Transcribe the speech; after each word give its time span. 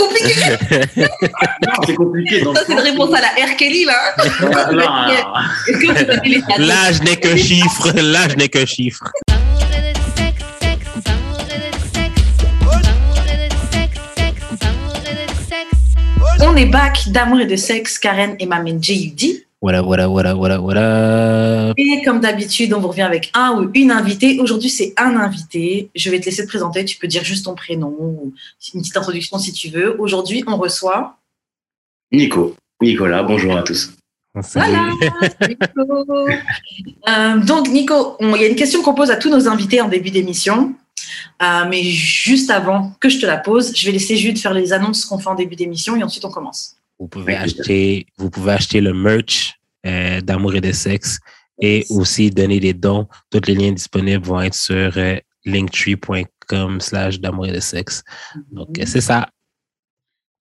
compliqué. 0.00 0.34
non, 0.96 1.72
c'est 1.86 1.94
compliqué. 1.94 2.42
Ça, 2.42 2.50
c'est 2.66 2.72
une 2.72 2.78
réponse 2.78 3.14
à 3.14 3.20
la 3.20 3.28
R. 3.28 3.56
Kelly, 3.56 3.84
là. 3.84 4.14
L'âge 6.58 7.02
n'est 7.02 7.16
qu'un 7.16 7.36
chiffre. 7.36 7.92
L'âge 8.00 8.36
n'est 8.36 8.48
qu'un 8.48 8.66
chiffre. 8.66 9.10
On 16.42 16.56
est 16.56 16.66
back 16.66 17.08
d'amour 17.08 17.40
et 17.40 17.46
de 17.46 17.56
sexe, 17.56 17.98
Karen 17.98 18.34
et 18.38 18.46
ma 18.46 18.60
main 18.60 18.78
J.U.D. 18.80 19.44
Voilà, 19.62 19.82
voilà, 19.82 20.06
voilà, 20.06 20.32
voilà, 20.32 20.58
voilà. 20.58 21.74
Et 21.76 22.02
comme 22.02 22.20
d'habitude, 22.20 22.72
on 22.72 22.80
vous 22.80 22.88
revient 22.88 23.02
avec 23.02 23.30
un 23.34 23.60
ou 23.60 23.70
une 23.74 23.90
invitée. 23.90 24.40
Aujourd'hui, 24.40 24.70
c'est 24.70 24.94
un 24.96 25.16
invité. 25.16 25.90
Je 25.94 26.08
vais 26.08 26.18
te 26.18 26.24
laisser 26.24 26.44
te 26.44 26.48
présenter. 26.48 26.84
Tu 26.86 26.96
peux 26.96 27.06
dire 27.06 27.22
juste 27.24 27.44
ton 27.44 27.54
prénom 27.54 27.94
ou 27.98 28.32
une 28.74 28.80
petite 28.80 28.96
introduction 28.96 29.38
si 29.38 29.52
tu 29.52 29.68
veux. 29.68 30.00
Aujourd'hui, 30.00 30.42
on 30.46 30.56
reçoit 30.56 31.18
Nico. 32.10 32.56
Nicolas, 32.80 33.22
bonjour 33.22 33.54
à 33.54 33.62
tous. 33.62 33.92
Voilà, 34.34 34.92
Nico. 35.46 36.26
Euh, 37.08 37.36
donc, 37.38 37.68
Nico, 37.68 38.16
il 38.20 38.40
y 38.40 38.44
a 38.44 38.48
une 38.48 38.56
question 38.56 38.80
qu'on 38.80 38.94
pose 38.94 39.10
à 39.10 39.16
tous 39.16 39.28
nos 39.28 39.46
invités 39.46 39.82
en 39.82 39.88
début 39.88 40.10
d'émission. 40.10 40.74
Euh, 41.42 41.64
mais 41.68 41.82
juste 41.82 42.50
avant 42.50 42.92
que 42.98 43.10
je 43.10 43.18
te 43.18 43.26
la 43.26 43.36
pose, 43.36 43.76
je 43.76 43.84
vais 43.86 43.92
laisser 43.92 44.16
Jude 44.16 44.38
faire 44.38 44.54
les 44.54 44.72
annonces 44.72 45.04
qu'on 45.04 45.18
fait 45.18 45.28
en 45.28 45.34
début 45.34 45.56
d'émission 45.56 45.96
et 45.96 46.02
ensuite 46.02 46.24
on 46.24 46.30
commence. 46.30 46.76
Vous 47.00 47.08
pouvez 47.08 47.34
acheter, 47.34 48.06
vous 48.18 48.28
pouvez 48.30 48.52
acheter 48.52 48.80
le 48.82 48.92
merch 48.92 49.54
euh, 49.86 50.20
d'amour 50.20 50.54
et 50.54 50.60
de 50.60 50.70
sexe 50.70 51.18
et 51.60 51.86
aussi 51.88 52.30
donner 52.30 52.60
des 52.60 52.74
dons. 52.74 53.08
Tous 53.30 53.40
les 53.46 53.54
liens 53.54 53.72
disponibles 53.72 54.24
vont 54.24 54.40
être 54.42 54.54
sur 54.54 54.92
euh, 54.98 55.16
linktree.com 55.46 56.80
slash 56.80 57.18
d'amour 57.18 57.46
et 57.46 57.52
de 57.52 57.60
sexe. 57.60 58.02
Donc, 58.52 58.78
Mhm. 58.78 58.86
c'est 58.86 59.00
ça. 59.00 59.28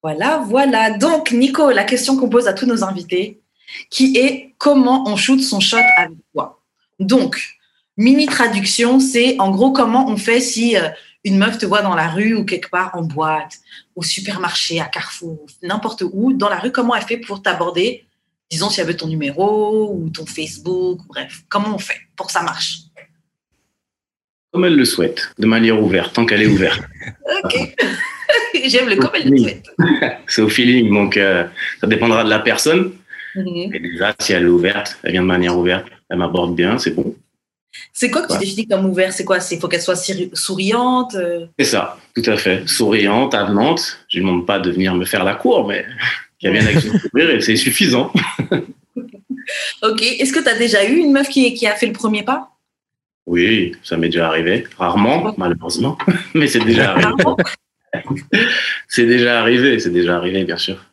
Voilà, 0.04 0.44
voilà. 0.46 0.98
Donc, 0.98 1.32
Nico, 1.32 1.72
la 1.72 1.84
question 1.86 2.18
qu'on 2.18 2.30
pose 2.30 2.48
à 2.48 2.54
tous 2.54 2.66
nos 2.66 2.84
invités, 2.84 3.42
qui 3.90 4.18
est 4.18 4.56
comment 4.58 5.08
on 5.08 5.16
shoot 5.16 5.40
son 5.42 5.60
shot 5.60 5.78
avec 5.98 6.18
toi? 6.34 6.62
Donc, 7.00 7.42
mini 7.98 8.26
traduction, 8.26 9.00
c'est 9.00 9.40
en 9.40 9.52
gros 9.52 9.72
comment 9.72 10.08
on 10.08 10.18
fait 10.18 10.42
si 10.42 10.76
euh, 10.78 10.90
une 11.24 11.38
meuf 11.38 11.58
te 11.58 11.66
voit 11.66 11.82
dans 11.82 11.96
la 11.96 12.10
rue 12.10 12.36
ou 12.36 12.46
quelque 12.46 12.70
part 12.70 12.92
en 12.94 13.04
boîte, 13.04 13.60
au 13.96 14.04
supermarché, 14.04 14.80
à 14.80 14.86
Carrefour, 14.86 15.46
n'importe 15.64 16.04
où, 16.12 16.34
dans 16.34 16.50
la 16.50 16.60
rue, 16.60 16.72
comment 16.72 16.96
elle 16.96 17.04
fait 17.04 17.18
pour 17.18 17.42
t'aborder? 17.42 18.06
Disons 18.50 18.70
si 18.70 18.82
elle 18.82 18.88
veut 18.88 18.98
ton 18.98 19.08
numéro 19.08 19.94
ou 19.94 20.10
ton 20.10 20.26
Facebook, 20.26 21.02
bref, 21.08 21.44
comment 21.50 21.76
on 21.76 21.78
fait 21.78 22.00
pour 22.16 22.28
que 22.28 22.32
ça 22.32 22.42
marche? 22.42 22.80
Comme 24.52 24.66
elle 24.66 24.76
le 24.76 24.86
souhaite, 24.86 25.34
de 25.38 25.46
manière 25.46 25.82
ouverte, 25.82 26.14
tant 26.14 26.26
qu'elle 26.26 26.42
est 26.42 26.48
ouverte. 26.48 26.82
Ok. 27.44 27.56
J'aime 28.66 28.90
le 28.90 28.96
comme 28.98 29.12
elle 29.14 29.30
le 29.30 29.38
souhaite. 29.38 29.66
C'est 30.28 30.42
au 30.42 30.50
feeling, 30.50 30.92
donc 30.92 31.16
euh, 31.16 31.46
ça 31.80 31.88
dépendra 31.88 32.24
de 32.24 32.30
la 32.30 32.40
personne. 32.40 32.92
Mhm. 33.36 33.74
Et 33.74 33.80
déjà, 33.80 34.14
si 34.20 34.34
elle 34.34 34.44
est 34.44 34.48
ouverte, 34.48 34.98
elle 35.04 35.14
vient 35.14 35.22
de 35.22 35.28
manière 35.28 35.58
ouverte, 35.58 35.88
elle 36.10 36.18
m'aborde 36.18 36.56
bien, 36.56 36.78
c'est 36.78 36.92
bon. 36.92 37.16
C'est 37.94 38.10
quoi 38.10 38.24
que 38.24 38.34
tu 38.34 38.40
définis 38.40 38.68
comme 38.68 38.86
ouvert? 38.86 39.14
C'est 39.14 39.26
quoi? 39.26 39.38
Il 39.52 39.60
faut 39.60 39.68
qu'elle 39.68 39.82
soit 39.82 39.96
souriante 40.34 41.16
euh, 41.16 41.46
C'est 41.60 41.66
ça, 41.66 41.98
tout 42.16 42.24
à 42.26 42.38
fait. 42.38 42.68
Souriante, 42.68 43.34
avenante. 43.34 44.00
Je 44.10 44.20
ne 44.20 44.24
demande 44.26 44.46
pas 44.46 44.60
de 44.60 44.72
venir 44.72 44.96
me 44.96 45.06
faire 45.06 45.24
la 45.24 45.36
cour, 45.36 45.68
mais 45.68 45.86
qu'elle 46.40 46.54
vienne 46.54 46.68
avec 46.68 46.80
son 46.80 46.98
sourire 46.98 47.30
et 47.32 47.42
c'est 47.42 47.56
suffisant. 47.56 48.12
Ok. 49.82 50.02
Est-ce 50.04 50.32
que 50.32 50.40
tu 50.40 50.48
as 50.48 50.58
déjà 50.58 50.86
eu 50.86 50.98
une 50.98 51.12
meuf 51.12 51.28
qui, 51.30 51.54
qui 51.56 51.66
a 51.66 51.74
fait 51.74 51.88
le 51.88 51.94
premier 51.94 52.22
pas? 52.24 52.52
Oui, 53.26 53.72
ça 53.84 53.98
m'est 53.98 54.10
déjà 54.10 54.28
arrivé. 54.28 54.66
Rarement, 54.78 55.34
malheureusement, 55.38 55.98
mais 56.36 56.48
c'est 56.48 56.64
déjà 56.64 56.94
arrivé. 56.94 57.24
C'est 58.88 59.06
déjà 59.06 59.40
arrivé, 59.40 59.80
c'est 59.80 59.90
déjà 59.90 60.18
arrivé, 60.18 60.44
bien 60.44 60.58
sûr. 60.58 60.86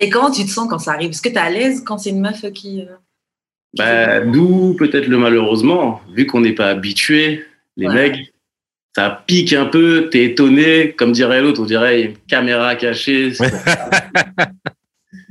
Et 0.00 0.10
comment 0.10 0.30
tu 0.30 0.44
te 0.44 0.50
sens 0.50 0.68
quand 0.68 0.78
ça 0.78 0.92
arrive? 0.92 1.10
Est-ce 1.10 1.22
que 1.22 1.28
tu 1.28 1.34
es 1.36 1.38
à 1.38 1.48
l'aise 1.48 1.82
quand 1.84 1.98
c'est 1.98 2.10
une 2.10 2.20
meuf 2.20 2.44
qui. 2.52 2.82
euh, 2.82 2.94
Bah, 3.76 4.20
D'où 4.20 4.74
peut-être 4.78 5.08
le 5.08 5.18
malheureusement, 5.18 6.00
vu 6.14 6.26
qu'on 6.26 6.40
n'est 6.40 6.52
pas 6.52 6.68
habitué, 6.68 7.44
les 7.76 7.88
Ouais. 7.88 7.94
mecs, 7.94 8.32
ça 8.94 9.24
pique 9.26 9.52
un 9.52 9.66
peu, 9.66 10.08
t'es 10.10 10.24
étonné, 10.24 10.92
comme 10.92 11.12
dirait 11.12 11.42
l'autre, 11.42 11.60
on 11.60 11.64
dirait 11.64 12.02
une 12.02 12.16
caméra 12.28 12.76
cachée. 12.76 13.32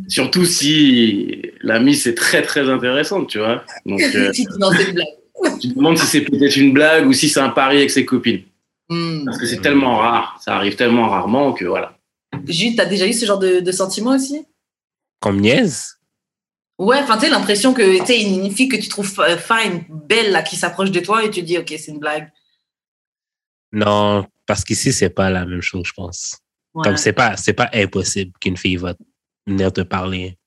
Surtout 0.08 0.46
si 0.46 1.42
la 1.62 1.80
mise 1.80 2.08
est 2.08 2.16
très 2.16 2.42
très 2.42 2.70
intéressante, 2.70 3.30
tu 3.30 3.40
vois. 3.40 3.64
Donc 3.86 4.02
euh, 4.02 4.30
si 4.34 4.46
tu 4.46 4.52
blague 4.58 5.06
tu 5.60 5.70
te 5.70 5.76
demandes 5.76 5.98
si 5.98 6.06
c'est 6.06 6.22
peut-être 6.22 6.56
une 6.56 6.74
blague 6.74 7.08
ou 7.08 7.14
si 7.14 7.30
c'est 7.30 7.40
un 7.40 7.50
pari 7.50 7.78
avec 7.78 7.92
ses 7.92 8.06
copines. 8.06 8.42
Hmm. 8.90 9.26
Parce 9.26 9.38
que 9.38 9.46
c'est 9.46 9.62
tellement 9.62 9.98
rare, 9.98 10.40
ça 10.44 10.56
arrive 10.56 10.76
tellement 10.76 11.10
rarement 11.10 11.54
que 11.54 11.66
voilà. 11.66 11.98
Jude, 12.48 12.76
t'as 12.76 12.86
déjà 12.86 13.08
eu 13.08 13.14
ce 13.14 13.26
genre 13.26 13.40
de, 13.40 13.60
de 13.60 13.72
sentiment 13.72 14.16
aussi? 14.16 14.46
Comme 15.20 15.40
niaise. 15.40 15.98
Ouais, 16.80 16.98
enfin, 17.00 17.16
tu 17.18 17.26
sais, 17.26 17.30
l'impression 17.30 17.74
que 17.74 18.00
tu 18.00 18.06
sais, 18.06 18.22
une, 18.22 18.52
fille 18.52 18.68
que 18.68 18.78
tu 18.78 18.90
trouves 18.90 19.10
fine, 19.10 19.84
belle, 19.90 20.32
là, 20.32 20.42
qui 20.42 20.56
s'approche 20.56 20.92
de 20.92 21.00
toi 21.00 21.24
et 21.24 21.30
tu 21.30 21.44
dis, 21.44 21.58
ok, 21.58 21.68
c'est 21.70 21.92
une 21.92 22.00
blague. 22.00 22.32
Non, 23.72 24.26
parce 24.46 24.64
qu'ici, 24.64 24.92
c'est 24.92 25.10
pas 25.10 25.30
la 25.30 25.46
même 25.46 25.62
chose, 25.62 25.84
je 25.86 25.94
pense. 25.94 26.38
Ouais, 26.74 26.84
Comme 26.84 26.98
c'est 26.98 27.14
pas, 27.14 27.38
c'est 27.38 27.54
pas 27.54 27.70
impossible 27.74 28.32
qu'une 28.40 28.58
fille 28.58 28.78
va 28.78 28.96
venir 29.46 29.72
te 29.72 29.82
parler. 29.82 30.38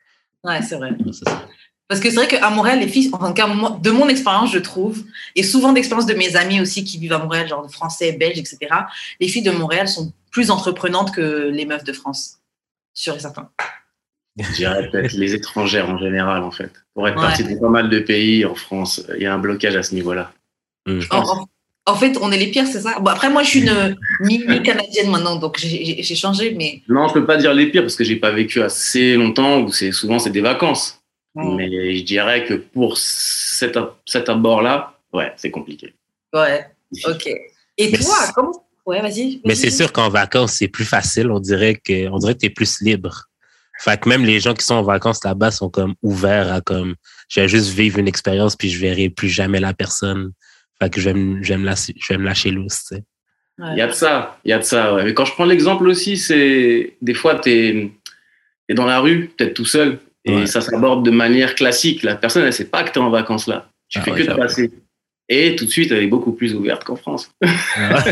ouais 0.42 0.62
c'est 0.62 0.76
vrai. 0.76 0.91
Ça. 1.12 1.47
Parce 1.88 2.00
que 2.00 2.10
c'est 2.10 2.16
vrai 2.16 2.26
qu'à 2.26 2.50
Montréal, 2.50 2.81
les 2.81 2.88
filles, 2.88 3.10
en 3.12 3.28
tout 3.28 3.34
cas, 3.34 3.47
de 3.48 3.91
mon 3.91 4.08
expérience, 4.08 4.50
je 4.53 4.58
trouve, 4.58 5.04
et 5.37 5.44
souvent 5.44 5.72
d'expérience 5.72 6.06
de 6.06 6.14
mes 6.14 6.34
amis 6.34 6.60
aussi 6.60 6.82
qui 6.82 6.98
vivent 6.98 7.12
à 7.12 7.19
Montréal, 7.19 7.48
genre 7.48 7.70
français, 7.70 8.12
belges, 8.12 8.38
etc., 8.38 8.58
les 9.20 9.28
filles 9.28 9.44
de 9.44 9.53
Montréal 9.53 9.87
sont 9.87 10.12
plus 10.32 10.50
entreprenantes 10.50 11.14
que 11.14 11.48
les 11.48 11.64
meufs 11.64 11.84
de 11.84 11.93
France. 11.93 12.38
Sûr 12.93 13.14
et 13.14 13.20
certain. 13.20 13.50
Je 14.38 14.52
dirais 14.52 14.88
peut-être 14.91 15.12
les 15.12 15.34
étrangères 15.34 15.88
en 15.88 15.98
général, 15.98 16.42
en 16.42 16.50
fait. 16.50 16.70
Pour 16.94 17.08
être 17.08 17.16
Ouais. 17.16 17.22
partie 17.22 17.44
de 17.44 17.54
pas 17.58 17.69
mal 17.70 17.88
de 17.88 17.98
pays 18.00 18.44
en 18.44 18.54
France, 18.54 19.02
il 19.16 19.22
y 19.22 19.26
a 19.26 19.32
un 19.34 19.38
blocage 19.38 19.76
à 19.76 19.82
ce 19.82 19.94
niveau-là. 19.94 20.32
Je 20.86 21.06
En, 21.10 21.20
pense. 21.20 21.30
en- 21.30 21.47
en 21.88 21.94
fait, 21.94 22.16
on 22.20 22.30
est 22.32 22.36
les 22.36 22.48
pires, 22.48 22.66
c'est 22.66 22.80
ça? 22.80 22.98
Bon, 23.00 23.10
Après, 23.10 23.30
moi, 23.30 23.42
je 23.42 23.48
suis 23.50 23.60
une 23.60 23.96
mini-canadienne 24.20 25.10
maintenant, 25.10 25.36
donc 25.36 25.58
j'ai- 25.58 26.02
changé, 26.14 26.54
mais. 26.54 26.82
Non, 26.88 27.08
je 27.08 27.14
peux 27.14 27.25
pas 27.26 27.36
dire 27.36 27.54
les 27.54 27.66
pires 27.70 27.82
parce 27.82 27.96
que 27.96 28.04
j'ai 28.04 28.16
pas 28.16 28.30
vécu 28.30 28.60
assez 28.62 29.14
longtemps 29.16 29.60
où 29.60 29.70
c'est 29.72 29.92
souvent 29.92 30.19
c'est 30.19 30.30
des 30.30 30.41
vacances. 30.41 31.00
Mais 31.34 31.96
je 31.98 32.02
dirais 32.02 32.44
que 32.46 32.54
pour 32.54 32.96
cet, 32.96 33.76
ab- 33.76 33.92
cet 34.06 34.28
abord-là, 34.30 34.94
ouais, 35.12 35.32
c'est 35.36 35.50
compliqué. 35.50 35.92
Ouais, 36.34 36.66
ok. 37.04 37.26
Et 37.78 37.91
Mais 37.91 37.98
toi, 37.98 38.16
comment. 38.34 38.64
Ouais, 38.86 39.02
vas-y. 39.02 39.41
Mais 39.44 39.54
c'est 39.54 39.70
sûr 39.70 39.92
qu'en 39.92 40.08
vacances, 40.08 40.52
c'est 40.54 40.69
plus 40.69 40.84
facile. 40.86 41.30
On 41.30 41.41
dirait 41.41 41.75
que, 41.75 42.08
on 42.08 42.19
dirait 42.19 42.34
que 42.34 42.38
t'es 42.41 42.50
plus 42.50 42.80
libre. 42.80 43.25
Fait 43.81 44.00
que 44.00 44.09
même 44.09 44.25
les 44.25 44.41
gens 44.41 44.54
qui 44.54 44.64
sont 44.64 44.75
en 44.76 44.82
vacances 44.82 45.22
là-bas 45.25 45.50
sont 45.50 45.69
comme 45.69 45.94
ouverts 46.03 46.53
à 46.53 46.60
comme, 46.60 46.94
je 47.28 47.41
vais 47.41 47.48
juste 47.48 47.70
vivre 47.70 47.98
une 47.98 48.09
expérience 48.09 48.56
puis 48.56 48.70
je 48.70 48.81
verrai 48.81 49.09
plus 49.10 49.28
jamais 49.28 49.60
la 49.60 49.75
personne. 49.75 50.32
Fait 50.81 50.91
que 50.91 51.00
je 51.00 51.10
vais 51.10 51.14
me, 51.14 51.42
je 51.42 51.48
vais 51.50 51.59
me 51.59 51.64
lâcher, 51.66 51.94
je 51.98 52.12
vais 52.12 52.19
me 52.19 52.25
lâcher 52.25 52.50
loose, 52.50 52.78
tu 52.88 52.97
sais. 52.97 53.04
Ouais. 53.59 53.69
Il 53.72 53.78
y 53.78 53.81
a 53.82 53.87
de 53.87 53.92
ça, 53.92 54.38
il 54.44 54.50
y 54.50 54.53
a 54.53 54.59
de 54.59 54.64
ça. 54.64 54.94
Ouais. 54.94 55.04
Mais 55.04 55.14
quand 55.14 55.25
je 55.25 55.32
prends 55.32 55.47
l'exemple 55.47 55.87
aussi, 55.88 56.16
c'est 56.19 56.94
des 57.00 57.14
fois, 57.14 57.38
tu 57.38 57.50
es, 58.69 58.75
dans 58.75 58.84
la 58.84 59.00
rue, 59.00 59.31
peut-être 59.37 59.54
tout 59.54 59.64
seul, 59.64 59.98
et 60.25 60.34
Ouais. 60.34 60.47
ça 60.47 60.60
s'aborde 60.60 61.04
de 61.04 61.10
manière 61.10 61.54
classique. 61.54 62.03
La 62.03 62.16
personne, 62.16 62.44
elle 62.44 62.53
sait 62.53 62.66
pas 62.69 62.82
que 62.82 62.91
tu 62.93 62.98
es 62.98 63.03
en 63.03 63.08
vacances 63.10 63.47
là. 63.47 63.69
Tu 63.88 63.98
Ah 63.98 64.03
fais 64.03 64.10
ouais, 64.10 64.25
que 64.26 64.31
de 64.31 64.34
passer. 64.37 64.70
Et 65.28 65.56
tout 65.56 65.64
de 65.64 65.70
suite, 65.70 65.91
elle 65.93 66.03
est 66.03 66.06
beaucoup 66.08 66.32
plus 66.32 66.54
ouverte 66.54 66.84
qu'en 66.84 66.97
France. 66.97 67.31
Ah. 67.76 68.04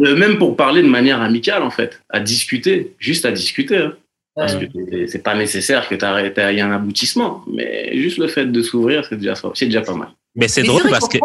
Euh, 0.00 0.16
Même 0.16 0.38
pour 0.38 0.56
parler 0.56 0.82
de 0.82 0.88
manière 0.88 1.20
amicale, 1.22 1.62
en 1.62 1.70
fait, 1.70 2.00
à 2.10 2.18
discuter, 2.20 2.94
juste 2.98 3.24
à 3.26 3.30
discuter. 3.32 3.76
hein. 3.76 3.92
Parce 4.36 4.56
que 4.56 5.06
c'est- 5.06 5.22
pas 5.22 5.36
nécessaire 5.36 5.88
que 5.88 5.94
tu 5.94 6.04
aies 6.04 6.60
un 6.60 6.72
aboutissement, 6.72 7.44
mais 7.46 7.96
juste 7.96 8.18
le 8.18 8.26
fait 8.26 8.46
de 8.46 8.62
s'ouvrir, 8.62 9.04
c'est 9.08 9.16
déjà, 9.16 9.34
c'est 9.54 9.66
déjà 9.66 9.80
pas 9.82 9.94
mal. 9.94 10.08
Mais 10.34 10.48
c'est 10.48 10.64
drôle 10.64 10.82
parce 10.90 11.08
que, 11.08 11.18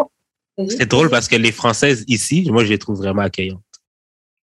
c'est 0.68 0.88
drôle 0.88 1.10
parce 1.10 1.26
que 1.26 1.34
les 1.36 1.50
Françaises 1.52 2.04
ici, 2.06 2.46
moi, 2.50 2.62
je 2.64 2.68
les 2.70 2.78
trouve 2.78 2.98
vraiment 2.98 3.22
accueillantes. 3.22 3.60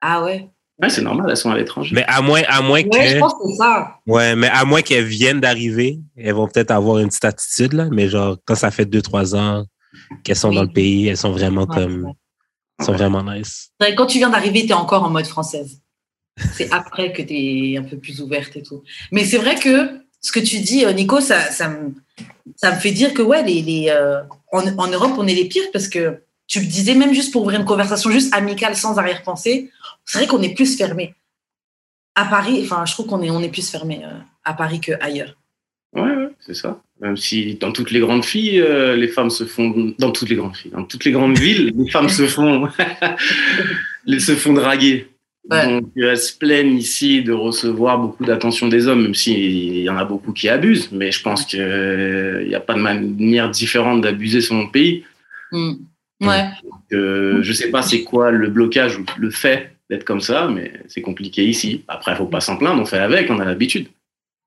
Ah 0.03 0.23
ouais? 0.23 0.49
Ouais, 0.83 0.89
c'est 0.91 1.03
normal, 1.03 1.27
elles 1.31 1.37
sont 1.37 1.51
à 1.51 1.57
l'étranger. 1.57 1.95
Mais 1.95 2.05
à 2.07 2.21
moins, 2.23 2.43
à 2.49 2.61
moins 2.63 2.83
Ouais, 2.83 3.09
je 3.09 3.15
que, 3.15 3.19
pense 3.19 3.35
que 3.35 3.49
c'est 3.51 3.57
ça. 3.57 3.97
ouais, 4.07 4.35
mais 4.37 4.49
à 4.49 4.65
moins 4.65 4.81
qu'elles 4.83 5.05
viennent 5.05 5.41
d'arriver, 5.41 5.99
elles 6.17 6.33
vont 6.35 6.47
peut-être 6.49 6.71
avoir 6.71 6.99
une 6.99 7.09
petite 7.09 7.25
attitude, 7.27 7.73
là. 7.75 7.89
Mais 7.91 8.09
genre, 8.09 8.37
quand 8.47 8.55
ça 8.55 8.71
fait 8.71 8.87
deux, 8.87 9.03
trois 9.03 9.35
ans 9.37 9.65
qu'elles 10.25 10.37
sont 10.37 10.49
Oui. 10.51 10.55
dans 10.57 10.63
le 10.63 10.73
pays, 10.73 11.09
elles 11.09 11.19
sont 11.19 11.33
vraiment 11.33 11.63
Ouais, 11.67 11.75
comme, 11.75 12.05
ouais. 12.07 12.13
elles 12.79 12.85
sont 12.87 12.93
vraiment 12.93 13.23
nice. 13.23 13.71
Quand 13.97 14.07
tu 14.07 14.19
viens 14.19 14.31
d'arriver, 14.31 14.63
tu 14.63 14.69
es 14.69 14.73
encore 14.75 15.03
en 15.05 15.11
mode 15.11 15.27
française. 15.27 15.81
C'est 16.55 16.71
après 16.73 17.13
que 17.13 17.23
tu 17.23 17.35
es 17.35 17.77
un 17.77 17.83
peu 17.83 17.97
plus 17.97 18.21
ouverte 18.21 18.57
et 18.57 18.63
tout. 18.63 18.83
Mais 19.13 19.25
c'est 19.25 19.39
vrai 19.39 19.57
que 19.57 20.01
ce 20.21 20.33
que 20.33 20.41
tu 20.41 20.59
dis, 20.61 20.85
euh, 20.85 20.93
Nico, 20.93 21.21
ça, 21.21 21.39
me, 21.69 21.89
me 21.89 22.81
fait 22.81 22.93
dire 22.93 23.15
que 23.15 23.23
ouais, 23.23 23.43
les, 23.43 23.87
euh, 23.89 24.23
en, 24.53 24.89
Europe, 24.89 25.13
on 25.19 25.27
est 25.27 25.35
les 25.35 25.47
pires 25.47 25.71
parce 25.73 25.89
que 25.89 26.23
tu 26.47 26.61
le 26.61 26.67
disais, 26.67 26.95
même 26.95 27.15
juste 27.15 27.33
pour 27.33 27.43
ouvrir 27.43 27.61
une 27.61 27.67
conversation 27.67 28.11
juste 28.11 28.35
amicale 28.35 28.77
sans 28.77 28.99
arrière-pensée, 28.99 29.71
c'est 30.05 30.19
vrai 30.19 30.27
qu'on 30.27 30.43
est 30.43 30.55
plus 30.55 30.77
fermé. 30.77 31.15
À 32.17 32.25
Paris, 32.25 32.61
enfin, 32.65 32.85
je 32.87 32.93
trouve 32.93 33.07
qu'on 33.07 33.43
est, 33.43 33.49
plus 33.49 33.71
fermé 33.71 34.03
euh, 34.05 34.19
à 34.45 34.53
Paris 34.55 34.81
qu'ailleurs. 34.81 35.37
Ouais, 35.93 36.03
ouais, 36.03 36.29
c'est 36.41 36.55
ça. 36.55 36.83
Même 37.01 37.17
si 37.17 37.55
dans 37.55 37.73
toutes 37.73 37.91
les 37.91 38.01
grandes 38.01 38.25
filles, 38.25 38.63
les 38.97 39.09
femmes 39.09 39.31
se 39.31 39.45
font 39.45 39.95
dans 39.99 40.11
toutes 40.13 40.29
les 40.29 40.37
grandes 40.37 40.55
filles, 40.55 40.71
dans 40.71 40.85
toutes 40.85 41.05
les 41.05 41.13
grandes 41.13 41.39
villes, 41.39 41.73
les 41.75 41.91
femmes 41.91 42.11
se 42.11 42.27
font 42.27 42.69
se 44.07 44.37
font 44.37 44.53
draguer. 44.53 45.10
Ouais. 45.49 45.67
Donc, 45.67 45.91
elles 45.97 46.19
se 46.19 46.37
plaignent 46.37 46.77
ici 46.77 47.23
de 47.23 47.33
recevoir 47.33 47.99
beaucoup 47.99 48.25
d'attention 48.25 48.69
des 48.69 48.87
hommes, 48.89 49.03
même 49.03 49.15
s'il 49.15 49.79
y 49.79 49.89
en 49.89 49.97
a 49.97 50.05
beaucoup 50.05 50.33
qui 50.33 50.49
abusent. 50.49 50.91
Mais 50.93 51.11
je 51.11 51.23
pense 51.23 51.45
qu'il 51.45 52.47
n'y 52.47 52.55
a 52.55 52.61
pas 52.61 52.75
de 52.75 52.81
manière 52.81 53.51
différente 53.51 54.03
d'abuser 54.03 54.41
sur 54.41 54.55
mon 54.55 54.69
pays. 54.69 55.05
Mm. 55.53 55.73
Ouais. 56.21 56.51
Euh, 56.93 57.43
je 57.43 57.53
sais 57.53 57.71
pas 57.71 57.83
c'est 57.83 58.03
quoi 58.03 58.31
le 58.31 58.49
blocage 58.49 58.99
ou 58.99 59.05
le 59.19 59.31
fait 59.31 59.77
d'être 59.89 60.05
comme 60.05 60.21
ça, 60.21 60.49
mais 60.49 60.73
c'est 60.89 61.01
compliqué 61.01 61.45
ici. 61.45 61.85
Après, 61.89 62.13
il 62.13 62.17
faut 62.17 62.27
pas 62.27 62.41
s'en 62.41 62.57
plaindre, 62.57 62.83
on 62.83 62.85
fait 62.85 62.99
avec, 62.99 63.31
on 63.31 63.41
a 63.41 63.45
l'habitude. 63.45 63.89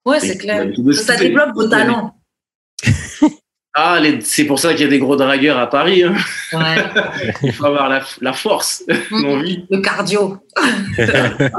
Ouais, 0.06 0.20
c'est 0.20 0.38
clair. 0.38 0.68
Ça 0.94 1.16
développe 1.16 1.54
vos 1.56 1.68
talents. 1.68 2.16
Ah, 3.76 4.00
les- 4.00 4.22
c'est 4.22 4.46
pour 4.46 4.60
ça 4.60 4.72
qu'il 4.74 4.82
y 4.82 4.86
a 4.86 4.88
des 4.88 5.00
gros 5.00 5.16
dragueurs 5.16 5.58
à 5.58 5.68
Paris. 5.68 6.04
hein. 6.04 6.14
Ouais. 6.54 6.76
Il 7.44 7.52
faut 7.54 7.66
avoir 7.66 7.90
la, 7.90 8.04
la 8.22 8.34
force, 8.34 8.84
l'envie. 9.12 9.66
Le 9.70 9.80
cardio. 9.82 10.38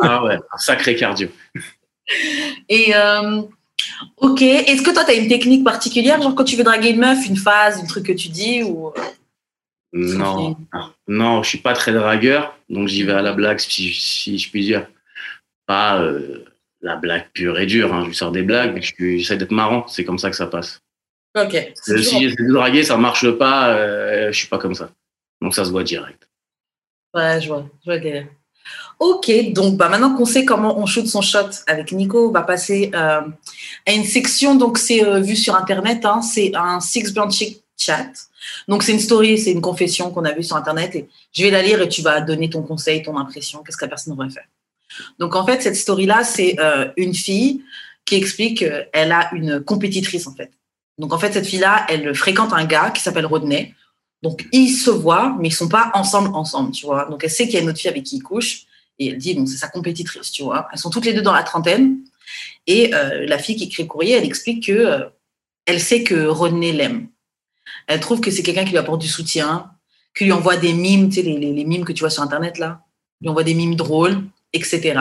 Ah 0.02 0.22
ouais, 0.24 0.36
un 0.36 0.58
sacré 0.58 0.94
cardio. 0.94 1.28
Et 2.68 2.94
euh, 2.94 3.42
ok, 4.18 4.42
est-ce 4.42 4.82
que 4.82 4.92
toi, 4.92 5.04
tu 5.04 5.10
as 5.10 5.14
une 5.14 5.28
technique 5.28 5.64
particulière, 5.64 6.20
genre 6.22 6.34
quand 6.34 6.44
tu 6.44 6.56
veux 6.56 6.64
draguer 6.64 6.90
une 6.90 7.00
meuf, 7.00 7.26
une 7.26 7.36
phase, 7.36 7.80
un 7.82 7.86
truc 7.86 8.06
que 8.06 8.12
tu 8.12 8.28
dis 8.28 8.62
ou... 8.62 8.92
Non, 9.92 10.56
non, 11.06 11.42
je 11.44 11.48
suis 11.50 11.58
pas 11.58 11.72
très 11.72 11.92
dragueur, 11.92 12.56
donc 12.68 12.88
j'y 12.88 13.04
vais 13.04 13.12
à 13.12 13.22
la 13.22 13.32
blague 13.32 13.60
si, 13.60 13.92
si 13.94 14.38
je 14.38 14.50
puis 14.50 14.62
dire. 14.64 14.86
Pas 15.66 16.00
euh, 16.00 16.44
la 16.82 16.96
blague 16.96 17.26
pure 17.32 17.58
et 17.60 17.66
dure. 17.66 17.94
Hein. 17.94 18.02
Je 18.02 18.08
lui 18.08 18.14
sors 18.14 18.32
des 18.32 18.42
blagues, 18.42 18.74
mais 18.74 18.82
j'essaie 18.82 19.36
d'être 19.36 19.52
marrant. 19.52 19.86
C'est 19.86 20.04
comme 20.04 20.18
ça 20.18 20.30
que 20.30 20.36
ça 20.36 20.46
passe. 20.46 20.80
Ok. 21.36 21.54
Euh, 21.54 21.70
Si 22.02 22.22
j'essaie 22.22 22.42
de 22.44 22.52
draguer, 22.52 22.84
ça 22.84 22.96
marche 22.96 23.30
pas. 23.32 23.70
euh, 23.74 24.32
je 24.32 24.38
suis 24.38 24.48
pas 24.48 24.58
comme 24.58 24.74
ça. 24.74 24.90
Donc 25.42 25.54
ça 25.54 25.64
se 25.64 25.70
voit 25.70 25.82
direct. 25.84 26.28
Ouais, 27.12 27.40
je 27.40 27.48
vois, 27.48 27.68
je 27.84 27.90
vois 27.90 27.98
délire. 27.98 28.26
Ok, 28.98 29.30
donc 29.52 29.76
bah, 29.76 29.88
maintenant 29.88 30.14
qu'on 30.16 30.24
sait 30.24 30.44
comment 30.44 30.78
on 30.78 30.86
shoot 30.86 31.06
son 31.06 31.20
shot 31.20 31.50
avec 31.66 31.92
Nico, 31.92 32.28
on 32.28 32.32
va 32.32 32.42
passer 32.42 32.90
euh, 32.94 33.20
à 33.86 33.92
une 33.92 34.04
section, 34.04 34.54
donc 34.54 34.78
c'est 34.78 35.04
euh, 35.04 35.20
vu 35.20 35.36
sur 35.36 35.54
Internet, 35.54 36.04
hein, 36.06 36.22
c'est 36.22 36.52
un 36.54 36.80
Six 36.80 37.12
Chick 37.30 37.62
Chat. 37.76 38.10
Donc 38.68 38.82
c'est 38.82 38.92
une 38.92 39.00
story, 39.00 39.38
c'est 39.38 39.50
une 39.52 39.60
confession 39.60 40.10
qu'on 40.10 40.24
a 40.24 40.32
vue 40.32 40.44
sur 40.44 40.56
Internet 40.56 40.94
et 40.94 41.08
je 41.32 41.42
vais 41.42 41.50
la 41.50 41.62
lire 41.62 41.82
et 41.82 41.88
tu 41.88 42.02
vas 42.02 42.20
donner 42.20 42.48
ton 42.48 42.62
conseil, 42.62 43.02
ton 43.02 43.18
impression, 43.18 43.62
qu'est-ce 43.62 43.76
que 43.76 43.84
la 43.84 43.88
personne 43.90 44.14
devrait 44.14 44.30
faire? 44.30 44.46
Donc 45.18 45.34
en 45.34 45.44
fait, 45.44 45.60
cette 45.60 45.76
story-là, 45.76 46.24
c'est 46.24 46.56
euh, 46.60 46.88
une 46.96 47.14
fille 47.14 47.62
qui 48.04 48.14
explique 48.14 48.60
qu'elle 48.60 49.12
a 49.12 49.28
une 49.34 49.60
compétitrice 49.60 50.26
en 50.26 50.34
fait. 50.34 50.50
Donc 50.98 51.12
en 51.12 51.18
fait, 51.18 51.32
cette 51.32 51.46
fille-là, 51.46 51.86
elle 51.88 52.14
fréquente 52.14 52.52
un 52.52 52.64
gars 52.64 52.90
qui 52.90 53.02
s'appelle 53.02 53.26
Rodney. 53.26 53.74
Donc, 54.22 54.46
ils 54.52 54.70
se 54.70 54.90
voient, 54.90 55.36
mais 55.38 55.48
ils 55.48 55.52
sont 55.52 55.68
pas 55.68 55.90
ensemble, 55.92 56.34
ensemble, 56.34 56.70
tu 56.70 56.86
vois. 56.86 57.04
Donc, 57.10 57.22
elle 57.24 57.30
sait 57.30 57.44
qu'il 57.44 57.56
y 57.56 57.58
a 57.58 57.60
une 57.60 57.68
autre 57.68 57.78
fille 57.78 57.90
avec 57.90 58.04
qui 58.04 58.16
il 58.16 58.22
couche. 58.22 58.62
Et 58.98 59.08
elle 59.08 59.18
dit, 59.18 59.34
bon, 59.34 59.44
c'est 59.44 59.58
sa 59.58 59.68
compétitrice, 59.68 60.30
tu 60.30 60.42
vois. 60.42 60.66
Elles 60.72 60.78
sont 60.78 60.88
toutes 60.88 61.04
les 61.04 61.12
deux 61.12 61.20
dans 61.20 61.34
la 61.34 61.42
trentaine. 61.42 61.98
Et 62.66 62.94
euh, 62.94 63.26
la 63.26 63.36
fille 63.36 63.54
qui 63.56 63.64
écrit 63.64 63.82
le 63.82 63.88
courrier, 63.88 64.14
elle 64.14 64.24
explique 64.24 64.66
que 64.66 64.72
euh, 64.72 65.04
elle 65.66 65.78
sait 65.78 66.04
que 66.04 66.24
Rodney 66.24 66.72
l'aime. 66.72 67.08
Elle 67.86 68.00
trouve 68.00 68.20
que 68.20 68.30
c'est 68.30 68.42
quelqu'un 68.42 68.64
qui 68.64 68.70
lui 68.70 68.78
apporte 68.78 69.00
du 69.02 69.08
soutien, 69.08 69.70
qui 70.16 70.24
lui 70.24 70.32
envoie 70.32 70.56
des 70.56 70.72
mimes, 70.72 71.10
tu 71.10 71.16
sais, 71.16 71.22
les, 71.22 71.36
les, 71.38 71.52
les 71.52 71.64
mimes 71.64 71.84
que 71.84 71.92
tu 71.92 72.00
vois 72.00 72.08
sur 72.08 72.22
Internet, 72.22 72.58
là. 72.58 72.80
Lui 73.20 73.28
envoie 73.28 73.44
des 73.44 73.54
mimes 73.54 73.74
drôles, 73.74 74.22
etc. 74.54 75.00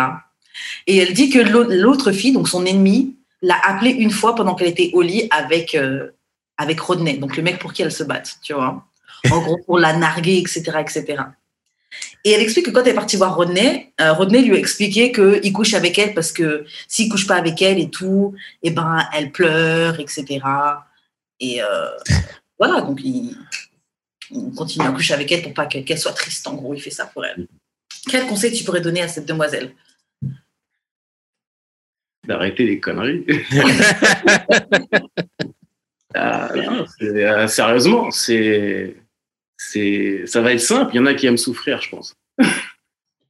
Et 0.85 0.97
elle 0.97 1.13
dit 1.13 1.29
que 1.29 1.39
l'au- 1.39 1.63
l'autre 1.69 2.11
fille, 2.11 2.33
donc 2.33 2.49
son 2.49 2.65
ennemie, 2.65 3.15
l'a 3.43 3.59
appelée 3.63 3.91
une 3.91 4.09
fois 4.09 4.33
pendant 4.33 4.55
qu'elle 4.55 4.69
était 4.69 4.89
au 4.93 5.03
lit 5.03 5.27
avec, 5.29 5.75
euh, 5.75 6.09
avec 6.57 6.79
Rodney, 6.79 7.17
donc 7.17 7.37
le 7.37 7.43
mec 7.43 7.59
pour 7.59 7.73
qui 7.73 7.83
elle 7.83 7.91
se 7.91 8.03
batte, 8.03 8.37
tu 8.41 8.53
vois 8.53 8.83
en 9.31 9.41
gros 9.41 9.57
pour 9.65 9.79
la 9.79 9.93
narguer, 9.95 10.37
etc., 10.37 10.79
etc. 10.79 11.23
Et 12.23 12.31
elle 12.31 12.41
explique 12.41 12.65
que 12.65 12.71
quand 12.71 12.81
elle 12.81 12.89
est 12.89 12.95
partie 12.95 13.17
voir 13.17 13.35
Rodney, 13.35 13.93
euh, 14.01 14.13
Rodney 14.13 14.41
lui 14.41 14.55
a 14.55 14.59
expliqué 14.59 15.11
qu'il 15.11 15.53
couche 15.53 15.73
avec 15.73 15.97
elle 15.99 16.13
parce 16.13 16.31
que 16.31 16.65
s'il 16.87 17.09
couche 17.09 17.27
pas 17.27 17.35
avec 17.35 17.61
elle 17.61 17.79
et 17.79 17.89
tout, 17.89 18.33
et 18.63 18.71
ben 18.71 19.07
elle 19.13 19.31
pleure, 19.31 19.99
etc. 19.99 20.39
Et 21.39 21.61
euh, 21.61 21.89
voilà, 22.59 22.81
donc 22.81 22.99
il, 23.03 23.37
il 24.31 24.53
continue 24.55 24.87
à 24.87 24.91
coucher 24.91 25.13
avec 25.13 25.31
elle 25.31 25.43
pour 25.43 25.53
pas 25.53 25.65
qu'elle 25.65 25.99
soit 25.99 26.13
triste. 26.13 26.47
En 26.47 26.55
gros, 26.55 26.73
il 26.73 26.81
fait 26.81 26.89
ça 26.89 27.05
pour 27.05 27.25
elle. 27.25 27.47
Quel 28.09 28.25
conseil 28.25 28.51
tu 28.51 28.63
pourrais 28.63 28.81
donner 28.81 29.01
à 29.01 29.07
cette 29.07 29.25
demoiselle? 29.25 29.73
D'arrêter 32.25 32.65
les 32.65 32.79
conneries. 32.79 33.25
Ah, 36.15 36.51
non, 36.55 36.85
euh, 37.01 37.47
sérieusement, 37.47 38.11
c'est, 38.11 38.95
c'est, 39.57 40.23
ça 40.27 40.41
va 40.41 40.53
être 40.53 40.59
simple. 40.59 40.91
Il 40.93 40.97
y 40.97 40.99
en 40.99 41.07
a 41.07 41.15
qui 41.15 41.25
aiment 41.25 41.37
souffrir, 41.37 41.81
je 41.81 41.89
pense. 41.89 42.13
Il 42.39 42.45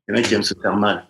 y 0.09 0.11
en 0.11 0.15
a 0.15 0.21
qui 0.21 0.33
aiment 0.33 0.43
se 0.43 0.53
faire 0.61 0.75
mal. 0.75 1.07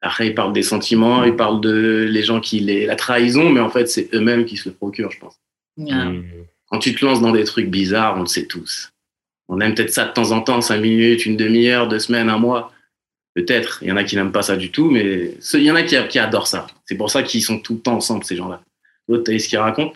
Après, 0.00 0.28
ils 0.28 0.34
parlent 0.34 0.52
des 0.52 0.62
sentiments, 0.62 1.24
ils 1.24 1.34
parlent 1.34 1.60
de 1.60 2.06
les 2.08 2.22
gens 2.22 2.40
qui 2.40 2.60
les, 2.60 2.86
la 2.86 2.94
trahison, 2.94 3.50
mais 3.50 3.60
en 3.60 3.68
fait, 3.68 3.88
c'est 3.88 4.08
eux-mêmes 4.14 4.44
qui 4.44 4.56
se 4.56 4.68
le 4.68 4.74
procurent, 4.76 5.10
je 5.10 5.18
pense. 5.18 5.40
Hmm. 5.76 6.22
Quand 6.66 6.78
tu 6.78 6.94
te 6.94 7.04
lances 7.04 7.20
dans 7.20 7.32
des 7.32 7.44
trucs 7.44 7.68
bizarres, 7.68 8.16
on 8.16 8.20
le 8.20 8.26
sait 8.26 8.46
tous. 8.46 8.92
On 9.48 9.60
aime 9.60 9.74
peut-être 9.74 9.92
ça 9.92 10.04
de 10.04 10.12
temps 10.12 10.30
en 10.30 10.40
temps, 10.40 10.60
cinq 10.60 10.80
minutes, 10.80 11.26
une 11.26 11.36
demi-heure, 11.36 11.88
deux 11.88 11.98
semaines, 11.98 12.28
un 12.28 12.38
mois. 12.38 12.72
Peut-être. 13.38 13.78
Il 13.82 13.88
y 13.88 13.92
en 13.92 13.96
a 13.96 14.02
qui 14.02 14.16
n'aiment 14.16 14.32
pas 14.32 14.42
ça 14.42 14.56
du 14.56 14.72
tout, 14.72 14.90
mais 14.90 15.34
ce- 15.38 15.56
il 15.58 15.62
y 15.62 15.70
en 15.70 15.76
a 15.76 15.82
qui, 15.84 15.96
qui 16.08 16.18
adorent 16.18 16.48
ça. 16.48 16.66
C'est 16.86 16.96
pour 16.96 17.08
ça 17.10 17.22
qu'ils 17.22 17.42
sont 17.42 17.60
tout 17.60 17.74
le 17.74 17.78
temps 17.80 17.94
ensemble, 17.94 18.24
ces 18.24 18.34
gens-là. 18.34 18.60
L'autre, 19.08 19.22
t'as 19.24 19.32
vu 19.32 19.38
ce 19.38 19.48
qu'il 19.48 19.58
raconte 19.58 19.94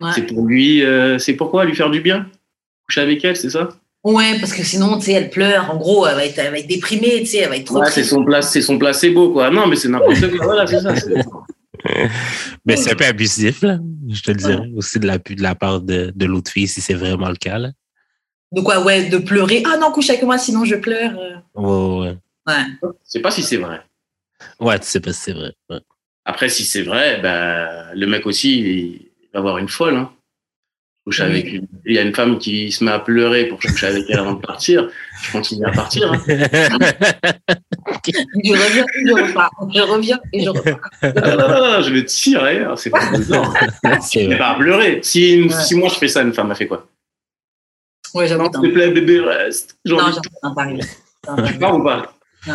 Ouais. 0.00 0.10
C'est 0.14 0.22
pour 0.22 0.44
lui, 0.46 0.82
euh, 0.84 1.18
c'est 1.18 1.34
pourquoi 1.34 1.64
lui 1.64 1.74
faire 1.74 1.90
du 1.90 2.00
bien? 2.00 2.26
Coucher 2.86 3.00
avec 3.02 3.24
elle, 3.24 3.36
c'est 3.36 3.50
ça? 3.50 3.68
Ouais, 4.04 4.38
parce 4.40 4.52
que 4.54 4.62
sinon, 4.62 4.98
tu 4.98 5.06
sais, 5.06 5.12
elle 5.12 5.30
pleure. 5.30 5.70
En 5.70 5.76
gros, 5.76 6.06
elle 6.06 6.14
va 6.16 6.24
être, 6.24 6.38
elle 6.38 6.50
va 6.52 6.58
être 6.58 6.66
déprimée, 6.66 7.20
tu 7.20 7.26
sais, 7.26 7.38
elle 7.38 7.48
va 7.50 7.56
être 7.56 7.64
trop 7.66 7.80
Ouais, 7.80 7.90
c'est 7.90 8.04
son, 8.04 8.24
place, 8.24 8.50
c'est 8.52 8.62
son 8.62 8.78
placebo, 8.78 9.30
quoi. 9.32 9.50
Non, 9.50 9.66
mais 9.66 9.76
c'est 9.76 9.88
n'importe 9.88 10.20
quoi. 10.36 10.44
Voilà, 10.46 10.66
c'est 10.66 10.80
ça. 10.80 10.94
Mais 12.66 12.76
c'est 12.76 12.92
un 12.92 12.94
peu 12.94 13.04
abusif, 13.06 13.62
là. 13.62 13.78
Je 14.08 14.20
te 14.22 14.30
le 14.32 14.36
dirais. 14.36 14.70
Aussi 14.76 14.98
de 14.98 15.06
la, 15.06 15.16
de 15.18 15.42
la 15.42 15.54
part 15.54 15.80
de, 15.80 16.12
de 16.14 16.26
l'autre 16.26 16.50
fille, 16.50 16.68
si 16.68 16.80
c'est 16.82 16.92
vraiment 16.94 17.28
le 17.30 17.36
cas, 17.36 17.58
là. 17.58 17.70
De 18.52 18.60
quoi, 18.60 18.82
ouais, 18.84 19.08
de 19.08 19.16
pleurer. 19.18 19.62
Ah 19.66 19.76
non, 19.78 19.90
couche 19.92 20.10
avec 20.10 20.22
moi, 20.22 20.36
sinon 20.36 20.64
je 20.64 20.74
pleure. 20.76 21.12
Ouais, 21.54 22.00
ouais. 22.08 22.16
Ouais. 22.50 22.64
Je 22.82 22.88
sais 23.04 23.20
pas 23.20 23.30
si 23.30 23.42
c'est 23.42 23.56
vrai. 23.58 23.80
Ouais, 24.58 24.78
tu 24.78 24.86
sais 24.86 25.00
pas 25.00 25.12
si 25.12 25.20
c'est 25.20 25.32
vrai. 25.32 25.52
Ouais. 25.68 25.80
Après, 26.24 26.48
si 26.48 26.64
c'est 26.64 26.82
vrai, 26.82 27.20
bah, 27.22 27.94
le 27.94 28.06
mec 28.06 28.26
aussi, 28.26 28.60
il 28.60 29.28
va 29.32 29.38
avoir 29.40 29.58
une 29.58 29.68
folle. 29.68 29.96
Hein. 29.96 30.12
Avec 31.18 31.52
une... 31.52 31.66
Il 31.86 31.94
y 31.94 31.98
a 31.98 32.02
une 32.02 32.14
femme 32.14 32.38
qui 32.38 32.70
se 32.70 32.84
met 32.84 32.90
à 32.92 33.00
pleurer 33.00 33.46
pour 33.46 33.58
coucher 33.58 33.86
avec 33.86 34.04
elle 34.10 34.20
avant 34.20 34.34
de 34.34 34.40
partir. 34.40 34.88
Je 35.22 35.32
continue 35.32 35.64
à 35.66 35.72
partir. 35.72 36.12
hein. 36.12 36.20
Je 38.44 38.52
reviens 38.52 38.84
et 38.94 39.06
je 39.06 39.12
repars. 39.12 39.50
Je 39.74 39.80
reviens 39.80 40.20
et 40.32 40.44
je 40.44 40.48
repars. 40.50 40.80
Non, 41.02 41.36
non, 41.36 41.48
non, 41.48 41.72
non, 41.78 41.82
je 41.82 41.92
vais 41.92 42.04
tirer. 42.04 42.60
hein, 42.64 42.76
C'est 42.76 42.90
pas 42.90 43.00
c'est 44.02 44.24
je 44.24 44.28
vais 44.28 44.38
pas 44.38 44.54
pleurer. 44.54 45.00
Si, 45.02 45.34
une- 45.36 45.52
Ouais. 45.52 45.62
si 45.62 45.74
moi 45.74 45.88
je 45.88 45.94
fais 45.94 46.08
ça, 46.08 46.22
une 46.22 46.32
femme 46.32 46.50
a 46.50 46.54
fait 46.54 46.66
quoi? 46.68 46.86
Ouais, 48.14 48.26
j'avoue. 48.28 48.44
Non, 48.44 48.52
s'il 48.52 48.70
te 48.70 48.74
plaît, 48.74 48.90
bébé, 48.90 49.20
reste. 49.20 49.78
Non, 49.86 50.00
envie 50.00 50.14
j'en 50.14 50.20
de- 50.20 50.26
ai 50.52 50.54
pas 50.54 50.62
arrivé. 50.62 50.82
J'en 51.26 51.36
ai 51.36 51.42
pas 51.42 51.48
Tu 51.48 51.58
pars 51.58 51.76
ou 51.76 51.82
pas? 51.82 52.14
Ouais. 52.46 52.54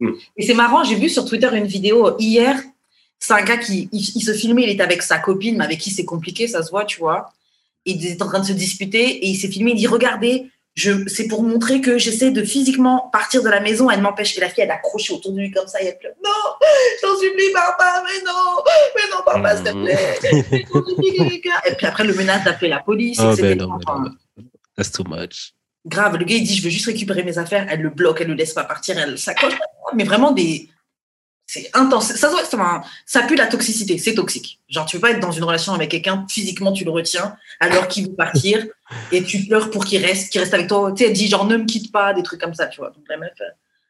Mm. 0.00 0.10
Et 0.36 0.46
c'est 0.46 0.54
marrant, 0.54 0.82
j'ai 0.84 0.96
vu 0.96 1.08
sur 1.08 1.24
Twitter 1.24 1.48
une 1.54 1.66
vidéo 1.66 2.16
hier. 2.18 2.60
C'est 3.18 3.34
un 3.34 3.42
gars 3.42 3.56
qui 3.56 3.88
il, 3.92 4.00
il 4.16 4.20
se 4.22 4.32
filmait, 4.32 4.62
il 4.64 4.70
était 4.70 4.82
avec 4.82 5.02
sa 5.02 5.18
copine, 5.18 5.56
mais 5.58 5.64
avec 5.64 5.78
qui 5.78 5.90
c'est 5.90 6.04
compliqué, 6.04 6.48
ça 6.48 6.62
se 6.62 6.70
voit, 6.70 6.84
tu 6.84 6.98
vois. 6.98 7.32
Ils 7.84 8.04
étaient 8.06 8.22
en 8.22 8.26
train 8.28 8.40
de 8.40 8.46
se 8.46 8.52
disputer 8.52 9.04
et 9.04 9.26
il 9.28 9.36
s'est 9.36 9.48
filmé, 9.48 9.72
il 9.72 9.76
dit 9.76 9.86
Regardez, 9.86 10.50
c'est 11.06 11.28
pour 11.28 11.42
montrer 11.42 11.80
que 11.80 11.98
j'essaie 11.98 12.30
de 12.30 12.42
physiquement 12.42 13.10
partir 13.12 13.42
de 13.42 13.48
la 13.48 13.60
maison, 13.60 13.90
elle 13.90 14.00
m'empêche. 14.00 14.36
Et 14.38 14.40
la 14.40 14.48
fille, 14.48 14.64
elle 14.64 14.70
accroche 14.70 15.10
autour 15.10 15.32
de 15.32 15.38
lui 15.40 15.50
comme 15.50 15.66
ça 15.68 15.80
et 15.82 15.86
elle 15.86 15.98
pleure 15.98 16.14
Non, 16.24 16.30
j'en 17.02 17.16
supplie, 17.20 17.52
papa, 17.52 18.02
mais 18.04 18.24
non, 18.24 18.62
mais 18.96 19.02
non, 19.10 19.22
papa, 19.24 19.56
s'il 19.56 19.64
te 19.66 19.70
Mhm. 19.70 19.84
plaît. 19.84 21.42
Et 21.70 21.74
puis 21.76 21.86
après, 21.86 22.04
le 22.04 22.14
menace 22.14 22.42
d'appeler 22.44 22.70
la 22.70 22.80
police, 22.80 23.18
Oh, 23.22 23.32
etc. 23.32 23.54
ben 23.54 23.58
non, 23.58 23.76
ben 23.86 24.04
non, 24.38 24.44
That's 24.76 24.90
too 24.90 25.04
much. 25.06 25.52
Grave. 25.86 26.16
Le 26.16 26.24
gars, 26.24 26.36
il 26.36 26.44
dit, 26.44 26.54
je 26.56 26.62
veux 26.62 26.70
juste 26.70 26.86
récupérer 26.86 27.22
mes 27.24 27.38
affaires. 27.38 27.66
Elle 27.68 27.80
le 27.82 27.90
bloque, 27.90 28.20
elle 28.20 28.28
le 28.28 28.34
laisse 28.34 28.52
pas 28.52 28.64
partir, 28.64 28.98
elle 28.98 29.18
s'accroche. 29.18 29.54
Mais 29.94 30.04
vraiment 30.04 30.32
des. 30.32 30.68
C'est 31.46 31.68
intense. 31.74 32.12
Ça, 32.14 32.30
un- 32.58 32.82
ça 33.04 33.22
pue 33.24 33.34
la 33.34 33.46
toxicité. 33.46 33.98
C'est 33.98 34.14
toxique. 34.14 34.60
Genre, 34.68 34.86
tu 34.86 34.96
veux 34.96 35.00
pas 35.02 35.10
être 35.10 35.20
dans 35.20 35.32
une 35.32 35.44
relation 35.44 35.74
avec 35.74 35.90
quelqu'un, 35.90 36.24
physiquement, 36.30 36.72
tu 36.72 36.84
le 36.84 36.90
retiens, 36.90 37.36
alors 37.60 37.88
qu'il 37.88 38.06
veut 38.06 38.14
partir, 38.14 38.64
et 39.10 39.22
tu 39.22 39.44
pleures 39.44 39.70
pour 39.70 39.84
qu'il 39.84 40.02
reste, 40.02 40.32
qu'il 40.32 40.40
reste 40.40 40.54
avec 40.54 40.68
toi. 40.68 40.92
Tu 40.96 41.02
sais, 41.02 41.10
elle 41.10 41.16
dit, 41.16 41.28
genre, 41.28 41.44
ne 41.46 41.58
me 41.58 41.64
quitte 41.66 41.92
pas, 41.92 42.14
des 42.14 42.22
trucs 42.22 42.40
comme 42.40 42.54
ça, 42.54 42.68
tu 42.68 42.78
vois. 42.80 42.88
Donc, 42.90 43.04
la 43.08 43.18
meuf, 43.18 43.32
euh, 43.40 43.44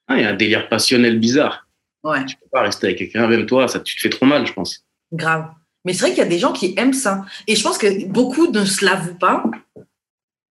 Ah, 0.09 0.17
Il 0.17 0.23
y 0.23 0.25
a 0.25 0.31
un 0.31 0.35
délire 0.35 0.69
passionnel 0.69 1.21
bizarre. 1.21 1.69
ouais, 2.03 2.25
Tu 2.25 2.35
peux 2.37 2.49
pas 2.51 2.63
rester 2.63 2.89
avec 2.89 2.99
quelqu'un, 2.99 3.29
même 3.29 3.47
toi, 3.47 3.69
ça, 3.69 3.79
tu 3.79 3.95
te 3.95 4.01
fais 4.01 4.11
trop 4.11 4.27
mal, 4.27 4.45
je 4.47 4.53
pense. 4.53 4.85
grave. 5.13 5.51
Mais 5.85 5.93
c'est 5.93 6.01
vrai 6.01 6.11
qu'il 6.11 6.19
y 6.19 6.27
a 6.27 6.29
des 6.29 6.39
gens 6.39 6.53
qui 6.53 6.75
aiment 6.77 6.93
ça. 6.93 7.25
Et 7.49 7.55
je 7.57 7.63
pense 7.63 7.77
que 7.77 8.07
beaucoup 8.07 8.47
ne 8.51 8.65
se 8.65 8.85
l'avouent 8.85 9.15
pas, 9.19 9.45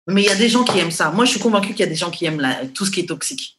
mais 0.07 0.23
il 0.23 0.27
y 0.27 0.31
a 0.31 0.37
des 0.37 0.49
gens 0.49 0.65
qui 0.65 0.79
aiment 0.79 0.91
ça. 0.91 1.11
Moi, 1.11 1.25
je 1.25 1.31
suis 1.33 1.41
convaincue 1.41 1.69
qu'il 1.71 1.81
y 1.81 1.85
a 1.85 1.87
des 1.87 1.95
gens 1.95 2.11
qui 2.11 2.25
aiment 2.27 2.41
la- 2.41 2.67
tout 2.67 2.85
ce 2.85 2.91
qui 2.91 3.01
est 3.01 3.07
toxique. 3.07 3.59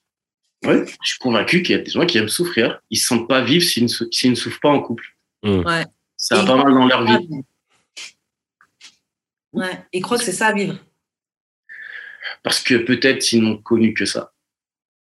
Ouais, 0.65 0.85
je 1.03 1.09
suis 1.09 1.19
convaincu 1.19 1.61
qu'il 1.61 1.75
y 1.75 1.79
a 1.79 1.81
des 1.81 1.91
gens 1.91 2.05
qui 2.05 2.17
aiment 2.17 2.29
souffrir. 2.29 2.81
Ils 2.89 2.97
se 2.97 3.07
sentent 3.07 3.27
pas 3.27 3.41
vivre 3.41 3.63
s'ils 3.63 3.83
ne, 3.83 3.87
sou- 3.87 4.09
ne 4.25 4.35
souffrent 4.35 4.59
pas 4.59 4.69
en 4.69 4.79
couple. 4.81 5.05
Ouais. 5.43 5.85
Ça 6.17 6.37
va 6.37 6.45
pas 6.45 6.55
mal 6.63 6.73
dans 6.73 6.87
leur 6.87 7.05
vie. 7.05 7.27
Ouais, 9.53 9.85
et 9.93 10.01
croient 10.01 10.17
que 10.17 10.23
c'est 10.23 10.31
ça 10.31 10.47
à 10.47 10.53
vivre. 10.53 10.77
Parce 12.43 12.59
que 12.61 12.75
peut-être 12.75 13.31
ils 13.31 13.41
n'ont 13.41 13.57
connu 13.57 13.93
que 13.93 14.05
ça. 14.05 14.33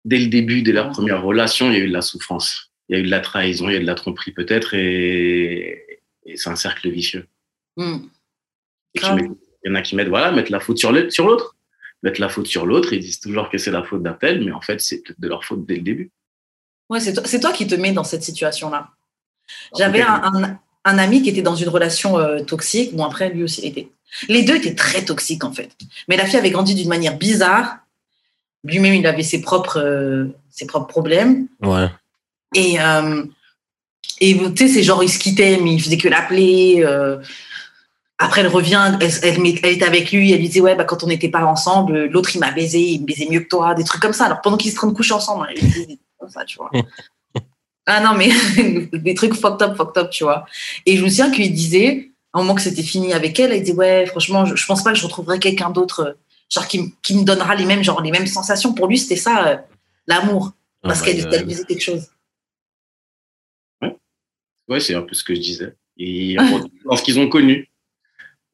dès 0.05 0.17
le 0.17 0.27
début, 0.27 0.61
dès 0.63 0.71
leur 0.73 0.89
première 0.89 1.21
relation, 1.23 1.71
il 1.71 1.73
y 1.77 1.81
a 1.81 1.83
eu 1.83 1.87
de 1.87 1.93
la 1.93 2.01
souffrance. 2.01 2.71
Il 2.89 2.95
y 2.95 2.99
a 2.99 3.01
eu 3.01 3.05
de 3.05 3.09
la 3.11 3.21
trahison, 3.21 3.69
il 3.69 3.73
y 3.73 3.75
a 3.75 3.79
eu 3.79 3.81
de 3.83 3.87
la 3.87 3.95
tromperie 3.95 4.31
peut-être, 4.33 4.73
et, 4.73 6.01
et 6.25 6.35
c'est 6.37 6.49
un 6.49 6.55
cercle 6.57 6.89
vicieux. 6.89 7.27
Hmm. 7.77 7.99
Et 8.95 8.99
qui 8.99 9.05
Grave. 9.05 9.19
Il 9.63 9.69
y 9.69 9.71
en 9.71 9.75
a 9.75 9.81
qui 9.81 9.95
mettent, 9.95 10.09
voilà, 10.09 10.31
mettre 10.31 10.51
la 10.51 10.59
faute 10.59 10.77
sur 10.77 10.91
le- 10.91 11.09
sur 11.09 11.25
l'autre. 11.27 11.55
Mettre 12.03 12.19
la 12.19 12.27
faute 12.27 12.47
sur 12.47 12.65
l'autre, 12.65 12.91
ils 12.91 12.99
disent 12.99 13.21
toujours 13.21 13.49
que 13.49 13.57
c'est 13.57 13.71
la 13.71 13.83
faute 13.83 14.03
d'un 14.03 14.11
tel, 14.13 14.43
mais 14.43 14.51
en 14.51 14.59
fait, 14.59 14.81
c'est 14.81 15.01
peut-être 15.01 15.19
de 15.21 15.27
leur 15.29 15.45
faute 15.45 15.65
dès 15.65 15.75
le 15.75 15.81
début. 15.81 16.11
Ouais, 16.89 16.99
c'est 16.99 17.13
toi, 17.13 17.23
c'est 17.25 17.39
toi 17.39 17.53
qui 17.53 17.65
te 17.65 17.75
mets 17.75 17.93
dans 17.93 18.03
cette 18.03 18.23
situation-là. 18.23 18.89
J'avais 19.77 20.01
un, 20.01 20.21
un- 20.23 20.59
un 20.85 20.97
ami 20.97 21.21
qui 21.21 21.29
était 21.29 21.41
dans 21.41 21.55
une 21.55 21.69
relation 21.69 22.19
euh, 22.19 22.41
toxique. 22.43 22.93
Bon, 22.93 23.05
après, 23.05 23.29
lui 23.29 23.43
aussi, 23.43 23.61
il 23.63 23.67
était. 23.69 23.87
Les 24.27 24.43
deux 24.43 24.57
étaient 24.57 24.75
très 24.75 25.03
toxiques, 25.05 25.45
en 25.45 25.53
fait. 25.53 25.71
Mais 26.09 26.17
la 26.17 26.25
fille 26.25 26.37
avait 26.37 26.51
grandi 26.51 26.75
d'une 26.75 26.89
manière 26.89 27.17
bizarre. 27.17 27.77
Lui-même, 28.65 28.93
il 28.95 29.07
avait 29.07 29.23
ses 29.23 29.39
propres, 29.41 29.79
euh, 29.79 30.25
ses 30.49 30.65
propres 30.67 30.87
problèmes. 30.87 31.47
Ouais. 31.61 31.87
Et, 32.53 32.81
euh, 32.81 33.23
et 34.19 34.37
tu 34.37 34.57
sais, 34.57 34.67
c'est 34.67 34.83
genre, 34.83 35.03
il 35.03 35.09
se 35.09 35.19
quittait, 35.19 35.57
mais 35.61 35.73
il 35.73 35.81
faisait 35.81 35.97
que 35.97 36.09
l'appeler. 36.09 36.83
euh. 36.85 37.17
Après, 38.19 38.41
elle 38.41 38.47
revient, 38.47 38.97
elle, 39.01 39.11
elle, 39.23 39.45
était 39.47 39.85
avec 39.85 40.11
lui, 40.11 40.31
elle 40.31 40.39
lui 40.39 40.47
disait, 40.47 40.61
ouais, 40.61 40.75
bah, 40.75 40.83
quand 40.83 41.03
on 41.03 41.07
n'était 41.07 41.29
pas 41.29 41.43
ensemble, 41.45 42.05
l'autre, 42.05 42.35
il 42.35 42.39
m'a 42.39 42.51
baisé, 42.51 42.79
il 42.79 43.01
me 43.01 43.05
baisait 43.05 43.27
mieux 43.29 43.41
que 43.41 43.47
toi, 43.47 43.73
des 43.73 43.83
trucs 43.83 44.01
comme 44.01 44.13
ça. 44.13 44.25
Alors, 44.25 44.41
pendant 44.41 44.57
qu'ils 44.57 44.71
se 44.71 44.75
train 44.75 44.87
de 44.87 44.93
coucher 44.93 45.13
ensemble, 45.13 45.47
elle 45.49 45.61
lui 45.61 45.71
trucs 45.71 45.99
comme 46.19 46.29
ça, 46.29 46.45
tu 46.45 46.57
vois. 46.57 46.71
ah 47.85 47.99
non, 48.01 48.13
mais 48.15 48.29
des 48.93 49.13
trucs 49.15 49.33
fucked 49.33 49.61
up, 49.67 49.75
fucked 49.75 49.97
up, 49.97 50.09
tu 50.11 50.23
vois. 50.23 50.45
Et 50.85 50.95
je 50.95 51.03
me 51.03 51.09
souviens 51.09 51.31
qu'il 51.31 51.51
disait, 51.53 52.11
à 52.33 52.39
un 52.39 52.41
moment 52.43 52.55
que 52.55 52.61
c'était 52.61 52.83
fini 52.83 53.13
avec 53.13 53.39
elle, 53.39 53.51
elle 53.51 53.61
disait, 53.61 53.73
ouais, 53.73 54.05
franchement, 54.05 54.45
je, 54.45 54.55
je 54.55 54.65
pense 54.65 54.83
pas 54.83 54.93
que 54.93 54.99
je 54.99 55.03
retrouverai 55.03 55.39
quelqu'un 55.39 55.71
d'autre, 55.71 55.99
euh, 56.01 56.13
genre, 56.49 56.67
qui, 56.67 56.79
me 56.79 57.23
donnera 57.23 57.55
les 57.55 57.65
mêmes, 57.65 57.83
genre, 57.83 58.01
les 58.01 58.11
mêmes 58.11 58.27
sensations. 58.27 58.73
Pour 58.73 58.87
lui, 58.87 58.99
c'était 58.99 59.15
ça, 59.15 59.47
euh, 59.47 59.57
l'amour, 60.07 60.51
parce 60.81 61.01
Oh 61.01 61.05
qu'elle 61.05 61.21
faisait 61.21 61.65
quelque 61.65 61.81
chose. 61.81 62.07
Ouais, 64.67 64.79
c'est 64.79 64.95
un 64.95 65.01
peu 65.01 65.13
ce 65.13 65.23
que 65.23 65.35
je 65.35 65.41
disais. 65.41 65.75
Et 65.97 66.35
dans 66.85 66.95
ce 66.95 67.03
qu'ils 67.03 67.19
ont 67.19 67.27
connu. 67.27 67.69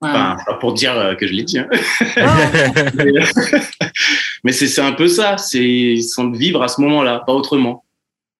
Ouais. 0.01 0.09
Enfin, 0.11 0.37
pas 0.45 0.53
pour 0.55 0.73
dire 0.73 0.97
euh, 0.97 1.15
que 1.15 1.27
je 1.27 1.33
l'ai 1.33 1.43
dit. 1.43 1.59
hein. 1.59 1.67
Ouais. 1.71 2.91
Mais, 2.95 3.11
mais 4.45 4.51
c'est 4.53 4.67
c'est 4.67 4.81
un 4.81 4.93
peu 4.93 5.07
ça. 5.09 5.37
C'est 5.37 5.97
sans 6.01 6.31
vivre 6.31 6.63
à 6.63 6.67
ce 6.69 6.79
moment-là, 6.81 7.19
pas 7.19 7.33
autrement. 7.33 7.83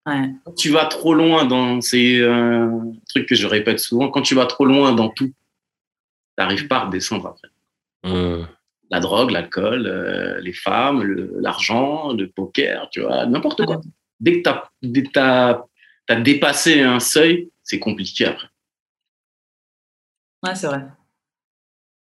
Ouais. 0.06 0.30
Quand 0.44 0.52
tu 0.54 0.70
vas 0.70 0.86
trop 0.86 1.12
loin 1.12 1.44
dans 1.44 1.80
ces 1.82 2.18
euh, 2.18 2.70
trucs 3.10 3.28
que 3.28 3.34
je 3.34 3.46
répète 3.46 3.78
souvent, 3.78 4.08
quand 4.08 4.22
tu 4.22 4.34
vas 4.34 4.46
trop 4.46 4.64
loin 4.64 4.92
dans 4.92 5.10
tout, 5.10 5.32
t'arrives 6.36 6.66
pas 6.66 6.76
à 6.78 6.84
redescendre 6.86 7.26
après. 7.26 7.48
Hmm. 8.04 8.46
La 8.90 9.00
drogue, 9.00 9.30
l'alcool, 9.30 9.86
euh, 9.86 10.40
les 10.40 10.54
femmes, 10.54 11.02
l'argent, 11.40 12.12
le, 12.14 12.28
poker, 12.28 12.88
tu 12.90 13.02
vois, 13.02 13.26
n'importe 13.26 13.66
quoi. 13.66 13.80
Dès 14.18 14.38
que 14.38 14.42
t'as 14.42 14.64
dès 14.82 15.02
que 15.02 15.10
t'as- 15.10 15.64
t'as 16.06 16.16
dépassé 16.16 16.80
un 16.80 16.98
seuil, 17.00 17.50
c'est 17.62 17.78
compliqué 17.78 18.24
après. 18.24 18.48
Ouais, 20.42 20.54
c'est 20.54 20.66
vrai. 20.66 20.86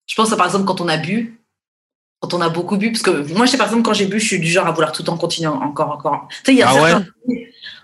Je 0.07 0.15
pense 0.15 0.31
à 0.31 0.37
par 0.37 0.45
exemple 0.45 0.65
quand 0.65 0.81
on 0.81 0.87
a 0.87 0.97
bu, 0.97 1.39
quand 2.19 2.33
on 2.33 2.41
a 2.41 2.49
beaucoup 2.49 2.77
bu, 2.77 2.91
parce 2.91 3.01
que 3.03 3.11
moi, 3.33 3.45
je 3.45 3.51
sais 3.51 3.57
par 3.57 3.67
exemple 3.67 3.83
quand 3.83 3.93
j'ai 3.93 4.05
bu, 4.05 4.19
je 4.19 4.25
suis 4.27 4.39
du 4.39 4.47
genre 4.47 4.67
à 4.67 4.71
vouloir 4.71 4.91
tout 4.91 5.01
le 5.01 5.07
temps 5.07 5.17
continuer 5.17 5.47
encore, 5.47 5.91
encore. 5.91 6.27
Tu 6.29 6.35
sais, 6.45 6.51
il 6.53 6.57
y 6.59 6.61
a 6.61 6.69
Ah 6.69 6.73
certains. 6.73 7.05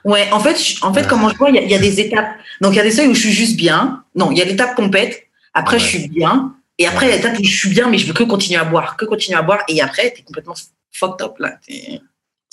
Ouais, 0.04 0.32
en 0.32 0.40
fait, 0.40 0.58
je- 0.58 0.84
en 0.84 0.94
fait, 0.94 1.08
comment 1.08 1.30
je 1.30 1.36
vois, 1.38 1.50
il 1.50 1.56
y, 1.56 1.60
a- 1.60 1.64
il 1.64 1.70
y 1.70 1.76
a 1.76 1.80
des 1.80 2.00
étapes. 2.00 2.36
Donc 2.62 2.74
il 2.74 2.78
y 2.78 2.80
a 2.80 2.84
des 2.84 2.92
seuils 2.92 3.08
où 3.08 3.14
je 3.14 3.20
suis 3.20 3.32
juste 3.32 3.56
bien. 3.56 4.04
Non, 4.16 4.32
il 4.32 4.38
y 4.38 4.42
a 4.42 4.46
l'étape 4.46 4.76
complète. 4.76 5.24
Après, 5.54 5.78
je 5.80 5.84
Ouais. 5.84 5.90
suis 5.90 6.08
bien. 6.10 6.56
Et 6.78 6.88
après, 6.88 7.06
il 7.08 7.10
y 7.10 7.12
a 7.14 7.16
l'étape 7.18 7.38
où 7.40 7.44
je 7.44 7.56
suis 7.56 7.70
bien, 7.70 7.88
mais 7.90 7.98
je 8.00 8.08
veux 8.08 8.14
que 8.14 8.24
continuer 8.24 8.60
à 8.60 8.64
boire, 8.64 8.98
que 8.98 9.06
continuer 9.06 9.38
à 9.38 9.42
boire. 9.44 9.60
Et 9.68 9.82
après, 9.82 10.10
t'es 10.12 10.24
complètement 10.24 10.56
fucked 10.92 11.22
up 11.26 11.38
là. 11.40 11.58
T'es- 11.68 12.00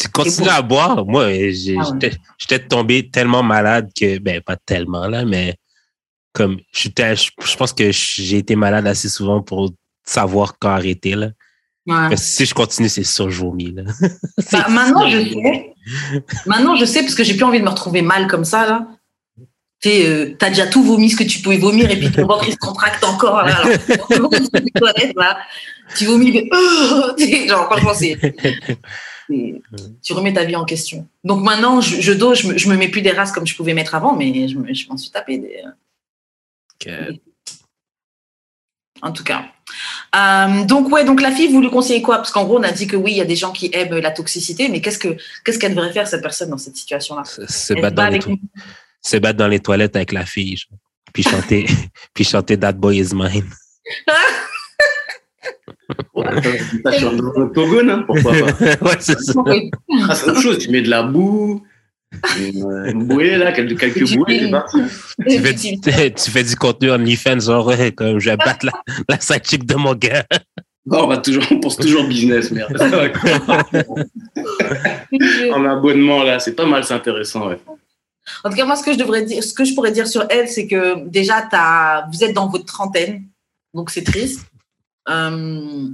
Tu 0.00 0.08
continues 0.10 0.48
à 0.48 0.60
boire? 0.62 1.04
Moi, 1.06 1.28
j'ai- 1.50 1.76
Ah 1.80 1.88
ouais. 1.90 1.98
j'étais 2.00 2.16
j'étais 2.38 2.58
tombé 2.60 3.08
tellement 3.10 3.42
malade 3.42 3.90
que, 3.98 4.18
ben, 4.18 4.40
pas 4.42 4.56
tellement 4.56 5.06
là, 5.08 5.24
mais 5.24 5.56
comme, 6.38 6.58
je 6.72 6.88
je 6.88 7.56
pense 7.56 7.72
que 7.72 7.90
j'ai 7.92 8.38
été 8.38 8.54
malade 8.54 8.86
assez 8.86 9.08
souvent 9.08 9.42
pour 9.42 9.72
savoir 10.04 10.56
quand 10.58 10.70
arrêter, 10.70 11.14
là. 11.16 11.30
Ouais. 11.86 12.16
Si 12.16 12.44
je 12.46 12.54
continue, 12.54 12.88
c'est 12.88 13.02
sûr, 13.04 13.30
je 13.30 13.40
vomis, 13.40 13.72
là. 13.72 13.82
Bah, 14.52 14.66
maintenant, 14.68 15.08
je 15.08 15.18
sais. 15.18 15.74
Maintenant, 16.46 16.76
je 16.76 16.84
sais 16.84 17.00
parce 17.02 17.14
que 17.14 17.24
j'ai 17.24 17.34
plus 17.34 17.44
envie 17.44 17.58
de 17.58 17.64
me 17.64 17.70
retrouver 17.70 18.02
mal 18.02 18.28
comme 18.28 18.44
ça, 18.44 18.66
là. 18.66 18.86
Tu 19.80 19.88
euh, 19.90 20.34
t'as 20.38 20.48
déjà 20.50 20.66
tout 20.66 20.82
vomi 20.82 21.08
ce 21.10 21.16
que 21.16 21.24
tu 21.24 21.40
pouvais 21.40 21.56
vomir 21.56 21.90
et 21.90 21.96
puis 21.98 22.10
ton 22.10 22.26
ventre 22.26 22.44
il 22.48 22.52
se 22.52 22.58
contracte 22.58 23.02
encore, 23.04 23.42
là. 23.42 23.56
Alors, 23.56 23.78
tu 24.08 24.12
là, 25.16 25.38
vomis, 26.06 26.32
mais, 26.32 26.48
oh, 26.52 27.48
genre, 27.48 27.64
franchement, 27.66 27.94
c'est. 27.94 28.16
Tu 30.02 30.12
remets 30.12 30.32
ta 30.32 30.44
vie 30.44 30.56
en 30.56 30.64
question. 30.64 31.06
Donc 31.24 31.42
maintenant, 31.42 31.80
je, 31.80 32.00
je 32.00 32.12
je 32.34 32.48
me, 32.48 32.58
je 32.58 32.68
me 32.68 32.76
mets 32.76 32.88
plus 32.88 33.02
des 33.02 33.12
races 33.12 33.32
comme 33.32 33.46
je 33.46 33.54
pouvais 33.54 33.74
mettre 33.74 33.94
avant, 33.94 34.16
mais 34.16 34.48
je 34.48 34.56
me- 34.56 34.72
je 34.72 34.88
m'en 34.88 34.96
suis 34.96 35.10
tapé 35.10 35.38
des. 35.38 35.62
Que- 36.78 37.12
En 39.02 39.12
tout 39.12 39.24
cas. 39.24 39.44
Euh, 40.16 40.64
donc, 40.64 40.90
ouais, 40.90 41.04
donc 41.04 41.20
la 41.20 41.30
fille, 41.30 41.48
vous 41.52 41.60
lui 41.60 41.70
conseillez 41.70 42.02
quoi? 42.02 42.16
Parce 42.16 42.30
qu'en 42.32 42.44
gros, 42.44 42.58
on 42.58 42.62
a 42.62 42.72
dit 42.72 42.86
que 42.86 42.96
oui, 42.96 43.12
il 43.12 43.16
y 43.18 43.20
a 43.20 43.24
des 43.24 43.36
gens 43.36 43.52
qui 43.52 43.70
aiment 43.72 43.96
la 43.98 44.10
toxicité, 44.10 44.68
mais 44.68 44.80
qu'est-ce 44.80 44.98
que 44.98 45.16
qu'est-ce 45.44 45.58
qu'elle 45.58 45.74
devrait 45.74 45.92
faire, 45.92 46.08
cette 46.08 46.22
personne, 46.22 46.50
dans 46.50 46.58
cette 46.58 46.76
situation-là? 46.76 47.22
Se- 47.24 47.74
battre 47.74 47.94
dans 47.96 48.02
les 48.04 48.08
avec 48.08 48.22
to- 48.22 48.38
se 49.02 49.16
battre 49.18 49.38
dans 49.38 49.48
les 49.48 49.60
toilettes 49.60 49.94
avec 49.96 50.12
la 50.12 50.24
fille, 50.26 50.56
genre. 50.56 50.78
puis 51.12 51.22
chanter, 51.22 51.66
puis 52.14 52.24
chanter 52.24 52.58
That 52.58 52.72
Boy 52.72 52.98
Is 52.98 53.14
Mine. 53.14 53.48
Pourquoi 58.06 58.32
pas? 58.32 58.38
ouais, 58.86 58.96
c'est 59.00 59.18
ça. 59.20 59.32
Ah, 60.08 60.14
c'est 60.14 60.30
autre 60.30 60.40
chose, 60.42 60.58
tu 60.58 60.70
mets 60.70 60.82
de 60.82 60.90
la 60.90 61.02
boue, 61.02 61.62
une, 62.38 62.64
une 62.86 63.04
bouée 63.04 63.36
là, 63.36 63.52
quelques, 63.52 63.78
bouées, 64.16 64.38
fais- 64.38 64.44
c'est 64.44 64.50
parti. 64.50 64.78
Tu 65.28 65.38
fais, 65.40 65.52
du, 65.52 66.14
tu 66.14 66.30
fais 66.30 66.44
du 66.44 66.56
contenu 66.56 66.90
OnlyFans, 66.90 67.40
genre, 67.40 67.66
ouais, 67.66 67.92
comme 67.92 68.18
je 68.18 68.30
vais 68.30 68.36
battre 68.36 68.66
la, 68.66 68.72
la 69.08 69.20
side 69.20 69.44
chick 69.44 69.66
de 69.66 69.74
mon 69.74 69.94
gars. 69.94 70.24
Non, 70.86 71.04
on, 71.04 71.06
va 71.08 71.18
toujours, 71.18 71.44
on 71.50 71.60
pense 71.60 71.76
toujours 71.76 72.06
business, 72.08 72.50
merde. 72.50 72.74
en 75.52 75.64
abonnement 75.66 76.22
là, 76.22 76.38
c'est 76.38 76.54
pas 76.54 76.66
mal, 76.66 76.84
c'est 76.84 76.94
intéressant. 76.94 77.48
Ouais. 77.48 77.58
En 78.44 78.50
tout 78.50 78.56
cas, 78.56 78.64
moi, 78.64 78.76
ce 78.76 78.84
que 78.84 78.92
je 78.92 78.98
devrais 78.98 79.24
dire, 79.24 79.42
ce 79.42 79.52
que 79.52 79.64
je 79.64 79.74
pourrais 79.74 79.92
dire 79.92 80.06
sur 80.06 80.24
elle, 80.30 80.48
c'est 80.48 80.66
que 80.66 81.04
déjà, 81.06 81.42
t'as- 81.50 82.06
vous 82.12 82.24
êtes 82.24 82.34
dans 82.34 82.48
votre 82.48 82.64
trentaine, 82.64 83.24
donc 83.74 83.90
c'est 83.90 84.04
triste. 84.04 84.46
Euh, 85.08 85.88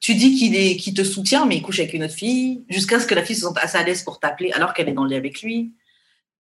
tu 0.00 0.14
dis 0.14 0.34
qu'il 0.34 0.56
est, 0.56 0.76
qu'il 0.76 0.94
te 0.94 1.04
soutient, 1.04 1.46
mais 1.46 1.56
il 1.56 1.62
couche 1.62 1.78
avec 1.78 1.92
une 1.92 2.04
autre 2.04 2.14
fille, 2.14 2.64
jusqu'à 2.68 2.98
ce 2.98 3.06
que 3.06 3.14
la 3.14 3.22
fille 3.24 3.36
se 3.36 3.42
sente 3.42 3.58
assez 3.58 3.76
à 3.76 3.84
l'aise 3.84 4.02
pour 4.02 4.18
t'appeler, 4.18 4.50
alors 4.52 4.72
qu'elle 4.72 4.88
est 4.88 4.92
dans 4.92 5.04
le 5.04 5.10
lit 5.10 5.16
avec 5.16 5.42
lui. 5.42 5.72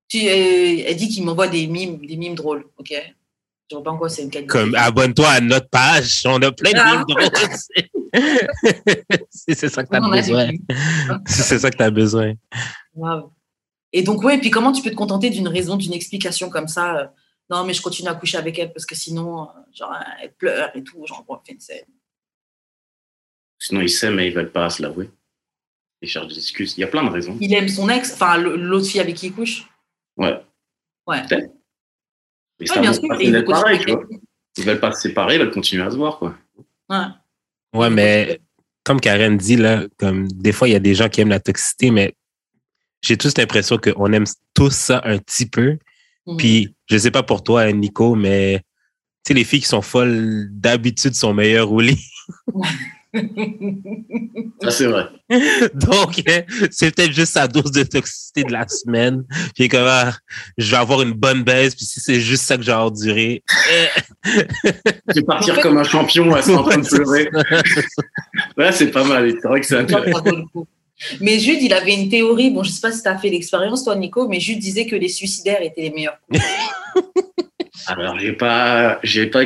Tu, 0.07 0.19
euh, 0.27 0.83
elle 0.87 0.95
dit 0.95 1.09
qu'il 1.09 1.23
m'envoie 1.25 1.47
des 1.47 1.67
mimes, 1.67 2.03
des 2.05 2.15
mimes 2.17 2.35
drôles, 2.35 2.65
ok? 2.77 2.93
Je 3.69 3.75
vois 3.75 3.83
pas 3.83 3.91
en 3.91 3.97
quoi 3.97 4.09
c'est 4.09 4.23
une 4.23 4.31
qualité. 4.31 4.49
Comme, 4.49 4.73
abonne-toi 4.73 5.27
à 5.27 5.41
notre 5.41 5.69
page, 5.69 6.23
on 6.25 6.41
a 6.41 6.51
plein 6.51 6.71
de 6.71 6.77
Ah. 6.79 6.91
livres 6.91 7.05
drôles. 7.05 7.29
C'est 9.29 9.69
ça 9.69 9.83
que 9.83 9.89
t'as 9.89 10.01
On 10.01 10.09
besoin. 10.09 10.49
C'est 11.27 11.59
ça 11.59 11.69
que 11.69 11.77
t'as 11.77 11.91
besoin. 11.91 12.33
Waouh. 12.95 13.31
Et 13.93 14.01
donc, 14.01 14.23
ouais, 14.23 14.39
puis 14.39 14.49
comment 14.49 14.71
tu 14.71 14.81
peux 14.81 14.89
te 14.89 14.95
contenter 14.95 15.29
d'une 15.29 15.47
raison, 15.47 15.75
d'une 15.75 15.93
explication 15.93 16.49
comme 16.49 16.67
ça 16.67 16.97
euh, 16.97 17.05
Non, 17.51 17.63
mais 17.63 17.73
je 17.73 17.81
continue 17.83 18.09
à 18.09 18.15
coucher 18.15 18.37
avec 18.37 18.57
elle 18.57 18.73
parce 18.73 18.87
que 18.87 18.95
sinon, 18.95 19.43
euh, 19.43 19.45
genre, 19.73 19.93
elle 20.21 20.33
pleure 20.33 20.71
et 20.75 20.83
tout. 20.83 21.05
Genre, 21.05 21.23
elle 21.29 21.35
fait 21.45 21.53
une 21.53 21.59
scène. 21.59 21.85
Sinon, 23.59 23.81
ils 23.81 23.89
s'aiment 23.89 24.15
mais 24.15 24.27
ils 24.27 24.33
veulent 24.33 24.51
pas 24.51 24.69
se 24.69 24.81
l'avouer. 24.81 25.09
Ils 26.01 26.07
cherchent 26.09 26.27
des 26.27 26.37
excuses. 26.37 26.75
Il 26.77 26.81
y 26.81 26.83
a 26.85 26.87
plein 26.87 27.03
de 27.03 27.09
raisons. 27.09 27.37
Il 27.41 27.53
aime 27.53 27.67
son 27.67 27.89
ex, 27.89 28.13
enfin, 28.13 28.37
l'autre 28.37 28.87
fille 28.87 29.01
avec 29.01 29.15
qui 29.15 29.27
il 29.27 29.33
couche. 29.33 29.67
Ouais. 30.15 30.41
Ouais. 31.05 31.21
Peut-être. 31.27 31.51
Mais 32.59 32.69
Ouais, 32.69 32.75
ça 32.75 32.81
bien 32.81 32.93
sûr, 32.93 33.07
pas 33.07 33.19
et 33.19 33.25
il 33.25 33.31
d'être 33.31 33.45
faut 33.45 33.51
pareil, 33.51 33.79
tu 33.79 33.91
vois. 33.91 34.03
Ils 34.57 34.63
veulent 34.63 34.79
pas 34.79 34.91
se 34.91 35.01
séparer, 35.01 35.35
ils 35.35 35.39
veulent 35.39 35.51
continuer 35.51 35.83
à 35.83 35.91
se 35.91 35.97
voir, 35.97 36.17
quoi. 36.17 36.35
Ouais. 36.89 37.05
Ouais, 37.73 37.89
mais 37.89 38.39
comme 38.83 38.99
Karen 38.99 39.37
dit, 39.37 39.55
là, 39.55 39.85
comme 39.97 40.27
des 40.27 40.51
fois, 40.51 40.67
il 40.67 40.71
y 40.71 40.75
a 40.75 40.79
des 40.79 40.95
gens 40.95 41.09
qui 41.09 41.21
aiment 41.21 41.29
la 41.29 41.39
toxicité, 41.39 41.91
mais 41.91 42.15
j'ai 43.01 43.17
tous 43.17 43.37
l'impression 43.37 43.77
qu'on 43.77 44.11
aime 44.11 44.25
tous 44.53 44.71
ça 44.71 45.01
un 45.05 45.17
petit 45.17 45.45
peu. 45.45 45.77
Mhm. 46.25 46.37
Puis, 46.37 46.75
je 46.89 46.97
sais 46.97 47.11
pas 47.11 47.23
pour 47.23 47.43
toi, 47.43 47.71
Nico, 47.71 48.15
mais 48.15 48.59
tu 49.23 49.29
sais, 49.29 49.33
les 49.33 49.43
filles 49.43 49.61
qui 49.61 49.67
sont 49.67 49.81
folles 49.81 50.47
d'habitude 50.51 51.13
sont 51.13 51.33
meilleures 51.33 51.71
au 51.71 51.79
lit. 51.79 52.03
Ça, 54.61 54.71
c'est 54.71 54.85
vrai. 54.85 55.05
Donc, 55.73 56.21
c'est 56.69 56.95
peut-être 56.95 57.11
juste 57.11 57.33
sa 57.33 57.47
dose 57.47 57.71
de 57.71 57.83
toxicité 57.83 58.43
de 58.43 58.51
la 58.51 58.67
semaine. 58.67 59.23
Puis, 59.55 59.67
comme, 59.67 59.87
ah, 59.87 60.13
je 60.57 60.69
vais 60.69 60.77
avoir 60.77 61.01
une 61.01 61.13
bonne 61.13 61.43
baisse. 61.43 61.75
Puis, 61.75 61.85
si 61.85 61.99
c'est 61.99 62.19
juste 62.19 62.43
ça 62.43 62.57
que 62.57 62.63
j'ai 62.63 62.71
enduré. 62.71 63.43
euh, 64.25 64.71
Tu 65.13 65.23
partir 65.23 65.53
En 65.53 65.55
fait- 65.55 65.61
comme 65.61 65.77
un 65.77 65.83
champion, 65.83 66.35
elle 66.35 66.55
en 66.55 66.63
train 66.63 66.77
de 66.77 66.83
c'est 66.83 66.97
pleurer. 66.97 67.29
Ouais, 68.57 68.71
c'est 68.71 68.91
pas 68.91 69.03
mal. 69.03 69.31
C'est 69.41 69.47
vrai 69.47 69.59
que 69.59 69.65
c'est 69.65 69.77
intéressant. 69.77 70.23
Mais 71.21 71.39
Jude, 71.39 71.61
il 71.61 71.73
avait 71.73 71.95
une 71.95 72.09
théorie. 72.09 72.51
Bon, 72.51 72.61
je 72.61 72.71
sais 72.71 72.81
pas 72.81 72.91
si 72.91 73.01
tu 73.01 73.07
as 73.07 73.17
fait 73.17 73.29
l'expérience, 73.29 73.83
toi, 73.85 73.95
Nico, 73.95 74.27
mais 74.27 74.39
Jude 74.39 74.59
disait 74.59 74.85
que 74.85 74.95
les 74.95 75.07
suicidaires 75.07 75.61
étaient 75.61 75.83
les 75.83 75.91
meilleurs. 75.91 76.19
Alors, 77.87 78.19
j'ai 78.19 78.33
pas, 78.33 78.99
j'ai 79.01 79.27
pas, 79.27 79.43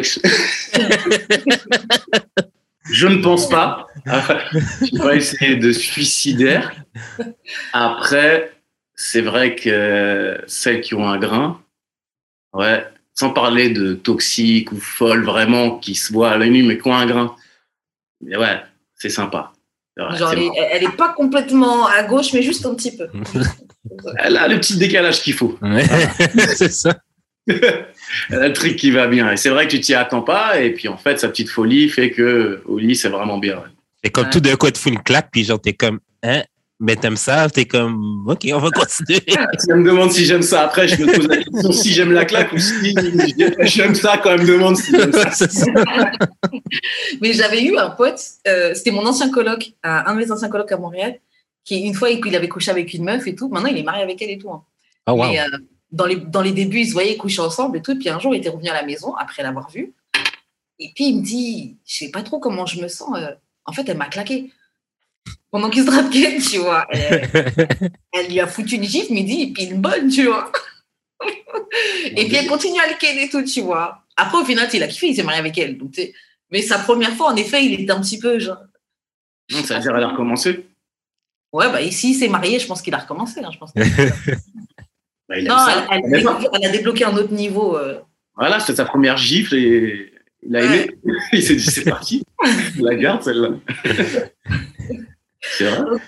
Je 2.91 3.07
ne 3.07 3.21
pense 3.21 3.49
pas. 3.49 3.87
je 4.05 5.01
vais 5.01 5.17
essayer 5.17 5.55
de 5.55 5.71
suicidaire. 5.71 6.73
Après, 7.71 8.53
c'est 8.95 9.21
vrai 9.21 9.55
que 9.55 10.41
celles 10.47 10.81
qui 10.81 10.95
ont 10.95 11.07
un 11.07 11.17
grain, 11.17 11.61
ouais, 12.53 12.85
sans 13.13 13.31
parler 13.31 13.69
de 13.69 13.93
toxiques 13.93 14.71
ou 14.71 14.77
folles 14.77 15.23
vraiment 15.23 15.77
qui 15.77 15.95
se 15.95 16.11
voient 16.11 16.31
à 16.31 16.37
la 16.37 16.47
nuit 16.47 16.63
mais 16.63 16.77
qui 16.77 16.87
ont 16.87 16.95
un 16.95 17.05
grain. 17.05 17.35
Mais 18.21 18.37
ouais, 18.37 18.61
c'est 18.95 19.09
sympa. 19.09 19.53
Genre, 19.95 20.33
elle, 20.33 20.83
est, 20.83 20.97
pas 20.97 21.13
complètement 21.13 21.85
à 21.85 22.01
gauche, 22.03 22.33
mais 22.33 22.41
juste 22.41 22.65
un 22.65 22.73
petit 22.73 22.97
peu. 22.97 23.07
elle 24.17 24.37
a 24.37 24.47
le 24.47 24.57
petit 24.59 24.77
décalage 24.77 25.21
qu'il 25.21 25.33
faut. 25.33 25.57
c'est 26.55 26.71
ça. 26.71 26.97
Elle 27.47 27.85
a 28.29 28.47
le 28.47 28.53
truc 28.53 28.75
qui 28.75 28.91
va 28.91 29.07
bien. 29.07 29.31
Et 29.31 29.37
c'est 29.37 29.49
vrai 29.49 29.65
que 29.65 29.71
tu 29.71 29.81
t'y 29.81 29.93
attends 29.93 30.21
pas. 30.21 30.59
Et 30.59 30.71
puis, 30.71 30.87
en 30.87 30.97
fait, 30.97 31.19
sa 31.19 31.29
petite 31.29 31.49
folie 31.49 31.89
fait 31.89 32.11
que 32.11 32.61
au 32.65 32.77
lit, 32.77 32.95
c'est 32.95 33.09
vraiment 33.09 33.37
bien. 33.37 33.63
Et 34.03 34.09
comme 34.09 34.29
tout 34.29 34.39
d'un 34.39 34.55
coup, 34.55 34.69
tu 34.69 34.81
fais 34.81 34.89
une 34.89 35.01
claque, 35.01 35.29
puis 35.31 35.43
genre, 35.43 35.61
t'es 35.61 35.73
comme, 35.73 35.99
hein, 36.23 36.43
mais 36.79 36.97
t'aimes 36.97 37.15
ça, 37.15 37.49
t'es 37.49 37.63
comme, 37.63 38.25
ok, 38.27 38.45
on 38.53 38.59
va 38.59 38.69
continuer. 38.69 39.21
tu 39.27 39.73
me 39.73 39.85
demandes 39.85 40.11
si 40.11 40.25
j'aime 40.25 40.41
ça. 40.41 40.63
Après, 40.63 40.87
je 40.87 41.01
me 41.01 41.13
pose 41.13 41.27
la 41.27 41.37
question 41.37 41.71
si 41.71 41.93
j'aime 41.93 42.11
la 42.11 42.25
claque 42.25 42.51
ou 42.51 42.57
si 42.57 42.93
j'aime 43.61 43.95
ça 43.95 44.17
quand 44.21 44.31
elle 44.31 44.41
me 44.41 44.47
demande 44.47 44.75
si 44.75 44.91
j'aime 44.91 45.13
ça. 45.31 45.65
mais 47.21 47.31
j'avais 47.31 47.63
eu 47.63 47.77
un 47.77 47.89
pote, 47.89 48.19
euh, 48.47 48.73
c'était 48.73 48.91
mon 48.91 49.05
ancien 49.05 49.29
coloc, 49.29 49.71
un 49.83 50.13
de 50.13 50.19
mes 50.19 50.31
anciens 50.31 50.49
colocs 50.49 50.71
à 50.73 50.77
Montréal, 50.77 51.19
qui 51.63 51.79
une 51.79 51.93
fois, 51.93 52.09
il 52.09 52.35
avait 52.35 52.49
couché 52.49 52.71
avec 52.71 52.93
une 52.93 53.05
meuf 53.05 53.25
et 53.27 53.35
tout. 53.35 53.47
Maintenant, 53.47 53.69
il 53.69 53.77
est 53.77 53.83
marié 53.83 54.03
avec 54.03 54.21
elle 54.21 54.31
et 54.31 54.37
tout. 54.37 54.51
Hein. 54.51 54.63
Oh, 55.07 55.13
wow. 55.13 55.29
Mais, 55.29 55.39
euh, 55.39 55.45
dans, 55.93 56.05
les, 56.05 56.17
dans 56.17 56.41
les 56.41 56.51
débuts, 56.51 56.79
ils 56.79 56.87
se 56.87 56.93
voyaient 56.93 57.15
coucher 57.15 57.41
ensemble 57.41 57.77
et 57.77 57.81
tout. 57.81 57.91
Et 57.91 57.95
puis 57.95 58.09
un 58.09 58.19
jour, 58.19 58.35
il 58.35 58.39
était 58.39 58.49
revenu 58.49 58.69
à 58.69 58.73
la 58.73 58.83
maison 58.83 59.15
après 59.15 59.43
l'avoir 59.43 59.69
vu. 59.69 59.93
Et 60.79 60.91
puis, 60.93 61.05
il 61.05 61.19
me 61.19 61.23
dit, 61.23 61.77
je 61.85 61.95
sais 61.95 62.11
pas 62.11 62.23
trop 62.23 62.39
comment 62.39 62.65
je 62.65 62.81
me 62.81 62.87
sens. 62.87 63.15
Euh, 63.15 63.31
en 63.65 63.71
fait, 63.71 63.87
elle 63.87 63.97
m'a 63.97 64.09
claqué 64.09 64.51
pendant 65.51 65.69
qu'il 65.69 65.83
se 65.83 65.87
draguait, 65.87 66.37
tu 66.51 66.57
vois. 66.57 66.85
Elle, 66.91 68.27
lui 68.27 68.39
a 68.39 68.47
foutu 68.47 68.75
une 68.75 68.83
gifle, 68.83 69.13
mais 69.13 69.23
dit, 69.23 69.43
et 69.43 69.53
puis 69.53 69.65
une 69.65 69.79
bonne, 69.79 70.09
tu 70.09 70.25
vois. 70.25 70.51
et 72.05 72.25
puis 72.25 72.35
elle 72.35 72.47
continue 72.47 72.79
à 72.79 72.89
le 72.89 72.97
ken 72.97 73.17
et 73.17 73.29
tout, 73.29 73.43
tu 73.43 73.61
vois. 73.61 74.03
Après, 74.17 74.39
au 74.39 74.43
final, 74.43 74.67
il 74.73 74.83
a 74.83 74.87
kiffé, 74.87 75.09
il 75.09 75.15
s'est 75.15 75.23
marié 75.23 75.39
avec 75.39 75.57
elle. 75.57 75.77
Donc, 75.77 75.93
mais 76.49 76.61
sa 76.61 76.79
première 76.79 77.13
fois, 77.13 77.31
en 77.31 77.35
effet, 77.35 77.63
il 77.63 77.79
était 77.79 77.91
un 77.91 78.01
petit 78.01 78.19
peu 78.19 78.39
genre. 78.39 78.57
Non, 79.51 79.63
ça 79.63 79.75
veut 79.75 79.81
dire 79.81 79.93
qu'elle 79.93 80.03
a 80.03 80.09
recommencé? 80.09 80.65
Ouais, 81.53 81.71
bah 81.71 81.81
ici, 81.81 82.11
il 82.11 82.15
s'est 82.15 82.27
marié, 82.27 82.59
je 82.59 82.65
pense 82.65 82.81
qu'il 82.81 82.93
a 82.95 82.97
recommencé. 82.97 83.41
Hein, 83.43 83.51
je 83.53 83.59
pense 83.59 83.71
bah, 85.29 85.41
non, 85.41 85.55
elle, 85.91 86.65
a 86.65 86.69
débloqué 86.69 87.05
un 87.05 87.15
autre 87.15 87.33
niveau. 87.33 87.77
Euh. 87.77 87.99
Voilà, 88.35 88.59
c'était 88.59 88.75
sa 88.75 88.85
première 88.85 89.17
gifle 89.17 89.55
et 89.55 90.11
il 90.41 90.55
a 90.55 90.63
aimé. 90.63 90.91
il 91.33 91.43
s'est 91.43 91.55
dit, 91.55 91.63
c'est 91.63 91.89
parti. 91.89 92.23
la 92.79 92.95
garde, 92.95 93.23
celle-là. 93.23 93.49
C'est 95.41 95.69
vrai. 95.69 95.99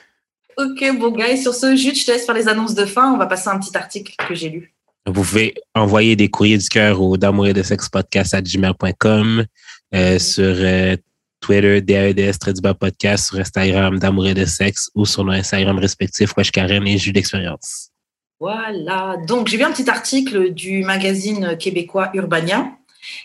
Ok, 0.58 0.98
bon, 0.98 1.12
guys, 1.12 1.42
sur 1.42 1.54
ce, 1.54 1.76
juste, 1.76 2.02
je 2.02 2.06
te 2.06 2.12
laisse 2.12 2.26
faire 2.26 2.36
les 2.36 2.48
annonces 2.48 2.76
de 2.76 2.86
fin. 2.86 3.14
On 3.14 3.18
va 3.18 3.28
passer 3.28 3.50
à 3.50 3.54
un 3.54 3.60
petit 3.60 3.76
article 3.76 4.14
que 4.28 4.36
j'ai 4.36 4.50
lu. 4.50 4.74
Vous 5.06 5.14
pouvez 5.14 5.54
envoyer 5.76 6.16
des 6.16 6.30
courriers 6.30 6.58
du 6.58 6.68
cœur 6.68 7.02
au 7.02 7.18
d'amour 7.18 7.48
et 7.48 7.54
de 7.54 7.62
sexe 7.62 7.90
podcast 7.90 8.34
à 8.34 8.42
gmail.com, 8.42 9.46
euh, 9.94 10.20
sur 10.20 10.44
euh, 10.44 10.96
Twitter, 11.42 11.82
DAEDS, 11.82 12.40
Traduba 12.40 12.74
Podcast, 12.74 13.28
sur 13.28 13.40
Instagram, 13.40 14.00
d'amour 14.00 14.28
et 14.28 14.34
de 14.34 14.46
sexe, 14.46 14.90
ou 14.96 15.06
sur 15.06 15.24
nos 15.24 15.34
Instagram 15.34 15.78
respectifs, 15.78 16.36
Wesh 16.36 16.52
Karen 16.52 16.88
et 16.88 16.98
Jus 16.98 17.12
d'expérience. 17.12 17.92
Voilà. 18.40 19.18
Donc, 19.28 19.48
j'ai 19.48 19.58
vu 19.58 19.64
un 19.64 19.72
petit 19.72 19.90
article 19.90 20.52
du 20.52 20.84
magazine 20.84 21.58
québécois 21.58 22.12
Urbania 22.14 22.70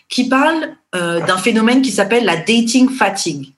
qui 0.09 0.29
parle 0.29 0.75
euh, 0.95 1.25
d'un 1.25 1.37
phénomène 1.37 1.81
qui 1.81 1.91
s'appelle 1.91 2.25
la 2.25 2.37
dating 2.37 2.89
fatigue. 2.89 3.53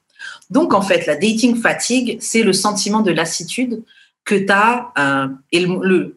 Donc, 0.49 0.73
en 0.73 0.81
fait, 0.81 1.05
la 1.05 1.15
dating 1.15 1.55
fatigue, 1.55 2.17
c'est 2.19 2.43
le 2.43 2.53
sentiment 2.53 3.01
de 3.01 3.11
lassitude 3.11 3.83
que 4.25 4.35
tu 4.35 4.51
as, 4.51 4.91
euh, 4.97 5.27
et 5.51 5.59
le, 5.59 6.15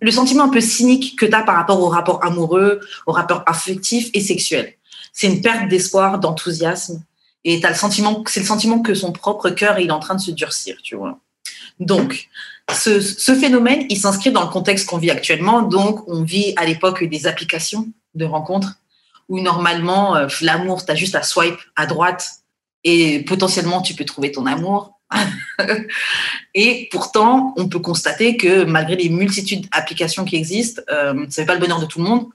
le, 0.00 0.10
sentiment 0.10 0.44
un 0.44 0.48
peu 0.50 0.60
cynique 0.60 1.18
que 1.18 1.24
tu 1.24 1.34
as 1.34 1.42
par 1.42 1.56
rapport 1.56 1.80
au 1.80 1.88
rapport 1.88 2.22
amoureux, 2.22 2.80
au 3.06 3.12
rapport 3.12 3.42
affectif 3.46 4.10
et 4.12 4.20
sexuel. 4.20 4.74
C'est 5.12 5.28
une 5.28 5.40
perte 5.40 5.68
d'espoir, 5.68 6.18
d'enthousiasme, 6.18 7.02
et 7.44 7.64
as 7.64 7.70
le 7.70 7.74
sentiment, 7.74 8.22
c'est 8.26 8.40
le 8.40 8.46
sentiment 8.46 8.80
que 8.80 8.94
son 8.94 9.12
propre 9.12 9.48
cœur 9.50 9.78
est 9.78 9.90
en 9.90 9.98
train 9.98 10.14
de 10.14 10.20
se 10.20 10.30
durcir, 10.30 10.76
tu 10.82 10.94
vois. 10.94 11.20
Donc, 11.80 12.28
ce, 12.72 13.00
ce 13.00 13.34
phénomène, 13.34 13.86
il 13.88 13.98
s'inscrit 13.98 14.30
dans 14.30 14.42
le 14.42 14.50
contexte 14.50 14.86
qu'on 14.86 14.98
vit 14.98 15.10
actuellement. 15.10 15.62
Donc, 15.62 16.06
on 16.08 16.22
vit 16.22 16.52
à 16.56 16.64
l'époque 16.64 17.04
des 17.04 17.26
applications 17.26 17.88
de 18.14 18.24
rencontres 18.24 18.78
où 19.28 19.40
normalement, 19.40 20.16
euh, 20.16 20.28
l'amour, 20.40 20.84
tu 20.84 20.90
as 20.90 20.94
juste 20.94 21.14
à 21.14 21.22
swipe 21.22 21.58
à 21.76 21.86
droite 21.86 22.28
et 22.84 23.20
potentiellement 23.24 23.82
tu 23.82 23.94
peux 23.94 24.04
trouver 24.04 24.32
ton 24.32 24.46
amour. 24.46 24.98
et 26.54 26.88
pourtant, 26.90 27.54
on 27.56 27.68
peut 27.68 27.78
constater 27.78 28.36
que 28.36 28.64
malgré 28.64 28.96
les 28.96 29.08
multitudes 29.08 29.68
d'applications 29.70 30.24
qui 30.24 30.36
existent, 30.36 30.82
euh, 30.90 31.26
ça 31.28 31.42
fait 31.42 31.46
pas 31.46 31.54
le 31.54 31.60
bonheur 31.60 31.80
de 31.80 31.86
tout 31.86 31.98
le 31.98 32.04
monde. 32.04 32.26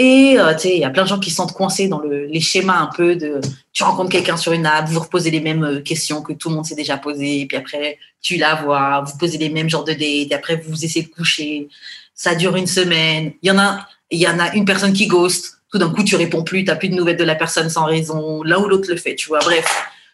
Et 0.00 0.38
euh, 0.38 0.54
tu 0.54 0.60
sais, 0.60 0.76
il 0.76 0.80
y 0.80 0.84
a 0.84 0.90
plein 0.90 1.02
de 1.02 1.08
gens 1.08 1.18
qui 1.18 1.30
se 1.30 1.36
sentent 1.36 1.52
coincés 1.52 1.88
dans 1.88 1.98
le, 1.98 2.26
les 2.26 2.40
schémas 2.40 2.78
un 2.78 2.86
peu 2.86 3.16
de 3.16 3.40
tu 3.72 3.82
rencontres 3.82 4.10
quelqu'un 4.10 4.36
sur 4.36 4.52
une 4.52 4.64
app, 4.64 4.88
vous 4.88 5.00
reposez 5.00 5.32
les 5.32 5.40
mêmes 5.40 5.64
euh, 5.64 5.80
questions 5.80 6.22
que 6.22 6.32
tout 6.32 6.48
le 6.50 6.54
monde 6.54 6.64
s'est 6.64 6.76
déjà 6.76 6.96
posées, 6.96 7.46
puis 7.48 7.56
après 7.56 7.98
tu 8.22 8.36
la 8.36 8.54
vois, 8.54 9.02
vous 9.04 9.18
posez 9.18 9.38
les 9.38 9.48
mêmes 9.48 9.68
genres 9.68 9.84
de 9.84 9.92
dates, 9.92 10.30
et 10.30 10.34
après 10.34 10.56
vous 10.56 10.84
essayez 10.84 11.04
de 11.04 11.10
coucher, 11.10 11.68
ça 12.14 12.36
dure 12.36 12.54
une 12.54 12.68
semaine. 12.68 13.32
Il 13.42 13.48
y 13.48 13.50
en 13.50 13.58
a, 13.58 13.88
il 14.10 14.20
y 14.20 14.28
en 14.28 14.38
a 14.38 14.54
une 14.54 14.64
personne 14.64 14.92
qui 14.92 15.08
ghost, 15.08 15.58
tout 15.72 15.78
d'un 15.78 15.90
coup, 15.90 16.04
tu 16.04 16.14
réponds 16.14 16.44
plus, 16.44 16.64
tu 16.64 16.74
plus 16.76 16.88
de 16.88 16.94
nouvelles 16.94 17.16
de 17.16 17.24
la 17.24 17.34
personne 17.34 17.68
sans 17.68 17.84
raison, 17.84 18.42
l'un 18.44 18.58
ou 18.58 18.68
l'autre 18.68 18.88
le 18.88 18.96
fait, 18.96 19.16
tu 19.16 19.28
vois. 19.28 19.40
Bref, 19.40 19.66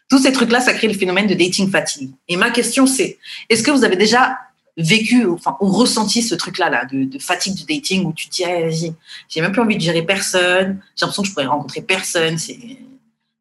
tous 0.09 0.19
ces 0.19 0.31
trucs-là, 0.31 0.61
ça 0.61 0.73
crée 0.73 0.87
le 0.87 0.93
phénomène 0.93 1.27
de 1.27 1.33
dating 1.35 1.69
fatigue. 1.69 2.11
Et 2.27 2.37
ma 2.37 2.49
question, 2.49 2.87
c'est, 2.87 3.17
est-ce 3.49 3.63
que 3.63 3.71
vous 3.71 3.83
avez 3.83 3.95
déjà 3.95 4.37
vécu 4.77 5.25
enfin, 5.27 5.57
ou 5.61 5.67
ressenti 5.71 6.21
ce 6.21 6.35
truc-là 6.35 6.69
là, 6.69 6.85
de, 6.85 7.17
fatigue 7.19 7.55
du 7.55 7.63
dating 7.63 8.05
où 8.05 8.13
tu 8.13 8.27
te 8.27 8.35
dis, 8.35 8.43
ah, 8.43 8.61
vas-y, 8.61 8.93
j'ai 9.29 9.41
même 9.41 9.51
plus 9.51 9.61
envie 9.61 9.77
de 9.77 9.81
gérer 9.81 10.03
personne, 10.03 10.81
j'ai 10.95 11.05
l'impression 11.05 11.23
que 11.23 11.29
je 11.29 11.33
pourrais 11.33 11.45
rencontrer 11.45 11.81
personne, 11.81 12.37
c'est, 12.37 12.59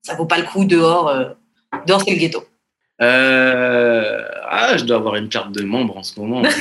ça 0.02 0.14
vaut 0.14 0.26
pas 0.26 0.38
le 0.38 0.44
coup 0.44 0.64
dehors, 0.64 1.08
euh, 1.08 1.30
dehors 1.86 2.02
c'est 2.04 2.12
le 2.12 2.18
ghetto. 2.18 2.44
Euh, 3.00 4.24
ah, 4.48 4.76
je 4.76 4.84
dois 4.84 4.98
avoir 4.98 5.16
une 5.16 5.28
carte 5.28 5.52
de 5.52 5.62
membre 5.62 5.96
en 5.96 6.02
ce 6.02 6.18
moment. 6.20 6.42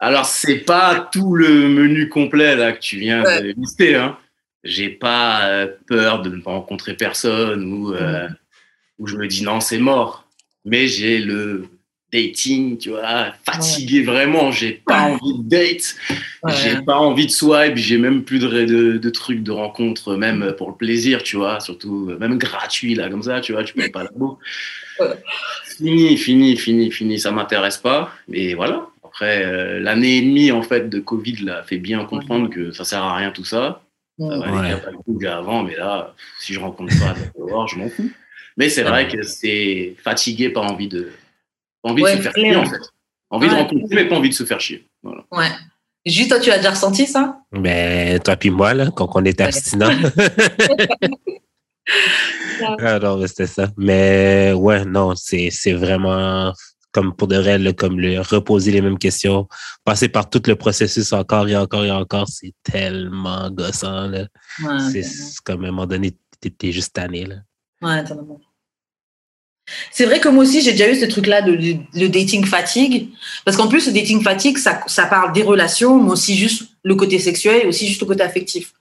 Alors, 0.00 0.26
c'est 0.26 0.58
pas 0.58 1.08
tout 1.10 1.34
le 1.34 1.68
menu 1.68 2.08
complet 2.08 2.54
là 2.54 2.72
que 2.72 2.78
tu 2.78 2.98
viens 2.98 3.22
de 3.22 3.54
lister. 3.56 3.96
Hein. 3.96 4.16
J'ai 4.62 4.90
pas 4.90 5.46
euh, 5.46 5.68
peur 5.86 6.22
de 6.22 6.30
ne 6.30 6.40
pas 6.40 6.52
rencontrer 6.52 6.94
personne 6.94 7.64
ou 7.72 7.92
euh, 7.94 8.28
où 8.98 9.06
je 9.06 9.16
me 9.16 9.26
dis 9.26 9.42
non, 9.42 9.60
c'est 9.60 9.78
mort. 9.78 10.28
Mais 10.64 10.86
j'ai 10.86 11.18
le 11.18 11.68
dating, 12.12 12.78
tu 12.78 12.90
vois, 12.90 13.32
fatigué 13.44 14.02
vraiment. 14.02 14.50
J'ai 14.50 14.72
pas 14.72 15.02
envie 15.02 15.38
de 15.38 15.48
date, 15.48 15.96
j'ai 16.48 16.80
pas 16.82 16.96
envie 16.96 17.26
de 17.26 17.30
swipe, 17.30 17.76
j'ai 17.76 17.98
même 17.98 18.24
plus 18.24 18.38
de, 18.38 18.98
de, 18.98 19.10
trucs 19.10 19.42
de 19.42 19.50
rencontre, 19.50 20.16
même 20.16 20.54
pour 20.56 20.70
le 20.70 20.76
plaisir, 20.76 21.22
tu 21.22 21.36
vois, 21.36 21.60
surtout 21.60 22.12
même 22.18 22.38
gratuit 22.38 22.94
là 22.94 23.08
comme 23.10 23.22
ça, 23.22 23.40
tu 23.40 23.52
vois, 23.52 23.64
tu 23.64 23.74
payes 23.74 23.90
pas 23.90 24.04
la 24.04 24.10
boue. 24.14 24.38
Fini, 25.64 26.16
fini, 26.16 26.56
fini, 26.56 26.90
fini, 26.90 27.18
ça 27.18 27.30
m'intéresse 27.30 27.76
pas. 27.76 28.12
Mais 28.26 28.54
voilà, 28.54 28.88
après, 29.04 29.44
euh, 29.44 29.78
l'année 29.78 30.18
et 30.18 30.22
demie 30.22 30.50
en 30.50 30.62
fait 30.62 30.88
de 30.88 30.98
Covid 30.98 31.36
l'a 31.44 31.62
fait 31.62 31.78
bien 31.78 32.04
comprendre 32.04 32.48
que 32.50 32.72
ça 32.72 32.84
sert 32.84 33.02
à 33.02 33.16
rien 33.16 33.30
tout 33.30 33.44
ça. 33.44 33.82
Ça 34.18 34.38
valait 34.38 34.76
pas 34.76 34.90
le 34.90 34.98
coup 34.98 35.18
avant, 35.26 35.62
mais 35.62 35.76
là, 35.76 36.14
si 36.40 36.52
je 36.52 36.58
rencontre 36.58 36.92
pas 36.98 37.14
je 37.66 37.76
m'en 37.76 37.88
fous. 37.88 38.10
Mais 38.56 38.68
c'est 38.68 38.82
vrai 38.82 39.06
que 39.06 39.22
c'est 39.22 39.94
fatigué, 40.02 40.50
pas 40.50 40.62
envie 40.62 40.88
de, 40.88 41.12
pas 41.82 41.90
envie 41.90 42.02
de 42.02 42.08
se 42.08 42.16
faire 42.16 42.34
chier 42.34 42.56
en 42.56 42.64
fait. 42.64 42.80
Envie 43.30 43.48
de 43.48 43.54
rencontrer, 43.54 43.94
mais 43.94 44.08
pas 44.08 44.16
envie 44.16 44.30
de 44.30 44.34
se 44.34 44.44
faire 44.44 44.60
chier. 44.60 44.88
Voilà. 45.02 45.24
Ouais. 45.30 45.50
Juste, 46.06 46.30
toi, 46.30 46.40
tu 46.40 46.50
as 46.50 46.56
déjà 46.56 46.70
ressenti 46.70 47.06
ça? 47.06 47.40
Ben, 47.52 48.18
toi 48.20 48.36
puis 48.36 48.50
moi, 48.50 48.72
là, 48.72 48.90
quand 48.90 49.10
on 49.14 49.24
était 49.24 49.44
abstinent. 49.44 49.90
Alors, 52.78 53.26
c'était 53.28 53.46
ça. 53.46 53.68
Mais 53.76 54.52
ouais, 54.54 54.84
non, 54.84 55.14
c'est 55.14 55.72
vraiment 55.72 56.52
comme 56.92 57.14
pour 57.14 57.28
de 57.28 57.36
vrai, 57.36 57.74
comme 57.74 58.00
le 58.00 58.20
reposer 58.20 58.72
les 58.72 58.80
mêmes 58.80 58.98
questions, 58.98 59.46
passer 59.84 60.08
par 60.08 60.30
tout 60.30 60.42
le 60.46 60.56
processus 60.56 61.12
encore 61.12 61.48
et 61.48 61.56
encore 61.56 61.84
et 61.84 61.90
encore, 61.90 62.28
c'est 62.28 62.54
tellement 62.62 63.50
gossant. 63.50 64.08
Là. 64.08 64.26
c'est 64.90 65.04
comme 65.44 65.64
à 65.64 65.68
un 65.68 65.70
moment 65.70 65.86
donné, 65.86 66.16
t'es 66.40 66.72
juste 66.72 66.94
tanné. 66.94 67.26
Là. 67.26 67.36
Ouais, 67.82 68.02
C'est 69.90 70.04
vrai 70.04 70.20
que 70.20 70.28
moi 70.28 70.44
aussi, 70.44 70.60
j'ai 70.60 70.72
déjà 70.72 70.90
eu 70.90 70.96
ce 70.96 71.04
truc-là 71.04 71.42
de, 71.42 71.52
le 71.52 72.08
dating 72.08 72.44
fatigue. 72.44 73.08
Parce 73.44 73.56
qu'en 73.56 73.68
plus, 73.68 73.86
le 73.86 73.92
dating 73.92 74.22
fatigue, 74.22 74.58
ça, 74.58 74.80
ça 74.86 75.06
parle 75.06 75.32
des 75.32 75.42
relations, 75.42 76.02
mais 76.02 76.10
aussi 76.10 76.36
juste 76.36 76.64
le 76.82 76.94
côté 76.94 77.18
sexuel 77.18 77.62
et 77.64 77.66
aussi 77.66 77.86
juste 77.86 78.00
le 78.00 78.06
côté 78.06 78.22
affectif. 78.22 78.72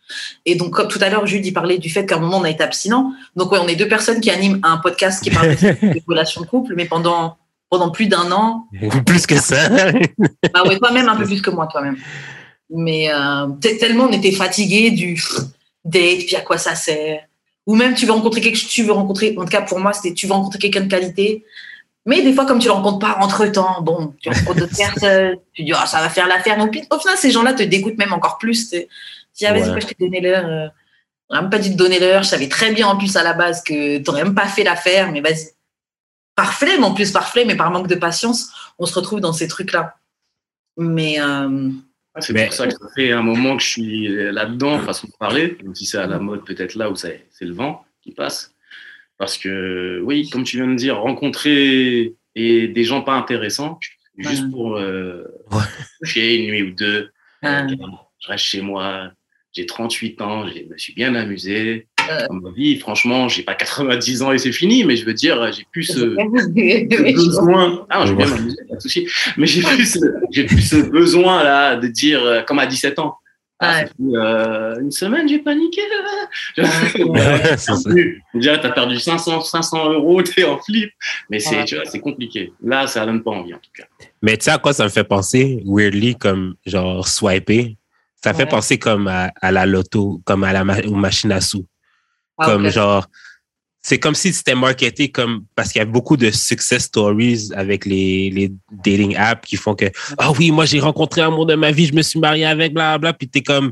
Et 0.46 0.56
donc, 0.56 0.74
comme 0.74 0.88
tout 0.88 1.00
à 1.02 1.10
l'heure, 1.10 1.26
il 1.28 1.54
parlait 1.54 1.78
du 1.78 1.90
fait 1.90 2.06
qu'à 2.06 2.16
un 2.16 2.20
moment, 2.20 2.38
on 2.38 2.44
a 2.44 2.50
été 2.50 2.64
abstinent. 2.64 3.14
Donc, 3.36 3.52
ouais, 3.52 3.60
on 3.62 3.68
est 3.68 3.76
deux 3.76 3.88
personnes 3.88 4.22
qui 4.22 4.30
animent 4.30 4.60
un 4.64 4.78
podcast 4.78 5.24
qui 5.24 5.30
parle 5.30 5.56
de 5.56 6.02
relations 6.08 6.42
de 6.42 6.48
couple, 6.48 6.74
mais 6.76 6.86
pendant 6.86 7.38
pendant 7.70 7.92
plus 7.92 8.08
d'un 8.08 8.32
an. 8.32 8.66
plus 9.06 9.28
que 9.28 9.36
ça. 9.36 9.68
ah 10.54 10.68
ouais, 10.68 10.78
toi-même, 10.78 11.10
un 11.10 11.18
peu 11.18 11.26
plus 11.26 11.42
que 11.42 11.50
moi, 11.50 11.68
toi-même. 11.68 11.98
Mais 12.70 13.10
euh, 13.12 13.48
tellement 13.80 14.06
on 14.06 14.12
était 14.12 14.32
fatigué 14.32 14.92
du 14.92 15.22
date, 15.86 16.26
puis 16.26 16.36
à 16.36 16.42
quoi 16.42 16.58
ça 16.58 16.76
sert 16.76 17.27
Ou 17.68 17.76
même 17.76 17.94
tu 17.94 18.06
veux 18.06 18.14
rencontrer 18.14 18.42
quelque 18.42 18.56
chose, 18.56 18.70
tu 18.70 18.84
veux 18.84 18.94
rencontrer, 18.94 19.36
en 19.38 19.44
tout 19.44 19.50
cas 19.50 19.62
pour 19.62 19.80
moi, 19.80 19.92
c'était 19.92 20.14
tu 20.14 20.26
veux 20.26 20.34
rencontrer 20.34 20.58
quelqu'un 20.58 20.82
de 20.82 20.90
qualité. 20.90 21.46
Mais 22.06 22.22
des 22.22 22.34
fois, 22.34 22.46
comme 22.46 22.60
tu 22.60 22.70
ne 22.70 22.72
le 22.72 22.78
rencontres 22.78 23.00
pas 23.00 23.18
entre 23.20 23.46
temps, 23.48 23.82
bon, 23.82 24.16
tu 24.22 24.30
rencontres 24.30 24.60
d'autres 24.62 24.78
personnes, 24.78 25.36
tu 25.54 25.66
dis, 25.66 25.74
oh, 25.74 25.86
ça 25.86 26.00
va 26.00 26.10
faire 26.10 26.28
l'affaire. 26.28 26.58
Mais 26.58 26.88
au 26.90 27.00
final, 27.00 27.18
ces 27.18 27.30
gens-là 27.30 27.54
te 27.54 27.64
dégoûtent 27.64 27.98
même 27.98 28.14
encore 28.14 28.38
plus. 28.38 28.70
Tu 28.70 28.88
dis, 29.36 29.46
ah, 29.46 29.52
vas-y, 29.52 29.82
je 29.82 29.86
t'ai 29.86 29.96
donné 30.00 30.22
l'heure. 30.22 30.46
Euh, 30.46 30.68
on 31.30 31.36
n'a 31.36 31.42
même 31.42 31.50
pas 31.50 31.60
dit 31.60 31.72
de 31.72 31.76
donner 31.76 32.00
l'heure. 32.00 32.24
Je 32.24 32.30
savais 32.30 32.48
très 32.48 32.72
bien 32.72 32.88
en 32.88 32.98
plus 32.98 33.18
à 33.18 33.24
la 33.24 33.34
base 33.34 33.62
que 33.62 33.98
tu 33.98 34.04
n'aurais 34.08 34.24
même 34.24 34.36
pas 34.36 34.48
fait 34.48 34.64
l'affaire, 34.64 35.12
mais 35.12 35.20
vas-y. 35.20 35.50
Par 36.36 36.54
flemme, 36.54 36.86
en 36.86 36.94
plus, 36.94 37.12
par 37.12 37.28
flemme, 37.28 37.48
mais 37.48 37.58
par 37.58 37.70
manque 37.72 37.88
de 37.88 37.96
patience, 37.96 38.50
on 38.80 38.86
se 38.86 38.94
retrouve 38.94 39.20
dans 39.20 39.34
ces 39.34 39.50
trucs-là. 39.50 39.98
Mais. 40.78 41.20
Euh, 41.20 41.70
c'est 42.20 42.34
pour 42.34 42.54
ça 42.54 42.68
que 42.68 42.74
ça 42.74 42.88
fait 42.96 43.12
un 43.12 43.22
moment 43.22 43.58
que 43.58 43.64
je 43.64 43.68
suis 43.68 44.08
là-dedans, 44.08 44.80
façon 44.80 45.08
de 45.08 45.14
parler, 45.20 45.58
même 45.64 45.76
si 45.76 45.86
c'est 45.86 45.98
à 45.98 46.08
la 46.08 46.20
mode 46.20 46.46
peut-être 46.46 46.76
là 46.76 46.90
où 46.90 46.96
c'est 46.96 47.28
le 47.42 47.54
vent 47.54 47.86
qui 48.02 48.12
passe. 48.12 48.54
Parce 49.18 49.38
que, 49.38 50.02
oui, 50.04 50.30
comme 50.30 50.44
tu 50.44 50.58
viens 50.58 50.68
de 50.68 50.76
dire, 50.76 51.00
rencontrer 51.00 52.14
et 52.36 52.68
des 52.68 52.84
gens 52.84 53.02
pas 53.02 53.16
intéressants, 53.16 53.80
juste 54.18 54.50
pour 54.52 54.78
euh, 54.78 55.24
coucher 56.00 56.36
une 56.36 56.52
nuit 56.52 56.64
ou 56.64 56.72
deux, 56.72 57.10
je 57.44 58.28
reste 58.28 58.46
chez 58.46 58.62
moi, 58.62 59.12
j'ai 59.54 59.66
38 59.66 60.22
ans, 60.22 60.48
je 60.48 60.64
me 60.64 60.78
suis 60.78 60.94
bien 60.94 61.16
amusé. 61.16 61.88
Dans 62.30 62.36
ma 62.36 62.52
vie, 62.52 62.78
franchement, 62.78 63.28
j'ai 63.28 63.44
pas 63.44 63.56
90 63.56 64.22
ans 64.22 64.32
et 64.32 64.38
c'est 64.38 64.52
fini, 64.52 64.84
mais 64.84 64.96
je 64.96 65.06
veux 65.06 65.14
dire, 65.14 65.52
j'ai 65.52 65.66
plus 65.72 65.84
ce, 65.84 66.16
besoin. 67.14 67.86
Ah, 67.90 68.06
j'ai 68.06 68.14
bien 68.14 68.32
amusé, 68.32 68.58
pas 68.70 68.76
de 68.76 68.82
souci. 68.82 69.08
Mais 69.38 69.48
j'ai 69.48 69.62
plus, 69.62 70.00
j'ai 70.32 70.46
plus 70.46 70.62
ce 70.62 70.78
besoin 70.78 71.44
là 71.44 71.76
de 71.76 71.88
dire, 71.88 72.24
euh, 72.24 72.42
comme 72.42 72.60
à 72.60 72.66
17 72.66 73.00
ans. 73.00 73.18
Ah, 73.60 73.86
euh, 74.00 74.80
une 74.80 74.92
semaine, 74.92 75.28
j'ai 75.28 75.40
paniqué. 75.40 75.82
Ouais, 76.58 78.04
Déjà, 78.34 78.58
tu 78.60 78.68
as 78.68 78.70
perdu 78.70 79.00
500, 79.00 79.42
500 79.42 79.94
euros, 79.94 80.22
tu 80.22 80.42
es 80.42 80.44
en 80.44 80.60
flip. 80.60 80.92
Mais 81.32 81.40
c'est, 81.40 81.66
c'est 81.86 82.00
compliqué. 82.00 82.54
Là, 82.64 82.86
ça 82.86 83.04
donne 83.06 83.24
pas 83.24 83.32
envie, 83.32 83.56
en 83.56 83.58
tout 83.58 83.72
cas. 83.76 83.86
Mais 84.22 84.38
tu 84.38 84.46
sais 84.46 84.52
à 84.52 84.60
quoi 84.60 84.74
ça 84.74 84.84
me 84.84 84.90
fait 84.90 85.04
penser, 85.04 85.64
weirdly, 85.66 86.16
comme 86.16 86.54
genre 86.68 87.08
swiper? 87.08 87.78
Ça 88.24 88.34
fait 88.34 88.46
penser 88.46 88.78
comme 88.78 89.08
à, 89.08 89.52
la 89.52 89.66
loto, 89.66 90.22
comme 90.26 90.44
à 90.44 90.54
la 90.54 90.64
machine 90.64 91.32
à 91.32 91.42
sous. 91.42 91.66
Ah, 92.38 92.46
comme 92.46 92.70
genre, 92.70 93.08
c'est 93.82 94.00
comme 94.00 94.16
si 94.16 94.34
c'était 94.34 94.56
marketé 94.56 95.10
comme 95.10 95.46
parce 95.56 95.72
qu'il 95.72 95.80
y 95.80 95.82
a 95.82 95.86
beaucoup 95.86 96.18
de 96.18 96.30
success 96.30 96.84
stories 96.84 97.50
avec 97.56 97.86
les, 97.86 98.30
les 98.30 98.52
dating 98.84 99.16
apps 99.16 99.48
qui 99.48 99.56
font 99.56 99.76
que 99.76 99.86
ah 100.18 100.32
oui 100.38 100.52
moi 100.52 100.66
j'ai 100.66 100.80
rencontré 100.80 101.22
l'amour 101.22 101.46
de 101.46 101.56
ma 101.56 101.72
vie 101.72 101.86
je 101.86 101.94
me 101.94 102.02
suis 102.02 102.20
marié 102.20 102.46
avec 102.46 102.74
bla 102.74 102.98
bla 102.98 103.14
puis 103.14 103.30
t'es 103.30 103.42
comme 103.42 103.72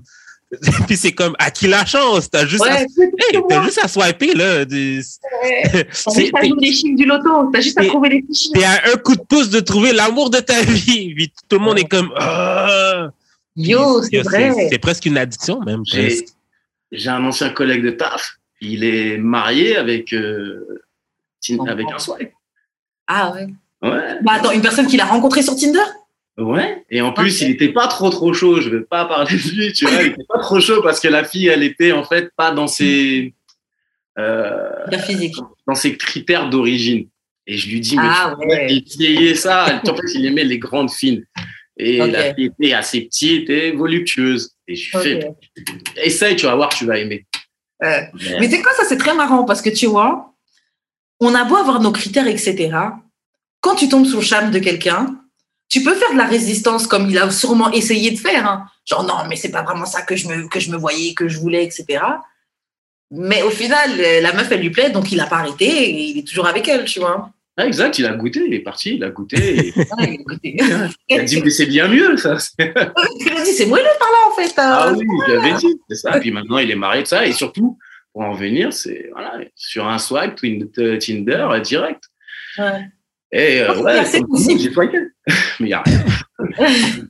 puis 0.88 0.95
c'est 0.95 1.12
comme 1.12 1.36
à 1.38 1.51
qui 1.51 1.67
la 1.67 1.86
chance? 1.86 2.30
T'as 2.30 2.45
juste 2.45 2.63
à, 2.63 2.86
t'as 3.49 3.63
juste 3.63 3.80
à 3.84 3.88
swiper 3.89 4.34
là 4.36 4.65
t'as 4.65 4.75
juste 4.75 5.21
à 6.34 6.45
jouer 6.45 6.60
les 6.62 6.71
chiffres 6.71 6.95
du 6.95 7.06
loto 7.06 7.49
t'as 7.51 7.60
juste 7.60 7.78
à 7.78 7.86
trouver 7.86 8.10
les 8.10 8.23
chiffres. 8.34 8.54
t'es 8.54 8.63
à 8.63 8.93
un 8.93 8.97
coup 8.97 9.15
de 9.15 9.23
pouce 9.28 9.49
de 9.49 9.60
trouver 9.60 9.91
l'amour 9.91 10.30
de 10.30 10.39
ta 10.39 10.62
vie 10.62 11.13
puis 11.15 11.34
tout 11.49 11.58
le 11.58 11.65
monde 11.65 11.80
est 11.80 11.89
comme 11.89 12.12
ah! 12.15 13.10
Yo, 13.56 14.04
c'est 14.04 14.21
vrai. 14.21 14.51
C'est 14.69 14.80
presque 14.80 15.06
une 15.06 15.17
addiction, 15.17 15.62
même. 15.62 15.84
J'ai 16.91 17.10
un 17.10 17.23
ancien 17.23 17.49
collègue 17.49 17.84
de 17.84 17.91
taf. 17.91 18.38
Il 18.65 18.84
est 18.84 19.17
marié 19.17 19.78
avec, 19.78 20.13
euh, 20.13 20.82
avec 21.67 21.86
un 21.91 21.99
swipe. 21.99 22.32
Ah 23.08 23.32
ouais. 23.34 23.47
Ouais. 23.82 24.19
Bah 24.23 24.34
attends, 24.34 24.51
une 24.51 24.62
personne 24.62 24.88
qu'il 24.88 24.99
a 25.01 25.06
rencontrée 25.06 25.43
sur 25.43 25.56
Tinder? 25.56 25.86
Ouais. 26.38 26.84
Et 26.89 27.01
en 27.01 27.13
plus, 27.13 27.41
il 27.41 27.49
n'était 27.49 27.71
pas 27.71 27.88
trop 27.88 28.10
trop 28.10 28.34
chaud. 28.34 28.60
Je 28.60 28.69
ne 28.69 28.78
vais 28.78 28.84
pas 28.84 29.06
parler 29.06 29.38
de 29.38 29.49
lui, 29.56 29.73
tu 29.73 29.86
vois. 29.86 30.01
Il 30.01 30.10
n'était 30.10 30.25
pas 30.28 30.39
trop 30.39 30.60
chaud 30.60 30.82
parce 30.82 30.99
que 30.99 31.08
la 31.08 31.23
fille, 31.23 31.47
elle 31.47 31.63
était 31.63 31.91
en 31.91 32.04
fait 32.04 32.32
pas 32.36 32.51
dans 32.51 32.67
ses. 32.67 33.34
Euh, 34.17 34.69
dans 35.67 35.75
ses 35.75 35.97
critères 35.97 36.49
d'origine. 36.49 37.08
Et 37.47 37.58
je 37.58 37.69
lui 37.69 37.80
dis, 37.80 37.95
mais 37.95 38.04
ah, 38.06 38.36
tu 38.39 38.47
ouais. 38.47 38.73
essayer 38.73 39.36
ça. 39.36 39.82
En 39.88 39.95
fait, 39.95 40.13
il 40.15 40.25
aimait 40.25 40.43
les 40.43 40.58
grandes 40.58 40.91
fines. 40.91 41.23
Et 41.78 41.97
la 41.97 42.34
fille 42.34 42.51
était 42.60 42.73
assez 42.73 43.01
petite 43.01 43.49
et 43.49 43.71
voluptueuse. 43.71 44.51
Et 44.67 44.75
je 44.75 44.97
fais, 44.97 45.19
essaye, 45.97 46.36
tu 46.36 46.45
vas 46.47 46.56
voir, 46.56 46.69
tu 46.69 46.86
vas 46.86 46.97
aimer. 46.97 47.25
Mais 47.81 48.11
tu 48.13 48.51
sais 48.51 48.61
quoi, 48.61 48.73
ça 48.73 48.83
c'est 48.88 48.97
très 48.97 49.13
marrant 49.13 49.43
parce 49.43 49.61
que 49.61 49.69
tu 49.69 49.88
vois, 49.88 50.33
on 51.19 51.33
a 51.35 51.43
beau 51.43 51.55
avoir 51.55 51.81
nos 51.81 51.91
critères, 51.91 52.27
etc. 52.27 52.77
Quand 53.61 53.75
tu 53.75 53.89
tombes 53.89 54.05
sous 54.05 54.17
le 54.17 54.23
charme 54.23 54.51
de 54.51 54.59
quelqu'un, 54.59 55.15
tu 55.69 55.83
peux 55.83 55.95
faire 55.95 56.11
de 56.11 56.17
la 56.17 56.25
résistance 56.25 56.88
comme 56.88 57.09
il 57.09 57.17
a 57.17 57.29
sûrement 57.31 57.71
essayé 57.71 58.11
de 58.11 58.17
faire. 58.17 58.47
Hein. 58.47 58.67
Genre, 58.85 59.03
non, 59.03 59.25
mais 59.27 59.35
c'est 59.35 59.49
pas 59.49 59.63
vraiment 59.63 59.85
ça 59.85 60.03
que 60.03 60.15
je, 60.15 60.27
me, 60.27 60.47
que 60.47 60.59
je 60.59 60.71
me 60.71 60.77
voyais, 60.77 61.13
que 61.13 61.27
je 61.27 61.39
voulais, 61.39 61.63
etc. 61.63 62.03
Mais 63.11 63.41
au 63.41 63.49
final, 63.49 63.97
la 64.21 64.33
meuf, 64.33 64.51
elle 64.51 64.61
lui 64.61 64.69
plaît, 64.69 64.89
donc 64.89 65.11
il 65.11 65.17
n'a 65.17 65.25
pas 65.25 65.38
arrêté 65.38 65.65
et 65.65 66.03
il 66.09 66.19
est 66.19 66.27
toujours 66.27 66.47
avec 66.47 66.67
elle, 66.67 66.85
tu 66.85 66.99
vois. 66.99 67.29
Ah, 67.57 67.65
exact, 67.65 67.97
il 67.99 68.05
a 68.05 68.13
goûté, 68.13 68.43
il 68.45 68.53
est 68.53 68.59
parti, 68.59 68.95
il 68.95 69.03
a 69.03 69.09
goûté. 69.09 69.73
il, 70.43 71.19
a 71.19 71.23
dit, 71.23 71.41
mais 71.41 71.49
c'est 71.49 71.67
bien 71.67 71.87
mieux, 71.87 72.17
ça. 72.17 72.37
il 72.59 72.65
a 72.67 73.43
dit, 73.43 73.51
c'est 73.51 73.65
moi 73.65 73.79
le 73.79 73.97
parlant, 73.97 74.29
en 74.29 74.35
fait. 74.35 74.59
Hein. 74.59 74.77
Ah 74.77 74.93
oui, 74.93 75.05
il 75.27 75.33
avait 75.33 75.53
dit, 75.53 75.79
c'est 75.89 75.95
ça. 75.95 76.17
Et 76.17 76.19
puis 76.19 76.31
maintenant, 76.31 76.57
il 76.57 76.69
est 76.69 76.75
marié, 76.75 77.03
de 77.03 77.07
ça. 77.07 77.25
Et 77.25 77.31
surtout, 77.31 77.77
pour 78.11 78.23
en 78.23 78.33
venir, 78.33 78.73
c'est 78.73 79.09
voilà, 79.13 79.39
sur 79.55 79.87
un 79.87 79.99
swipe, 79.99 80.35
Tinder, 80.35 81.47
direct. 81.63 82.03
Ouais. 82.57 82.89
Et 83.31 83.61
euh, 83.61 83.81
ouais, 83.81 84.03
j'ai 84.05 84.59
swipé. 84.59 84.99
mais 85.27 85.33
il 85.59 85.65
n'y 85.65 85.73
a 85.73 85.81
rien. 85.81 86.03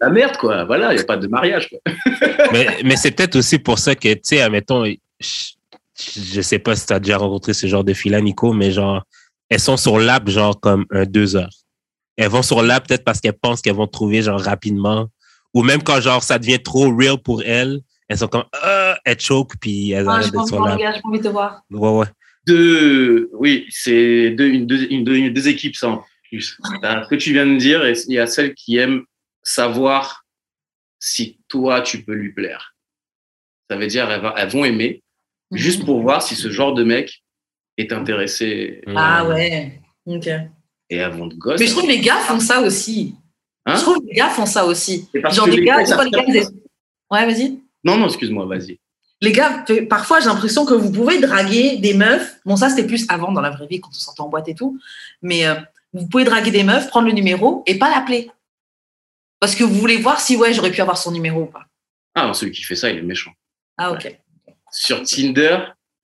La 0.01 0.09
merde, 0.09 0.37
quoi. 0.37 0.63
Voilà, 0.65 0.93
il 0.93 0.95
n'y 0.95 1.01
a 1.01 1.05
pas 1.05 1.17
de 1.17 1.27
mariage, 1.27 1.69
quoi. 1.69 1.79
mais 2.51 2.67
mais 2.83 2.95
c'est 2.95 3.11
peut-être 3.11 3.35
aussi 3.35 3.59
pour 3.59 3.79
ça 3.79 3.95
que, 3.95 4.13
tu 4.13 4.21
sais, 4.23 4.41
admettons, 4.41 4.85
je 4.85 6.37
ne 6.37 6.41
sais 6.41 6.59
pas 6.59 6.75
si 6.75 6.85
tu 6.85 6.93
as 6.93 6.99
déjà 6.99 7.17
rencontré 7.17 7.53
ce 7.53 7.67
genre 7.67 7.83
de 7.83 7.93
fille 7.93 8.15
Nico, 8.21 8.53
mais 8.53 8.71
genre, 8.71 9.03
elles 9.49 9.59
sont 9.59 9.77
sur 9.77 9.99
l'app 9.99 10.29
genre 10.29 10.59
comme 10.59 10.85
un 10.91 11.05
deux 11.05 11.35
heures. 11.35 11.53
Elles 12.17 12.29
vont 12.29 12.41
sur 12.41 12.61
l'app 12.61 12.87
peut-être 12.87 13.03
parce 13.03 13.19
qu'elles 13.19 13.33
pensent 13.33 13.61
qu'elles 13.61 13.75
vont 13.75 13.87
trouver 13.87 14.21
genre 14.21 14.39
rapidement. 14.39 15.09
Ou 15.53 15.63
même 15.63 15.83
quand 15.83 16.01
genre 16.01 16.23
ça 16.23 16.39
devient 16.39 16.61
trop 16.61 16.95
real 16.95 17.17
pour 17.17 17.43
elles, 17.43 17.79
elles 18.07 18.17
sont 18.17 18.27
comme 18.27 18.45
euh, 18.65 18.93
elles 19.05 19.19
choke 19.19 19.53
puis 19.59 19.91
elles 19.91 20.07
ah, 20.07 20.13
arrêtent 20.13 20.31
d'être 20.31 20.47
sur 20.47 20.63
l'app. 20.63 20.79
J'ai 20.79 21.01
envie 21.03 21.19
de 21.19 21.29
voir. 21.29 21.61
Ouais 21.71 21.89
ouais. 21.89 22.07
Deux, 22.47 23.29
oui, 23.33 23.65
c'est 23.69 24.31
deux, 24.31 24.47
une, 24.47 24.67
deux, 24.67 24.85
une, 24.91 25.33
deux, 25.33 25.47
équipes 25.47 25.75
ça 25.75 25.89
en 25.89 26.03
plus. 26.29 26.57
Ce 26.63 27.07
que 27.09 27.15
tu 27.15 27.33
viens 27.33 27.47
de 27.47 27.57
dire, 27.57 27.83
il 27.87 28.13
y 28.13 28.19
a 28.19 28.27
celles 28.27 28.53
qui 28.53 28.77
aiment 28.77 29.03
savoir 29.41 30.25
si 30.99 31.39
toi 31.47 31.81
tu 31.81 32.03
peux 32.03 32.13
lui 32.13 32.33
plaire. 32.33 32.75
Ça 33.69 33.77
veut 33.77 33.87
dire 33.87 34.09
elles, 34.11 34.31
elles 34.37 34.49
vont 34.49 34.63
aimer 34.63 35.01
juste 35.51 35.79
mhm. 35.79 35.85
pour 35.85 36.01
voir 36.01 36.21
si 36.21 36.35
ce 36.35 36.51
genre 36.51 36.73
de 36.73 36.83
mec 36.83 37.23
est 37.77 37.91
intéressé. 37.91 38.81
Ah 38.95 39.27
ouais, 39.27 39.81
ok. 40.05 40.29
Et 40.89 41.01
avant 41.01 41.27
de 41.27 41.35
gosse. 41.35 41.59
Mais 41.59 41.67
je 41.67 41.71
trouve 41.71 41.83
que 41.83 41.89
les 41.89 41.99
gars 41.99 42.19
font 42.19 42.39
ça 42.39 42.61
aussi. 42.61 43.15
Hein 43.65 43.75
je 43.75 43.81
trouve 43.81 43.99
que 43.99 44.07
les 44.07 44.15
gars 44.15 44.29
font 44.29 44.45
ça 44.45 44.65
aussi. 44.65 45.09
Genre 45.13 45.47
les, 45.47 45.63
gars, 45.63 45.81
les 45.81 45.89
gars. 45.89 46.49
Ouais, 47.11 47.25
vas-y. 47.25 47.59
Non, 47.83 47.97
non, 47.97 48.07
excuse-moi, 48.07 48.45
vas-y. 48.45 48.79
Les 49.21 49.31
gars, 49.31 49.65
parfois 49.89 50.19
j'ai 50.19 50.27
l'impression 50.27 50.65
que 50.65 50.73
vous 50.73 50.91
pouvez 50.91 51.19
draguer 51.19 51.77
des 51.77 51.93
meufs. 51.93 52.39
Bon, 52.45 52.55
ça 52.55 52.69
c'était 52.69 52.85
plus 52.85 53.05
avant 53.09 53.31
dans 53.31 53.41
la 53.41 53.49
vraie 53.49 53.67
vie 53.67 53.79
quand 53.79 53.89
on 53.89 53.93
sortait 53.93 54.21
en 54.21 54.29
boîte 54.29 54.49
et 54.49 54.55
tout. 54.55 54.79
Mais 55.21 55.47
euh, 55.47 55.55
vous 55.93 56.07
pouvez 56.07 56.25
draguer 56.25 56.51
des 56.51 56.63
meufs, 56.63 56.89
prendre 56.89 57.07
le 57.07 57.13
numéro 57.13 57.63
et 57.65 57.79
pas 57.79 57.89
l'appeler. 57.89 58.29
Parce 59.39 59.55
que 59.55 59.63
vous 59.63 59.75
voulez 59.75 59.97
voir 59.97 60.19
si 60.19 60.35
ouais, 60.35 60.53
j'aurais 60.53 60.71
pu 60.71 60.81
avoir 60.81 60.97
son 60.97 61.11
numéro 61.11 61.43
ou 61.43 61.45
pas. 61.45 61.65
Ah, 62.13 62.31
celui 62.33 62.51
qui 62.51 62.63
fait 62.63 62.75
ça, 62.75 62.89
il 62.89 62.97
est 62.97 63.03
méchant. 63.03 63.31
Ah, 63.77 63.91
ok. 63.91 64.17
Sur 64.71 65.03
Tinder, 65.03 65.59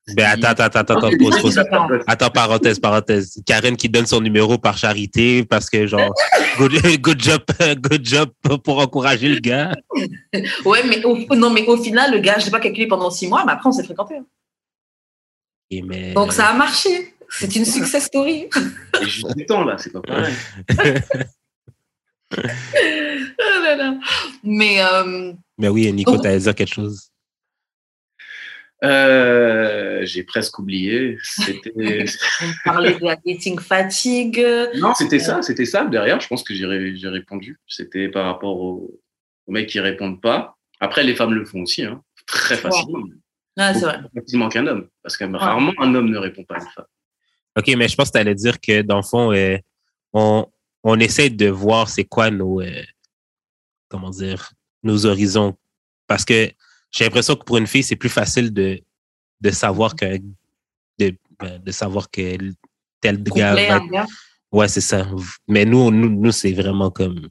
ben 0.07 0.25
attends, 0.25 0.63
attends, 0.63 0.79
attends, 0.79 0.97
attends, 0.97 1.17
pause, 1.17 1.41
pause. 1.41 1.61
Attends, 2.07 2.29
parenthèse, 2.31 2.79
parenthèse. 2.79 3.41
Karen 3.45 3.77
qui 3.77 3.87
donne 3.87 4.07
son 4.07 4.19
numéro 4.19 4.57
par 4.57 4.77
charité 4.77 5.45
parce 5.45 5.69
que 5.69 5.85
genre, 5.85 6.13
good, 6.57 6.73
good 7.01 7.21
job, 7.21 7.41
good 7.77 8.03
job 8.03 8.29
pour 8.63 8.79
encourager 8.79 9.29
le 9.29 9.39
gars. 9.39 9.71
Ouais, 10.65 10.83
mais 10.87 11.03
au, 11.05 11.15
non, 11.35 11.51
mais 11.51 11.65
au 11.67 11.77
final, 11.77 12.11
le 12.11 12.19
gars, 12.19 12.39
je 12.39 12.45
l'ai 12.45 12.51
pas 12.51 12.59
calculé 12.59 12.87
pendant 12.87 13.11
six 13.11 13.27
mois, 13.27 13.43
mais 13.45 13.53
après 13.53 13.69
on 13.69 13.71
s'est 13.71 13.83
fréquenté. 13.83 14.15
Et 15.69 15.81
mais... 15.81 16.13
Donc 16.13 16.33
ça 16.33 16.47
a 16.47 16.53
marché. 16.53 17.13
C'est 17.29 17.55
une 17.55 17.63
success 17.63 18.05
story. 18.05 18.49
C'est 18.95 19.05
juste 19.05 19.37
du 19.37 19.45
temps 19.45 19.63
là, 19.63 19.77
c'est 19.77 19.93
pas 19.93 20.01
pareil. 20.01 20.33
oh 22.37 23.63
là 23.63 23.75
là. 23.75 23.93
Mais. 24.43 24.83
Euh... 24.83 25.33
Mais 25.57 25.69
oui, 25.69 25.91
Nico, 25.93 26.17
tu 26.17 26.27
as 26.27 26.37
dire 26.37 26.55
quelque 26.55 26.73
chose. 26.73 27.10
Euh, 28.83 30.03
j'ai 30.05 30.23
presque 30.23 30.57
oublié. 30.57 31.17
C'était. 31.21 31.71
On 32.41 32.51
parlait 32.65 32.95
de 32.95 33.05
la 33.05 33.15
dating 33.15 33.59
fatigue. 33.59 34.43
Non, 34.75 34.93
c'était 34.95 35.19
ça, 35.19 35.41
c'était 35.41 35.65
ça. 35.65 35.85
Derrière, 35.85 36.19
je 36.19 36.27
pense 36.27 36.43
que 36.43 36.53
j'ai 36.53 36.65
répondu. 36.65 37.59
C'était 37.67 38.09
par 38.09 38.25
rapport 38.25 38.59
aux, 38.59 38.99
mecs 39.47 39.69
qui 39.69 39.79
répondent 39.79 40.21
pas. 40.21 40.57
Après, 40.79 41.03
les 41.03 41.15
femmes 41.15 41.33
le 41.33 41.45
font 41.45 41.61
aussi, 41.61 41.83
hein. 41.83 42.01
très 42.25 42.55
facilement. 42.55 43.03
Ah, 43.57 43.73
c'est 43.73 43.81
vrai. 43.81 43.99
Plus 43.99 44.21
facilement 44.21 44.49
qu'un 44.49 44.65
homme, 44.65 44.87
parce 45.03 45.17
que 45.17 45.25
rarement 45.25 45.73
un 45.79 45.93
homme 45.93 46.09
ne 46.09 46.17
répond 46.17 46.43
pas 46.43 46.55
à 46.55 46.59
une 46.59 46.69
femme. 46.69 46.85
Ok, 47.57 47.67
mais 47.77 47.87
je 47.87 47.95
pense 47.95 48.07
que 48.07 48.13
tu 48.13 48.19
allais 48.19 48.33
dire 48.33 48.59
que 48.59 48.81
dans 48.81 48.97
le 48.97 49.03
fond, 49.03 49.33
euh, 49.33 49.57
on, 50.13 50.47
on 50.83 50.99
essaie 50.99 51.29
de 51.29 51.49
voir 51.49 51.89
c'est 51.89 52.05
quoi 52.05 52.31
nos, 52.31 52.61
euh, 52.61 52.81
comment 53.89 54.09
dire, 54.09 54.53
nos 54.83 55.05
horizons, 55.05 55.55
parce 56.07 56.25
que 56.25 56.49
j'ai 56.91 57.05
l'impression 57.05 57.35
que 57.35 57.43
pour 57.43 57.57
une 57.57 57.67
fille, 57.67 57.83
c'est 57.83 57.95
plus 57.95 58.09
facile 58.09 58.53
de, 58.53 58.79
de 59.39 59.49
savoir 59.51 59.95
qu'un 59.95 60.17
de, 60.99 61.15
ben, 61.39 61.57
de 61.59 61.71
savoir 61.71 62.09
que 62.11 62.37
tel 62.99 63.23
gars 63.23 63.55
va. 63.69 63.79
Ouais, 64.51 64.67
c'est 64.67 64.81
ça. 64.81 65.07
Mais 65.47 65.65
nous, 65.65 65.89
nous, 65.91 66.09
nous 66.09 66.31
c'est 66.31 66.51
vraiment 66.53 66.91
comme 66.91 67.29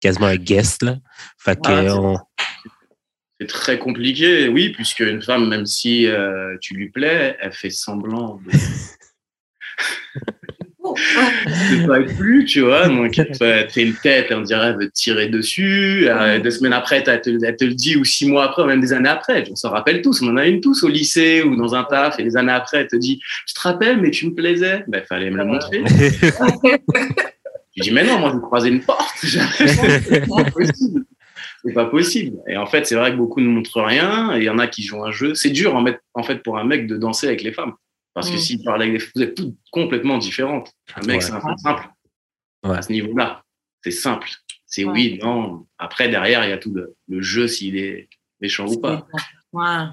quasiment 0.00 0.26
un 0.26 0.36
guest, 0.36 0.82
là. 0.82 0.96
Fait 1.38 1.60
que 1.60 1.68
c'est- 1.68 1.90
on- 1.90 2.18
C'est 3.38 3.48
très 3.48 3.78
compliqué, 3.78 4.48
oui, 4.48 4.70
puisque 4.70 5.00
une 5.00 5.20
femme, 5.20 5.46
même 5.48 5.66
si 5.66 6.06
euh, 6.06 6.56
tu 6.62 6.72
lui 6.74 6.88
plais, 6.88 7.36
elle 7.38 7.52
fait 7.52 7.68
semblant 7.68 8.36
de 8.36 8.50
Ne 11.46 11.86
pas 11.86 12.00
plus, 12.00 12.44
tu 12.44 12.60
vois. 12.60 12.88
Donc, 12.88 13.18
elle 13.18 13.30
te 13.30 13.72
fait 13.72 13.82
une 13.82 13.94
tête, 13.94 14.28
on 14.30 14.40
dirait, 14.40 14.72
veut 14.74 14.88
te 14.88 14.92
tirer 14.92 15.28
dessus. 15.28 16.06
Euh, 16.08 16.38
deux 16.38 16.50
semaines 16.50 16.72
après, 16.72 17.02
elle 17.06 17.20
te, 17.20 17.30
le 17.30 17.74
dit, 17.74 17.96
ou 17.96 18.04
six 18.04 18.28
mois 18.28 18.44
après, 18.44 18.62
ou 18.62 18.66
même 18.66 18.80
des 18.80 18.92
années 18.92 19.08
après. 19.08 19.44
On 19.50 19.56
s'en 19.56 19.70
rappelle 19.70 20.02
tous. 20.02 20.22
On 20.22 20.28
en 20.28 20.36
a 20.36 20.46
une 20.46 20.60
tous 20.60 20.82
au 20.82 20.88
lycée 20.88 21.42
ou 21.42 21.56
dans 21.56 21.74
un 21.74 21.84
taf. 21.84 22.18
Et 22.18 22.22
des 22.22 22.36
années 22.36 22.52
après, 22.52 22.78
elle 22.78 22.88
te 22.88 22.96
dit, 22.96 23.20
je 23.46 23.54
te 23.54 23.60
rappelle, 23.60 24.00
mais 24.00 24.10
tu 24.10 24.26
me 24.26 24.34
plaisais. 24.34 24.84
Ben, 24.88 25.02
fallait 25.08 25.30
me 25.30 25.38
le 25.38 25.44
montrer. 25.44 25.82
Je 27.76 27.82
dis, 27.82 27.90
mais 27.90 28.04
non, 28.04 28.18
moi, 28.18 28.30
je 28.30 28.36
me 28.36 28.40
croisais 28.40 28.70
une 28.70 28.80
porte. 28.80 29.14
C'est 29.20 30.26
pas 30.26 30.44
possible. 30.44 31.04
C'est 31.62 31.72
pas 31.74 31.84
possible. 31.84 32.38
Et 32.48 32.56
en 32.56 32.64
fait, 32.64 32.86
c'est 32.86 32.94
vrai 32.94 33.10
que 33.10 33.16
beaucoup 33.16 33.40
ne 33.40 33.48
montrent 33.48 33.82
rien. 33.82 34.34
Il 34.36 34.44
y 34.44 34.48
en 34.48 34.58
a 34.58 34.66
qui 34.66 34.82
jouent 34.82 35.04
un 35.04 35.10
jeu. 35.10 35.34
C'est 35.34 35.50
dur, 35.50 35.74
en 35.74 36.22
fait, 36.22 36.42
pour 36.42 36.58
un 36.58 36.64
mec 36.64 36.86
de 36.86 36.96
danser 36.96 37.26
avec 37.26 37.42
les 37.42 37.52
femmes. 37.52 37.74
Parce 38.16 38.30
que 38.30 38.36
Mm. 38.36 38.38
s'il 38.38 38.64
parle 38.64 38.80
avec 38.82 38.94
des 38.98 39.04
vous 39.14 39.22
êtes 39.22 39.34
toutes 39.34 39.54
complètement 39.70 40.16
différentes. 40.16 40.72
Un 40.94 41.02
mec, 41.06 41.16
Ouais. 41.16 41.20
c'est 41.20 41.32
un 41.32 41.40
peu 41.40 41.54
simple. 41.58 41.86
Ouais. 42.64 42.78
À 42.78 42.80
ce 42.80 42.90
niveau-là, 42.90 43.44
c'est 43.84 43.90
simple. 43.90 44.30
C'est 44.64 44.84
Ouais. 44.84 44.92
oui, 44.92 45.18
non. 45.22 45.66
Après, 45.76 46.08
derrière, 46.08 46.42
il 46.44 46.48
y 46.48 46.52
a 46.52 46.56
tout 46.56 46.72
le, 46.72 46.94
le 47.08 47.20
jeu, 47.20 47.46
s'il 47.46 47.76
est 47.76 48.08
méchant 48.40 48.66
ou 48.66 48.80
pas. 48.80 49.06
Ouais. 49.52 49.84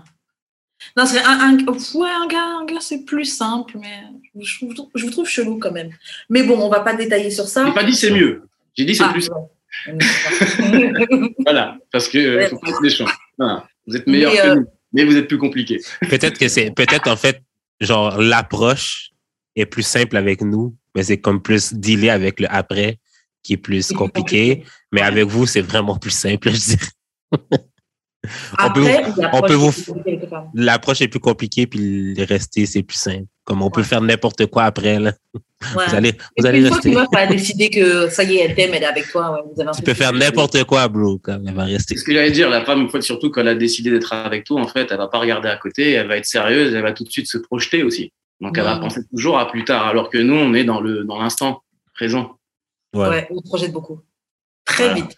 Non, 0.95 1.05
c'est 1.05 1.21
un, 1.21 1.37
un, 1.37 1.57
ouais, 1.57 2.09
un 2.09 2.27
gars, 2.27 2.59
un 2.61 2.65
gars 2.65 2.79
c'est 2.79 3.03
plus 3.03 3.25
simple, 3.25 3.77
mais 3.79 4.03
je, 4.39 4.65
vous- 4.65 4.89
je 4.95 5.03
vous 5.05 5.11
trouve 5.11 5.27
chelou 5.27 5.59
quand 5.59 5.71
même. 5.73 5.89
Mais 6.29 6.43
bon, 6.43 6.57
on 6.59 6.69
va 6.69 6.79
pas 6.79 6.93
détailler 6.95 7.29
sur 7.29 7.45
ça. 7.49 7.65
J'ai 7.67 7.73
pas 7.73 7.83
dit 7.83 7.93
c'est 7.93 8.11
mieux. 8.11 8.43
J'ai 8.73 8.85
dit 8.85 8.95
c'est 8.95 9.03
Ah, 9.03 9.11
plus. 9.13 9.29
ouais. 9.29 9.97
Voilà. 11.45 11.77
Parce 11.91 12.07
que 12.07 12.17
euh, 12.17 12.37
Ouais. 12.37 12.49
faut 12.49 12.57
pas 12.59 12.69
être 12.69 12.81
méchant. 12.81 13.05
Voilà. 13.37 13.67
Vous 13.85 13.95
êtes 13.97 14.07
meilleur 14.07 14.31
Mais, 14.31 14.37
que 14.41 14.47
euh, 14.47 14.55
nous. 14.55 14.65
Mais 14.93 15.03
vous 15.05 15.17
êtes 15.17 15.27
plus 15.27 15.37
compliqué. 15.37 15.79
peut-être 16.09 16.37
que 16.37 16.47
c'est 16.47 16.71
peut-être 16.71 17.09
en 17.09 17.15
fait 17.17 17.41
genre 17.83 18.17
l'approche 18.19 19.11
est 19.55 19.65
plus 19.65 19.83
simple 19.83 20.17
avec 20.17 20.41
nous, 20.41 20.75
mais 20.95 21.03
c'est 21.03 21.19
comme 21.19 21.41
plus 21.41 21.73
dealer 21.73 22.09
avec 22.09 22.39
le 22.39 22.47
après 22.51 22.99
qui 23.43 23.53
est 23.53 23.57
plus 23.57 23.91
compliqué. 23.91 24.63
Mais 24.91 25.01
avec 25.01 25.25
vous, 25.25 25.45
c'est 25.45 25.61
vraiment 25.61 25.97
plus 25.97 26.11
simple, 26.11 26.49
je 26.51 26.75
dirais. 26.75 27.65
On 28.59 28.71
peut- 28.71 28.85
Après, 28.87 29.03
on 29.33 29.41
peut 29.41 29.53
vous-. 29.53 29.73
L'approche 30.53 31.01
est 31.01 31.07
plus 31.07 31.19
compliquée, 31.19 31.67
puis 31.67 32.13
le 32.15 32.23
rester, 32.23 32.65
c'est 32.65 32.83
plus 32.83 32.97
simple. 32.97 33.25
Comme 33.43 33.61
on 33.61 33.69
peut 33.69 33.83
faire 33.83 33.99
n'importe 34.01 34.45
quoi 34.45 34.63
après, 34.63 34.99
là. 34.99 35.11
Ouais. 35.77 35.85
Vous 35.87 35.95
allez, 35.95 36.11
vous 36.69 36.77
une 36.83 36.93
fois 36.93 37.07
que 37.07 37.17
a 37.17 37.25
décidé 37.25 37.69
que 37.69 38.09
ça 38.09 38.25
y 38.25 38.35
est, 38.35 38.43
elle 38.49 38.53
t'aime, 38.53 38.71
elle 38.73 38.83
est 38.83 38.85
avec 38.85 39.09
toi, 39.09 39.31
ouais, 39.31 39.39
vous 39.55 39.61
avez 39.61 39.69
un 39.69 39.71
Tu 39.71 39.81
peu 39.81 39.91
peux 39.91 39.93
faire 39.93 40.11
n'importe 40.11 40.61
quoi, 40.65 40.89
bro, 40.89 41.19
comme 41.19 41.47
elle 41.47 41.53
va 41.55 41.63
rester. 41.63 41.95
Ce 41.95 42.03
que 42.03 42.11
j'allais 42.13 42.31
dire. 42.31 42.49
La 42.49 42.65
femme, 42.65 42.81
une 42.81 42.89
fois, 42.89 43.01
surtout 43.01 43.29
quand 43.29 43.39
elle 43.39 43.47
a 43.47 43.55
décidé 43.55 43.89
d'être 43.89 44.11
avec 44.11 44.43
toi, 44.43 44.59
en 44.59 44.67
fait, 44.67 44.89
elle 44.91 44.97
va 44.97 45.07
pas 45.07 45.19
regarder 45.19 45.47
à 45.47 45.55
côté. 45.55 45.91
Elle 45.93 46.09
va 46.09 46.17
être 46.17 46.25
sérieuse. 46.25 46.73
Elle 46.73 46.81
va 46.81 46.91
tout 46.91 47.05
de 47.05 47.09
suite 47.09 47.27
se 47.29 47.37
projeter 47.37 47.81
aussi. 47.81 48.11
Donc, 48.41 48.57
elle 48.57 48.65
va 48.65 48.75
penser 48.75 48.99
toujours 49.09 49.39
à 49.39 49.49
plus 49.49 49.63
tard. 49.63 49.87
Alors 49.87 50.09
que 50.09 50.17
nous, 50.17 50.35
on 50.35 50.53
est 50.53 50.65
dans 50.65 50.81
le 50.81 51.05
dans 51.05 51.17
l'instant 51.21 51.63
présent. 51.93 52.33
Ouais. 52.93 53.07
Ouais, 53.07 53.27
on 53.31 53.37
se 53.37 53.43
projette 53.47 53.71
beaucoup. 53.71 54.01
Très 54.65 54.83
Voilà. 54.89 54.95
vite. 54.99 55.17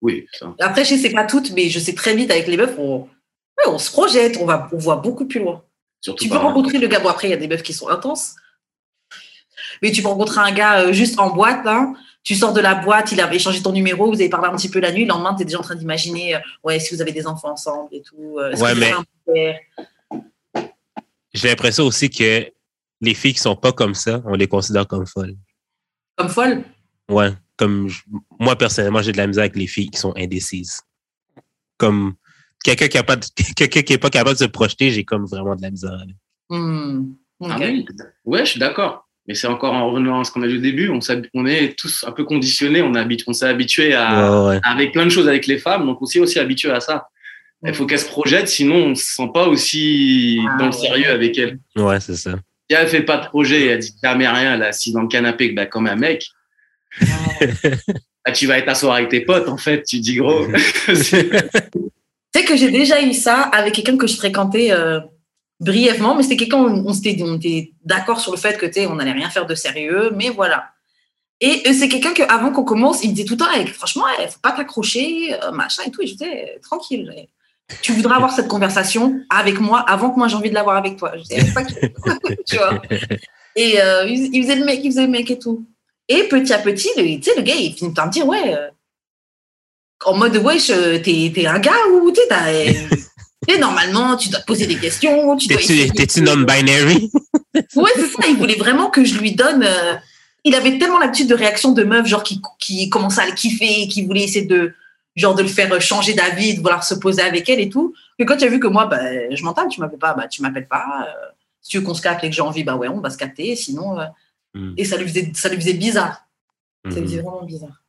Oui, 0.00 0.26
ça. 0.32 0.54
Après, 0.60 0.84
je 0.84 0.94
sais 0.94 1.10
pas 1.10 1.24
toutes, 1.24 1.50
mais 1.52 1.68
je 1.68 1.78
sais 1.78 1.94
très 1.94 2.14
vite 2.14 2.30
avec 2.30 2.46
les 2.46 2.56
meufs, 2.56 2.76
on, 2.78 3.00
ouais, 3.02 3.66
on 3.66 3.78
se 3.78 3.90
projette, 3.90 4.36
on, 4.40 4.46
va, 4.46 4.68
on 4.72 4.78
voit 4.78 4.96
beaucoup 4.96 5.26
plus 5.26 5.40
loin. 5.40 5.64
Surtout 6.00 6.22
Tu 6.24 6.30
peux 6.30 6.36
rencontrer 6.36 6.78
le 6.78 6.86
gars. 6.86 7.00
Bon, 7.00 7.08
après, 7.08 7.26
il 7.28 7.30
y 7.30 7.34
a 7.34 7.38
des 7.38 7.48
meufs 7.48 7.62
qui 7.64 7.72
sont 7.72 7.88
intenses. 7.88 8.36
Mais 9.82 9.90
tu 9.90 10.02
peux 10.02 10.08
rencontrer 10.08 10.40
un 10.40 10.52
gars 10.52 10.80
euh, 10.82 10.92
juste 10.92 11.18
en 11.18 11.30
boîte, 11.34 11.64
là. 11.64 11.92
Tu 12.22 12.34
sors 12.34 12.52
de 12.52 12.60
la 12.60 12.74
boîte, 12.74 13.10
il 13.12 13.20
avait 13.20 13.38
changé 13.38 13.62
ton 13.62 13.72
numéro, 13.72 14.06
vous 14.06 14.20
avez 14.20 14.28
parlé 14.28 14.48
un 14.48 14.56
petit 14.56 14.68
peu 14.68 14.80
la 14.80 14.92
nuit. 14.92 15.02
Le 15.02 15.08
lendemain, 15.08 15.34
tu 15.34 15.42
es 15.42 15.44
déjà 15.44 15.58
en 15.58 15.62
train 15.62 15.74
d'imaginer, 15.76 16.36
euh, 16.36 16.38
ouais, 16.62 16.78
si 16.78 16.94
vous 16.94 17.00
avez 17.00 17.12
des 17.12 17.26
enfants 17.26 17.52
ensemble 17.52 17.88
et 17.92 18.02
tout. 18.02 18.38
euh, 18.38 18.54
Ouais, 18.56 18.74
mais- 18.74 19.60
J'ai 21.34 21.48
l'impression 21.48 21.84
aussi 21.84 22.10
que 22.10 22.50
les 23.00 23.14
filles 23.14 23.34
qui 23.34 23.40
sont 23.40 23.56
pas 23.56 23.72
comme 23.72 23.94
ça, 23.94 24.22
on 24.24 24.34
les 24.34 24.46
considère 24.48 24.86
comme 24.86 25.06
folles. 25.06 25.36
Comme 26.16 26.28
folle. 26.28 26.64
Ouais. 27.08 27.32
Comme 27.58 27.88
je- 27.88 28.00
moi, 28.40 28.56
personnellement, 28.56 29.02
j'ai 29.02 29.12
de 29.12 29.16
la 29.18 29.26
misère 29.26 29.42
avec 29.42 29.56
les 29.56 29.66
filles 29.66 29.90
qui 29.90 29.98
sont 29.98 30.14
indécises. 30.16 30.80
Comme 31.76 32.14
quelqu'un 32.64 32.88
qui 32.88 32.98
a 32.98 33.02
pas 33.02 33.16
de- 33.16 33.26
quelqu'un 33.56 33.82
qui 33.82 33.92
est 33.92 33.98
pas 33.98 34.10
capable 34.10 34.36
de 34.38 34.44
se 34.44 34.48
projeter, 34.48 34.90
j'ai 34.90 35.04
comme 35.04 35.26
vraiment 35.26 35.54
de 35.56 35.62
la 35.62 35.70
misère. 35.70 35.98
Hmm. 36.48 37.12
Ah 37.44 37.56
oui, 37.60 37.84
ouais, 38.24 38.44
je 38.44 38.50
suis 38.52 38.60
d'accord. 38.60 39.06
Mais 39.26 39.34
c'est 39.34 39.46
encore 39.46 39.74
en 39.74 39.90
revenant 39.90 40.20
à 40.20 40.24
ce 40.24 40.32
qu'on 40.32 40.42
a 40.42 40.48
dit 40.48 40.56
au 40.56 40.60
début, 40.60 40.88
on, 40.88 41.00
on 41.34 41.46
est 41.46 41.78
tous 41.78 42.02
un 42.06 42.12
peu 42.12 42.24
conditionnés, 42.24 42.80
on, 42.80 42.94
habite- 42.94 43.24
on 43.26 43.34
s'est 43.34 43.44
habitué 43.46 43.92
à, 43.94 44.32
Ouais, 44.32 44.48
ouais. 44.54 44.60
avec 44.64 44.92
plein 44.92 45.04
de 45.04 45.10
choses 45.10 45.28
avec 45.28 45.46
les 45.46 45.58
femmes, 45.58 45.84
donc 45.84 46.00
on 46.00 46.06
s'est 46.06 46.18
aussi 46.18 46.38
habitué 46.38 46.70
à 46.70 46.80
ça. 46.80 47.08
Il 47.66 47.74
faut 47.74 47.84
qu'elle 47.86 47.98
se 47.98 48.06
projette, 48.08 48.48
sinon 48.48 48.76
on 48.76 48.94
se 48.94 49.04
sent 49.04 49.28
pas 49.34 49.46
aussi 49.48 50.40
Ah, 50.48 50.56
dans 50.58 50.66
le 50.68 50.70
ouais. 50.72 50.78
sérieux 50.80 51.10
avec 51.10 51.36
elle. 51.36 51.58
Ouais, 51.76 52.00
c'est 52.00 52.16
ça. 52.16 52.36
Si 52.70 52.76
elle 52.76 52.88
fait 52.88 53.02
pas 53.02 53.18
de 53.18 53.26
projet, 53.26 53.66
elle 53.66 53.80
dit 53.80 53.92
jamais 54.02 54.26
rien, 54.28 54.54
elle 54.54 54.62
est 54.62 54.66
assise 54.66 54.94
dans 54.94 55.02
le 55.02 55.08
canapé 55.08 55.50
bah, 55.52 55.66
comme 55.66 55.86
un 55.88 55.96
mec, 55.96 56.22
Ouais. 56.22 56.37
Ah, 58.24 58.32
tu 58.32 58.46
vas 58.46 58.58
être 58.58 58.68
asseoir 58.68 58.94
avec 58.96 59.08
tes 59.08 59.20
potes 59.20 59.48
en 59.48 59.56
fait, 59.56 59.82
tu 59.84 60.00
dis 60.00 60.16
gros. 60.16 60.46
C'est- 60.94 61.30
Tu 61.30 62.40
sais 62.40 62.44
que 62.44 62.56
j'ai 62.56 62.70
déjà 62.70 63.00
eu 63.02 63.12
ça 63.14 63.42
avec 63.42 63.74
quelqu'un 63.74 63.96
que 63.96 64.06
je 64.06 64.16
fréquentais 64.16 64.70
euh, 64.72 65.00
brièvement, 65.60 66.14
mais 66.14 66.22
c'était 66.22 66.36
quelqu'un, 66.36 66.58
on, 66.58 66.86
on 66.86 67.36
était 67.36 67.72
d'accord 67.84 68.20
sur 68.20 68.32
le 68.32 68.38
fait 68.38 68.58
que 68.58 68.66
tu 68.66 68.74
sais, 68.74 68.86
on 68.86 68.96
n'allait 68.96 69.12
rien 69.12 69.30
faire 69.30 69.46
de 69.46 69.54
sérieux, 69.54 70.10
mais 70.14 70.28
voilà. 70.28 70.70
Et 71.40 71.62
euh, 71.66 71.72
c'est 71.72 71.88
quelqu'un 71.88 72.12
que 72.14 72.22
avant 72.24 72.50
qu'on 72.52 72.64
commence, 72.64 73.02
il 73.04 73.10
me 73.10 73.14
disait 73.14 73.26
tout 73.26 73.34
le 73.34 73.38
temps, 73.38 73.50
Eh, 73.56 73.66
franchement, 73.66 74.04
il 74.20 74.28
faut 74.28 74.40
pas 74.42 74.52
t'accrocher, 74.52 75.34
euh, 75.42 75.52
machin 75.52 75.84
et 75.86 75.90
tout. 75.90 76.02
Et 76.02 76.06
je 76.06 76.12
disais, 76.14 76.54
Eh, 76.56 76.60
tranquille. 76.60 77.12
eh, 77.16 77.28
Tu 77.80 77.92
voudrais 77.92 78.16
avoir 78.16 78.32
cette 78.32 78.48
conversation 78.48 79.20
avec 79.30 79.60
moi 79.60 79.80
avant 79.88 80.10
que 80.10 80.18
moi 80.18 80.26
j'ai 80.28 80.36
envie 80.36 80.48
de 80.50 80.54
l'avoir 80.54 80.76
avec 80.76 80.96
toi. 80.96 81.12
Je 81.16 81.22
disais, 81.22 81.52
Pas 81.52 81.62
que- 81.64 82.42
tu 82.46 82.56
vois. 82.56 82.82
Et 83.56 83.80
euh, 83.80 84.04
il 84.06 84.34
il 84.34 84.42
faisait 84.42 84.56
le 84.56 84.64
mec, 84.64 84.80
il 84.82 84.90
faisait 84.90 85.02
le 85.06 85.08
mec 85.12 85.30
et 85.30 85.38
tout. 85.38 85.64
Et 86.08 86.24
petit 86.24 86.52
à 86.52 86.58
petit, 86.58 86.88
le, 86.96 87.02
tu 87.16 87.22
sais, 87.22 87.34
le 87.36 87.42
gars, 87.42 87.54
il 87.54 87.74
finit 87.74 87.92
par 87.92 88.06
me 88.06 88.12
dire, 88.12 88.26
ouais, 88.26 88.54
euh, 88.54 88.68
en 90.04 90.14
mode, 90.16 90.36
wesh, 90.36 90.70
euh, 90.70 90.98
t'es 90.98 91.30
t'es 91.34 91.46
un 91.46 91.58
gars 91.58 91.72
ou 91.92 92.10
tu 92.10 92.20
sais, 92.20 92.26
t'as, 92.28 92.52
tu 93.46 93.54
sais, 93.54 93.58
normalement, 93.58 94.16
tu 94.16 94.28
dois 94.28 94.40
te 94.40 94.46
poser 94.46 94.66
des 94.66 94.76
questions. 94.76 95.36
Tu 95.36 95.48
T'es-tu 95.48 96.22
non-binary? 96.22 97.10
Ouais, 97.74 97.90
c'est 97.96 98.06
ça. 98.06 98.28
Il 98.28 98.36
voulait 98.36 98.54
vraiment 98.54 98.88
que 98.88 99.04
je 99.04 99.18
lui 99.18 99.32
donne. 99.34 99.64
euh, 99.64 99.94
il 100.44 100.54
avait 100.54 100.78
tellement 100.78 100.98
l'habitude 101.00 101.28
de 101.28 101.34
réaction 101.34 101.72
de 101.72 101.82
meuf, 101.82 102.06
genre 102.06 102.22
qui, 102.22 102.40
qui 102.60 102.88
commençait 102.88 103.22
à 103.22 103.26
le 103.26 103.32
kiffer, 103.32 103.88
qui 103.88 104.06
voulait 104.06 104.22
essayer 104.22 104.46
de, 104.46 104.72
genre, 105.16 105.34
de 105.34 105.42
le 105.42 105.48
faire 105.48 105.80
changer 105.82 106.14
d'avis, 106.14 106.54
de 106.54 106.60
vouloir 106.60 106.84
se 106.84 106.94
poser 106.94 107.22
avec 107.22 107.48
elle 107.48 107.58
et 107.60 107.68
tout. 107.68 107.94
Que 108.18 108.24
quand 108.24 108.36
tu 108.36 108.44
as 108.44 108.48
vu 108.48 108.60
que 108.60 108.68
moi, 108.68 108.86
bah, 108.86 109.00
je 109.34 109.42
m'entends, 109.42 109.66
tu 109.68 109.80
m'appelles 109.80 109.98
pas, 109.98 110.14
bah, 110.14 110.28
tu 110.28 110.40
m'appelles 110.40 110.68
pas. 110.68 110.84
euh, 111.08 111.26
si 111.60 111.70
tu 111.70 111.78
veux 111.78 111.84
qu'on 111.84 111.94
se 111.94 112.00
capte 112.02 112.22
et 112.22 112.30
que 112.30 112.36
j'ai 112.36 112.42
envie, 112.42 112.62
bah 112.62 112.76
ouais, 112.76 112.86
on 112.88 113.00
va 113.00 113.10
se 113.10 113.18
capter. 113.18 113.56
Sinon, 113.56 113.98
euh, 113.98 114.04
Mm. 114.54 114.74
et 114.76 114.84
ça 114.84 114.96
lui 114.96 115.06
faisait, 115.08 115.30
ça 115.34 115.48
lui 115.48 115.56
faisait 115.56 115.74
bizarre. 115.74 116.24
Ça 116.88 117.00
lui 117.00 117.06
faisait 117.06 117.22
vraiment 117.22 117.44
bizarre. 117.44 117.82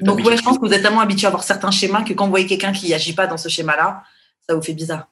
Donc, 0.00 0.18
ouais, 0.18 0.36
je 0.36 0.42
pense 0.42 0.58
que 0.58 0.66
vous 0.66 0.72
êtes 0.72 0.82
tellement 0.82 1.00
habitué 1.00 1.26
à 1.26 1.28
avoir 1.28 1.42
certains 1.42 1.70
schémas 1.70 2.02
que 2.04 2.12
quand 2.12 2.24
vous 2.24 2.30
voyez 2.30 2.46
quelqu'un 2.46 2.72
qui 2.72 2.92
agit 2.92 3.14
pas 3.14 3.26
dans 3.26 3.38
ce 3.38 3.48
schéma-là, 3.48 4.02
ça 4.46 4.54
vous 4.54 4.60
fait 4.62 4.74
bizarre. 4.74 5.08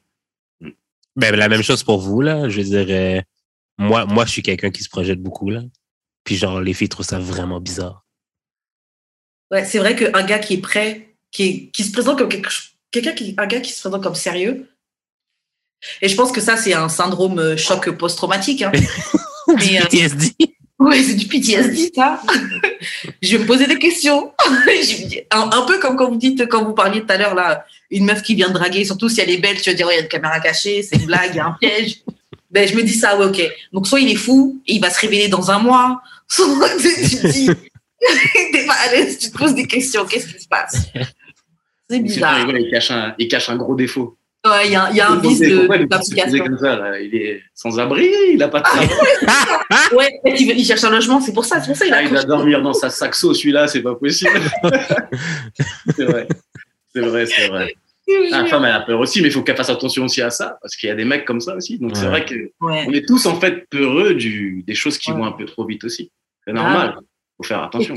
Ben, 1.17 1.35
la 1.35 1.49
même 1.49 1.63
chose 1.63 1.83
pour 1.83 1.99
vous, 2.01 2.21
là. 2.21 2.49
Je 2.49 2.61
veux 2.61 2.85
dire, 2.85 2.87
euh, 2.91 3.23
moi, 3.79 4.05
moi, 4.05 4.27
je 4.27 4.33
suis 4.33 4.43
quelqu'un 4.43 4.71
qui 4.71 4.83
se 4.83 4.89
projette 4.91 5.23
beaucoup, 5.23 5.49
là. 5.49 5.63
Puis, 6.25 6.37
genre, 6.37 6.61
les 6.61 6.75
filles 6.75 6.89
trouvent 6.89 7.07
ça 7.07 7.19
vraiment 7.19 7.61
bizarre. 7.61 8.05
Ouais, 9.51 9.65
c'est 9.65 9.79
vrai 9.79 9.95
qu'un 9.97 10.25
gars 10.25 10.39
qui 10.39 10.55
est 10.55 10.61
prêt, 10.61 11.17
qui, 11.31 11.43
est- 11.45 11.71
qui 11.71 11.85
se 11.85 11.93
présente 11.93 12.19
comme 12.19 12.29
quelque 12.29 12.51
quelqu'un 12.91 13.13
qui, 13.13 13.35
un 13.39 13.47
gars 13.47 13.61
qui 13.61 13.73
se 13.73 13.81
présente 13.81 14.03
comme 14.03 14.15
sérieux. 14.15 14.69
Et 16.01 16.09
je 16.09 16.17
pense 16.17 16.33
que 16.33 16.41
ça, 16.41 16.57
c'est 16.57 16.75
un 16.75 16.89
syndrome 16.89 17.39
euh, 17.39 17.57
choc 17.57 17.91
post-traumatique. 17.91 18.63
Hein. 18.63 18.73
Mais, 19.57 19.81
euh, 19.81 19.85
PTSD. 19.85 20.35
ouais, 20.79 21.03
c'est 21.03 21.15
du 21.15 21.27
PTSD, 21.27 21.93
ça. 21.95 22.21
je 23.23 23.37
vais 23.37 23.43
me 23.43 23.47
poser 23.47 23.67
des 23.67 23.79
questions. 23.79 24.33
Un, 25.31 25.51
un 25.53 25.63
peu 25.63 25.79
comme 25.79 25.97
quand 25.97 26.09
vous 26.11 26.17
dites, 26.17 26.47
quand 26.49 26.65
vous 26.65 26.75
parliez 26.75 27.01
tout 27.01 27.13
à 27.13 27.17
l'heure, 27.17 27.35
là, 27.35 27.65
une 27.91 28.05
meuf 28.07 28.23
qui 28.23 28.35
vient 28.35 28.49
de 28.49 28.55
draguer, 28.55 28.85
surtout 28.85 29.09
si 29.09 29.21
elle 29.21 29.31
est 29.31 29.39
belle, 29.39 29.61
tu 29.61 29.71
vas 29.71 29.77
dire, 29.77 29.87
ouais, 29.87 29.95
il 29.95 29.97
y 29.97 30.01
a 30.01 30.03
une 30.03 30.09
caméra 30.09 30.41
cachée, 30.41 30.83
c'est 30.83 30.97
une 30.97 31.07
blague, 31.07 31.31
il 31.33 31.37
y 31.37 31.41
a 31.41 31.47
un 31.47 31.57
piège. 31.61 32.03
Ben, 32.51 32.69
je 32.69 32.75
me 32.77 32.83
dis 32.83 32.95
ça, 32.95 33.19
ouais, 33.19 33.27
ok. 33.27 33.43
Donc, 33.73 33.87
soit 33.87 34.01
il 34.01 34.11
est 34.11 34.17
fou 34.17 34.61
et 34.67 34.75
il 34.75 34.81
va 34.81 34.91
se 34.91 35.01
révéler 35.01 35.29
dans 35.29 35.51
un 35.51 35.59
mois, 35.59 36.01
soit 36.29 36.69
tu 36.81 37.17
te 37.17 37.27
dis, 37.27 37.51
t'es 38.53 38.67
pas 38.67 38.75
à 38.75 38.93
l'aise, 38.93 39.19
tu 39.19 39.31
te 39.31 39.37
poses 39.37 39.55
des 39.55 39.67
questions, 39.67 40.05
qu'est-ce 40.05 40.27
qui 40.33 40.41
se 40.41 40.49
passe? 40.49 40.87
C'est 41.89 42.01
bizarre. 42.01 42.49
il, 42.49 42.57
il 42.61 42.71
cache 42.71 42.91
un, 42.91 43.15
il 43.19 43.29
cache 43.29 43.49
un 43.49 43.57
gros 43.57 43.75
défaut. 43.75 44.17
Ouais, 44.47 44.67
il 44.67 44.73
y 44.73 44.77
a, 44.77 44.91
il 44.91 44.97
y 44.97 45.01
a 45.01 45.11
un 45.11 45.17
vice 45.19 45.41
de- 45.41 45.69
il 45.81 45.87
d'application. 45.89 46.45
comme 46.45 46.59
ça 46.59 46.77
là 46.77 47.01
Il 47.01 47.15
est 47.15 47.43
sans 47.55 47.79
abri, 47.81 48.11
il 48.33 48.43
a 48.43 48.49
pas 48.49 48.59
de 48.61 48.65
travail. 48.65 48.89
Ouais, 49.97 50.21
il, 50.27 50.51
il 50.59 50.65
cherche 50.67 50.85
un 50.85 50.91
logement, 50.91 51.21
c'est 51.21 51.33
pour 51.33 51.45
ça, 51.47 51.61
c'est 51.61 51.67
pour 51.69 51.77
ça 51.77 51.87
il 51.87 51.95
Ah, 51.95 52.03
il 52.03 52.11
va 52.11 52.23
dormir 52.25 52.61
dans 52.61 52.75
sa 52.75 52.91
saxo, 52.91 53.33
celui-là, 53.33 53.69
c'est 53.69 53.81
pas 53.83 53.95
possible. 53.95 54.31
c'est 55.97 56.05
vrai. 56.05 56.29
C'est 56.95 57.01
vrai, 57.01 57.27
c'est 57.27 57.49
vrai. 57.49 57.75
La 58.31 58.45
femme, 58.45 58.65
elle 58.67 58.73
a 58.73 58.81
peur 58.81 59.01
aussi, 59.01 59.23
mais 59.23 59.29
il 59.29 59.33
faut 59.33 59.43
qu'elle 59.43 59.57
fasse 59.57 59.71
attention 59.71 60.05
aussi 60.05 60.21
à 60.21 60.29
ça, 60.31 60.59
parce 60.61 60.77
qu'il 60.77 60.89
y 60.91 60.93
a 60.93 60.95
des 60.95 61.07
mecs 61.07 61.25
comme 61.25 61.41
ça 61.41 61.57
aussi. 61.57 61.79
Donc, 61.79 61.97
c'est 61.97 62.07
vrai 62.07 62.25
que 62.25 62.35
Ouais. 62.61 62.85
on 62.87 62.93
est 62.93 63.07
tous, 63.09 63.25
en 63.27 63.41
fait, 63.41 63.67
peureux 63.71 64.15
du, 64.15 64.63
des 64.67 64.75
choses 64.75 64.99
qui 64.99 65.11
Ouais. 65.11 65.17
vont 65.19 65.25
un 65.25 65.33
peu 65.33 65.47
trop 65.47 65.65
vite 65.65 65.85
aussi. 65.85 66.11
C'est 66.47 66.53
normal. 66.53 66.97
faut 67.39 67.43
faire 67.45 67.63
attention. 67.63 67.95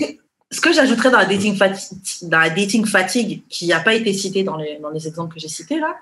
Ce 0.50 0.62
que 0.62 0.72
j'ajouterais 0.74 1.12
dans 1.12 1.18
la 1.20 1.26
dating 1.26 1.56
fatigue, 1.58 1.98
dans 2.24 2.40
la 2.40 2.50
dating 2.50 2.86
fatigue 2.86 3.42
qui 3.50 3.68
n'a 3.68 3.82
pas 3.82 3.94
été 3.94 4.14
cité 4.14 4.44
dans 4.44 4.56
les, 4.56 4.78
dans 4.82 4.90
les 4.90 5.06
exemples 5.06 5.34
que 5.36 5.42
j'ai 5.42 5.50
cités 5.50 5.78
là, 5.80 5.94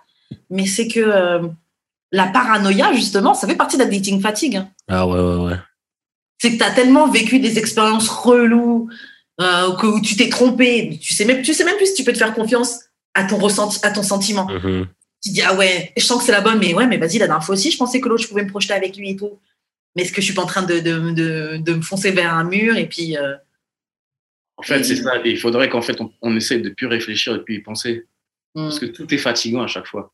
mais 0.50 0.66
c'est 0.66 0.88
que 0.88 1.00
euh, 1.00 1.48
la 2.12 2.28
paranoïa, 2.28 2.94
justement, 2.94 3.34
ça 3.34 3.48
fait 3.48 3.56
partie 3.56 3.78
de 3.78 3.84
la 3.84 3.90
dating 3.90 4.22
fatigue. 4.22 4.58
hein. 4.58 4.70
Ah 4.88 5.08
ouais, 5.08 5.20
ouais, 5.20 5.46
ouais. 5.52 5.58
C'est 6.40 6.52
que 6.54 6.58
tu 6.58 6.64
as 6.64 6.72
tellement 6.72 7.08
vécu 7.10 7.40
des 7.40 7.58
expériences 7.58 8.10
reloues, 8.10 8.90
euh, 9.42 9.76
que 9.76 9.88
où 9.88 10.02
tu 10.02 10.16
t'es 10.16 10.30
trompé, 10.30 10.98
tu 11.02 11.14
sais, 11.14 11.26
même, 11.26 11.42
tu 11.42 11.54
sais 11.54 11.64
même 11.66 11.78
plus 11.78 11.88
si 11.88 11.94
tu 11.96 12.04
peux 12.04 12.14
te 12.14 12.18
faire 12.18 12.34
confiance 12.34 12.80
à 13.14 13.24
ton 13.26 13.38
ressenti, 13.38 13.80
à 13.84 13.92
ton 13.92 14.04
sentiment. 14.04 14.46
Mhm. 14.50 14.88
Tu 15.24 15.32
dis, 15.32 15.42
ah 15.42 15.56
ouais, 15.56 15.92
je 15.98 16.04
sens 16.04 16.20
que 16.20 16.26
c'est 16.26 16.32
la 16.32 16.42
bonne, 16.42 16.60
mais 16.60 16.74
ouais, 16.74 16.86
mais 16.88 16.98
vas-y, 16.98 17.18
la 17.18 17.28
dernière 17.28 17.44
fois 17.44 17.54
aussi, 17.56 17.72
je 17.72 17.78
pensais 17.78 18.00
que 18.00 18.08
l'autre, 18.08 18.24
je 18.24 18.28
pouvais 18.28 18.44
me 18.44 18.50
projeter 18.50 18.74
avec 18.74 18.96
lui 18.98 19.12
et 19.12 19.16
tout. 19.16 19.40
Mais 19.96 20.04
est-ce 20.04 20.12
que 20.12 20.22
je 20.22 20.26
suis 20.26 20.34
pas 20.36 20.44
en 20.44 20.46
train 20.48 20.64
de, 20.64 20.80
de, 20.80 21.12
de, 21.12 21.58
de 21.58 21.74
me 21.74 21.82
foncer 21.82 22.12
vers 22.12 22.34
un 22.34 22.44
mur 22.44 22.76
et 22.78 22.86
puis. 22.88 23.18
euh, 23.18 23.34
En 24.58 24.64
fait, 24.64 24.84
c'est 24.84 24.98
ça. 24.98 25.14
Et 25.24 25.32
il 25.32 25.40
faudrait 25.40 25.70
qu'en 25.70 25.82
fait, 25.82 26.00
on, 26.02 26.12
on 26.22 26.36
essaie 26.36 26.60
de 26.60 26.70
plus 26.70 26.88
réfléchir 26.88 27.34
et 27.36 27.40
puis 27.40 27.56
y 27.56 27.60
penser. 27.60 28.06
Parce 28.56 28.80
que 28.80 28.86
tout 28.86 29.13
est 29.13 29.18
fatigant 29.18 29.62
à 29.62 29.68
chaque 29.68 29.86
fois. 29.88 30.12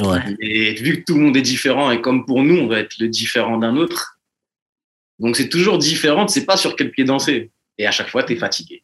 Ouais. 0.00 0.18
Et 0.40 0.74
vu 0.74 0.98
que 1.00 1.04
tout 1.06 1.14
le 1.14 1.20
monde 1.20 1.36
est 1.36 1.42
différent, 1.42 1.90
et 1.92 2.00
comme 2.00 2.26
pour 2.26 2.42
nous, 2.42 2.56
on 2.56 2.66
va 2.66 2.80
être 2.80 2.96
le 2.98 3.08
différent 3.08 3.58
d'un 3.58 3.76
autre, 3.76 4.18
donc 5.20 5.36
c'est 5.36 5.48
toujours 5.48 5.78
différent, 5.78 6.26
tu 6.26 6.32
sais 6.32 6.44
pas 6.44 6.56
sur 6.56 6.74
quel 6.76 6.90
pied 6.90 7.04
danser. 7.04 7.50
Et 7.78 7.86
à 7.86 7.90
chaque 7.90 8.08
fois, 8.08 8.22
tu 8.24 8.32
es 8.32 8.36
fatigué. 8.36 8.82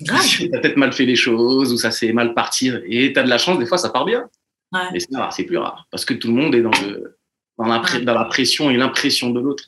grave. 0.00 0.24
Tu 0.26 0.44
as 0.54 0.58
peut-être 0.58 0.76
mal 0.76 0.92
fait 0.92 1.06
les 1.06 1.16
choses, 1.16 1.72
ou 1.72 1.76
ça 1.76 1.90
s'est 1.90 2.12
mal 2.12 2.34
parti, 2.34 2.70
et 2.86 3.12
tu 3.12 3.18
as 3.18 3.22
de 3.22 3.28
la 3.28 3.38
chance, 3.38 3.58
des 3.58 3.66
fois, 3.66 3.78
ça 3.78 3.90
part 3.90 4.04
bien. 4.04 4.28
Ouais. 4.72 4.80
Mais 4.92 5.00
c'est 5.00 5.16
rare, 5.16 5.32
c'est 5.32 5.44
plus 5.44 5.56
rare. 5.58 5.86
Parce 5.90 6.04
que 6.04 6.14
tout 6.14 6.28
le 6.28 6.34
monde 6.34 6.54
est 6.54 6.62
dans, 6.62 6.70
le, 6.82 7.16
dans, 7.58 7.64
la, 7.66 7.78
pré- 7.80 7.98
Ouais. 7.98 8.04
dans 8.04 8.14
la 8.14 8.24
pression 8.24 8.70
et 8.70 8.76
l'impression 8.76 9.30
de 9.30 9.40
l'autre. 9.40 9.64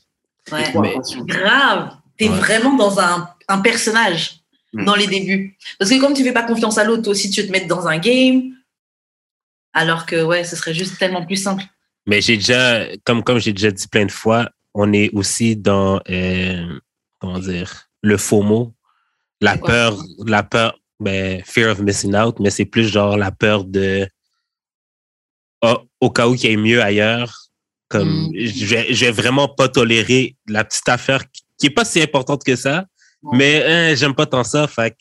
Ouais. 0.52 0.64
Trop 0.64 0.80
Mais-. 0.82 0.94
Grave. 1.26 1.96
T'es 2.18 2.28
Ouais. 2.28 2.36
vraiment 2.36 2.76
dans 2.76 2.98
un, 3.00 3.28
un 3.48 3.58
personnage 3.60 4.40
Mm. 4.72 4.84
dans 4.84 4.96
les 4.96 5.06
débuts. 5.06 5.56
Parce 5.78 5.90
que 5.92 6.00
comme 6.00 6.12
tu 6.12 6.24
fais 6.24 6.32
pas 6.32 6.42
confiance 6.42 6.76
à 6.76 6.82
l'autre, 6.84 7.02
toi 7.02 7.12
aussi 7.12 7.30
tu 7.30 7.40
veux 7.40 7.46
te 7.46 7.52
mettre 7.52 7.68
dans 7.68 7.86
un 7.86 7.98
game. 7.98 8.52
Alors 9.76 10.06
que 10.06 10.22
ouais, 10.24 10.42
ce 10.42 10.56
serait 10.56 10.72
juste 10.74 10.98
tellement 10.98 11.24
plus 11.26 11.36
simple. 11.36 11.62
Mais 12.06 12.20
j'ai 12.22 12.36
déjà, 12.36 12.86
comme, 13.04 13.22
comme 13.22 13.38
j'ai 13.38 13.52
déjà 13.52 13.70
dit 13.70 13.86
plein 13.88 14.06
de 14.06 14.10
fois, 14.12 14.48
on 14.74 14.92
est 14.92 15.10
aussi 15.12 15.54
dans, 15.54 16.00
euh, 16.08 16.78
comment 17.20 17.38
dire, 17.38 17.88
le 18.02 18.16
FOMO, 18.16 18.72
la 19.42 19.52
C'est 19.52 19.58
quoi? 19.58 19.68
peur, 19.68 20.04
la 20.26 20.42
peur, 20.42 20.78
ben, 20.98 21.42
fear 21.44 21.72
of 21.72 21.80
missing 21.80 22.14
out, 22.16 22.40
mais 22.40 22.48
c'est 22.50 22.64
plus 22.64 22.88
genre 22.88 23.18
la 23.18 23.30
peur 23.32 23.64
de, 23.64 24.08
oh, 25.62 25.78
au 26.00 26.10
cas 26.10 26.26
où 26.28 26.34
qu'il 26.36 26.50
y 26.50 26.52
ait 26.54 26.56
mieux 26.56 26.80
ailleurs, 26.82 27.34
comme, 27.88 28.28
Mm. 28.28 28.32
je, 28.46 28.64
vais, 28.66 28.94
je 28.94 29.04
vais 29.04 29.10
vraiment 29.12 29.48
pas 29.48 29.68
tolérer 29.68 30.36
la 30.48 30.64
petite 30.64 30.88
affaire 30.88 31.22
qui, 31.58 31.66
est 31.66 31.70
pas 31.70 31.84
si 31.84 32.00
importante 32.00 32.44
que 32.44 32.56
ça, 32.56 32.86
Ouais. 33.22 33.36
mais 33.38 33.64
hein, 33.66 33.94
j'aime 33.94 34.14
pas 34.14 34.26
tant 34.26 34.44
ça, 34.44 34.66
fait 34.68 34.96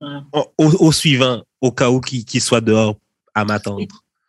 Ouais. 0.00 0.42
au, 0.58 0.92
suivant, 0.92 1.42
au 1.60 1.70
cas 1.72 1.90
où 1.90 2.00
qu'il 2.00 2.24
qu'il 2.24 2.40
soit 2.40 2.60
dehors 2.62 2.96
à 3.40 3.44
m'attendre. 3.44 3.80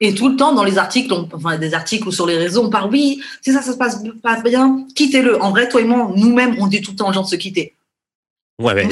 Et 0.03 0.15
tout 0.15 0.29
le 0.29 0.35
temps 0.35 0.53
dans 0.53 0.63
les 0.63 0.77
articles, 0.79 1.13
on- 1.13 1.29
enfin 1.33 1.57
des 1.57 1.73
articles 1.75 2.07
ou 2.07 2.11
sur 2.11 2.25
les 2.25 2.37
réseaux, 2.37 2.63
on 2.65 2.69
parle 2.69 2.89
oui, 2.91 3.21
c'est 3.41 3.51
ça, 3.53 3.61
ça 3.61 3.71
se 3.73 3.77
passe, 3.77 4.01
passe 4.23 4.43
bien, 4.43 4.85
quittez-le. 4.95 5.39
En 5.41 5.51
vrai, 5.51 5.69
toi 5.69 5.79
et 5.79 5.83
moi, 5.83 6.11
nous-mêmes, 6.15 6.55
on 6.59 6.65
dit 6.67 6.81
tout 6.81 6.91
le 6.91 6.97
temps 6.97 7.09
aux 7.09 7.13
gens 7.13 7.21
de 7.21 7.27
se 7.27 7.35
quitter. 7.35 7.75
Ouais, 8.59 8.73
mais, 8.75 8.85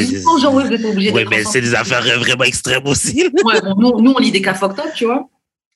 ouais, 1.12 1.26
ouais, 1.28 1.44
c'est 1.46 1.62
des 1.62 1.76
affaires 1.76 2.02
vraiment 2.20 2.44
extrêmes 2.44 2.86
aussi. 2.88 3.28
Ouais, 3.44 3.62
bon, 3.62 3.76
nous, 3.78 4.02
nous, 4.02 4.12
on 4.16 4.20
lit 4.20 4.32
des 4.32 4.42
cas 4.42 4.54
fucked 4.54 4.80
tu 4.96 5.06
vois. 5.06 5.28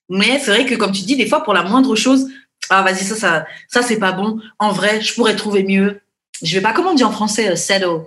Mais 0.10 0.40
c'est 0.40 0.52
vrai 0.52 0.66
que, 0.66 0.76
comme 0.76 0.92
tu 0.92 1.02
dis, 1.04 1.16
des 1.16 1.28
fois, 1.28 1.44
pour 1.44 1.54
la 1.54 1.64
moindre 1.64 1.96
chose, 1.96 2.28
ah, 2.70 2.82
vas-y, 2.84 3.04
ça, 3.04 3.16
ça, 3.16 3.46
ça 3.68 3.82
c'est 3.82 3.98
pas 4.00 4.12
bon. 4.12 4.40
En 4.60 4.72
vrai, 4.72 5.02
je 5.02 5.14
pourrais 5.14 5.36
trouver 5.36 5.64
mieux. 5.64 6.02
Je 6.44 6.54
vais 6.56 6.62
pas, 6.62 6.74
comment 6.74 6.92
on 6.92 6.96
dit 6.96 7.04
en 7.04 7.12
français, 7.12 7.50
euh, 7.52 7.56
settle? 7.56 8.02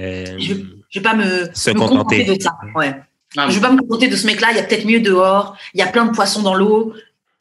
Euh, 0.00 0.24
Je, 0.38 0.54
je 0.90 0.98
vais 0.98 1.02
pas 1.02 1.14
me, 1.14 1.48
Se 1.54 1.70
me 1.70 1.78
contenter. 1.78 2.24
de 2.24 2.40
ça. 2.42 2.52
Ouais. 2.74 2.94
Ah, 3.36 3.48
Je 3.48 3.54
vais 3.54 3.60
pas 3.60 3.72
me 3.72 3.78
contenter 3.80 4.08
de 4.08 4.16
ce 4.16 4.26
mec-là. 4.26 4.48
Il 4.50 4.56
y 4.56 4.60
a 4.60 4.62
peut-être 4.64 4.84
mieux 4.86 5.00
dehors. 5.00 5.56
Il 5.74 5.80
y 5.80 5.82
a 5.82 5.86
plein 5.86 6.04
de 6.04 6.12
poissons 6.14 6.42
dans 6.42 6.54
l'eau, 6.54 6.94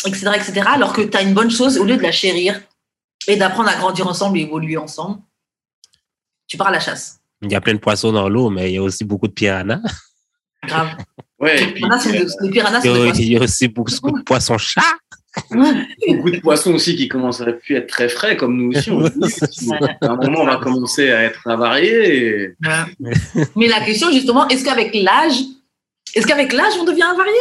etc., 0.05 0.31
etc. 0.35 0.61
Alors 0.73 0.93
que 0.93 1.01
tu 1.01 1.17
as 1.17 1.21
une 1.21 1.33
bonne 1.33 1.51
chose, 1.51 1.77
au 1.77 1.83
lieu 1.83 1.97
de 1.97 2.01
la 2.03 2.11
chérir 2.11 2.61
et 3.27 3.35
d'apprendre 3.35 3.69
à 3.69 3.75
grandir 3.75 4.07
ensemble 4.07 4.37
et 4.37 4.41
évoluer 4.41 4.77
ensemble, 4.77 5.19
tu 6.47 6.57
pars 6.57 6.67
à 6.67 6.71
la 6.71 6.79
chasse. 6.79 7.19
Il 7.41 7.51
y 7.51 7.55
a 7.55 7.61
plein 7.61 7.73
de 7.73 7.79
poissons 7.79 8.11
dans 8.11 8.29
l'eau, 8.29 8.49
mais 8.49 8.71
il 8.71 8.75
y 8.75 8.77
a 8.77 8.83
aussi 8.83 9.03
beaucoup 9.03 9.27
de 9.27 9.33
piranhas. 9.33 9.79
Grave. 10.67 10.89
ouais, 11.39 11.57
et 11.61 11.65
Les 11.65 11.71
puis, 11.71 11.81
piranhas 11.81 12.05
les 12.05 12.19
Il 12.19 12.21
y 12.25 12.29
sont 12.29 12.47
des 12.49 12.59
a, 12.59 12.63
poissons. 12.63 13.19
il 13.19 13.31
y 13.31 13.37
a 13.37 13.41
aussi 13.41 13.67
beaucoup 13.67 14.11
de 14.11 14.21
poissons 14.23 14.57
chats. 14.59 14.81
beaucoup 15.49 16.29
de 16.31 16.39
poissons 16.39 16.73
aussi 16.73 16.95
qui 16.95 17.07
commencent 17.07 17.41
à 17.41 17.51
plus 17.51 17.75
être 17.75 17.87
très 17.87 18.09
frais, 18.09 18.37
comme 18.37 18.57
nous 18.57 18.77
aussi. 18.77 18.91
On 18.91 19.01
dit. 19.01 19.69
à 20.01 20.11
un 20.11 20.15
moment, 20.17 20.41
on 20.41 20.45
va 20.45 20.57
commencer 20.57 21.11
à 21.11 21.23
être 21.23 21.47
avarié. 21.47 22.43
Et... 22.43 22.55
Mais 23.55 23.67
la 23.67 23.79
question, 23.83 24.11
justement, 24.11 24.47
est-ce 24.49 24.63
qu'avec 24.63 24.93
l'âge, 24.93 25.41
est-ce 26.15 26.27
qu'avec 26.27 26.53
l'âge, 26.53 26.73
on 26.79 26.83
devient 26.83 27.03
avarié 27.03 27.33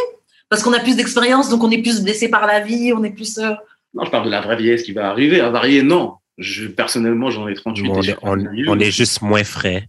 Parce 0.49 0.63
qu'on 0.63 0.73
a 0.73 0.81
plus 0.81 0.97
d'expérience, 0.97 1.49
donc 1.49 1.63
on 1.63 1.71
est 1.71 1.83
plus 1.83 2.03
blessé 2.03 2.29
par 2.29 2.47
la 2.47 2.61
vie, 2.61 2.93
on 2.93 3.03
est 3.05 3.11
plus. 3.11 3.39
euh, 3.39 3.55
Non, 3.95 4.05
je 4.05 4.11
parle 4.11 4.27
de 4.27 4.31
la 4.31 4.41
vraie 4.41 4.57
vieillesse 4.57 4.83
qui 4.83 4.93
va 4.93 5.09
arriver. 5.11 5.41
Avarié, 5.41 5.83
non. 5.83 6.17
Je, 6.39 6.67
personnellement, 6.69 7.31
j'en 7.31 7.49
ai 7.49 7.55
38. 7.55 7.89
On 7.91 7.99
et 7.99 8.03
je 8.03 8.11
est, 8.11 8.15
suis 8.15 8.69
on, 8.69 8.79
est 8.81 8.91
juste 8.91 9.21
moins 9.23 9.45
frais. 9.45 9.89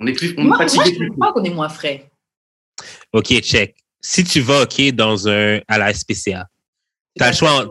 On 0.00 0.06
est 0.06 0.12
plus, 0.12 0.34
on 0.38 0.44
Moi, 0.44 0.56
est 0.64 0.74
moi, 0.74 0.84
je 0.86 1.18
pas 1.18 1.32
qu'on 1.32 1.44
est 1.44 1.50
moins 1.50 1.68
frais. 1.68 2.10
OK, 3.12 3.26
check. 3.40 3.74
Si 4.00 4.22
tu 4.24 4.40
vas 4.40 4.62
OK 4.62 4.80
dans 4.92 5.28
un 5.28 5.60
à 5.68 5.78
la 5.78 5.92
SPCA, 5.92 6.46
T'as 7.16 7.30
le 7.30 7.36
choix 7.36 7.64
en- 7.64 7.68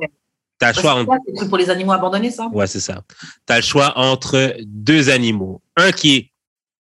t'as 0.59 0.73
le 0.73 0.81
choix 0.81 0.95
entre 0.95 1.13
c'est 1.25 1.31
le 1.31 1.37
truc 1.37 1.49
pour 1.49 1.57
les 1.57 1.69
animaux 1.69 1.93
abandonnés, 1.93 2.31
ça? 2.31 2.47
Ouais, 2.51 2.67
c'est 2.67 2.81
ça. 2.81 3.01
Tu 3.47 3.53
as 3.53 3.57
le 3.57 3.61
choix 3.63 3.97
entre 3.97 4.55
deux 4.65 5.09
animaux. 5.09 5.61
Un 5.77 5.93
qui 5.93 6.15
est 6.17 6.31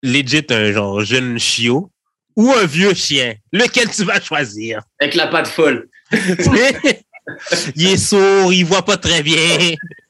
legit 0.03 0.45
un 0.51 0.71
genre 0.71 1.01
jeune 1.03 1.37
chiot 1.37 1.91
ou 2.35 2.51
un 2.51 2.65
vieux 2.65 2.93
chien. 2.93 3.35
Lequel 3.51 3.89
tu 3.89 4.03
vas 4.03 4.19
choisir? 4.19 4.81
Avec 4.99 5.15
la 5.15 5.27
patte 5.27 5.47
folle. 5.47 5.89
il 7.75 7.87
est 7.87 7.97
sourd, 7.97 8.53
il 8.53 8.63
voit 8.65 8.85
pas 8.85 8.97
très 8.97 9.23
bien, 9.23 9.57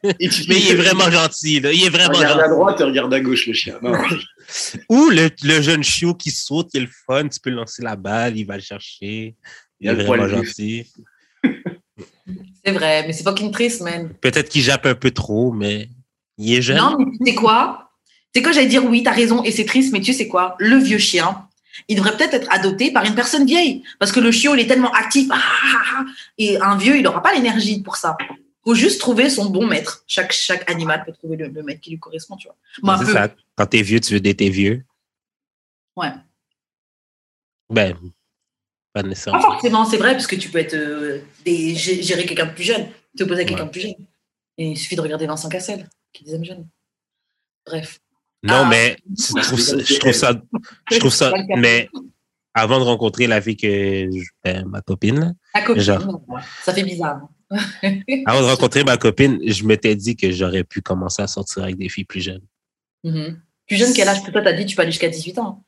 tu- 0.04 0.46
mais 0.50 0.60
il 0.60 0.72
est 0.72 0.76
vraiment 0.76 1.10
gentil. 1.10 1.60
Là. 1.60 1.72
Il 1.72 1.84
est 1.86 1.90
vraiment 1.90 2.18
Regarde 2.18 2.42
à 2.42 2.48
droite 2.50 2.82
et 2.82 2.84
regarde 2.84 3.14
à 3.14 3.20
gauche, 3.20 3.48
le 3.48 3.54
chien. 3.54 3.78
Non. 3.82 3.94
Ou 4.90 5.10
le, 5.10 5.30
le 5.44 5.62
jeune 5.62 5.84
chiot 5.84 6.14
qui 6.14 6.32
saute, 6.32 6.70
il 6.74 6.78
est 6.82 6.86
le 6.86 6.90
fun, 7.06 7.28
tu 7.28 7.40
peux 7.40 7.50
lancer 7.50 7.82
la 7.82 7.96
balle, 7.96 8.38
il 8.38 8.46
va 8.46 8.56
le 8.58 8.64
chercher. 8.64 9.36
Il 9.80 9.90
est 9.90 9.94
vraiment 9.94 10.28
gentil. 10.28 10.88
C'est 12.66 12.72
vrai, 12.72 13.06
mais 13.06 13.14
c'est 13.14 13.24
fucking 13.24 13.52
triste, 13.52 13.82
man. 13.82 14.10
Peut-être 14.20 14.50
qu'il 14.50 14.64
jappe 14.64 14.88
un 14.88 14.96
peu 14.96 15.12
trop, 15.12 15.52
mais 15.52 15.88
il 16.40 16.56
est 16.56 16.62
jeune. 16.64 16.78
Non, 16.78 16.98
mais 16.98 17.06
tu 17.20 17.26
sais 17.32 17.36
quoi? 17.36 17.92
C'est 18.34 18.42
quoi 18.42 18.52
j'allais 18.52 18.66
dire 18.68 18.84
oui, 18.84 19.04
t'as 19.04 19.12
raison, 19.12 19.44
et 19.44 19.52
c'est 19.52 19.66
triste, 19.66 19.94
mais 19.94 20.02
tu 20.02 20.12
sais 20.14 20.28
quoi? 20.28 20.56
Le 20.58 20.78
vieux 20.78 20.98
chien, 20.98 21.45
il 21.88 21.96
devrait 21.98 22.16
peut-être 22.18 22.34
être 22.34 22.52
adopté 22.52 22.92
par 22.92 23.04
une 23.06 23.16
personne 23.16 23.46
vieille. 23.46 23.84
Parce 24.00 24.12
que 24.12 24.20
le 24.20 24.32
chiot, 24.32 24.56
il 24.56 24.62
est 24.62 24.68
tellement 24.68 24.92
actif. 24.92 25.28
ah, 25.32 25.38
ah, 25.42 25.82
ah, 25.98 26.06
et 26.38 26.58
un 26.62 26.78
vieux, 26.78 26.98
il 26.98 27.04
n'aura 27.04 27.22
pas 27.22 27.34
l'énergie 27.34 27.82
pour 27.82 27.96
ça. 27.98 28.18
faut 28.64 28.76
juste 28.76 29.00
trouver 29.00 29.30
son 29.30 29.46
bon 29.50 29.68
maître. 29.68 30.04
Chaque, 30.08 30.32
chaque 30.32 30.70
animal 30.70 31.04
peut 31.06 31.12
trouver 31.14 31.38
le, 31.38 31.48
le 31.48 31.64
maître 31.64 31.82
qui 31.82 31.92
lui 31.92 32.00
correspond, 32.00 32.36
tu 32.36 32.48
vois. 32.48 32.56
Moi, 32.82 32.98
peu. 32.98 33.12
ça. 33.14 33.30
Quand 33.56 33.66
t'es 33.68 33.82
vieux, 33.82 34.00
tu 34.00 34.14
veux 34.14 34.20
d'être 34.20 34.42
vieux. 34.44 34.84
Ouais. 35.96 36.12
Ben, 37.70 37.94
pas 38.94 39.02
Pas 39.02 39.04
nécessairement. 39.04 39.42
forcément, 39.42 39.86
c'est 39.86 39.98
vrai, 39.98 40.12
parce 40.14 40.28
que 40.28 40.36
tu 40.36 40.50
peux 40.50 40.60
être 40.60 40.74
euh, 40.76 41.20
des, 41.46 41.74
gé- 41.74 42.02
gérer 42.04 42.26
quelqu'un 42.26 42.46
de 42.48 42.54
plus 42.54 42.64
jeune, 42.64 42.88
te 43.18 43.24
poser 43.24 43.42
à 43.42 43.46
quelqu'un 43.46 43.62
Ouais. 43.64 43.68
de 43.68 43.72
plus 43.72 43.82
jeune. 43.82 43.96
Et 44.58 44.68
il 44.72 44.78
suffit 44.78 44.96
de 44.96 45.02
regarder 45.02 45.26
Vincent 45.28 45.50
Cassel, 45.50 45.90
qui 46.14 46.24
disait 46.24 46.44
jeune. 46.44 46.68
Bref. 47.66 48.00
Non, 48.44 48.62
Ah. 48.64 48.68
mais 48.70 48.98
je 49.18 49.42
trouve 49.42 49.60
ça, 49.60 49.78
je 49.80 50.00
trouve 50.00 50.12
ça, 50.14 50.34
je 50.92 50.98
trouve 51.00 51.14
ça, 51.14 51.32
mais 51.58 51.90
avant 52.54 52.80
de 52.80 52.84
rencontrer 52.86 53.28
la 53.28 53.42
fille 53.42 53.58
que, 53.58 53.68
je- 53.68 54.30
ben, 54.44 54.66
ma 54.68 54.82
copine, 54.82 55.20
là, 55.20 55.32
La 55.56 55.62
copine, 55.62 55.82
Genre. 55.82 56.22
ça 56.64 56.74
fait 56.74 56.84
bizarre. 56.84 57.22
avant 58.26 58.42
de 58.42 58.46
rencontrer 58.46 58.84
ma 58.84 58.98
copine, 58.98 59.40
je 59.46 59.64
m'étais 59.66 59.96
dit 59.96 60.16
que 60.16 60.32
j'aurais 60.32 60.64
pu 60.64 60.82
commencer 60.82 61.22
à 61.22 61.28
sortir 61.28 61.64
avec 61.64 61.78
des 61.78 61.90
filles 61.90 62.06
plus 62.06 62.22
jeunes. 62.22 62.44
Mhm. 63.04 63.40
Plus 63.68 63.78
jeune, 63.78 63.94
quel 63.94 64.08
âge? 64.08 64.24
Que 64.24 64.32
toi, 64.32 64.42
t'as 64.42 64.54
dit, 64.54 64.66
tu 64.66 64.76
peux 64.76 64.82
aller 64.84 64.92
jusqu'à 64.92 65.10
18 65.10 65.38
ans. 65.40 65.64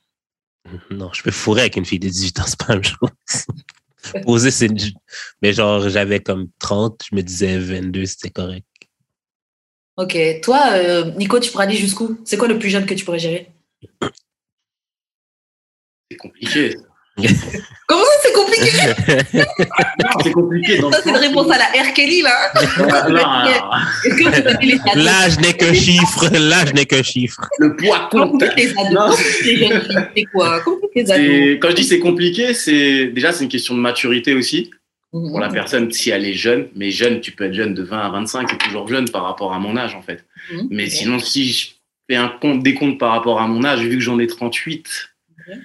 Non, 0.91 1.09
je 1.13 1.24
peux 1.24 1.32
fourrer 1.32 1.61
avec 1.61 1.78
une 1.78 1.86
fille 1.86 1.99
de 1.99 2.09
18 2.09 2.39
ans, 2.39 2.43
c'est 2.45 2.57
pas 2.59 2.68
la 2.70 2.76
même 2.76 2.84
chose. 2.84 3.09
Poser, 4.26 4.51
c'est 4.51 4.68
une- 4.68 4.78
Mais 5.41 5.51
genre, 5.53 5.89
j'avais 5.89 6.20
comme 6.22 6.47
30, 6.59 7.01
je 7.09 7.15
me 7.15 7.22
disais 7.22 7.57
22, 7.57 8.05
c'était 8.05 8.30
correct. 8.30 8.65
Ok. 9.98 10.16
Toi, 10.43 10.62
euh, 10.74 11.12
Nico, 11.18 11.39
tu 11.39 11.52
pourrais 11.52 11.66
aller 11.66 11.76
jusqu'où? 11.76 12.20
C'est 12.24 12.38
quoi 12.38 12.48
le 12.48 12.60
plus 12.60 12.70
jeune 12.70 12.86
que 12.86 12.93
tu 12.93 13.04
pourrais 13.04 13.18
gérer? 13.20 13.48
C'est 16.12 16.18
compliqué. 16.18 16.76
Comment 17.88 18.04
ça, 18.04 18.10
c'est 18.22 18.34
compliqué? 18.34 18.72
Non, 20.00 20.10
c'est 20.24 20.32
compliqué. 20.32 20.78
Dans 20.78 20.91
Ça, 20.91 21.00
c'est 21.04 21.10
une 21.10 21.16
réponse 21.16 21.48
où- 21.48 21.52
à 21.52 21.58
la 21.58 21.66
R. 21.66 21.91
Kelly, 21.95 22.22
là. 22.22 22.52
L'âge 24.95 25.39
n'est 25.39 25.54
que 25.54 25.74
chiffre. 25.74 26.30
L'âge 26.38 26.74
n'est 26.76 26.86
que 26.86 27.02
chiffre. 27.02 27.41
le 27.58 27.76
poids 27.76 28.08
compte. 28.12 28.43
C'est 28.56 30.24
quoi? 30.32 30.62
Quand 30.64 31.70
je 31.72 31.76
dis 31.76 31.84
c'est 31.84 31.98
compliqué, 32.00 32.54
c'est 32.54 33.08
déjà 33.08 33.32
c'est 33.32 33.43
une 33.45 33.50
question 33.50 33.74
de 33.76 33.80
maturité 33.80 34.36
aussi 34.36 34.70
Pour 35.12 35.39
la 35.39 35.49
personne 35.49 35.91
si 35.91 36.10
elle 36.10 36.26
est 36.26 36.34
jeune. 36.34 36.68
Mais 36.76 36.91
jeune, 36.91 37.22
tu 37.22 37.32
peux 37.32 37.45
être 37.45 37.53
jeune 37.53 37.74
de 37.74 37.82
20 37.84 37.99
à 37.99 38.10
25, 38.10 38.49
c'est 38.49 38.58
toujours 38.58 38.88
jeune 38.88 39.10
par 39.10 39.24
rapport 39.24 39.53
à 39.53 39.60
mon 39.60 39.78
âge 39.78 39.95
en 39.95 40.01
fait. 40.01 40.26
Mhm. 40.51 40.68
Mais 40.70 40.89
sinon, 40.89 41.20
si 41.20 41.47
je 41.51 41.70
fais 42.10 42.18
un 42.18 42.28
compte 42.30 42.62
décompte 42.64 42.99
par 42.99 43.12
rapport 43.12 43.39
à 43.41 43.47
mon 43.47 43.64
âge, 43.64 43.82
vu 43.82 43.95
que 43.97 44.03
j'en 44.03 44.20
ai 44.20 44.28
38, 44.28 45.10
Ok. 45.49 45.55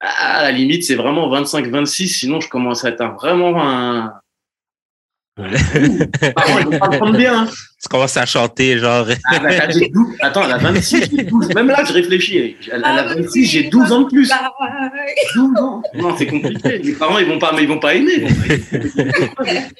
à 0.00 0.42
la 0.44 0.50
limite, 0.52 0.82
c'est 0.84 0.94
vraiment 0.94 1.28
25-26. 1.28 2.08
Sinon, 2.08 2.40
je 2.40 2.48
commence 2.48 2.84
à 2.84 2.88
être 2.90 3.04
vraiment 3.14 3.62
un. 3.62 4.14
Par 5.36 5.46
contre, 5.46 6.62
je 6.62 6.68
vais 6.70 6.78
pas 6.78 6.88
le 6.92 6.98
prendre 6.98 7.16
bien. 7.16 7.42
hein. 7.42 7.48
Tu 7.82 7.88
commences 7.88 8.16
à 8.16 8.24
chanter, 8.24 8.78
genre. 8.78 9.06
Ah, 9.26 9.40
bah, 9.40 9.48
t'as- 9.58 9.70
j'ai 9.70 9.88
12 9.88 10.06
Attends, 10.20 10.44
elle 10.44 10.52
a 10.52 10.58
26, 10.58 11.10
j'ai 11.10 11.22
12. 11.24 11.52
Même 11.54 11.66
là, 11.68 11.82
je 11.84 11.92
réfléchis. 11.92 12.56
Elle 12.70 12.84
a 12.84 13.02
26, 13.14 13.44
j'ai 13.46 13.64
12 13.64 13.90
ans 13.92 14.02
de 14.02 14.08
plus. 14.08 14.30
12 15.34 15.58
ans. 15.58 15.82
Non, 15.94 16.14
c'est 16.16 16.26
compliqué. 16.28 16.78
Les 16.78 16.92
parents, 16.92 17.18
ils 17.18 17.26
vont 17.26 17.38
pas, 17.40 17.52
mais 17.52 17.62
ils 17.64 17.68
vont 17.68 17.80
pas 17.80 17.94
aimer. 17.94 18.26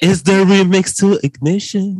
Is 0.01 0.23
the 0.23 0.29
remix 0.45 0.93
to 0.95 1.17
Ignition? 1.23 1.95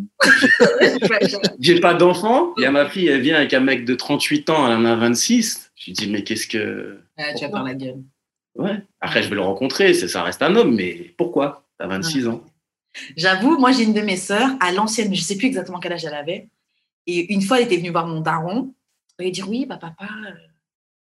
J'ai 1.60 1.80
pas 1.80 1.94
d'enfant. 1.94 2.54
Il 2.58 2.64
y 2.64 2.66
a 2.66 2.72
ma 2.72 2.90
fille, 2.90 3.08
elle 3.08 3.22
vient 3.22 3.38
avec 3.38 3.54
un 3.54 3.62
mec 3.62 3.86
de 3.86 3.96
38 3.96 4.50
ans, 4.50 4.68
elle 4.68 4.74
en 4.78 4.86
a 4.86 4.96
26. 4.96 5.72
Je 5.76 5.86
lui 5.86 5.94
dis, 5.94 6.08
mais 6.10 6.24
qu'est-ce 6.24 6.48
que. 6.48 6.98
Ah, 7.18 7.34
tu 7.38 7.46
vas 7.46 7.52
faire 7.52 7.64
la 7.64 7.74
gueule. 7.74 7.96
Ouais. 8.56 8.82
Après, 9.02 9.24
je 9.24 9.30
vais 9.30 9.36
le 9.36 9.42
rencontrer, 9.42 9.94
ça 9.94 10.24
reste 10.24 10.42
un 10.42 10.56
homme, 10.56 10.76
mais 10.76 11.14
pourquoi? 11.18 11.64
T'as 11.80 11.88
26 11.88 12.28
ans. 12.28 12.42
J'avoue, 13.18 13.58
moi, 13.58 13.72
j'ai 13.72 13.84
une 13.84 13.94
de 13.94 14.02
mes 14.02 14.18
sœurs, 14.18 14.50
à 14.60 14.72
l'ancienne, 14.72 15.14
je 15.14 15.22
sais 15.22 15.38
plus 15.38 15.48
exactement 15.48 15.80
quel 15.80 15.94
âge 15.94 16.06
elle 16.06 16.14
avait. 16.14 16.50
Et 17.08 17.34
une 17.34 17.42
fois, 17.42 17.60
elle 17.60 17.66
était 17.66 17.78
venue 17.78 17.92
voir 17.92 18.08
mon 18.08 18.22
daron. 18.22 18.74
Elle 19.18 19.32
dit 19.32 19.44
Oui, 19.44 19.66
bah, 19.66 19.78
papa, 19.78 20.06
euh, 20.28 20.32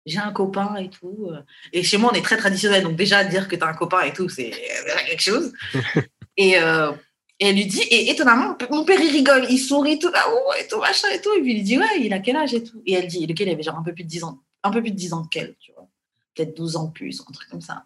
j'ai 0.05 0.19
un 0.19 0.33
copain 0.33 0.77
et 0.77 0.91
tout. 0.91 1.29
euh. 1.31 1.41
Et 1.73 1.83
chez 1.83 1.97
moi, 1.97 2.11
on 2.13 2.17
est 2.17 2.23
très 2.23 2.37
traditionnel. 2.37 2.83
Donc, 2.83 2.97
déjà, 2.97 3.25
dire 3.25 3.49
que 3.49 3.57
tu 3.57 3.63
as 3.63 3.67
un 3.67 3.75
copain 3.75 4.03
et 4.03 4.13
tout, 4.13 4.29
c'est 4.29 4.51
déjà 4.51 5.03
quelque 5.07 5.23
chose. 5.23 5.53
et, 6.37 6.59
euh, 6.59 6.93
et 7.41 7.49
elle 7.49 7.57
lui 7.57 7.67
dit 7.67 7.83
Et 7.91 8.11
étonnamment, 8.11 8.57
mon 8.71 8.85
père, 8.85 9.01
il 9.01 9.11
rigole, 9.11 9.47
il 9.51 9.59
sourit 9.59 9.99
tout 9.99 10.11
là-haut 10.11 10.53
et 10.61 10.67
tout, 10.69 10.79
machin 10.79 11.09
et 11.15 11.21
tout. 11.21 11.33
Et 11.37 11.41
puis, 11.41 11.53
il 11.53 11.57
lui 11.57 11.63
dit 11.63 11.79
Ouais, 11.79 12.01
il 12.01 12.13
a 12.13 12.19
quel 12.21 12.37
âge 12.37 12.55
et 12.55 12.63
tout. 12.63 12.83
Et 12.87 12.93
elle 12.93 13.07
dit 13.07 13.27
Lequel 13.27 13.49
il 13.49 13.53
avait 13.53 13.63
genre 13.63 13.77
un 13.79 13.83
peu 13.83 13.93
plus 13.95 14.05
de 14.05 14.09
10 14.09 14.25
ans, 14.25 14.41
un 14.63 14.71
peu 14.71 14.81
plus 14.81 14.91
de 14.93 14.97
10 14.97 15.13
ans 15.13 15.25
qu'elle, 15.25 15.57
tu 15.59 15.73
vois. 15.73 15.89
Peut-être 16.35 16.57
12 16.57 16.77
ans 16.77 16.89
plus, 16.89 17.23
un 17.27 17.33
truc 17.33 17.49
comme 17.49 17.61
ça. 17.63 17.85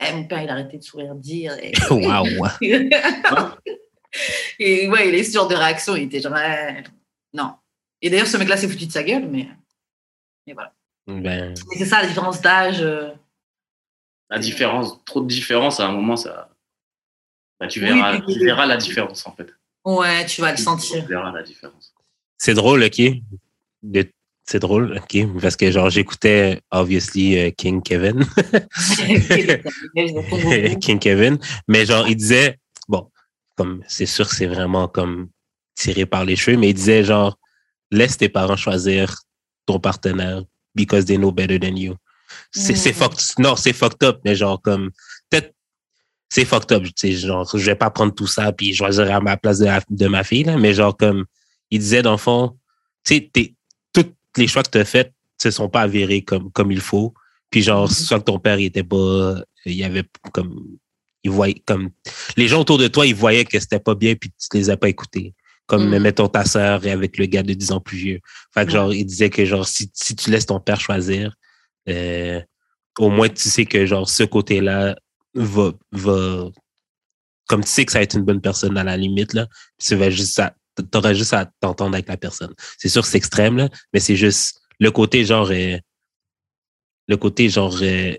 Et 0.00 0.12
mon 0.12 0.24
père, 0.24 0.42
il 0.42 0.48
a 0.48 0.52
arrêté 0.52 0.78
de 0.78 0.82
sourire, 0.82 1.14
dire. 1.14 1.56
Et... 1.62 1.72
Waouh. 1.90 2.26
Et 4.58 4.88
ouais, 4.88 5.08
il 5.08 5.14
est 5.14 5.24
sûr 5.24 5.46
de 5.46 5.54
réaction, 5.54 5.94
il 5.94 6.04
était 6.04 6.20
genre, 6.20 6.32
ouais, 6.32 6.82
non. 7.32 7.54
Et 8.02 8.10
d'ailleurs, 8.10 8.26
ce 8.26 8.36
mec-là 8.36 8.56
s'est 8.56 8.68
foutu 8.68 8.86
de 8.86 8.92
sa 8.92 9.02
gueule, 9.04 9.28
mais, 9.28 9.48
mais 10.46 10.52
voilà. 10.54 10.72
Ben, 11.06 11.54
c'est 11.76 11.84
ça, 11.84 12.02
la 12.02 12.08
différence 12.08 12.40
d'âge. 12.40 12.80
euh. 12.82 13.10
La 14.28 14.38
différence, 14.38 15.02
trop 15.04 15.20
de 15.20 15.28
différence, 15.28 15.80
à 15.80 15.86
un 15.86 15.92
moment, 15.92 16.16
ça. 16.16 16.50
bah, 17.60 17.68
tu, 17.68 17.80
Oui, 17.80 17.86
verras, 17.86 18.20
tu 18.20 18.38
verras 18.44 18.66
la 18.66 18.76
différence, 18.76 19.26
en 19.26 19.32
fait. 19.32 19.48
Ouais, 19.84 20.26
tu 20.26 20.40
vas 20.40 20.50
le 20.52 20.56
sentir. 20.58 21.02
Tu 21.02 21.08
verras 21.08 21.32
la 21.32 21.42
différence. 21.42 21.94
c'est 22.36 22.54
drôle, 22.54 22.82
OK? 22.84 23.00
De- 23.82 24.10
C'est 24.50 24.58
drôle, 24.58 24.98
OK? 25.00 25.40
Parce 25.40 25.54
que, 25.54 25.70
genre, 25.70 25.90
j'écoutais, 25.90 26.60
obviously, 26.72 27.38
euh, 27.38 27.50
King 27.52 27.80
Kevin. 27.82 28.24
King 30.80 30.98
Kevin. 30.98 31.38
Mais 31.68 31.86
genre, 31.86 32.08
il 32.08 32.16
disait, 32.16 32.58
bon, 32.88 33.08
comme 33.56 33.82
c'est 33.86 34.06
sûr 34.06 34.28
c'est 34.30 34.46
vraiment 34.46 34.88
comme 34.88 35.28
tiré 35.76 36.04
par 36.04 36.24
les 36.24 36.34
cheveux, 36.34 36.56
mais 36.56 36.70
il 36.70 36.74
disait 36.74 37.04
genre, 37.04 37.38
laisse 37.92 38.16
tes 38.16 38.28
parents 38.28 38.56
choisir 38.56 39.14
ton 39.66 39.78
partenaire 39.78 40.42
because 40.74 41.04
they 41.04 41.16
know 41.16 41.30
better 41.30 41.60
than 41.60 41.76
you. 41.76 41.94
C'est 42.52 42.72
Mhm. 42.74 42.92
fucked, 42.94 43.20
non, 43.38 43.54
c'est 43.56 43.72
fucked 43.72 44.02
up, 44.02 44.20
mais 44.24 44.34
genre 44.34 44.60
comme, 44.60 44.90
peut-être, 45.30 45.54
c'est 46.28 46.44
fucked 46.44 46.72
up, 46.72 46.82
tu 46.84 46.92
sais, 46.96 47.12
genre, 47.12 47.48
je 47.56 47.64
vais 47.66 47.74
pas 47.76 47.90
prendre 47.90 48.14
tout 48.14 48.26
ça 48.26 48.50
puis 48.52 48.74
choisir 48.74 49.12
à 49.14 49.20
ma 49.20 49.36
place 49.36 49.58
de, 49.58 49.66
la- 49.66 49.82
de 49.88 50.06
ma 50.08 50.24
fille, 50.24 50.44
là, 50.44 50.56
mais 50.56 50.74
genre 50.74 50.96
comme, 50.96 51.24
il 51.70 51.78
disait 51.78 52.02
dans 52.02 52.12
le 52.12 52.18
fond, 52.18 52.56
tu 53.04 53.14
sais, 53.16 53.30
les 54.36 54.46
choix 54.46 54.62
que 54.62 54.70
tu 54.70 54.78
as 54.78 54.84
faits 54.84 55.12
se 55.40 55.50
sont 55.50 55.68
pas 55.68 55.82
avérés 55.82 56.22
comme, 56.22 56.50
comme 56.52 56.70
il 56.72 56.80
faut. 56.80 57.14
Puis 57.50 57.62
genre, 57.62 57.82
Mhm. 57.88 57.94
soit 57.94 58.18
que 58.20 58.24
ton 58.24 58.38
père, 58.38 58.58
il 58.58 58.66
était 58.66 58.84
pas, 58.84 59.42
il 59.66 59.72
y 59.74 59.84
avait 59.84 60.04
comme, 60.32 60.64
il 61.24 61.30
voyait 61.30 61.62
comme, 61.66 61.90
les 62.36 62.46
gens 62.48 62.60
autour 62.60 62.78
de 62.78 62.88
toi, 62.88 63.06
ils 63.06 63.14
voyaient 63.14 63.44
que 63.44 63.58
c'était 63.58 63.80
pas 63.80 63.94
bien 63.94 64.14
puis 64.14 64.30
tu 64.30 64.56
les 64.56 64.70
as 64.70 64.76
pas 64.76 64.88
écoutés. 64.88 65.34
Comme, 65.66 65.88
Mhm. 65.88 65.98
mettons 66.02 66.28
ta 66.28 66.44
sœur 66.44 66.84
et 66.84 66.90
avec 66.90 67.16
le 67.18 67.26
gars 67.26 67.42
de 67.42 67.54
10 67.54 67.70
ans 67.72 67.80
plus 67.80 67.96
vieux. 67.98 68.20
Fait 68.54 68.62
que 68.62 68.70
Ouais. 68.70 68.72
genre, 68.76 68.92
il 68.94 69.04
disait 69.04 69.30
que 69.30 69.44
genre, 69.44 69.66
si, 69.66 69.90
si 69.94 70.14
tu 70.16 70.30
laisses 70.30 70.46
ton 70.46 70.60
père 70.60 70.80
choisir, 70.80 71.34
euh, 71.88 72.40
au 72.98 73.08
moins 73.10 73.28
tu 73.28 73.48
sais 73.48 73.64
que 73.66 73.86
genre, 73.86 74.08
ce 74.08 74.24
côté-là 74.24 74.96
va, 75.34 75.72
va, 75.92 76.48
comme 77.48 77.62
tu 77.64 77.70
sais 77.70 77.84
que 77.84 77.92
ça 77.92 77.98
va 77.98 78.02
être 78.04 78.16
une 78.16 78.24
bonne 78.24 78.40
personne 78.40 78.76
à 78.78 78.84
la 78.84 78.96
limite, 78.96 79.32
là, 79.32 79.46
puis 79.78 79.88
tu 79.88 79.94
vas 79.96 80.10
juste 80.10 80.38
à, 80.38 80.54
t'auras 80.90 81.14
juste 81.14 81.32
à 81.32 81.50
t'entendre 81.60 81.94
avec 81.94 82.08
la 82.08 82.16
personne. 82.16 82.54
C'est 82.78 82.88
sûr 82.88 83.02
que 83.02 83.08
c'est 83.08 83.18
extrême, 83.18 83.56
là, 83.56 83.68
mais 83.92 84.00
c'est 84.00 84.16
juste 84.16 84.60
le 84.78 84.90
côté 84.90 85.24
genre, 85.24 85.50
euh, 85.50 85.76
le 87.08 87.16
côté 87.16 87.48
genre, 87.48 87.76
euh, 87.82 88.14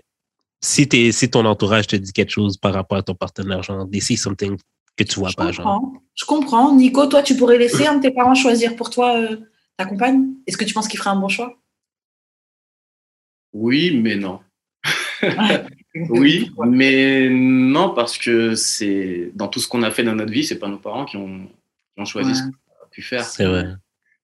si, 0.60 0.88
t'es, 0.88 1.12
si 1.12 1.30
ton 1.30 1.44
entourage 1.44 1.86
te 1.86 1.96
dit 1.96 2.12
quelque 2.12 2.30
chose 2.30 2.56
par 2.56 2.74
rapport 2.74 2.98
à 2.98 3.02
ton 3.02 3.14
partenaire, 3.14 3.62
genre, 3.62 3.86
see 4.00 4.16
something 4.16 4.56
que 4.96 5.04
tu 5.04 5.18
vois 5.18 5.30
Je 5.30 5.36
pas, 5.36 5.52
genre. 5.52 5.64
comprends. 5.64 6.02
Je 6.14 6.24
comprends. 6.24 6.74
Nico, 6.74 7.06
toi, 7.06 7.22
tu 7.22 7.36
pourrais 7.36 7.58
laisser 7.58 7.86
un 7.86 7.96
de 7.96 8.02
tes 8.02 8.10
parents 8.10 8.34
choisir 8.34 8.76
pour 8.76 8.90
toi 8.90 9.16
euh, 9.18 9.36
ta 9.76 9.86
compagne? 9.86 10.34
Est-ce 10.46 10.56
que 10.56 10.64
tu 10.64 10.74
penses 10.74 10.88
qu'il 10.88 10.98
ferait 10.98 11.10
un 11.10 11.16
bon 11.16 11.28
choix? 11.28 11.58
Oui, 13.52 13.98
mais 13.98 14.16
non. 14.16 14.40
Oui, 16.08 16.50
mais 16.66 17.28
non, 17.28 17.90
parce 17.94 18.16
que 18.16 18.54
c'est 18.54 19.30
dans 19.34 19.48
tout 19.48 19.60
ce 19.60 19.68
qu'on 19.68 19.82
a 19.82 19.90
fait 19.90 20.04
dans 20.04 20.14
notre 20.14 20.32
vie, 20.32 20.44
c'est 20.44 20.58
pas 20.58 20.68
nos 20.68 20.78
parents 20.78 21.04
qui 21.04 21.18
ont, 21.18 21.50
qui 21.94 22.02
ont 22.02 22.04
choisi 22.04 22.30
Ouais. 22.30 22.36
ce 22.36 22.42
qu'on 22.42 22.48
a 22.84 22.88
pu 22.90 23.02
faire. 23.02 23.24
C'est 23.24 23.44
vrai. 23.44 23.66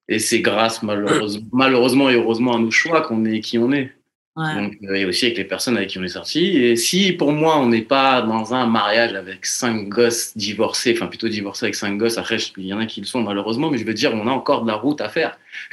Et 0.09 0.19
c'est 0.19 0.41
grâce, 0.41 0.83
malheureusement, 0.83 1.47
malheureusement 1.53 2.09
et 2.11 2.15
heureusement, 2.15 2.57
à 2.57 2.59
nos 2.59 2.71
choix 2.71 3.03
qu'on 3.03 3.25
est 3.27 3.41
qui 3.41 3.59
on 3.59 3.73
est. 3.73 3.93
Ouais. 4.37 4.55
Donc, 4.55 4.77
euh, 4.85 4.95
et 4.95 5.05
aussi 5.05 5.27
avec 5.27 5.37
les 5.37 5.45
personnes 5.45 5.77
avec 5.77 5.89
qui 5.91 5.99
on 5.99 6.03
est 6.05 6.09
sorti. 6.09 6.57
Et 6.57 6.77
si 6.77 7.13
pour 7.13 7.33
moi, 7.33 7.59
on 7.59 7.67
n'est 7.67 7.83
pas 7.83 8.23
dans 8.23 8.55
un 8.55 8.67
mariage 8.67 9.13
avec 9.15 9.45
cinq 9.45 9.89
gosses 9.89 10.37
divorcés, 10.37 10.95
enfin 10.97 11.09
plutôt 11.09 11.29
divorcés 11.29 11.67
avec 11.67 11.75
cinq 11.75 11.99
gosses, 11.99 12.19
après, 12.19 12.37
il 12.57 12.65
y 12.67 12.73
en 12.73 12.79
a 12.79 12.87
qui 12.87 13.01
le 13.01 13.07
sont 13.07 13.21
malheureusement, 13.21 13.69
mais 13.69 13.79
je 13.79 13.85
veux 13.85 13.95
dire, 13.95 14.13
on 14.15 14.29
a 14.29 14.31
encore 14.31 14.63
de 14.63 14.69
la 14.69 14.77
route 14.77 15.01
à 15.01 15.09
faire. 15.09 15.37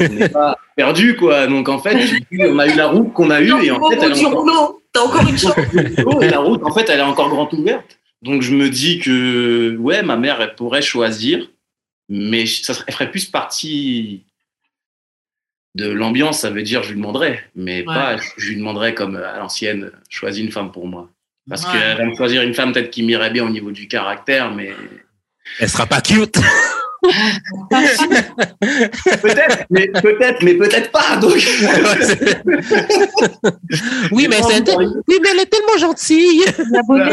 on 0.00 0.08
n'est 0.08 0.28
pas 0.28 0.56
perdu, 0.74 1.14
quoi. 1.16 1.46
Donc 1.46 1.68
en 1.68 1.78
fait, 1.78 1.96
on 2.40 2.58
a 2.58 2.66
eu 2.66 2.74
la 2.74 2.88
route 2.88 3.12
qu'on 3.12 3.30
a 3.30 3.40
eue 3.40 3.54
et 3.64 3.70
en 3.70 3.88
fait, 3.88 3.96
elle 4.02 4.12
est 4.12 4.24
encore 4.26 4.40
rouleau, 4.42 4.82
t'as 4.92 5.00
encore 5.02 5.28
une 5.28 5.38
chance. 5.38 5.54
Oh, 6.04 6.20
et 6.20 6.28
la 6.28 6.40
route, 6.40 6.62
en 6.64 6.72
fait, 6.72 6.88
elle 6.90 6.98
est 6.98 7.02
encore 7.02 7.30
grande 7.30 7.54
ouverte. 7.54 7.98
Donc, 8.26 8.42
je 8.42 8.52
me 8.54 8.68
dis 8.68 8.98
que, 8.98 9.76
ouais, 9.78 10.02
ma 10.02 10.16
mère, 10.16 10.40
elle 10.42 10.54
pourrait 10.54 10.82
choisir, 10.82 11.48
mais 12.08 12.44
ça 12.46 12.74
serait, 12.74 12.84
elle 12.88 12.94
ferait 12.94 13.10
plus 13.10 13.24
partie 13.26 14.24
de 15.74 15.88
l'ambiance. 15.88 16.40
Ça 16.40 16.50
veut 16.50 16.62
dire, 16.62 16.82
je 16.82 16.90
lui 16.90 16.96
demanderais, 16.96 17.48
mais 17.54 17.82
pas, 17.84 18.16
je 18.36 18.48
lui 18.48 18.56
demanderais 18.56 18.94
comme 18.94 19.16
à 19.16 19.38
l'ancienne, 19.38 19.92
choisis 20.08 20.42
une 20.44 20.52
femme 20.52 20.72
pour 20.72 20.86
moi. 20.86 21.08
Parce 21.48 21.64
Ouais. 21.64 21.72
qu'elle 21.72 21.96
va 21.98 22.04
me 22.04 22.16
choisir 22.16 22.42
une 22.42 22.54
femme 22.54 22.72
peut-être 22.72 22.90
qui 22.90 23.02
m'irait 23.04 23.30
bien 23.30 23.44
au 23.44 23.48
niveau 23.50 23.70
du 23.70 23.86
caractère, 23.86 24.52
mais 24.52 24.74
Elle 25.60 25.68
sera 25.68 25.86
pas 25.86 26.00
cute. 26.00 26.36
peut-être, 29.22 29.64
mais 29.70 29.88
peut-être, 29.88 30.42
mais 30.42 30.54
peut-être 30.54 30.90
pas. 30.90 31.16
Donc, 31.16 31.34
oui, 34.12 34.26
mais 34.28 34.36
c'est, 34.42 34.76
oui, 34.76 35.18
mais 35.22 35.28
elle 35.32 35.40
est 35.40 35.46
tellement 35.50 35.76
gentille. 35.78 36.42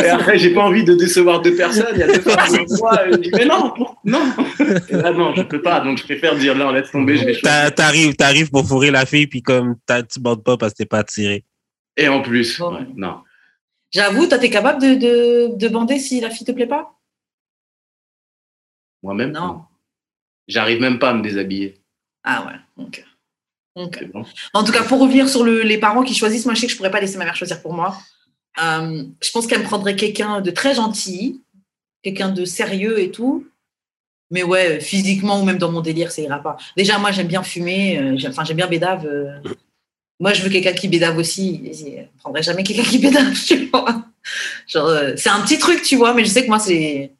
Et 0.04 0.10
après, 0.10 0.38
j'ai 0.38 0.54
pas 0.54 0.62
envie 0.64 0.84
de 0.84 0.94
décevoir 0.96 1.42
deux 1.42 1.56
personnes. 1.56 1.88
Il 1.94 2.00
y 2.00 2.04
a 2.04 2.08
deux 2.08 2.20
femmes 2.22 2.52
devant 2.52 2.78
moi. 2.80 3.08
et 3.08 3.12
Je 3.14 3.18
dis, 3.18 3.32
mais 3.34 3.46
non, 3.46 3.74
non. 4.06 4.22
Là, 4.90 5.12
non, 5.14 5.34
je 5.36 5.42
peux 5.44 5.62
pas. 5.62 5.80
Donc, 5.82 5.98
je 5.98 6.04
préfère 6.04 6.36
dire, 6.36 6.56
non, 6.56 6.72
laisse 6.72 6.92
tomber, 6.92 7.18
je 7.18 7.26
vais 7.26 7.72
T'arrives, 7.72 8.16
t'arrives 8.16 8.50
pour 8.50 8.66
fourrer 8.68 8.92
la 8.92 9.06
fille, 9.06 9.28
puis 9.28 9.42
comme 9.42 9.76
t'as- 9.86 10.04
tu 10.04 10.20
bandes 10.20 10.44
pas 10.44 10.58
parce 10.58 10.74
que 10.74 10.78
t'es 10.78 10.86
pas 10.86 11.00
attiré. 11.00 11.44
Et 11.98 12.08
en 12.08 12.22
plus, 12.22 12.58
Bon. 12.60 12.74
ouais, 12.76 12.88
non. 12.96 13.22
J'avoue, 13.92 14.26
toi, 14.26 14.40
t'es 14.40 14.50
capable 14.50 14.82
de, 14.82 14.96
de, 14.96 15.56
de 15.56 15.68
bander 15.68 16.00
si 16.00 16.20
la 16.20 16.30
fille 16.32 16.46
te 16.48 16.52
plaît 16.52 16.66
pas? 16.68 16.90
Moi-même, 19.04 19.32
Non. 19.32 19.62
J'arrive 20.48 20.80
même 20.82 21.00
pas 21.00 21.12
à 21.12 21.14
me 21.14 21.22
déshabiller. 21.22 21.82
Ah 22.24 22.46
ouais, 22.48 22.84
ok. 22.84 23.06
Bon. 24.14 24.24
En 24.54 24.64
tout 24.64 24.72
cas, 24.72 24.84
pour 24.84 25.00
revenir 25.00 25.28
sur 25.28 25.44
le- 25.44 25.62
les 25.64 25.80
parents 25.80 26.04
qui 26.04 26.14
choisissent, 26.14 26.46
moi, 26.46 26.54
je 26.54 26.60
sais 26.62 26.68
que 26.68 26.72
je 26.74 26.78
pourrais 26.78 26.92
pas 26.92 27.00
laisser 27.02 27.18
ma 27.18 27.26
mère 27.26 27.36
choisir 27.36 27.62
pour 27.62 27.74
moi. 27.74 27.98
Euh, 28.62 29.04
je 29.22 29.32
pense 29.32 29.48
qu'elle 29.48 29.60
me 29.62 29.66
prendrait 29.66 29.96
quelqu'un 29.96 30.42
de 30.42 30.52
très 30.52 30.76
gentil, 30.76 31.42
quelqu'un 32.04 32.30
de 32.30 32.46
sérieux 32.46 33.00
et 33.00 33.10
tout. 33.10 33.48
Mais 34.30 34.44
ouais, 34.44 34.80
physiquement 34.80 35.42
ou 35.42 35.44
même 35.46 35.58
dans 35.58 35.72
mon 35.72 35.82
délire, 35.82 36.12
ça 36.12 36.22
ira 36.22 36.40
pas. 36.40 36.58
Déjà, 36.78 36.98
moi, 37.00 37.12
j'aime 37.12 37.28
bien 37.28 37.42
fumer. 37.44 37.98
euh, 38.00 38.14
j'aime- 38.18 38.32
Enfin, 38.32 38.44
j'aime 38.44 38.58
bien 38.58 38.68
bédave. 38.68 39.06
euh. 39.08 39.40
Moi, 40.20 40.34
je 40.34 40.44
veux 40.44 40.50
quelqu'un 40.50 40.74
qui 40.74 40.88
bédave 40.88 41.18
aussi. 41.18 41.62
Je 41.74 41.86
ne 42.02 42.06
prendrais 42.20 42.44
jamais 42.44 42.64
quelqu'un 42.64 42.84
qui 42.84 43.00
bédave, 43.00 43.34
tu 43.48 43.66
vois. 43.72 44.06
Genre, 44.68 44.88
euh, 44.88 45.14
c'est 45.18 45.30
un 45.30 45.42
petit 45.42 45.58
truc, 45.58 45.82
tu 45.82 45.96
vois, 45.96 46.14
mais 46.14 46.24
je 46.26 46.30
sais 46.30 46.44
que 46.44 46.48
moi, 46.50 46.60
c'est. 46.60 47.12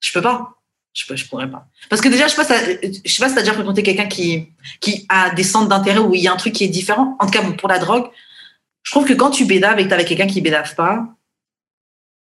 Je 0.00 0.12
peux 0.12 0.20
pas. 0.22 0.50
Je, 0.94 1.16
je 1.16 1.26
pourrais 1.26 1.50
pas. 1.50 1.66
Parce 1.90 2.00
que 2.00 2.08
déjà, 2.08 2.28
je 2.28 2.34
sais 2.34 2.44
pas, 2.44 2.56
je 3.04 3.12
sais 3.12 3.20
pas 3.22 3.28
si 3.28 3.34
t'as 3.34 3.40
déjà 3.42 3.52
fréquenté 3.52 3.82
quelqu'un 3.82 4.06
qui, 4.06 4.48
qui 4.80 5.04
a 5.08 5.30
des 5.34 5.42
centres 5.42 5.68
d'intérêt 5.68 5.98
où 5.98 6.14
il 6.14 6.22
y 6.22 6.28
a 6.28 6.32
un 6.32 6.36
truc 6.36 6.52
qui 6.54 6.64
est 6.64 6.68
différent. 6.68 7.16
En 7.18 7.26
tout 7.26 7.32
cas, 7.32 7.42
bon, 7.42 7.52
pour 7.56 7.68
la 7.68 7.80
drogue, 7.80 8.08
je 8.84 8.92
trouve 8.92 9.04
que 9.06 9.12
quand 9.12 9.30
tu 9.30 9.44
bédaves 9.44 9.78
et 9.80 9.82
que 9.84 9.88
t'es 9.88 9.94
avec 9.94 10.06
quelqu'un 10.06 10.28
qui 10.28 10.40
bédave 10.40 10.74
pas, 10.76 11.04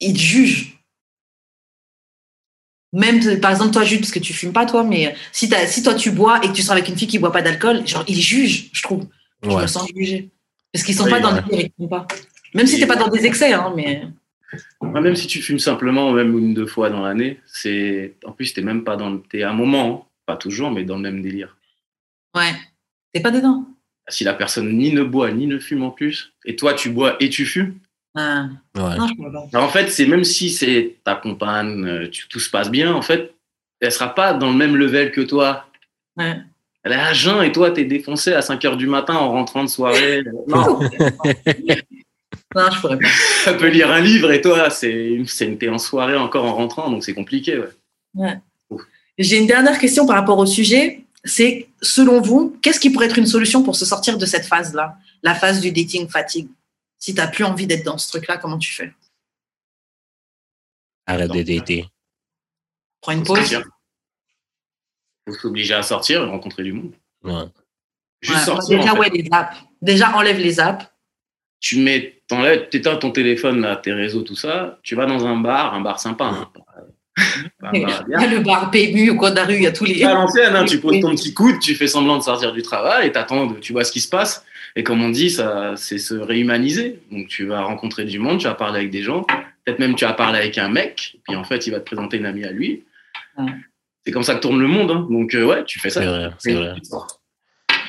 il 0.01 0.13
te 0.13 0.19
juge. 0.19 0.75
Même, 2.93 3.41
par 3.41 3.51
exemple, 3.51 3.71
toi, 3.73 3.85
Jules, 3.85 4.01
parce 4.01 4.11
que 4.13 4.19
tu 4.19 4.33
fumes 4.33 4.53
pas, 4.53 4.65
toi, 4.65 4.83
mais 4.83 5.15
si, 5.31 5.49
si 5.67 5.83
toi, 5.83 5.95
tu 5.95 6.11
bois 6.11 6.41
et 6.43 6.49
que 6.49 6.53
tu 6.55 6.63
sors 6.63 6.73
avec 6.73 6.89
une 6.89 6.97
fille 6.97 7.07
qui 7.09 7.19
boit 7.19 7.33
pas 7.33 7.43
d'alcool, 7.43 7.87
genre, 7.87 8.05
il 8.09 8.21
juge, 8.21 8.71
je 8.73 8.83
trouve. 8.83 9.07
Je 9.43 9.51
Ouais. 9.51 9.63
me 9.63 9.67
sens 9.67 9.89
jugée. 9.95 10.31
Parce 10.73 10.85
qu'ils 10.85 10.95
sont 10.97 11.05
Oui, 11.05 11.11
pas 11.11 11.21
dans 11.21 11.35
ouais. 11.35 11.43
ils 11.53 11.73
font 11.79 11.87
pas. 11.89 12.07
Même 12.55 12.67
si 12.67 12.81
t'es 12.81 12.87
pas 12.87 12.97
dans 12.97 13.09
des 13.09 13.25
excès, 13.27 13.53
hein, 13.53 13.73
mais. 13.77 14.03
Ouais, 14.81 15.01
Même 15.01 15.15
si 15.17 15.27
tu 15.27 15.43
fumes 15.43 15.59
simplement, 15.59 16.11
même 16.13 16.37
une 16.39 16.55
deux 16.55 16.67
fois 16.67 16.89
dans 16.91 17.03
l'année, 17.03 17.41
c'est 17.47 18.15
en 18.25 18.33
plus 18.33 18.53
t'es 18.55 18.63
même 18.63 18.85
pas 18.85 18.97
dans 18.97 19.11
le, 19.11 19.21
t'es 19.29 19.43
à 19.43 19.51
un 19.51 19.55
moment, 19.55 20.05
hein, 20.05 20.09
pas 20.27 20.37
toujours, 20.37 20.71
mais 20.71 20.85
dans 20.85 20.97
le 20.97 21.03
même 21.03 21.21
délire. 21.23 21.57
Ouais. 22.35 22.53
T'es 23.13 23.21
pas 23.21 23.31
dedans. 23.31 23.67
Si 24.09 24.25
la 24.25 24.33
personne 24.35 24.73
ni 24.77 24.93
ne 24.93 25.03
boit 25.03 25.31
ni 25.33 25.47
ne 25.47 25.59
fume 25.59 25.83
en 25.83 25.91
plus, 25.91 26.33
et 26.47 26.57
toi 26.57 26.73
tu 26.75 26.89
bois 26.91 27.17
et 27.21 27.29
tu 27.29 27.45
fumes, 27.45 27.75
Ah. 28.15 28.49
Ouais. 28.75 28.97
Non, 28.97 29.07
je 29.07 29.15
pourrais 29.15 29.33
pas. 29.33 29.47
alors 29.53 29.67
en 29.67 29.71
fait 29.71 29.91
c'est 29.91 30.07
même 30.07 30.25
si 30.25 30.49
c'est 30.51 30.97
ta 31.05 31.15
compagne, 31.15 31.85
euh, 31.87 32.09
tu- 32.09 32.27
tout 32.29 32.41
se 32.41 32.49
passe 32.51 32.71
bien, 32.71 32.95
en 32.95 33.03
fait, 33.03 33.35
elle 33.81 33.93
sera 33.93 34.15
pas 34.15 34.33
dans 34.33 34.51
le 34.51 34.57
même 34.57 34.77
level 34.77 35.13
que 35.13 35.21
toi. 35.21 35.67
Ouais. 36.17 36.37
Elle 36.85 36.93
est 36.93 36.97
à 36.97 37.13
jeun 37.13 37.43
et 37.43 37.53
toi 37.53 37.71
t'es 37.71 37.85
défoncé 37.85 38.33
à 38.33 38.41
5 38.41 38.65
heures 38.65 38.77
du 38.79 38.87
matin 38.87 39.15
en 39.15 39.31
rentrant 39.31 39.63
de 39.63 39.69
soirée. 39.69 40.23
Non, 40.49 40.81
Non, 42.55 42.71
je 42.71 42.81
pourrais 42.81 42.99
pas. 42.99 43.09
elle 43.47 43.57
peut 43.59 43.69
lire 43.69 43.91
un 43.91 44.01
livre 44.01 44.31
et 44.33 44.41
toi 44.41 44.71
c'est 44.71 45.21
c'est 45.27 45.45
une 45.47 45.59
t'es 45.59 45.69
en 45.69 45.79
soirée 45.79 46.17
encore 46.17 46.45
en 46.45 46.55
rentrant, 46.55 46.91
donc 46.91 47.05
c'est 47.05 47.15
compliqué. 47.15 47.63
Ouais. 48.15 48.39
J'ai 49.19 49.39
une 49.39 49.47
dernière 49.47 49.79
question 49.79 50.07
par 50.07 50.17
rapport 50.17 50.39
au 50.39 50.47
sujet. 50.47 51.05
C'est, 51.25 51.69
selon 51.83 52.21
vous, 52.21 52.57
qu'est-ce 52.63 52.79
qui 52.79 52.91
pourrait 52.91 53.07
être 53.07 53.19
une 53.19 53.27
solution 53.27 53.65
pour 53.65 53.75
se 53.75 53.85
sortir 53.85 54.17
de 54.17 54.25
cette 54.25 54.47
phase-là? 54.47 54.97
La 55.25 55.35
phase 55.35 55.61
du 55.61 55.73
dating 55.73 56.09
fatigue. 56.09 56.49
Si 56.99 57.15
t'as 57.15 57.27
plus 57.27 57.43
envie 57.45 57.67
d'être 57.67 57.85
dans 57.85 57.99
ce 57.99 58.09
truc-là, 58.09 58.39
comment 58.39 58.57
tu 58.59 58.73
fais? 58.73 58.93
Arrête 61.07 61.31
de 61.33 61.43
dater. 61.43 61.87
Prends 63.01 63.13
une 63.13 63.25
Faut 63.25 63.35
pause 63.35 63.39
sortir. 63.49 63.69
Faut 65.27 65.35
s'obliger 65.35 65.75
à 65.75 65.83
sortir 65.83 66.23
et 66.23 66.27
rencontrer 66.27 66.63
du 66.63 66.73
monde. 66.73 66.93
Ouais. 67.25 67.45
Juste 68.21 68.39
Ouais, 68.39 68.45
sortir. 68.45 68.79
Déjà, 68.79 68.93
en 68.93 68.95
fait. 68.95 69.01
ouais, 69.01 69.11
les 69.11 69.29
apps. 69.33 69.57
Déjà, 69.83 70.17
enlève 70.17 70.39
les 70.39 70.61
apps. 70.61 70.87
tu 71.61 71.81
mets, 71.81 72.18
t'éteins 72.71 72.97
ton 72.97 73.11
téléphone, 73.11 73.61
là, 73.61 73.77
tes 73.77 73.93
réseaux, 73.93 74.23
tout 74.23 74.37
ça, 74.37 74.79
tu 74.83 74.95
vas 74.95 75.07
dans 75.07 75.27
un 75.27 75.37
bar, 75.37 75.75
un 75.75 75.81
bar 75.81 75.99
sympa, 76.01 76.25
hein. 76.27 76.49
A 77.65 77.73
bien. 77.73 77.87
le 78.31 78.45
bar 78.45 78.71
PMU 78.71 79.11
au 79.11 79.17
coin 79.17 79.31
de 79.31 79.37
la 79.37 79.45
rue, 79.45 79.57
il 79.57 79.63
y 79.63 79.67
a 79.67 79.73
tous 79.73 79.85
les. 79.85 80.05
À 80.05 80.15
l'ancienne, 80.15 80.55
hein, 80.55 80.65
tu 80.65 80.79
poses 80.79 81.01
ton 81.01 81.11
petit 81.11 81.35
coude, 81.35 81.59
tu 81.59 81.75
fais 81.75 81.89
semblant 81.89 82.17
de 82.17 82.23
sortir 82.23 82.53
du 82.53 82.63
travail 82.63 83.09
et 83.09 83.13
t'attends, 83.13 83.53
tu 83.55 83.73
vois 83.73 83.83
ce 83.83 83.91
qui 83.91 84.01
se 84.01 84.09
passe. 84.09 84.45
Et 84.77 84.85
comme 84.85 85.03
on 85.03 85.09
dit, 85.09 85.29
ça, 85.31 85.73
c'est 85.77 85.99
se 85.99 86.15
réhumaniser. 86.15 87.01
Donc 87.11 87.27
tu 87.27 87.45
vas 87.47 87.63
rencontrer 87.63 88.05
du 88.05 88.21
monde, 88.21 88.39
tu 88.39 88.47
vas 88.47 88.55
parler 88.55 88.79
avec 88.79 88.91
des 88.91 89.03
gens, 89.03 89.23
peut-être 89.65 89.81
même 89.81 89.97
tu 89.97 90.05
vas 90.05 90.13
parler 90.13 90.39
avec 90.39 90.59
un 90.59 90.69
mec, 90.69 91.17
puis 91.27 91.35
en 91.35 91.43
fait 91.43 91.67
il 91.67 91.71
va 91.71 91.81
te 91.81 91.85
présenter 91.87 92.19
une 92.19 92.27
amie 92.27 92.45
à 92.45 92.53
lui. 92.53 92.85
Ouais. 93.37 93.47
C'est 94.07 94.13
comme 94.13 94.23
ça 94.23 94.37
que 94.37 94.41
tourne 94.41 94.61
le 94.61 94.69
monde. 94.69 94.91
hein. 94.93 95.07
Donc 95.11 95.35
euh, 95.35 95.45
ouais, 95.45 95.65
tu 95.65 95.81
fais 95.81 95.91
ça. 95.91 96.01
C'est 96.01 96.07
vrai, 96.07 96.31
c'est 96.39 96.53
vrai. 96.55 96.75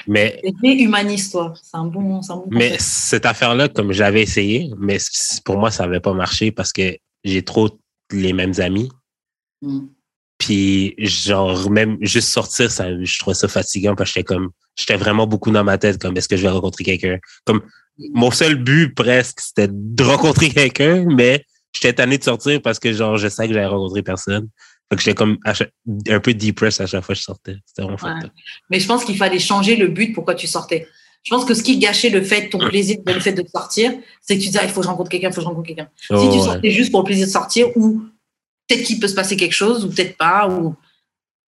Mais, 0.10 0.41
Humanise-toi. 0.64 1.53
C'est 1.62 1.78
un 1.78 1.86
bon, 1.86 2.20
c'est 2.24 2.32
un 2.32 2.38
bon 2.38 2.47
mais 2.49 2.78
cette 2.80 3.28
affaire-là, 3.28 3.70
comme 3.70 3.91
j'avais 3.91 4.24
essayé, 4.24 4.72
mais 4.80 4.97
pour 5.45 5.60
moi, 5.60 5.70
ça 5.70 5.86
n'avait 5.86 5.99
pas 5.99 6.14
marché 6.14 6.51
parce 6.51 6.74
que 6.74 6.97
j'ai 7.24 7.43
trop 7.43 7.70
les 8.12 8.34
mêmes 8.34 8.55
amis. 8.57 8.89
Mm. 9.62 9.82
Puis, 10.39 10.95
genre, 10.97 11.70
même 11.70 11.97
juste 12.01 12.30
sortir, 12.30 12.72
ça, 12.72 12.88
je 12.99 13.20
trouvais 13.20 13.36
ça 13.36 13.47
fatigant 13.47 13.93
parce 13.93 14.10
que 14.10 14.16
j'étais 14.16 14.24
comme, 14.24 14.49
j'étais 14.76 14.95
vraiment 14.95 15.28
beaucoup 15.28 15.51
dans 15.51 15.64
ma 15.64 15.78
tête, 15.78 16.01
comme, 16.01 16.18
est-ce 16.18 16.28
que 16.28 16.38
je 16.38 16.41
vais 16.41 16.49
rencontrer 16.49 16.84
quelqu'un? 16.84 17.20
Comme, 17.45 17.62
mon 18.16 18.32
seul 18.32 18.55
but 18.55 18.95
presque, 18.95 19.41
c'était 19.41 19.68
de 19.70 20.03
rencontrer 20.03 20.49
quelqu'un, 20.49 21.05
mais 21.05 21.45
j'étais 21.72 21.93
tanné 21.93 22.18
de 22.18 22.24
sortir 22.24 22.64
parce 22.64 22.80
que, 22.80 22.93
genre, 22.93 23.18
je 23.18 23.28
sais 23.28 23.47
que 23.47 23.53
j'allais 23.53 23.68
rencontrer 23.68 24.01
personne. 24.01 24.47
Que 24.90 24.98
j'étais 24.98 25.14
comme 25.16 25.38
chaque- 25.54 25.72
un 26.10 26.20
peu 26.20 26.34
depressed 26.34 26.82
à 26.82 26.88
chaque 26.88 27.04
fois 27.04 27.14
que 27.14 27.20
je 27.20 27.24
sortais. 27.26 27.58
C'était 27.66 27.84
vraiment 27.84 27.98
Ouais. 28.02 28.28
Mais 28.72 28.80
je 28.80 28.88
pense 28.88 29.06
qu'il 29.06 29.18
fallait 29.18 29.38
changer 29.40 29.76
le 29.76 29.88
but 29.88 30.14
pourquoi 30.14 30.34
tu 30.36 30.48
sortais. 30.48 30.88
Je 31.24 31.30
pense 31.36 31.46
que 31.46 31.54
ce 31.54 31.62
qui 31.62 31.78
gâchait 31.78 32.10
le 32.10 32.24
fait, 32.24 32.50
ton 32.50 32.58
plaisir, 32.60 32.98
le 33.06 33.20
fait 33.20 33.34
de 33.34 33.44
sortir, 33.54 33.92
c'est 34.22 34.36
que 34.38 34.42
tu 34.42 34.48
disais, 34.48 34.60
ah, 34.62 34.66
il 34.66 34.70
faut 34.72 34.80
que 34.80 34.86
je 34.86 34.90
rencontre 34.90 35.10
quelqu'un, 35.10 35.28
il 35.30 35.34
faut 35.34 35.42
que 35.42 35.44
je 35.44 35.48
rencontre 35.48 35.68
quelqu'un. 35.68 35.90
si 35.98 36.08
Oh, 36.12 36.30
tu 36.32 36.38
ouais. 36.40 36.44
sortais 36.46 36.72
juste 36.72 36.92
pour 36.92 37.02
le 37.02 37.06
plaisir 37.06 37.28
de 37.28 37.32
sortir, 37.32 37.68
ou 37.78 38.02
peut-être 38.68 38.84
qu'il 38.84 39.00
peut 39.00 39.08
se 39.08 39.16
passer 39.16 39.36
quelque 39.38 39.52
chose, 39.54 39.84
ou 39.86 39.90
peut-être 39.90 40.18
pas, 40.18 40.48
ou. 40.50 40.76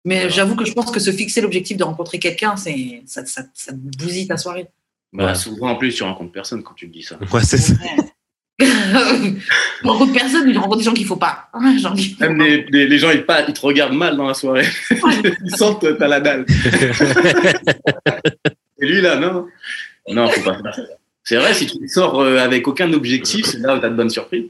Mais 0.05 0.31
j'avoue 0.31 0.57
que 0.57 0.65
je 0.65 0.73
pense 0.73 0.91
que 0.91 0.99
se 1.01 1.13
fixer 1.13 1.41
l'objectif 1.43 1.77
de 1.77 1.85
rencontrer 1.85 2.19
quelqu'un, 2.19 2.57
c'est 2.57 3.03
ça, 3.07 3.23
ça, 3.27 3.43
bousille 3.75 4.27
ta 4.27 4.37
soirée. 4.39 4.69
Bah, 5.13 5.27
Ouais. 5.27 5.35
Souvent 5.35 5.69
en 5.71 5.77
plus, 5.77 5.95
tu 5.95 6.03
rencontres 6.03 6.33
personne 6.33 6.63
quand 6.63 6.75
tu 6.75 6.89
te 6.89 6.93
dis 6.93 7.03
ça. 7.03 7.19
Ouais, 7.33 7.45
c'est 7.45 7.59
ça. 7.59 7.75
je 8.61 9.87
rencontre 9.87 10.13
personne, 10.13 10.47
mais 10.47 10.53
je 10.55 10.59
rencontre 10.59 10.79
des 10.79 10.85
gens 10.85 10.95
qu'il 10.95 11.07
faut 11.07 11.17
pas. 11.17 11.49
Genre, 11.79 11.97
faut 11.97 12.05
Même 12.21 12.39
pas. 12.39 12.45
les, 12.45 12.67
les- 12.71 12.87
les 12.89 12.99
gens, 12.99 13.11
ils, 13.11 13.25
pas, 13.25 13.43
ils 13.47 13.55
te 13.55 13.61
regardent 13.61 13.95
mal 13.95 14.17
dans 14.17 14.27
la 14.27 14.35
soirée. 14.35 14.67
ils 14.91 15.57
sentent 15.57 15.81
que 15.81 15.93
t'as 15.93 16.09
la 16.09 16.21
dalle. 16.21 16.45
Et 18.81 18.87
lui, 18.87 19.01
là, 19.01 19.17
non. 19.17 19.47
Non, 20.09 20.29
faut 20.29 20.43
pas 20.43 20.59
faire 20.63 20.75
ça. 20.75 20.83
C'est 21.25 21.37
vrai, 21.37 21.53
si 21.55 21.67
tu 21.67 21.89
sors 21.89 22.21
euh, 22.21 22.39
avec 22.39 22.67
aucun 22.69 22.93
objectif, 22.93 23.45
c'est 23.47 23.59
là 23.59 23.77
où 23.77 23.81
t'as 23.81 23.91
de 23.91 23.95
bonnes 23.97 24.09
surprises. 24.11 24.47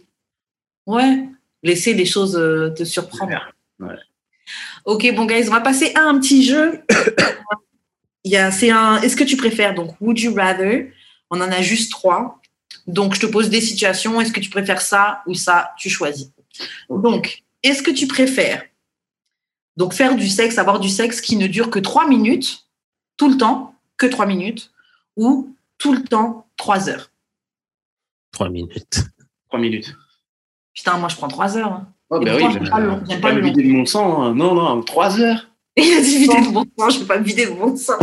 Ouais, 0.86 1.24
laisser 1.62 1.92
les 1.92 2.04
choses 2.06 2.36
euh, 2.36 2.70
te 2.70 2.84
surprendre. 2.84 3.32
Ouais. 3.80 3.94
Ok, 4.84 5.12
bon, 5.14 5.26
guys, 5.26 5.48
on 5.48 5.52
va 5.52 5.60
passer 5.60 5.92
à 5.94 6.02
un 6.02 6.18
petit 6.20 6.44
jeu. 6.44 6.80
Il 8.24 8.32
y 8.32 8.36
a, 8.36 8.50
c'est 8.50 8.70
un. 8.70 9.00
Est-ce 9.00 9.16
que 9.16 9.24
tu 9.24 9.36
préfères 9.36 9.74
donc 9.74 9.96
Would 10.00 10.18
you 10.20 10.34
rather? 10.34 10.92
On 11.30 11.40
en 11.40 11.50
a 11.50 11.60
juste 11.62 11.90
trois. 11.90 12.37
Donc, 12.88 13.14
je 13.14 13.20
te 13.20 13.26
pose 13.26 13.50
des 13.50 13.60
situations. 13.60 14.20
Est-ce 14.20 14.32
que 14.32 14.40
tu 14.40 14.50
préfères 14.50 14.80
ça 14.80 15.22
ou 15.26 15.34
ça 15.34 15.72
Tu 15.78 15.88
choisis. 15.90 16.30
Donc, 16.88 17.44
est-ce 17.62 17.82
que 17.82 17.90
tu 17.90 18.06
préfères 18.08 18.64
donc 19.76 19.92
faire 19.92 20.16
du 20.16 20.26
sexe, 20.28 20.58
avoir 20.58 20.80
du 20.80 20.88
sexe 20.88 21.20
qui 21.20 21.36
ne 21.36 21.46
dure 21.46 21.70
que 21.70 21.78
trois 21.78 22.08
minutes, 22.08 22.66
tout 23.16 23.28
le 23.30 23.36
temps, 23.36 23.76
que 23.96 24.06
trois 24.06 24.26
minutes, 24.26 24.72
ou 25.16 25.54
tout 25.78 25.92
le 25.92 26.02
temps 26.02 26.48
trois 26.56 26.88
heures? 26.88 27.12
Trois 28.32 28.48
minutes. 28.48 29.04
Trois 29.48 29.60
minutes. 29.60 29.94
Putain, 30.74 30.98
moi, 30.98 31.08
je 31.08 31.14
prends 31.16 31.28
trois 31.28 31.56
heures. 31.56 31.72
hein. 31.72 31.92
Oh, 32.10 32.18
bah 32.20 32.32
pourtant, 32.32 32.46
oui, 32.46 32.52
j'aime 32.54 32.62
bah, 32.64 32.70
pas 32.70 33.14
pas 33.16 33.20
pas 33.20 33.32
le 33.32 33.42
vider 33.44 33.62
de 33.62 33.68
mon 33.68 33.84
sang. 33.86 34.22
hein. 34.22 34.34
Non, 34.34 34.54
non, 34.54 34.82
trois 34.82 35.20
heures. 35.20 35.46
Il 35.76 35.92
a 35.94 36.00
dit 36.00 36.18
vider 36.18 36.40
de 36.40 36.48
mon 36.48 36.64
sang, 36.76 36.90
je 36.90 36.98
vais 37.00 37.06
pas 37.06 37.18
me 37.18 37.24
vider 37.24 37.46
de 37.46 37.50
mon 37.52 37.76
sang. 37.76 37.98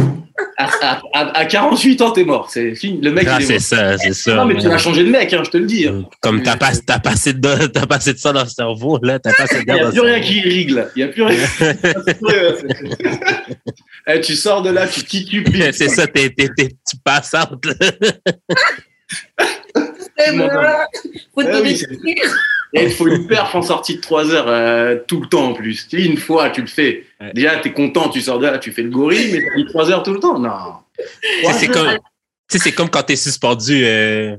À, 0.57 0.65
à- 0.81 1.01
à- 1.13 1.37
à 1.39 1.45
48 1.45 2.01
ans, 2.01 2.11
t'es 2.11 2.25
mort. 2.25 2.49
C'est 2.49 2.75
fini. 2.75 2.99
Le 3.01 3.11
mec, 3.11 3.25
Ah, 3.29 3.37
il 3.39 3.43
est 3.51 3.59
c'est 3.59 3.75
mort. 3.77 3.89
ça, 3.91 3.97
c'est 3.97 4.13
ça. 4.13 4.35
Non, 4.35 4.45
mais 4.45 4.55
tu 4.55 4.67
vas 4.67 4.77
changer 4.77 5.03
de 5.05 5.09
mec, 5.09 5.31
hein, 5.33 5.41
je 5.45 5.49
te 5.49 5.57
le 5.57 5.65
dis. 5.65 5.87
Comme 6.21 6.43
t'as 6.43 6.57
pas, 6.57 6.71
t'as 6.85 6.99
pas 6.99 7.11
assez 7.11 7.31
de, 7.33 7.67
t'as 7.67 7.85
pas 7.85 7.95
assez 7.95 8.13
de 8.13 8.17
ça 8.17 8.33
dans 8.33 8.43
le 8.43 8.49
cerveau, 8.49 8.99
là, 9.01 9.17
t'as 9.19 9.31
pas 9.33 9.43
assez 9.43 9.63
de 9.63 9.65
Il 9.67 9.73
n'y 9.73 9.79
a 9.79 9.89
plus 9.91 9.99
rien 10.01 10.19
qui 10.19 10.37
irrigue. 10.39 10.83
Il 10.95 11.03
n'y 11.03 11.03
a 11.03 11.07
plus 11.07 11.23
rien. 11.23 11.39
Eh, 14.07 14.21
tu 14.21 14.35
sors 14.35 14.61
de 14.61 14.69
là, 14.69 14.87
tu 14.87 15.03
titubes. 15.03 15.47
c'est 15.71 15.89
ça, 15.89 16.05
t'es, 16.07 16.29
t'es, 16.29 16.49
t'es, 16.55 16.67
tu 16.89 16.97
passes 17.03 17.33
out, 17.33 17.65
là. 17.65 17.73
Eh 20.27 20.31
m'entends. 20.35 20.53
ben, 20.53 20.77
Faut 21.33 21.43
te 21.43 21.61
Et 22.75 22.83
il 22.83 22.91
faut 22.91 23.07
une 23.07 23.25
perf 23.25 23.55
en 23.55 23.61
sortie 23.61 23.95
de 23.95 24.01
3 24.01 24.31
heures 24.31 24.47
euh, 24.47 24.97
tout 25.07 25.21
le 25.21 25.27
temps 25.27 25.45
en 25.49 25.53
plus. 25.53 25.87
Tu 25.87 26.01
Une 26.03 26.17
fois, 26.17 26.49
tu 26.49 26.61
le 26.61 26.67
fais. 26.67 27.05
Ouais. 27.21 27.31
Déjà, 27.33 27.57
tu 27.57 27.69
es 27.69 27.73
content, 27.73 28.09
tu 28.09 28.21
sors 28.21 28.37
de 28.39 28.45
là, 28.47 28.57
tu 28.57 28.71
fais 28.71 28.81
le 28.83 28.89
gorille, 28.89 29.31
mais 29.31 29.39
tu 29.39 29.63
dis 29.63 29.65
3 29.69 29.91
heures 29.91 30.03
tout 30.03 30.13
le 30.13 30.19
temps. 30.19 30.37
Non. 30.37 30.51
Tu 30.97 31.45
sais, 31.47 31.53
c'est 31.53 31.67
comme, 31.67 31.87
tu 31.91 31.97
sais, 32.49 32.59
c'est 32.59 32.71
comme 32.73 32.89
quand 32.89 33.03
t'es 33.03 33.15
suspendu, 33.15 33.83
euh, 33.85 34.35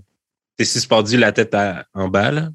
t'es 0.56 0.64
suspendu 0.64 1.16
la 1.16 1.32
tête 1.32 1.54
à- 1.54 1.86
en 1.94 2.08
bas, 2.08 2.30
là. 2.30 2.48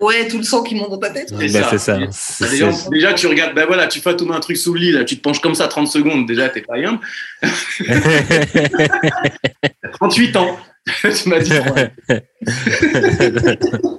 Ouais, 0.00 0.26
tout 0.28 0.38
le 0.38 0.42
sang 0.44 0.62
qui 0.64 0.74
monte 0.74 0.90
dans 0.90 0.98
ta 0.98 1.10
tête. 1.10 1.28
C'est 1.30 1.36
Ben, 1.36 1.50
ça. 1.62 1.68
c'est 1.70 1.78
ça. 1.78 1.98
Bah, 1.98 2.06
C'est- 2.10 2.90
Déjà, 2.90 3.14
tu 3.14 3.26
regardes, 3.28 3.54
ben 3.54 3.64
voilà, 3.66 3.86
tu 3.86 4.00
fais 4.00 4.14
tout 4.16 4.30
un 4.32 4.40
truc 4.40 4.56
sous 4.56 4.74
le 4.74 4.80
lit, 4.80 4.92
là, 4.92 5.04
tu 5.04 5.16
te 5.16 5.22
penches 5.22 5.40
comme 5.40 5.54
ça 5.54 5.68
30 5.68 5.86
secondes, 5.88 6.26
déjà, 6.26 6.48
t'es 6.48 6.62
pas 6.62 6.74
bien. 6.78 7.00
38 10.00 10.36
ans. 10.36 10.56
tu 11.22 11.28
m'as 11.28 11.40
dit. 11.40 11.52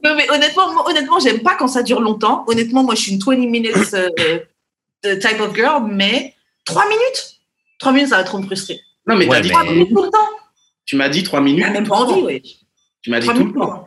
Non, 0.04 0.16
mais 0.16 0.30
honnêtement, 0.30 0.72
moi, 0.74 0.88
honnêtement, 0.90 1.20
j'aime 1.20 1.40
pas 1.42 1.56
quand 1.58 1.68
ça 1.68 1.82
dure 1.84 2.00
longtemps. 2.00 2.44
Honnêtement, 2.48 2.84
moi, 2.84 2.94
je 2.96 3.02
suis 3.02 3.12
une 3.14 3.20
20 3.20 3.38
minutes 3.50 3.76
euh, 3.96 5.16
type 5.20 5.40
of 5.40 5.56
girl, 5.56 5.84
mais 5.92 6.34
3 6.66 6.84
minutes? 6.88 7.40
3 7.80 7.92
minutes, 7.92 8.10
ça 8.10 8.18
va 8.18 8.24
trop 8.24 8.38
me 8.38 8.46
frustrer. 8.46 8.80
Non, 9.08 9.16
mais 9.16 9.26
Ouais, 9.28 9.38
t'as 9.38 9.42
dit 9.42 9.48
mais- 9.50 9.54
3 9.54 9.64
trois 9.64 9.74
minutes 9.74 9.90
minutes. 9.90 9.98
tout 9.98 10.04
le 10.06 10.12
temps. 10.12 10.30
Tu 10.86 10.96
m'as 10.96 11.10
dit 11.10 11.24
3 11.24 11.42
minutes. 11.42 11.66
J'ai 11.66 11.72
même 11.72 11.88
pas 11.88 11.96
envie, 11.96 12.22
ouais. 12.22 12.42
Tu 13.02 13.10
m'as 13.10 13.20
dit 13.20 13.26
3 13.28 13.34
tout 13.36 13.40
le 13.40 13.46
minutes. 13.48 13.60
temps. 13.62 13.85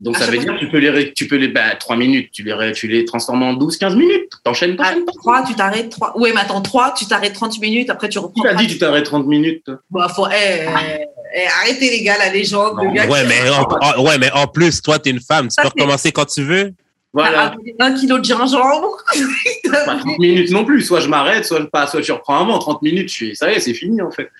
Donc 0.00 0.16
À 0.16 0.20
ça 0.20 0.26
veut 0.26 0.32
fois. 0.36 0.44
dire 0.44 0.54
que 0.54 0.58
tu 0.60 0.68
peux 0.70 0.78
les, 0.78 0.88
ré- 0.90 1.12
tu 1.14 1.28
peux 1.28 1.36
les, 1.36 1.48
bah, 1.48 1.74
3 1.78 1.94
minutes, 1.96 2.30
tu 2.32 2.42
les, 2.42 2.54
ré- 2.54 2.72
tu 2.72 2.88
les 2.88 3.04
transformes 3.04 3.42
en 3.42 3.52
12, 3.52 3.76
15 3.76 3.96
minutes. 3.96 4.30
T'enchaînes, 4.44 4.76
Ah, 4.78 4.84
t'enchaînes. 4.92 5.04
3, 5.04 5.44
tu 5.46 5.54
t'arrêtes. 5.54 5.90
3. 5.90 6.18
Ouais, 6.18 6.32
mais 6.34 6.40
attends, 6.40 6.62
3, 6.62 6.94
tu 6.96 7.04
t'arrêtes 7.06 7.34
30 7.34 7.60
minutes, 7.60 7.90
après 7.90 8.08
tu 8.08 8.18
reprends. 8.18 8.32
Qui 8.34 8.42
t'a 8.42 8.54
trois. 8.54 8.62
dit 8.62 8.68
tu 8.68 8.78
t'arrêtes 8.78 9.04
30 9.04 9.26
minutes 9.26 9.70
Bah, 9.90 10.08
faut, 10.08 10.26
eh, 10.28 10.64
eh, 10.64 11.04
eh, 11.36 11.46
arrêtez 11.62 11.90
les 11.90 12.02
gars, 12.02 12.16
la 12.18 12.32
légende. 12.32 12.78
le 12.82 12.90
qui- 13.02 13.08
ouais, 13.10 13.24
mais 13.26 13.50
en, 13.50 13.62
en- 13.62 14.02
ouais, 14.06 14.16
mais 14.18 14.30
en 14.32 14.46
plus, 14.46 14.80
toi, 14.80 14.98
t'es 14.98 15.10
une 15.10 15.20
femme, 15.20 15.48
tu 15.48 15.54
Ça, 15.54 15.62
peux 15.62 15.68
recommencer 15.68 16.12
quand 16.12 16.24
tu 16.24 16.42
veux. 16.44 16.72
Voilà. 17.12 17.54
Un 17.80 17.92
kilo 17.94 18.18
de 18.20 18.24
gingembre. 18.24 18.96
Pas 19.84 19.96
30 19.98 20.18
minutes 20.18 20.50
non 20.52 20.64
plus. 20.64 20.80
Soit 20.82 21.00
je 21.00 21.08
m'arrête, 21.08 21.44
soit, 21.44 21.68
pas, 21.70 21.86
soit 21.88 22.00
tu 22.00 22.12
reprends 22.12 22.36
un 22.40 22.44
vent. 22.46 22.58
30 22.58 22.82
minutes, 22.82 23.08
je 23.08 23.14
suis, 23.14 23.36
ça 23.36 23.50
y 23.52 23.56
est, 23.56 23.60
c'est 23.60 23.74
fini 23.74 24.00
en 24.00 24.10
fait. 24.12 24.30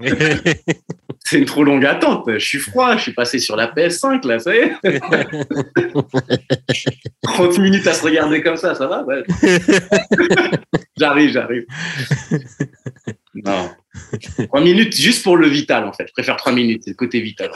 c'est 1.26 1.38
une 1.38 1.44
trop 1.44 1.64
longue 1.64 1.84
attente. 1.84 2.30
Je 2.30 2.38
suis 2.38 2.60
froid, 2.60 2.96
je 2.96 3.02
suis 3.02 3.12
passé 3.12 3.40
sur 3.40 3.56
la 3.56 3.66
PS5 3.66 4.24
là, 4.26 4.38
ça 4.38 4.54
y 4.54 4.58
est. 4.58 4.76
30 7.22 7.58
minutes 7.58 7.86
à 7.88 7.92
se 7.92 8.04
regarder 8.04 8.42
comme 8.42 8.56
ça, 8.56 8.76
ça 8.76 8.86
va 8.86 9.02
ouais. 9.02 9.24
J'arrive, 10.96 11.32
j'arrive. 11.32 11.66
Non. 13.34 13.70
3 14.38 14.60
minutes 14.60 14.96
juste 14.96 15.24
pour 15.24 15.36
le 15.36 15.48
vital 15.48 15.84
en 15.84 15.92
fait. 15.92 16.06
Je 16.06 16.12
préfère 16.12 16.36
3 16.36 16.52
minutes, 16.52 16.82
c'est 16.84 16.90
le 16.90 16.96
côté 16.96 17.20
vital. 17.20 17.50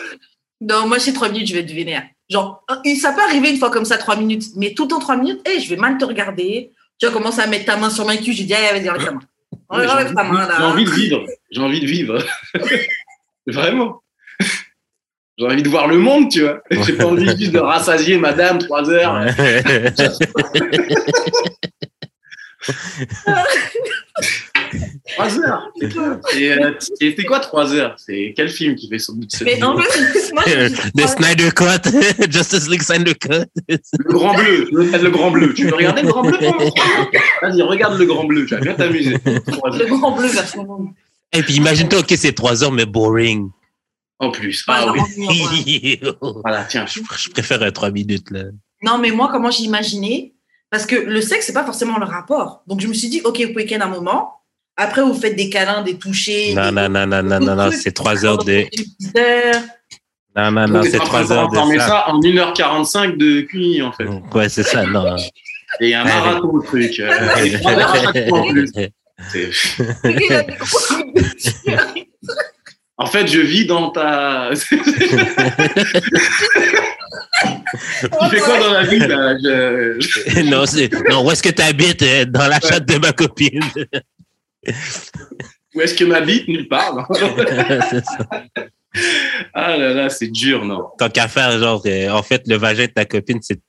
Non, 0.61 0.89
moi, 0.89 0.99
c'est 0.99 1.13
3 1.13 1.29
minutes, 1.29 1.47
je 1.49 1.55
vais 1.55 1.65
te 1.65 1.73
vénère. 1.73 2.03
Genre, 2.29 2.65
ça 3.01 3.13
peut 3.13 3.23
arriver 3.23 3.51
une 3.51 3.57
fois 3.57 3.71
comme 3.71 3.85
ça, 3.85 3.99
3 3.99 4.17
minutes, 4.17 4.47
mais 4.57 4.75
tout 4.75 4.87
temps 4.87 4.99
3 4.99 5.17
minutes, 5.17 5.41
hey, 5.49 5.61
je 5.61 5.71
vais 5.71 5.77
mal 5.77 5.97
te 5.97 6.05
regarder. 6.05 6.73
Tu 6.99 7.07
vas 7.07 7.13
commencer 7.13 7.41
à 7.41 7.47
mettre 7.47 7.67
ta 7.67 7.77
main 7.77 7.89
sur 7.89 8.05
ma 8.05 8.17
cul, 8.17 8.33
je 8.33 8.43
dis, 8.43 8.53
allez, 8.53 8.81
vas-y, 8.81 8.91
enlève 9.69 10.13
ta 10.13 10.25
main. 10.25 10.49
J'ai 10.59 10.65
envie 10.65 10.85
de 10.85 10.91
vivre. 10.91 11.25
J'ai 11.53 11.61
envie 11.61 11.81
de 11.81 11.87
vivre. 11.87 12.19
Vraiment. 13.47 14.03
J'ai 15.39 15.47
envie 15.47 15.63
de 15.63 15.69
voir 15.69 15.89
le 15.89 15.99
monde, 15.99 16.31
tu 16.31 16.43
vois. 16.43 16.61
J'ai 16.71 16.93
pas 16.95 17.07
envie 17.07 17.27
juste 17.39 17.53
de 17.53 17.59
rassasier 17.59 18.19
madame 18.19 18.59
3 18.59 18.91
heures. 18.91 19.27
3 25.15 25.39
heures. 25.41 25.73
Euh, 25.83 26.73
c'est 26.99 27.25
quoi 27.25 27.41
3 27.41 27.75
heures? 27.75 27.95
C'est 27.97 28.35
quel 28.37 28.51
film 28.51 28.75
qui 28.75 28.89
fait 28.89 28.99
son 28.99 29.15
bout 29.15 29.25
de 29.25 29.45
Mais 29.45 29.63
en 29.63 29.79
fait, 29.79 30.33
moi, 30.35 30.45
The 30.45 31.09
Snyder 31.09 31.51
Cut, 31.53 32.31
Justice 32.31 32.69
League 32.69 32.83
Snyder 32.83 33.15
Cut. 33.15 33.47
Le 33.69 34.13
grand 34.13 34.35
bleu, 34.35 34.69
le 34.73 35.11
grand 35.11 35.31
bleu. 35.31 35.55
Tu 35.55 35.67
veux 35.67 35.75
regarder 35.75 36.03
le 36.03 36.09
grand 36.09 36.23
bleu 36.23 36.39
Vas-y, 37.43 37.63
regarde 37.63 37.99
le 37.99 38.05
grand 38.05 38.25
bleu, 38.25 38.45
tu 38.45 38.55
vas 38.55 38.61
bien 38.61 38.75
t'amuser. 38.75 39.17
Le 39.25 39.87
grand 39.87 40.13
bleu, 40.13 40.29
version 40.29 40.67
Et 41.33 41.43
puis 41.43 41.55
imagine-toi, 41.55 42.01
ok, 42.01 42.13
c'est 42.17 42.33
3 42.33 42.65
heures, 42.65 42.73
mais 42.73 42.87
boring. 42.87 43.51
En 44.19 44.31
plus. 44.31 44.65
Ah, 44.69 44.93
oui. 44.93 46.01
voilà, 46.21 46.65
tiens. 46.65 46.87
Je, 46.87 47.01
je 47.17 47.31
préfère 47.31 47.73
3 47.73 47.91
minutes, 47.91 48.31
là. 48.31 48.45
Non, 48.83 48.99
mais 48.99 49.11
moi, 49.11 49.29
comment 49.31 49.51
j'ai 49.51 49.65
imaginé? 49.65 50.35
Parce 50.71 50.87
que 50.87 50.97
le 50.97 51.21
sexe, 51.21 51.47
c'est 51.47 51.53
pas 51.53 51.65
forcément 51.65 51.99
le 51.99 52.07
rapport. 52.07 52.63
Donc, 52.67 52.81
je 52.81 52.87
me 52.87 52.95
suis 52.95 53.09
dit, 53.09 53.21
ok, 53.25 53.41
vous 53.41 53.53
pouvez 53.53 53.75
un 53.75 53.89
moment 53.89 54.41
après, 54.77 55.03
vous 55.03 55.13
faites 55.13 55.37
des 55.37 55.51
câlins, 55.51 55.83
des 55.83 55.99
touchés. 55.99 56.55
Non, 56.55 56.73
non, 56.73 56.89
non, 56.89 57.07
non, 57.07 57.23
non, 57.23 57.39
non, 57.39 57.55
non, 57.55 57.71
c'est 57.71 57.93
trois 57.93 58.25
heures 58.25 58.43
de. 58.43 58.65
Non, 60.35 60.51
non, 60.51 60.67
non, 60.69 60.83
c'est 60.83 60.99
trois 60.99 61.31
heures 61.31 61.51
de. 61.51 61.59
On 61.59 61.67
met 61.67 61.79
ça 61.79 62.09
en 62.09 62.19
1h45 62.19 63.19
de 63.19 63.43
QI, 63.43 63.83
en 63.83 63.93
fait. 63.93 64.07
Ouais, 64.35 64.49
c'est 64.49 64.63
ça, 64.63 64.85
non. 64.85 65.17
Et 65.81 65.95
un 65.95 66.05
marathon, 66.05 66.57
le 66.57 66.63
truc. 66.65 67.03
en 72.97 73.07
fait, 73.07 73.27
je 73.27 73.41
vis 73.41 73.67
dans 73.67 73.91
ta. 73.91 74.51
tu 74.55 74.77
fais 78.31 78.41
quoi 78.41 78.59
dans 78.59 78.73
la 78.73 78.85
vie 78.85 78.99
là? 78.99 79.37
Je... 79.39 80.41
Non, 80.51 80.65
non, 81.11 81.27
où 81.27 81.31
est-ce 81.31 81.43
que 81.43 81.51
tu 81.51 81.63
habites 81.63 82.05
Dans 82.31 82.49
la 82.49 82.61
chatte 82.61 82.87
de 82.87 82.99
ma 82.99 83.13
copine? 83.13 83.61
Où 85.75 85.81
est-ce 85.81 85.95
que 85.95 86.05
ma 86.05 86.21
bite 86.21 86.49
Nulle 86.49 86.69
part. 86.69 87.09
ah 89.55 89.77
là 89.77 89.95
là, 89.95 90.09
c'est 90.09 90.29
dur, 90.29 90.65
non? 90.65 90.89
Tant 90.99 91.09
qu'à 91.09 91.29
faire, 91.29 91.59
genre, 91.59 91.83
euh, 91.87 92.11
en 92.11 92.23
fait, 92.23 92.43
le 92.47 92.57
vagin 92.57 92.87
de 92.87 92.91
ta 92.91 93.05
copine, 93.05 93.39
c'est, 93.41 93.61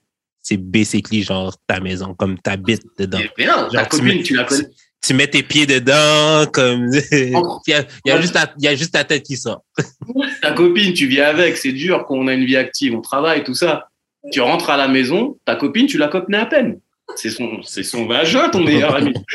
c'est 0.41 0.57
basically 0.57 1.21
genre 1.21 1.55
ta 1.67 1.79
maison, 1.79 2.15
comme 2.15 2.39
ta 2.39 2.57
bite 2.57 2.83
dedans. 2.97 3.19
Mais 3.37 3.45
non, 3.45 3.69
ta 3.71 3.85
copine, 3.85 4.23
tu, 4.23 4.35
la 4.35 4.45
connais. 4.45 4.65
Tu, 5.01 5.13
mets 5.13 5.27
tes 5.27 5.43
pieds 5.43 5.65
dedans, 5.65 6.45
comme. 6.51 6.89
il, 7.11 7.31
y 7.67 7.73
a, 7.73 7.85
il, 8.05 8.05
y 8.05 8.11
a 8.11 8.21
juste 8.21 8.33
ta, 8.33 8.53
il 8.57 8.65
y 8.65 8.67
a 8.67 8.75
juste 8.75 8.93
ta 8.93 9.03
tête 9.03 9.23
qui 9.23 9.37
sort. 9.37 9.63
ta 10.41 10.51
copine, 10.51 10.93
tu 10.93 11.07
vis 11.07 11.21
avec, 11.21 11.57
c'est 11.57 11.71
dur 11.71 12.05
qu'on 12.05 12.27
a 12.27 12.33
une 12.33 12.45
vie 12.45 12.57
active, 12.57 12.95
on 12.95 13.01
travaille, 13.01 13.43
tout 13.43 13.55
ça. 13.55 13.87
Tu 14.31 14.39
rentres 14.39 14.69
à 14.69 14.77
la 14.77 14.87
maison, 14.87 15.37
ta 15.45 15.55
copine, 15.55 15.87
tu 15.87 15.97
la 15.97 16.07
copes 16.07 16.31
à 16.33 16.45
peine. 16.45 16.79
C'est 17.15 17.29
son, 17.29 17.61
c'est 17.63 17.83
son 17.83 18.05
vagin, 18.05 18.49
ton 18.49 18.63
meilleur 18.63 18.95
ami. 18.95 19.13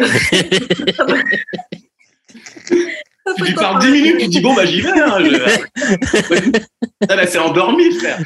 tu 3.36 3.44
lui 3.44 3.54
parles 3.54 3.82
10 3.82 3.90
minutes, 3.90 4.18
tu 4.18 4.28
dis 4.28 4.40
bon, 4.40 4.54
bah 4.54 4.64
j'y 4.64 4.80
vais. 4.80 4.90
Hein, 4.90 5.18
je... 5.20 7.26
s'est 7.26 7.38
endormie, 7.38 7.92
frère. 7.98 8.18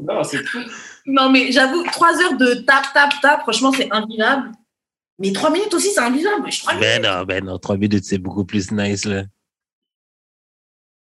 non, 0.00 0.24
c'est 0.24 0.42
tout. 0.42 0.58
Non, 1.06 1.30
mais 1.30 1.52
j'avoue, 1.52 1.84
3 1.84 2.22
heures 2.22 2.36
de 2.36 2.54
tap, 2.66 2.86
tap, 2.94 3.12
tap, 3.20 3.42
franchement, 3.42 3.72
c'est 3.72 3.88
invivable. 3.90 4.52
Mais 5.18 5.32
3 5.32 5.50
minutes 5.50 5.74
aussi, 5.74 5.92
c'est 5.92 6.00
invivable. 6.00 6.48
ben 6.80 7.02
non, 7.02 7.24
ben 7.24 7.44
non, 7.44 7.58
3 7.58 7.76
minutes, 7.76 8.04
c'est 8.04 8.18
beaucoup 8.18 8.44
plus 8.44 8.70
nice, 8.72 9.04
là. 9.04 9.24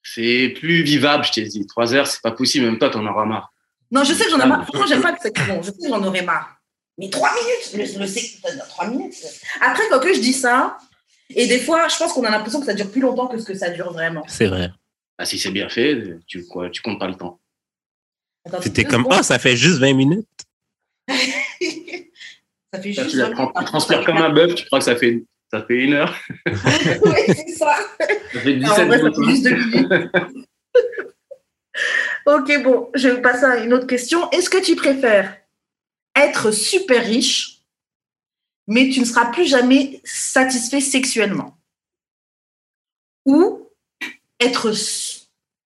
C'est 0.02 0.54
plus 0.58 0.84
vivable, 0.84 1.24
je 1.26 1.32
t'ai 1.32 1.44
dit. 1.44 1.68
3 1.68 1.94
heures, 1.94 2.08
c'est 2.08 2.22
pas 2.22 2.32
possible. 2.32 2.66
Même 2.66 2.80
toi, 2.80 2.90
t'en 2.90 3.06
auras 3.06 3.26
marre. 3.26 3.54
Non, 3.92 4.04
je 4.04 4.14
sais 4.14 4.26
que 4.26 4.32
j'en 4.32 4.40
ai 4.40 4.48
marre. 4.48 4.66
Franchement, 4.66 4.88
j'aime 4.88 5.02
pas 5.02 5.14
que 5.14 5.20
c'est 5.22 5.48
bon. 5.48 5.62
Je 5.62 5.72
sais 5.72 5.78
que 5.78 5.90
j'en 5.90 6.04
aurais 6.04 6.24
marre. 6.24 6.56
Mais 6.98 7.10
trois 7.10 7.32
minutes, 7.34 7.96
le, 7.96 8.00
le 8.00 8.08
sais, 8.08 8.40
trois 8.70 8.88
minutes. 8.88 9.16
Après, 9.62 9.84
quand 9.90 10.00
que 10.00 10.14
je 10.14 10.20
dis 10.20 10.34
ça, 10.34 10.78
et 11.30 11.48
des 11.48 11.60
fois, 11.60 11.88
je 11.88 11.96
pense 11.98 12.12
qu'on 12.12 12.24
a 12.24 12.32
l'impression 12.32 12.60
que 12.60 12.66
ça 12.66 12.74
dure 12.74 12.92
plus 12.92 13.02
longtemps 13.02 13.28
que 13.28 13.38
ce 13.38 13.46
que 13.46 13.54
ça 13.54 13.70
dure 13.70 13.94
vraiment. 13.94 14.26
C'est 14.28 14.48
vrai. 14.48 14.72
Ah, 15.18 15.26
si 15.26 15.38
c'est 15.40 15.52
bien 15.52 15.70
fait, 15.70 16.18
tu, 16.28 16.46
quoi, 16.46 16.70
tu 16.70 16.82
comptes 16.82 17.00
pas 17.00 17.08
le 17.08 17.16
temps. 17.16 17.40
C'était 18.62 18.86
comme, 18.86 19.08
oh, 19.10 19.22
ça 19.22 19.38
fait 19.38 19.56
juste 19.56 19.80
20 19.80 19.94
minutes. 19.94 20.28
ça 22.74 22.82
fait 22.82 22.94
juste. 22.94 23.10
tu, 23.10 23.66
transpires 23.66 24.06
comme 24.06 24.18
un 24.18 24.30
bœuf, 24.30 24.56
tu 24.56 24.66
crois 24.66 24.80
que 24.80 24.86
ça 24.86 24.96
fait, 24.96 25.24
ça 25.52 25.64
fait 25.64 25.84
une 25.84 25.94
heure. 25.94 26.16
oui, 26.46 26.54
c'est 27.28 27.50
ça. 27.50 27.76
Ça 28.34 28.40
fait 28.40 28.56
17 28.56 29.58
minutes. 29.58 29.92
ok, 32.26 32.64
bon, 32.64 32.90
je 32.94 33.10
vais 33.10 33.22
passer 33.22 33.46
à 33.46 33.58
une 33.64 33.74
autre 33.74 33.88
question. 33.88 34.30
Est-ce 34.32 34.50
que 34.50 34.64
tu 34.64 34.76
préfères 34.76 35.36
être 36.16 36.52
super 36.52 37.04
riche, 37.04 37.62
mais 38.68 38.90
tu 38.90 39.00
ne 39.00 39.06
seras 39.06 39.32
plus 39.32 39.48
jamais 39.48 40.02
satisfait 40.04 40.82
sexuellement? 40.82 41.58
Ou 43.26 43.68
être 44.40 44.72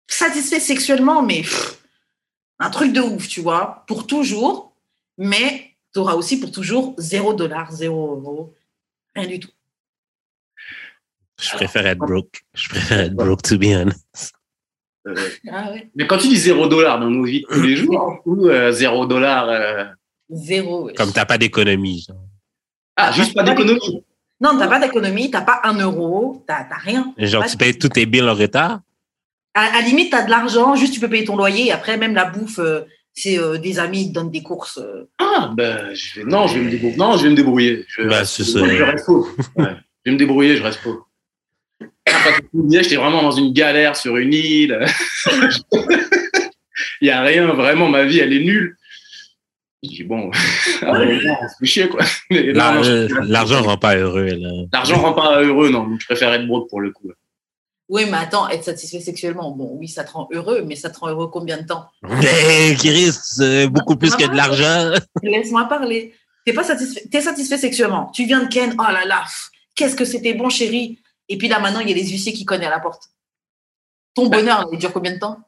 satisfait 0.08 0.60
sexuellement, 0.60 1.22
mais 1.22 1.44
un 2.60 2.70
truc 2.70 2.94
de 2.94 3.02
ouf, 3.02 3.28
tu 3.28 3.42
vois, 3.42 3.84
pour 3.88 4.06
toujours, 4.06 4.74
mais 5.18 5.71
tu 5.94 6.00
auras 6.00 6.14
aussi 6.14 6.40
pour 6.40 6.52
toujours 6.52 6.96
zéro 6.98 7.34
dollar, 7.34 7.72
zéro 7.72 8.16
euro, 8.16 8.54
rien 9.16 9.28
du 9.28 9.40
tout. 9.40 9.52
Je 11.40 11.56
préfère 11.56 11.88
être 11.88 11.98
broke. 11.98 12.44
Je 12.54 12.70
préfère 12.70 13.00
être 13.00 13.16
broke, 13.16 13.42
to 13.42 13.58
be 13.58 13.74
honest. 13.74 14.34
Ah 15.52 15.72
mais 15.96 16.06
quand 16.06 16.20
tu 16.20 16.28
dis 16.28 16.38
zéro 16.38 16.68
dollar 16.68 17.00
dans 17.00 17.10
nos 17.10 17.24
vies 17.24 17.44
tous 17.50 17.62
les 17.62 17.76
jours, 17.76 18.22
ou 18.26 18.48
euh, 18.48 18.72
zéro 18.72 19.08
dollar. 19.08 19.50
Euh, 19.50 19.86
zéro. 20.30 20.86
Oui. 20.86 20.94
Comme 20.94 21.12
t'as 21.12 21.26
pas 21.26 21.40
d'économie. 21.40 22.06
Ah, 22.96 23.12
juste 23.12 23.34
pas 23.34 23.44
d'économie. 23.44 24.04
Non, 24.40 24.58
t'as 24.58 24.68
pas 24.68 24.80
d'économie, 24.80 25.30
t'as 25.32 25.42
pas 25.42 25.62
un 25.64 25.78
euro, 25.80 26.44
t'as 26.48 26.66
rien. 26.70 27.14
Genre, 27.18 27.46
tu 27.46 27.58
payes 27.58 27.78
tous 27.78 27.90
tes 27.90 28.06
billes 28.06 28.24
en 28.24 28.34
retard? 28.34 28.82
À, 29.54 29.72
la 29.72 29.82
limite, 29.82 30.12
t'as 30.12 30.24
de 30.24 30.30
l'argent, 30.30 30.76
juste 30.76 30.94
tu 30.94 31.00
peux 31.00 31.10
payer 31.10 31.26
ton 31.26 31.36
loyer. 31.36 31.68
Et 31.68 31.72
après, 31.72 31.98
même 31.98 32.16
la 32.16 32.26
bouffe, 32.26 32.60
euh, 32.60 32.82
c'est 33.14 33.38
des 33.60 33.80
amis 33.80 34.06
qui 34.06 34.12
donnent 34.12 34.32
des 34.32 34.42
courses. 34.42 34.80
Ah, 35.20 35.52
ben, 35.56 35.94
je 35.94 36.20
vais, 36.20 36.26
non, 36.26 36.48
je 36.48 36.56
vais 36.56 36.66
me 36.66 36.72
débrouiller. 36.72 36.98
Non, 36.98 37.18
je 37.18 37.24
vais 37.24 37.30
me 37.30 37.36
débrouiller. 37.36 37.86
Je, 37.88 38.04
je, 38.04 38.08
je 38.08 38.84
reste 38.84 39.06
pauvre. 39.06 39.28
Ouais. 39.58 39.76
je 40.06 40.10
vais 40.10 40.14
me 40.14 40.18
débrouiller, 40.18 40.56
je 40.56 40.64
reste 40.64 40.82
pauvre. 40.82 41.08
J'étais 42.70 42.96
vraiment 42.96 43.22
dans 43.22 43.32
une 43.32 43.54
galère 43.54 43.96
sur 43.96 44.18
une 44.18 44.34
île. 44.34 44.86
Il 47.02 47.06
n'y 47.06 47.10
a 47.10 47.22
rien, 47.22 47.48
vraiment, 47.48 47.88
ma 47.90 48.06
vie, 48.06 48.20
elle 48.20 48.34
est 48.34 48.44
nulle. 48.44 48.78
Je 49.84 49.90
dis, 49.90 50.04
bon, 50.04 50.30
ah, 50.84 50.92
on 50.94 51.48
se 51.48 51.56
fait 51.60 51.66
chier, 51.66 51.90
quoi. 51.90 52.06
L'argent 52.30 53.64
rend 53.64 53.78
pas 53.78 53.96
heureux. 53.96 54.30
L'argent 54.72 54.98
rend 54.98 55.14
pas 55.14 55.42
heureux, 55.42 55.70
non. 55.70 55.98
Je 56.00 56.06
préfère 56.06 56.32
être 56.34 56.46
broke 56.46 56.70
pour 56.70 56.82
le 56.82 56.92
coup. 56.92 57.12
Oui, 57.92 58.06
mais 58.06 58.20
attends, 58.20 58.48
être 58.48 58.64
satisfait 58.64 59.02
sexuellement, 59.02 59.52
bon, 59.52 59.76
oui, 59.78 59.90
ça 59.90 60.06
te 60.06 60.14
rend 60.14 60.30
heureux, 60.32 60.64
mais 60.66 60.78
ça 60.78 60.90
te 60.90 60.98
rend 60.98 61.10
heureux 61.10 61.28
combien 61.28 61.58
de 61.58 61.68
temps? 61.68 61.88
Mais 62.04 62.74
Kiris, 62.80 63.42
beaucoup 63.70 63.98
plus 63.98 64.16
que 64.16 64.26
de 64.32 64.34
l'argent. 64.34 64.98
Laisse-moi 65.22 65.66
parler. 65.66 66.16
T'es 66.46 66.54
pas 66.54 66.64
satisfait, 66.64 67.04
es 67.12 67.22
satisfait 67.22 67.58
sexuellement. 67.58 68.10
Tu 68.14 68.24
viens 68.24 68.44
de 68.44 68.48
Ken, 68.48 68.74
oh 68.80 68.84
là 68.84 69.04
là, 69.06 69.26
qu'est-ce 69.76 69.98
que 69.98 70.06
c'était 70.06 70.34
bon, 70.34 70.48
chérie. 70.48 71.00
Et 71.28 71.38
puis 71.38 71.50
là, 71.50 71.60
maintenant, 71.60 71.82
il 71.82 71.90
y 71.90 71.92
a 71.92 71.96
les 71.96 72.08
huissiers 72.08 72.32
qui 72.32 72.46
connaissent 72.46 72.68
à 72.68 72.72
la 72.72 72.80
porte. 72.80 73.10
Ton 74.16 74.30
bah. 74.30 74.38
bonheur, 74.38 74.70
il 74.72 74.80
dure 74.80 74.94
combien 74.94 75.12
de 75.12 75.20
temps? 75.20 75.40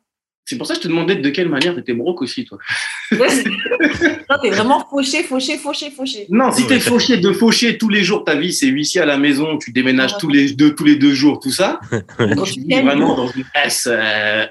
C'est 0.46 0.58
pour 0.58 0.68
ça 0.68 0.74
que 0.74 0.82
je 0.82 0.84
te 0.84 0.88
demandais 0.90 1.16
de 1.16 1.30
quelle 1.30 1.48
manière 1.48 1.74
tu 1.74 1.80
étais 1.80 1.94
broke 1.94 2.22
aussi, 2.22 2.44
toi. 2.44 2.58
non, 3.12 4.38
t'es 4.42 4.50
vraiment 4.50 4.86
fauché, 4.90 5.24
fauché, 5.24 5.58
fauché, 5.58 5.90
fauché. 5.90 6.26
Non, 6.30 6.52
si 6.52 6.68
t'es 6.68 6.82
fauché 6.82 7.18
de 7.18 7.32
fauché 7.32 7.78
tous 7.78 7.88
les 7.88 8.04
jours 8.04 8.26
ta 8.26 8.36
vie, 8.36 8.52
c'est 8.52 8.68
huissier 8.68 9.02
à 9.02 9.06
la 9.06 9.18
maison, 9.18 9.58
tu 9.58 9.72
déménages 9.72 10.18
tous 10.18 10.30
les 10.30 10.52
deux, 10.52 10.76
tous 10.76 10.84
les 10.84 10.98
deux 10.98 11.14
jours, 11.14 11.40
tout 11.40 11.52
ça. 11.52 11.80
Quand 12.18 12.44
tu 12.44 12.60
vis 12.60 12.82
vraiment 12.82 13.16
dans 13.16 13.28
une 13.30 13.46
S, 13.64 13.88
euh, 13.90 14.46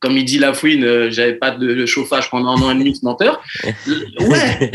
comme 0.00 0.16
il 0.16 0.24
dit 0.24 0.38
la 0.38 0.52
fouine, 0.54 0.82
euh, 0.82 1.10
j'avais 1.10 1.34
pas 1.34 1.52
de 1.52 1.86
chauffage 1.86 2.30
pendant 2.30 2.56
un 2.56 2.62
an 2.62 2.70
et 2.72 2.78
demi, 2.78 2.96
ce 2.96 3.04
menteur. 3.04 3.40
Ouais. 4.20 4.72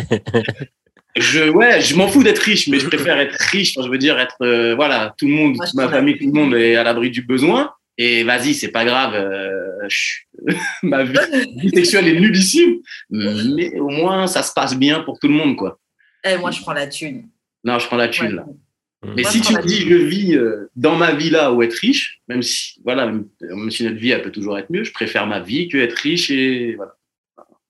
je, 1.18 1.49
ouais, 1.49 1.82
je 1.82 1.95
m'en 1.95 2.07
fous 2.07 2.24
d'être 2.24 2.39
riche, 2.39 2.70
mais 2.70 2.80
je 2.80 2.88
préfère 2.88 3.20
être 3.20 3.36
riche. 3.51 3.76
je 3.76 3.89
veux 3.89 3.97
dire, 3.97 4.18
être, 4.18 4.38
euh, 4.41 4.76
voilà, 4.76 5.14
tout 5.18 5.28
le 5.28 5.34
monde, 5.34 5.55
Moi, 5.57 5.66
ma 5.74 5.89
famille, 5.89 6.18
tout 6.18 6.26
le 6.26 6.32
monde 6.32 6.55
est 6.55 6.76
à 6.78 6.84
l'abri 6.84 7.09
du 7.09 7.22
besoin. 7.22 7.72
Et 7.97 8.23
vas-y, 8.23 8.53
c'est 8.55 8.71
pas 8.71 8.85
grave. 8.85 9.13
euh, 9.13 9.87
je- 9.87 10.21
ma 10.83 11.03
vie, 11.03 11.17
vie 11.57 11.69
sexuelle 11.69 12.07
est 12.07 12.19
nullissime, 12.19 12.79
mais 13.09 13.77
au 13.79 13.89
moins 13.89 14.25
ça 14.27 14.41
se 14.43 14.51
passe 14.53 14.75
bien 14.75 15.01
pour 15.01 15.19
tout 15.19 15.27
le 15.27 15.33
monde, 15.35 15.55
quoi. 15.55 15.79
Eh, 16.25 16.37
moi, 16.37 16.51
je 16.51 16.61
prends 16.61 16.73
la 16.73 16.87
thune. 16.87 17.27
Non, 17.63 17.77
je 17.79 17.85
prends 17.87 17.97
la 17.97 18.07
thune 18.07 18.27
Ouais. 18.27 18.33
là. 18.33 18.45
Mais 19.15 19.21
Moi, 19.23 19.31
si 19.31 19.41
tu 19.41 19.53
me 19.53 19.61
dis 19.61 19.81
je 19.81 19.95
vis 19.95 20.35
euh, 20.37 20.69
dans 20.77 20.95
ma 20.95 21.13
villa 21.13 21.51
ou 21.51 21.61
être 21.61 21.73
riche, 21.73 22.21
même 22.29 22.41
si 22.41 22.79
voilà, 22.85 23.05
même, 23.07 23.69
si 23.69 23.83
notre 23.83 23.97
vie 23.97 24.11
elle 24.11 24.21
peut 24.21 24.31
toujours 24.31 24.57
être 24.57 24.69
mieux, 24.69 24.85
je 24.85 24.93
préfère 24.93 25.27
ma 25.27 25.41
vie 25.41 25.67
que 25.67 25.77
être 25.77 25.93
riche 25.97 26.31
et 26.31 26.75
voilà. 26.75 26.95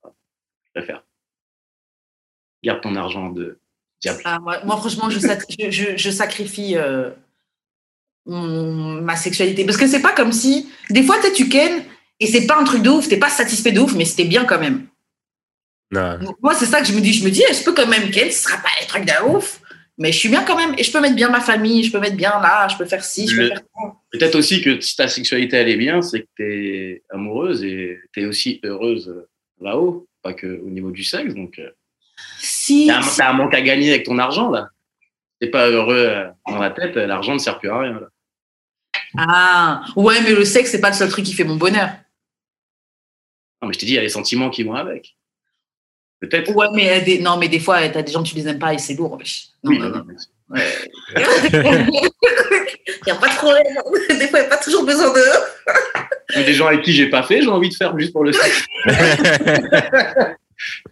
Je 0.05 0.79
préfère. 0.79 1.03
Garde 2.63 2.81
ton 2.81 2.95
argent 2.95 3.29
de 3.29 3.59
diable. 3.99 4.21
Ah, 4.25 4.39
moi, 4.39 4.63
moi, 4.63 4.77
franchement, 4.77 5.09
je, 5.09 5.17
sac- 5.19 5.43
je, 5.59 5.71
je- 5.71 5.97
je 5.97 6.09
sacrifie 6.11 6.75
euh, 6.77 7.09
mon- 8.25 9.01
ma 9.01 9.15
sexualité. 9.15 9.65
Parce 9.65 9.77
que 9.77 9.87
c'est 9.87 10.01
pas 10.01 10.13
comme 10.13 10.31
si. 10.31 10.69
Des 10.89 11.03
fois, 11.03 11.17
tu 11.35 11.49
ken 11.49 11.83
et 12.19 12.27
c'est 12.27 12.45
pas 12.47 12.57
un 12.59 12.63
truc 12.63 12.81
de 12.83 12.89
ouf, 12.89 13.07
t'es 13.07 13.17
pas 13.17 13.29
satisfait 13.29 13.71
de 13.71 13.79
ouf, 13.79 13.93
mais 13.95 14.05
c'était 14.05 14.25
bien 14.25 14.45
quand 14.45 14.59
même. 14.59 14.87
Non. 15.91 16.17
Donc, 16.19 16.37
moi, 16.41 16.53
c'est 16.55 16.65
ça 16.65 16.81
que 16.81 16.87
je 16.87 16.93
me 16.93 17.01
dis. 17.01 17.13
Je 17.13 17.23
me 17.23 17.29
dis, 17.29 17.43
eh, 17.49 17.53
je 17.53 17.63
peux 17.63 17.73
quand 17.73 17.87
même 17.87 18.09
ken, 18.11 18.31
ce 18.31 18.43
sera 18.43 18.57
pas 18.57 18.69
un 18.81 18.85
truc 18.87 19.05
de 19.05 19.29
ouf, 19.29 19.59
mais 19.97 20.11
je 20.11 20.17
suis 20.17 20.29
bien 20.29 20.43
quand 20.43 20.55
même. 20.57 20.73
Et 20.77 20.83
je 20.83 20.91
peux 20.91 20.99
mettre 21.01 21.15
bien 21.15 21.29
ma 21.29 21.41
famille, 21.41 21.83
je 21.83 21.91
peux 21.91 21.99
mettre 21.99 22.15
bien 22.15 22.31
là, 22.41 22.67
je 22.67 22.77
peux 22.77 22.85
faire 22.85 23.03
ci, 23.03 23.27
je 23.27 23.35
peux 23.35 23.41
Le- 23.43 23.47
faire 23.49 23.57
ça. 23.59 23.93
Peut-être 24.11 24.35
aussi 24.35 24.61
que 24.61 24.79
si 24.79 24.95
ta 24.95 25.07
sexualité 25.07 25.57
elle 25.57 25.69
est 25.69 25.75
bien, 25.77 26.01
c'est 26.01 26.21
que 26.21 26.27
tu 26.35 26.43
es 26.43 27.03
amoureuse 27.11 27.63
et 27.63 27.99
tu 28.13 28.21
es 28.21 28.25
aussi 28.25 28.59
heureuse 28.63 29.13
là-haut, 29.61 30.07
pas 30.21 30.33
que 30.33 30.61
au 30.65 30.69
niveau 30.69 30.91
du 30.91 31.03
sexe. 31.03 31.33
Donc, 31.35 31.59
euh, 31.59 31.69
Si, 32.39 32.87
t'as 32.87 33.29
un, 33.29 33.33
manque 33.33 33.53
à 33.53 33.61
gagner 33.61 33.89
avec 33.91 34.05
ton 34.05 34.17
argent 34.17 34.49
là. 34.49 34.69
T'es 35.39 35.47
pas 35.47 35.67
heureux 35.67 35.95
euh, 36.07 36.27
dans 36.47 36.59
la 36.59 36.69
tête, 36.69 36.95
l'argent 36.95 37.33
ne 37.33 37.39
sert 37.39 37.59
plus 37.59 37.69
à 37.69 37.79
rien. 37.79 37.93
Là. 37.93 38.07
Ah, 39.17 39.83
ouais, 39.95 40.21
mais 40.21 40.33
le 40.33 40.45
sexe, 40.45 40.71
c'est 40.71 40.81
pas 40.81 40.89
le 40.89 40.95
seul 40.95 41.09
truc 41.09 41.25
qui 41.25 41.33
fait 41.33 41.43
mon 41.43 41.55
bonheur. 41.55 41.89
Non, 43.61 43.67
mais 43.67 43.73
je 43.73 43.79
t'ai 43.79 43.85
dit, 43.85 43.93
il 43.93 43.95
y 43.95 43.99
a 43.99 44.01
les 44.01 44.09
sentiments 44.09 44.49
qui 44.49 44.63
vont 44.63 44.73
avec. 44.73 45.15
Peut-être. 46.19 46.51
Ouais, 46.55 46.67
mais, 46.73 46.89
euh, 46.89 47.03
des, 47.03 47.19
non, 47.19 47.37
mais 47.37 47.49
des 47.49 47.59
fois, 47.59 47.81
euh, 47.81 47.89
t'as 47.91 48.01
des 48.01 48.11
gens, 48.11 48.23
tu 48.23 48.35
les 48.35 48.47
aimes 48.47 48.59
pas 48.59 48.73
et 48.73 48.77
c'est 48.77 48.95
lourd. 48.95 49.17
Non, 49.63 49.71
Oui, 49.71 49.79
non, 49.79 49.89
non. 49.89 50.05
Ouais. 50.49 50.63
Il 53.05 53.11
n'y 53.11 53.11
a 53.11 53.15
pas 53.15 53.29
de 53.29 53.35
problème. 53.35 53.65
Des 54.09 54.27
fois, 54.27 54.39
il 54.39 54.43
n'y 54.43 54.47
a 54.47 54.49
pas 54.49 54.57
toujours 54.57 54.85
besoin 54.85 55.13
de. 55.13 55.21
Mais 56.35 56.43
des 56.43 56.53
gens 56.53 56.67
avec 56.67 56.83
qui 56.83 56.93
j'ai 56.93 57.09
pas 57.09 57.23
fait, 57.23 57.41
j'ai 57.41 57.47
envie 57.49 57.69
de 57.69 57.75
faire 57.75 57.97
juste 57.97 58.13
pour 58.13 58.23
le 58.23 58.31
sexe. 58.31 58.65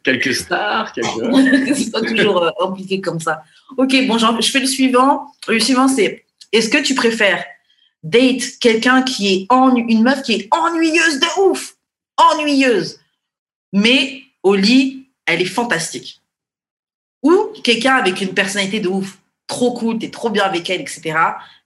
quelques 0.04 0.34
stars, 0.34 0.92
quelques. 0.94 1.76
c'est 1.76 1.92
pas 1.92 2.02
toujours 2.02 2.44
euh, 2.44 2.50
impliqué 2.62 3.00
comme 3.02 3.20
ça. 3.20 3.44
Ok, 3.78 3.96
bon, 4.08 4.18
je 4.18 4.50
fais 4.52 4.60
le 4.60 4.68
suivant. 4.68 5.28
Le 5.48 5.60
suivant, 5.60 5.88
c'est 5.88 6.26
est-ce 6.52 6.70
que 6.70 6.82
tu 6.82 6.96
préfères 6.96 7.44
date 8.04 8.58
quelqu'un 8.60 9.04
qui 9.04 9.34
est 9.34 9.46
ennu- 9.50 9.86
une 9.88 10.04
meuf 10.04 10.22
qui 10.24 10.34
est 10.34 10.48
ennuyeuse 10.52 11.20
de 11.20 11.42
ouf, 11.42 11.76
ennuyeuse, 12.18 13.00
mais 13.74 14.24
au 14.44 14.56
lit, 14.56 15.08
elle 15.26 15.42
est 15.42 15.46
fantastique, 15.46 16.22
ou 17.24 17.54
quelqu'un 17.64 17.96
avec 17.96 18.22
une 18.22 18.34
personnalité 18.34 18.80
de 18.80 18.88
ouf, 18.88 19.20
trop 19.48 19.74
cool, 19.74 20.00
t'es 20.00 20.10
trop 20.10 20.30
bien 20.30 20.44
avec 20.44 20.70
elle, 20.70 20.82
etc. 20.82 21.14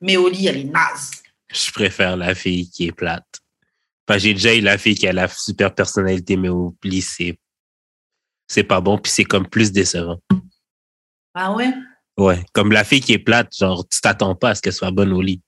Mais 0.02 0.18
au 0.18 0.28
lit, 0.28 0.48
elle 0.48 0.58
est 0.58 0.64
naze. 0.66 1.12
Je 1.52 1.72
préfère 1.72 2.18
la 2.18 2.36
fille 2.36 2.70
qui 2.70 2.88
est 2.88 2.92
plate. 2.92 3.40
Enfin, 4.08 4.20
j'ai 4.20 4.34
déjà 4.34 4.54
eu 4.54 4.62
la 4.62 4.78
fille 4.78 4.96
qui 4.96 5.08
a 5.08 5.14
la 5.14 5.28
super 5.28 5.74
personnalité, 5.74 6.36
mais 6.36 6.50
au 6.50 6.76
lit, 6.84 7.02
c'est, 7.02 7.40
c'est 8.48 8.64
pas 8.64 8.82
bon, 8.82 8.98
puis 8.98 9.12
c'est 9.12 9.24
comme 9.24 9.48
plus 9.48 9.72
décevant. 9.72 10.20
Ah 11.34 11.54
ouais? 11.54 11.74
Ouais, 12.18 12.44
comme 12.54 12.72
la 12.72 12.84
fille 12.84 13.02
qui 13.02 13.14
est 13.14 13.20
plate, 13.20 13.56
genre, 13.56 13.88
tu 13.88 14.00
t'attends 14.02 14.36
pas 14.36 14.50
à 14.50 14.56
ce 14.56 14.62
qu'elle 14.62 14.74
soit 14.74 14.92
bonne 14.92 15.12
au 15.14 15.22
lit. 15.22 15.42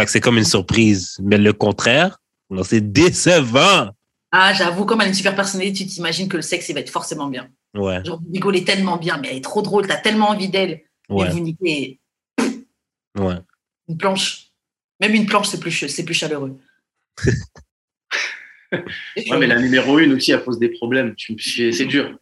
Fait 0.00 0.06
que 0.06 0.12
c'est 0.12 0.20
comme 0.20 0.38
une 0.38 0.44
surprise. 0.44 1.18
Mais 1.22 1.36
le 1.36 1.52
contraire, 1.52 2.18
non, 2.48 2.62
c'est 2.64 2.80
décevant. 2.80 3.90
Ah, 4.32 4.54
j'avoue, 4.54 4.86
comme 4.86 5.00
elle 5.00 5.06
a 5.06 5.08
une 5.08 5.14
super 5.14 5.34
personnalité, 5.34 5.84
tu 5.84 5.86
t'imagines 5.86 6.28
que 6.28 6.36
le 6.36 6.42
sexe, 6.42 6.68
il 6.70 6.74
va 6.74 6.80
être 6.80 6.90
forcément 6.90 7.26
bien. 7.26 7.48
Ouais, 7.74 8.02
Genre, 8.04 8.18
vous 8.18 8.32
rigolez 8.32 8.64
tellement 8.64 8.96
bien, 8.96 9.18
mais 9.18 9.28
elle 9.30 9.36
est 9.36 9.44
trop 9.44 9.60
drôle, 9.60 9.86
t'as 9.86 9.96
tellement 9.96 10.30
envie 10.30 10.48
d'elle. 10.48 10.70
Et 11.10 11.12
ouais, 11.12 11.28
vous 11.30 11.40
niquez 11.40 12.00
ouais. 13.18 13.34
une 13.88 13.98
planche. 13.98 14.46
Même 15.00 15.14
une 15.14 15.26
planche, 15.26 15.48
c'est 15.48 15.60
plus, 15.60 15.86
c'est 15.88 16.04
plus 16.04 16.14
chaleureux. 16.14 16.58
Ouais, 18.72 19.36
mais 19.36 19.48
la 19.48 19.58
numéro 19.58 19.98
une 19.98 20.12
aussi, 20.12 20.30
elle 20.30 20.44
pose 20.44 20.60
des 20.60 20.68
problèmes. 20.68 21.16
C'est 21.18 21.86
dur. 21.86 22.16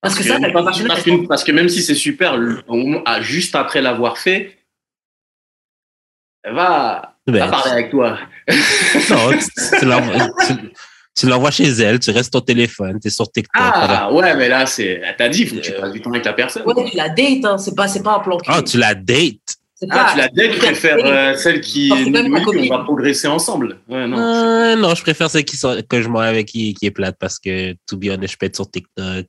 Parce 0.00 0.14
que 0.14 0.24
ça, 0.24 0.38
parce, 0.40 0.52
pas 0.54 0.62
parce 0.62 1.02
que, 1.02 1.26
parce 1.26 1.44
que 1.44 1.52
même 1.52 1.68
si 1.68 1.82
c'est 1.82 1.94
super, 1.94 2.40
ah, 3.04 3.20
juste 3.20 3.54
après 3.54 3.82
l'avoir 3.82 4.16
fait, 4.16 4.57
va, 6.52 7.14
Ben, 7.26 7.38
va 7.44 7.48
parler 7.48 7.70
avec 7.72 7.90
toi. 7.90 8.18
non, 8.48 9.30
tu, 9.30 9.78
tu 9.78 9.84
l'envoies, 9.84 10.30
tu- 10.46 10.70
tu 11.16 11.26
l'envoies 11.26 11.50
chez 11.50 11.64
elle, 11.68 11.98
tu 11.98 12.10
restes 12.10 12.34
au 12.36 12.40
téléphone, 12.40 12.98
tu 13.00 13.08
es 13.08 13.10
sur 13.10 13.30
TikTok. 13.30 13.60
voilà. 13.60 14.04
Ah 14.04 14.12
ouais, 14.12 14.36
mais 14.36 14.48
là, 14.48 14.66
c'est, 14.66 15.00
elle 15.04 15.16
t'a 15.16 15.28
dit, 15.28 15.42
il 15.42 15.48
faut 15.48 15.56
que 15.56 15.60
tu 15.60 15.72
passes 15.72 15.92
du 15.92 16.00
temps 16.00 16.10
avec 16.10 16.24
la 16.24 16.32
personne. 16.32 16.62
Ouais, 16.64 16.90
tu 16.90 16.96
la 16.96 17.08
dates, 17.08 17.44
hein, 17.44 17.58
c'est 17.58 17.74
pas, 17.74 17.88
c'est 17.88 18.02
pas 18.02 18.16
un 18.16 18.20
plan 18.20 18.38
cul. 18.38 18.50
Ah, 18.52 18.62
tu 18.62 18.78
la 18.78 18.94
dates? 18.94 19.34
C'est 19.74 19.86
Ah, 19.90 19.96
pas- 20.04 20.12
tu 20.12 20.18
la 20.18 20.28
date, 20.28 20.52
tu 20.52 20.58
préfères 20.58 20.96
euh, 21.04 21.34
celle 21.36 21.60
qui 21.60 21.92
on 21.92 22.76
va 22.76 22.82
progresser 22.84 23.26
ensemble. 23.28 23.78
Ouais, 23.88 24.06
non, 24.06 24.18
Euh, 24.18 24.76
non, 24.76 24.94
je 24.94 25.02
préfère 25.02 25.28
celle 25.30 25.44
qui 25.44 25.56
sont, 25.56 25.80
que 25.88 26.02
je 26.02 26.08
m'en 26.08 26.18
avec 26.20 26.46
qui, 26.46 26.74
qui 26.74 26.86
est 26.86 26.90
plate 26.90 27.16
parce 27.18 27.38
que, 27.38 27.72
to 27.86 27.96
be 27.96 28.06
honest, 28.10 28.32
je 28.34 28.38
peux 28.38 28.46
être 28.46 28.56
sur 28.56 28.70
TikTok. 28.70 29.26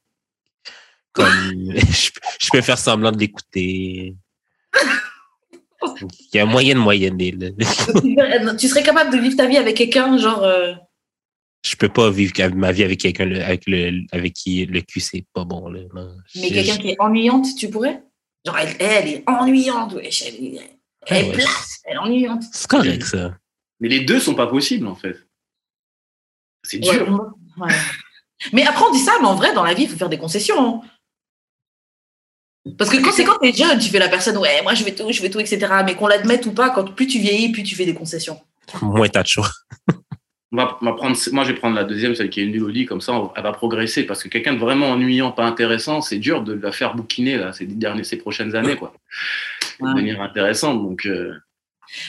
Comme, 1.11 1.26
je, 1.76 2.09
je 2.39 2.49
peux 2.51 2.61
faire 2.61 2.78
semblant 2.78 3.11
de 3.11 3.17
l'écouter. 3.20 4.15
Il 6.34 6.38
y 6.38 6.39
a 6.39 6.45
moyen 6.45 6.75
de 6.75 6.80
moyenner. 6.80 7.32
là. 7.32 7.49
tu 8.57 8.67
serais 8.67 8.84
capable 8.84 9.11
de 9.15 9.17
vivre 9.21 9.36
ta 9.38 9.47
vie 9.47 9.57
avec 9.57 9.77
quelqu'un, 9.77 10.17
genre. 10.17 10.43
euh, 10.43 10.73
Je 11.65 11.75
peux 11.75 11.89
pas 11.89 12.09
vivre 12.09 12.34
ma 12.55 12.71
vie 12.71 12.84
avec 12.84 12.99
quelqu'un 12.99 13.32
avec, 13.36 13.63
le, 13.67 14.01
avec 14.11 14.34
qui 14.34 14.65
le 14.65 14.82
cul, 14.82 14.99
c'est 14.99 15.25
pas 15.34 15.45
bon. 15.45 15.69
Là. 15.69 15.82
Non. 15.93 16.15
mais 16.36 16.47
Je- 16.49 16.53
quelqu'un 16.53 16.77
qui 16.77 16.89
est 16.89 16.95
ennuyante, 16.99 17.47
tu 17.57 17.69
pourrais? 17.69 18.03
Genre, 18.45 18.57
elle, 18.57 18.75
elle 18.80 19.07
est 19.07 19.23
ennuyante, 19.27 19.93
wesh, 19.93 20.23
elle 20.27 20.36
est, 20.36 20.59
elle 21.07 21.25
est 21.25 21.36
Ouais, 21.38 21.43
elle 21.86 21.93
est 21.93 21.97
ennuyante. 21.97 22.43
C'est 22.51 22.67
correct, 22.69 23.03
ça. 23.03 23.38
Mais 23.80 23.88
les 23.89 24.01
deux 24.01 24.19
sont 24.19 24.36
pas 24.36 24.47
possibles, 24.47 24.88
en 24.88 24.95
fait. 24.95 25.15
C'est 26.63 26.80
dur. 26.80 27.32
ouais. 27.57 27.73
Mais 28.53 28.65
après, 28.65 28.84
on 28.89 28.91
dit 28.93 28.99
ça, 28.99 29.13
mais 29.21 29.27
en 29.27 29.36
vrai, 29.36 29.53
dans 29.53 29.63
la 29.63 29.73
vie, 29.73 29.84
il 29.84 29.89
faut 29.89 29.97
faire 29.97 30.09
des 30.09 30.17
concessions. 30.17 30.82
Parce 32.78 32.89
que 32.89 32.97
quand 33.01 33.12
c'est 33.12 33.24
quand 33.24 33.38
t'es 33.39 33.53
jeune, 33.53 33.80
tu 33.80 33.89
fais 33.89 33.99
la 33.99 34.10
personne, 34.10 34.38
ouais, 34.38 34.62
moi 34.64 34.74
je 34.74 34.84
vais 34.84 34.93
tout, 34.93 35.12
je 35.12 35.22
vais 35.22 35.30
tout, 35.30 35.39
etc. 35.39 35.68
Mais 35.86 35.95
qu'on 35.95 36.07
l'admette 36.07 36.45
ou 36.45 36.51
pas, 36.51 36.70
quand 36.70 36.84
plus 36.93 37.07
tu 37.07 37.20
vieillis, 37.20 37.51
plus 37.51 37.64
tu 37.64 37.76
fais 37.76 37.86
des 37.86 37.93
concessions. 37.93 38.39
Moins 38.82 39.07
t'as 39.07 39.24
de 39.24 39.28
choix. 39.28 39.49
Moi, 40.51 40.78
je 40.82 41.51
vais 41.51 41.53
prendre 41.53 41.76
la 41.76 41.84
deuxième, 41.84 42.16
celle 42.16 42.30
qui 42.32 42.41
est 42.41 42.45
nulle 42.47 42.64
au 42.64 42.70
lit, 42.70 42.86
comme 42.88 43.01
ça, 43.01 43.14
on- 43.14 43.32
elle 43.36 43.43
va 43.43 43.51
progresser. 43.51 44.03
Parce 44.03 44.24
que 44.24 44.30
quelqu'un 44.30 44.53
de 44.53 44.60
vraiment 44.60 44.89
ennuyant, 44.89 45.32
pas 45.32 45.45
intéressant, 45.45 46.01
c'est 46.01 46.18
dur 46.18 46.43
de 46.43 46.53
la 46.53 46.72
faire 46.72 46.95
bouquiner, 46.95 47.38
là, 47.38 47.53
ces, 47.53 47.68
dernières, 47.68 48.05
ces 48.05 48.18
prochaines 48.18 48.55
années, 48.55 48.76
quoi. 48.76 48.93
Ouais. 49.80 49.93
devenir 49.93 50.22
intéressante. 50.22 50.82
Donc, 50.82 51.05
euh, 51.05 51.34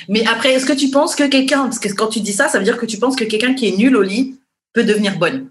Mais 0.08 0.26
après, 0.26 0.52
est-ce 0.54 0.66
que 0.66 0.72
tu 0.72 0.90
penses 0.90 1.14
que 1.14 1.28
quelqu'un, 1.28 1.64
parce 1.64 1.78
que 1.78 1.92
quand 1.92 2.08
tu 2.08 2.20
dis 2.20 2.32
ça, 2.32 2.48
ça 2.48 2.58
veut 2.58 2.64
dire 2.64 2.78
que 2.78 2.86
tu 2.86 2.98
penses 2.98 3.14
que 3.14 3.24
quelqu'un 3.24 3.54
qui 3.54 3.68
est 3.68 3.76
nul 3.76 3.94
au 3.94 4.02
lit 4.02 4.40
peut 4.72 4.84
devenir 4.84 5.18
bonne? 5.18 5.50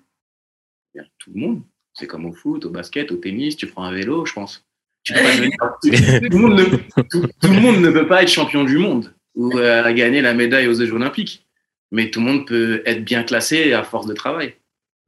Tout 1.19 1.31
le 1.33 1.39
monde. 1.39 1.61
C'est 1.93 2.07
comme 2.07 2.25
au 2.25 2.33
foot, 2.33 2.65
au 2.65 2.69
basket, 2.69 3.11
au 3.11 3.17
tennis, 3.17 3.55
tu 3.55 3.67
prends 3.67 3.83
un 3.83 3.91
vélo, 3.91 4.25
je 4.25 4.33
pense. 4.33 4.65
Tu 5.03 5.13
peux 5.13 5.19
pas 5.21 5.35
devenir- 5.35 5.57
tout, 5.81 6.37
le 6.37 6.37
monde 6.37 6.59
ne, 6.59 6.65
tout- 7.03 7.27
tout 7.41 7.47
le 7.47 7.59
monde 7.61 7.77
ne 7.77 7.89
peut 7.89 8.07
pas 8.07 8.21
être 8.23 8.29
champion 8.29 8.63
du 8.63 8.77
monde 8.77 9.13
ou 9.35 9.57
euh, 9.57 9.91
gagner 9.93 10.21
la 10.21 10.33
médaille 10.33 10.67
aux 10.67 10.73
Jeux 10.73 10.91
Olympiques. 10.93 11.45
Mais 11.91 12.11
tout 12.11 12.19
le 12.19 12.25
monde 12.27 12.45
peut 12.45 12.83
être 12.85 13.03
bien 13.03 13.23
classé 13.23 13.73
à 13.73 13.83
force 13.83 14.05
de 14.05 14.13
travail. 14.13 14.55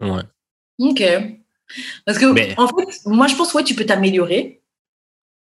Ouais. 0.02 0.24
Ok. 0.80 1.04
Parce 2.06 2.18
que, 2.18 2.26
Mais- 2.26 2.56
en 2.58 2.68
fait, 2.68 3.02
moi, 3.06 3.28
je 3.28 3.36
pense, 3.36 3.54
ouais, 3.54 3.64
tu 3.64 3.76
peux 3.76 3.86
t'améliorer. 3.86 4.62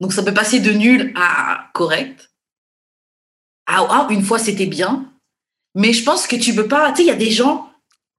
Donc, 0.00 0.12
ça 0.12 0.22
peut 0.22 0.34
passer 0.34 0.58
de 0.60 0.72
nul 0.72 1.12
à 1.14 1.70
correct. 1.74 2.30
Ah, 3.66 3.86
ah, 3.88 4.08
une 4.10 4.22
fois, 4.22 4.38
c'était 4.38 4.66
bien. 4.66 5.12
Mais 5.76 5.92
je 5.92 6.02
pense 6.02 6.26
que 6.26 6.34
tu 6.36 6.54
peux 6.54 6.66
pas. 6.66 6.90
Tu 6.90 6.96
sais, 6.96 7.02
il 7.04 7.06
y 7.08 7.12
a 7.12 7.14
des 7.16 7.30
gens, 7.30 7.70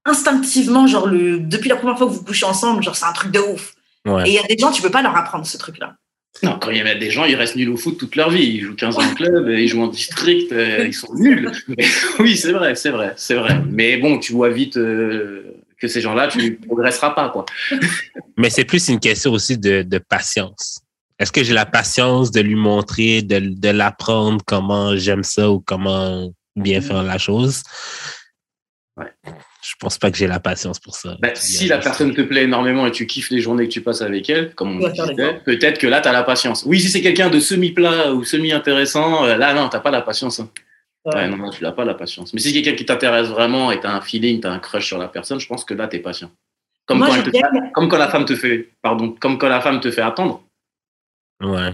instinctivement, 0.05 0.87
genre, 0.87 1.07
le, 1.07 1.39
depuis 1.39 1.67
la 1.69 1.75
première 1.75 1.97
fois 1.97 2.07
que 2.07 2.13
vous 2.13 2.23
couchez 2.23 2.45
ensemble, 2.45 2.81
genre, 2.81 2.95
c'est 2.95 3.05
un 3.05 3.11
truc 3.13 3.31
de 3.31 3.39
ouf. 3.39 3.75
Ouais. 4.05 4.23
Et 4.27 4.31
il 4.31 4.35
y 4.35 4.39
a 4.39 4.43
des 4.43 4.57
gens, 4.57 4.71
tu 4.71 4.81
peux 4.81 4.89
pas 4.91 5.01
leur 5.01 5.15
apprendre 5.17 5.45
ce 5.45 5.57
truc-là. 5.57 5.97
Non, 6.43 6.57
quand 6.59 6.71
il 6.71 6.77
y 6.77 6.81
a 6.81 6.95
des 6.95 7.11
gens, 7.11 7.25
ils 7.25 7.35
restent 7.35 7.55
nuls 7.55 7.69
au 7.69 7.77
foot 7.77 7.97
toute 7.97 8.15
leur 8.15 8.29
vie. 8.29 8.43
Ils 8.43 8.61
jouent 8.61 8.75
15 8.75 8.97
ans 8.97 9.01
en 9.01 9.13
club, 9.13 9.47
ils 9.49 9.67
jouent 9.67 9.83
en 9.83 9.87
district, 9.87 10.51
euh, 10.51 10.85
ils 10.87 10.93
sont 10.93 11.13
nuls. 11.13 11.51
Mais 11.67 11.85
oui, 12.19 12.35
c'est 12.35 12.51
vrai, 12.51 12.73
c'est 12.75 12.89
vrai, 12.89 13.13
c'est 13.17 13.35
vrai. 13.35 13.61
Mais 13.69 13.97
bon, 13.97 14.17
tu 14.17 14.33
vois 14.33 14.49
vite 14.49 14.77
euh, 14.77 15.61
que 15.77 15.87
ces 15.87 16.01
gens-là, 16.01 16.27
tu 16.27 16.39
ne 16.39 16.49
progresseras 16.65 17.11
pas, 17.11 17.29
quoi. 17.29 17.45
Mais 18.37 18.49
c'est 18.49 18.65
plus 18.65 18.87
une 18.87 18.99
question 18.99 19.33
aussi 19.33 19.57
de, 19.57 19.83
de 19.83 19.97
patience. 19.99 20.79
Est-ce 21.19 21.31
que 21.31 21.43
j'ai 21.43 21.53
la 21.53 21.67
patience 21.67 22.31
de 22.31 22.41
lui 22.41 22.55
montrer, 22.55 23.21
de, 23.21 23.39
de 23.39 23.69
l'apprendre 23.69 24.41
comment 24.45 24.95
j'aime 24.95 25.23
ça 25.23 25.51
ou 25.51 25.59
comment 25.59 26.31
bien 26.55 26.81
faire 26.81 27.03
la 27.03 27.19
chose? 27.19 27.61
Je 29.63 29.75
pense 29.79 29.97
pas 29.99 30.09
que 30.09 30.17
j'ai 30.17 30.27
la 30.27 30.39
patience 30.39 30.79
pour 30.79 30.95
ça. 30.95 31.17
Bah, 31.19 31.29
si 31.35 31.67
la 31.67 31.77
personne 31.77 32.13
te 32.15 32.21
plaît 32.21 32.43
énormément 32.43 32.87
et 32.87 32.91
tu 32.91 33.05
kiffes 33.05 33.29
les 33.29 33.41
journées 33.41 33.67
que 33.67 33.73
tu 33.73 33.81
passes 33.81 34.01
avec 34.01 34.27
elle, 34.29 34.53
comme 34.55 34.81
on 34.81 34.89
disait, 34.89 35.41
peut-être 35.45 35.77
que 35.77 35.85
là, 35.87 36.01
tu 36.01 36.07
as 36.07 36.11
la 36.13 36.23
patience. 36.23 36.63
Oui, 36.65 36.79
si 36.79 36.89
c'est 36.89 37.01
quelqu'un 37.01 37.29
de 37.29 37.39
semi-plat 37.39 38.11
ou 38.13 38.23
semi-intéressant, 38.23 39.25
euh, 39.25 39.37
là, 39.37 39.53
non, 39.53 39.69
tu 39.69 39.79
pas 39.79 39.91
la 39.91 40.01
patience. 40.01 40.39
Hein. 40.39 40.49
Ouais. 41.05 41.27
non, 41.27 41.37
non, 41.37 41.49
tu 41.49 41.63
n'as 41.63 41.71
pas 41.71 41.85
la 41.85 41.93
patience. 41.93 42.33
Mais 42.33 42.39
si 42.39 42.49
c'est 42.49 42.53
quelqu'un 42.61 42.75
qui 42.75 42.85
t'intéresse 42.85 43.27
vraiment 43.27 43.71
et 43.71 43.79
tu 43.79 43.85
as 43.87 43.93
un 43.95 44.01
feeling, 44.01 44.41
tu 44.41 44.47
as 44.47 44.51
un 44.51 44.59
crush 44.59 44.85
sur 44.87 44.97
la 44.97 45.07
personne, 45.07 45.39
je 45.39 45.47
pense 45.47 45.63
que 45.63 45.73
là, 45.73 45.87
tu 45.87 45.95
es 45.97 45.99
patient. 45.99 46.31
Comme, 46.85 46.99
quand 46.99 47.15
elle 47.15 47.23
te 47.23 47.29
fait- 47.31 47.71
comme 47.73 47.87
quand 47.89 47.97
la 47.97 48.09
femme 48.09 48.25
te 48.25 48.35
fait, 48.35 48.69
pardon, 48.81 49.15
comme 49.19 49.37
quand 49.37 49.49
la 49.49 49.61
femme 49.61 49.79
te 49.79 49.91
fait 49.91 50.01
attendre. 50.01 50.43
Ouais. 51.41 51.73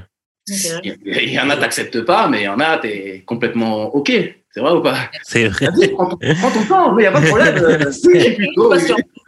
Il 0.50 1.34
y 1.34 1.40
en 1.40 1.50
a, 1.50 1.58
t'acceptes 1.58 2.02
pas, 2.02 2.28
mais 2.28 2.42
il 2.42 2.46
y 2.46 2.48
en 2.48 2.60
a, 2.60 2.78
t'es 2.78 3.24
complètement 3.26 3.94
OK. 3.96 4.12
C'est 4.58 4.64
vrai 4.64 4.72
ou 4.72 4.82
pas? 4.82 4.98
C'est 5.22 5.48
vrai. 5.50 5.68
Vas-y, 5.68 5.88
prends, 5.90 6.10
ton, 6.10 6.18
prends 6.18 6.50
ton 6.52 6.66
temps, 6.66 6.92
mais 6.94 7.04
il 7.04 7.06
n'y 7.06 7.08
a 7.08 7.12
pas 7.12 7.22
de 7.22 7.28
problème. 7.28 7.56
Euh, 7.68 7.92
oui, 8.06 8.36
plutôt, 8.36 8.74
oui. 8.74 8.80
Patient. 8.80 8.96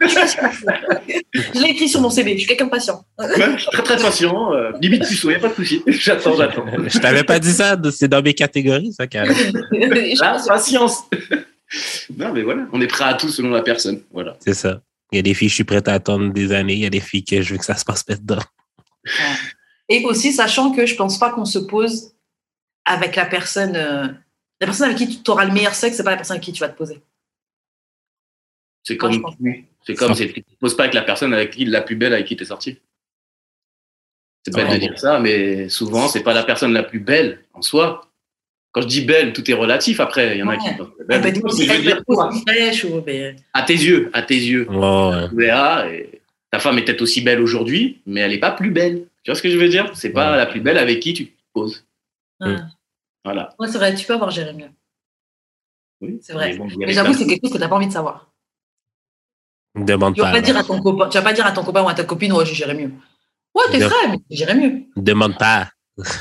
Je 1.54 1.60
l'ai 1.60 1.68
écrit 1.70 1.88
sur 1.88 2.00
mon 2.00 2.10
CV, 2.10 2.32
je 2.32 2.38
suis 2.38 2.48
quelqu'un 2.48 2.64
de 2.64 2.70
patient. 2.70 3.04
Ouais, 3.16 3.28
je 3.54 3.58
suis 3.58 3.70
très 3.70 3.82
très 3.84 3.96
patient. 3.98 4.52
euh, 4.52 4.72
limite 4.80 5.06
puceau, 5.06 5.30
il 5.30 5.34
n'y 5.34 5.36
a 5.36 5.40
pas 5.40 5.48
de 5.50 5.54
souci. 5.54 5.82
J'attends, 5.86 6.34
j'attends. 6.36 6.64
Je 6.84 6.98
t'avais 6.98 7.22
pas 7.22 7.38
dit 7.38 7.52
ça, 7.52 7.76
c'est 7.92 8.08
dans 8.08 8.22
mes 8.22 8.34
catégories, 8.34 8.92
ça, 8.92 9.06
Karen. 9.06 9.32
La 10.18 10.40
patience. 10.48 11.04
non, 12.16 12.32
mais 12.32 12.42
voilà, 12.42 12.66
on 12.72 12.80
est 12.80 12.88
prêt 12.88 13.04
à 13.04 13.14
tout 13.14 13.28
selon 13.28 13.50
la 13.50 13.62
personne. 13.62 14.00
Voilà. 14.12 14.36
C'est 14.40 14.54
ça. 14.54 14.80
Il 15.12 15.16
y 15.16 15.18
a 15.20 15.22
des 15.22 15.34
filles, 15.34 15.48
je 15.48 15.54
suis 15.54 15.64
prête 15.64 15.86
à 15.86 15.92
attendre 15.92 16.32
des 16.32 16.50
années. 16.52 16.74
Il 16.74 16.80
y 16.80 16.86
a 16.86 16.90
des 16.90 17.00
filles 17.00 17.24
que 17.24 17.40
je 17.40 17.52
veux 17.52 17.58
que 17.58 17.64
ça 17.64 17.76
se 17.76 17.84
passe 17.84 18.04
dedans. 18.04 18.42
Et 19.88 20.04
aussi, 20.04 20.32
sachant 20.32 20.72
que 20.72 20.86
je 20.86 20.96
pense 20.96 21.18
pas 21.18 21.30
qu'on 21.30 21.44
se 21.44 21.60
pose 21.60 22.14
avec 22.84 23.14
la 23.14 23.26
personne. 23.26 24.16
La 24.60 24.66
personne 24.66 24.86
avec 24.90 24.98
qui 24.98 25.22
tu 25.22 25.30
auras 25.30 25.44
le 25.46 25.52
meilleur 25.52 25.74
sexe, 25.74 25.96
c'est 25.96 26.04
pas 26.04 26.10
la 26.10 26.16
personne 26.16 26.34
avec 26.36 26.44
qui 26.44 26.52
tu 26.52 26.60
vas 26.60 26.68
te 26.68 26.76
poser. 26.76 27.00
C'est 28.82 28.96
comme, 28.96 29.22
c'est 29.86 29.94
comme, 29.94 30.14
c'est, 30.14 30.32
tu 30.32 30.42
te 30.42 30.54
poses 30.58 30.76
pas 30.76 30.84
avec 30.84 30.94
la 30.94 31.02
personne 31.02 31.32
avec 31.34 31.50
qui 31.52 31.64
la 31.64 31.82
plus 31.82 31.96
belle 31.96 32.14
avec 32.14 32.26
qui 32.26 32.36
t'es 32.36 32.44
sorti. 32.44 32.78
C'est 34.44 34.54
bête 34.54 34.68
Ouais. 34.68 34.74
de 34.74 34.80
dire 34.80 34.98
ça, 34.98 35.18
mais 35.18 35.68
souvent, 35.68 36.08
c'est 36.08 36.22
pas 36.22 36.32
la 36.32 36.44
personne 36.44 36.72
la 36.72 36.82
plus 36.82 36.98
belle 37.00 37.44
en 37.52 37.60
soi. 37.62 38.06
Quand 38.72 38.80
je 38.82 38.86
dis 38.86 39.02
belle, 39.02 39.32
tout 39.32 39.48
est 39.50 39.54
relatif 39.54 40.00
après. 40.00 40.36
Il 40.36 40.40
y 40.40 40.42
en 40.42 40.48
a 40.48 40.56
qui 40.56 40.66
Ah, 40.68 40.76
belle. 41.08 41.20
bah, 41.42 41.50
si 41.50 41.66
je 41.66 41.72
veux 41.72 41.82
dire, 41.82 42.04
toi, 42.06 42.30
mais- 42.46 43.36
à 43.52 43.62
tes 43.62 43.74
yeux, 43.74 44.10
à 44.14 44.22
tes 44.22 44.36
yeux. 44.36 44.66
Ouais. 44.70 46.06
Et 46.14 46.20
ta 46.50 46.58
femme 46.58 46.78
est 46.78 46.84
peut-être 46.84 47.02
aussi 47.02 47.20
belle 47.20 47.40
aujourd'hui, 47.40 48.00
mais 48.06 48.20
elle 48.20 48.30
n'est 48.30 48.38
pas 48.38 48.52
plus 48.52 48.70
belle. 48.70 49.06
Tu 49.24 49.30
vois 49.30 49.34
ce 49.34 49.42
que 49.42 49.50
je 49.50 49.58
veux 49.58 49.68
dire? 49.68 49.90
C'est 49.94 50.10
pas 50.10 50.30
Ouais. 50.32 50.36
la 50.38 50.46
plus 50.46 50.60
belle 50.60 50.78
avec 50.78 51.00
qui 51.00 51.12
tu 51.14 51.26
te 51.26 51.32
poses. 51.52 51.84
Ouais. 52.40 52.56
Voilà. 53.24 53.54
Ouais, 53.58 53.68
c'est 53.68 53.78
vrai, 53.78 53.94
tu 53.94 54.06
peux 54.06 54.14
avoir 54.14 54.30
Jérémy. 54.30 54.64
Oui. 56.00 56.18
C'est 56.22 56.32
vrai. 56.32 56.52
Mais 56.52 56.58
bon, 56.58 56.68
j'avoue, 56.88 57.12
c'est 57.12 57.26
quelque 57.26 57.44
chose 57.44 57.52
que 57.52 57.56
tu 57.56 57.60
n'as 57.60 57.68
pas 57.68 57.76
envie 57.76 57.88
de 57.88 57.92
savoir. 57.92 58.32
Demande 59.74 60.14
Tu 60.14 60.20
vas 60.20 60.28
pas. 60.28 60.32
pas 60.32 60.40
dire 60.40 60.56
à 60.56 60.64
ton 60.64 60.80
copain, 60.80 61.08
tu 61.08 61.18
vas 61.18 61.22
pas 61.22 61.32
dire 61.32 61.46
à 61.46 61.52
ton 61.52 61.62
copain 61.62 61.82
ou 61.82 61.88
à 61.88 61.94
ta 61.94 62.04
copine, 62.04 62.32
ouais, 62.32 62.46
j'irai 62.46 62.74
mieux. 62.74 62.92
Ouais, 63.54 63.64
t'es 63.70 63.80
frais, 63.80 64.08
mais 64.08 64.18
j'irai 64.30 64.54
mieux. 64.54 64.82
Demande 64.96 65.36
pas. 65.38 65.70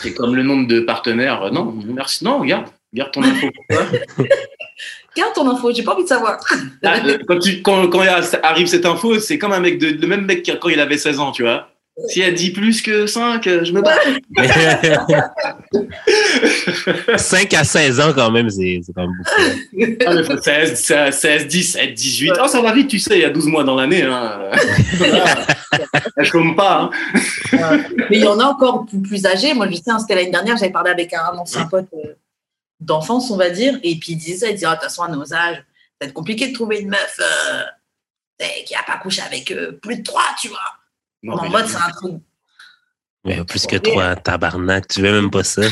C'est 0.01 0.13
comme 0.13 0.35
le 0.35 0.43
nombre 0.43 0.67
de 0.67 0.81
partenaires. 0.81 1.51
Non, 1.51 1.73
merci. 1.85 2.23
Non, 2.23 2.39
regarde. 2.39 2.67
Garde 2.93 3.11
ton 3.11 3.23
info 3.23 3.47
pour 3.69 3.77
toi. 3.77 4.25
Garde 5.15 5.33
ton 5.33 5.49
info, 5.49 5.71
j'ai 5.73 5.83
pas 5.83 5.93
envie 5.93 6.03
de 6.03 6.07
savoir. 6.07 6.39
Ah, 6.83 6.97
euh, 7.05 7.19
quand, 7.27 7.39
tu, 7.39 7.61
quand, 7.61 7.89
arrive 8.43 8.67
cette 8.67 8.85
info, 8.85 9.19
c'est 9.19 9.37
comme 9.37 9.51
un 9.51 9.59
mec 9.59 9.77
de, 9.79 9.89
le 9.89 10.07
même 10.07 10.25
mec 10.25 10.49
quand 10.59 10.69
il 10.69 10.79
avait 10.79 10.97
16 10.97 11.19
ans, 11.19 11.31
tu 11.31 11.43
vois. 11.43 11.69
Si 12.07 12.21
elle 12.21 12.33
dit 12.33 12.51
plus 12.51 12.81
que 12.81 13.05
5, 13.05 13.43
je 13.43 13.71
me 13.73 13.81
bats. 13.81 13.99
5 17.17 17.53
à 17.53 17.63
16 17.63 17.99
ans, 17.99 18.13
quand 18.13 18.31
même, 18.31 18.49
c'est 18.49 18.79
c'est 18.83 18.93
quand 18.93 19.01
même 19.01 19.15
beaucoup. 19.17 19.29
Ah, 20.05 20.15
mais 20.15 20.23
faut 20.23 20.37
16, 20.37 20.75
16, 20.75 21.15
16, 21.15 21.47
17, 21.47 21.93
18. 21.93 22.33
Oh, 22.41 22.47
ça 22.47 22.61
va 22.61 22.73
vite, 22.73 22.87
tu 22.89 22.99
sais, 22.99 23.17
il 23.17 23.21
y 23.21 23.25
a 23.25 23.29
12 23.29 23.47
mois 23.47 23.63
dans 23.63 23.75
l'année. 23.75 24.03
Hein. 24.03 24.51
Voilà. 24.97 25.47
Elle 26.15 26.25
chôme 26.25 26.55
pas. 26.55 26.89
Hein. 27.53 27.81
Mais 28.09 28.17
il 28.17 28.23
y 28.23 28.27
en 28.27 28.39
a 28.39 28.45
encore 28.45 28.85
plus, 28.85 29.01
plus 29.01 29.25
âgés. 29.25 29.53
Moi, 29.53 29.69
je 29.69 29.75
sais, 29.75 29.91
hein, 29.91 29.99
c'était 29.99 30.15
l'année 30.15 30.31
dernière, 30.31 30.57
j'avais 30.57 30.71
parlé 30.71 30.91
avec 30.91 31.13
un 31.13 31.37
ancien 31.37 31.65
pote 31.65 31.87
euh, 31.93 32.13
d'enfance, 32.79 33.29
on 33.31 33.37
va 33.37 33.49
dire, 33.49 33.77
et 33.83 33.95
puis 33.97 34.13
il 34.13 34.17
disait 34.17 34.37
ça, 34.37 34.47
il 34.47 34.53
disait, 34.53 34.65
Ah, 34.67 34.71
de 34.71 34.75
toute 34.75 34.83
façon, 34.85 35.03
à 35.03 35.09
nos 35.09 35.33
âges, 35.33 35.57
ça 35.57 35.61
va 36.01 36.07
être 36.07 36.13
compliqué 36.13 36.47
de 36.47 36.53
trouver 36.53 36.79
une 36.79 36.89
meuf 36.89 37.19
euh, 37.19 38.45
qui 38.65 38.73
n'a 38.73 38.83
pas 38.83 38.97
couché 38.97 39.21
avec 39.21 39.51
euh, 39.51 39.73
plus 39.73 39.97
de 39.97 40.03
trois, 40.03 40.35
tu 40.39 40.47
vois. 40.47 40.59
Mais 41.23 41.49
mode, 41.49 41.65
c'est 41.67 41.75
un 41.77 41.91
truc. 41.91 42.13
Mais 43.25 43.43
plus 43.43 43.65
que 43.67 43.75
3, 43.75 44.15
tabarnak, 44.15 44.87
tu 44.87 45.01
veux 45.01 45.11
même 45.11 45.29
pas 45.29 45.43
ça. 45.43 45.63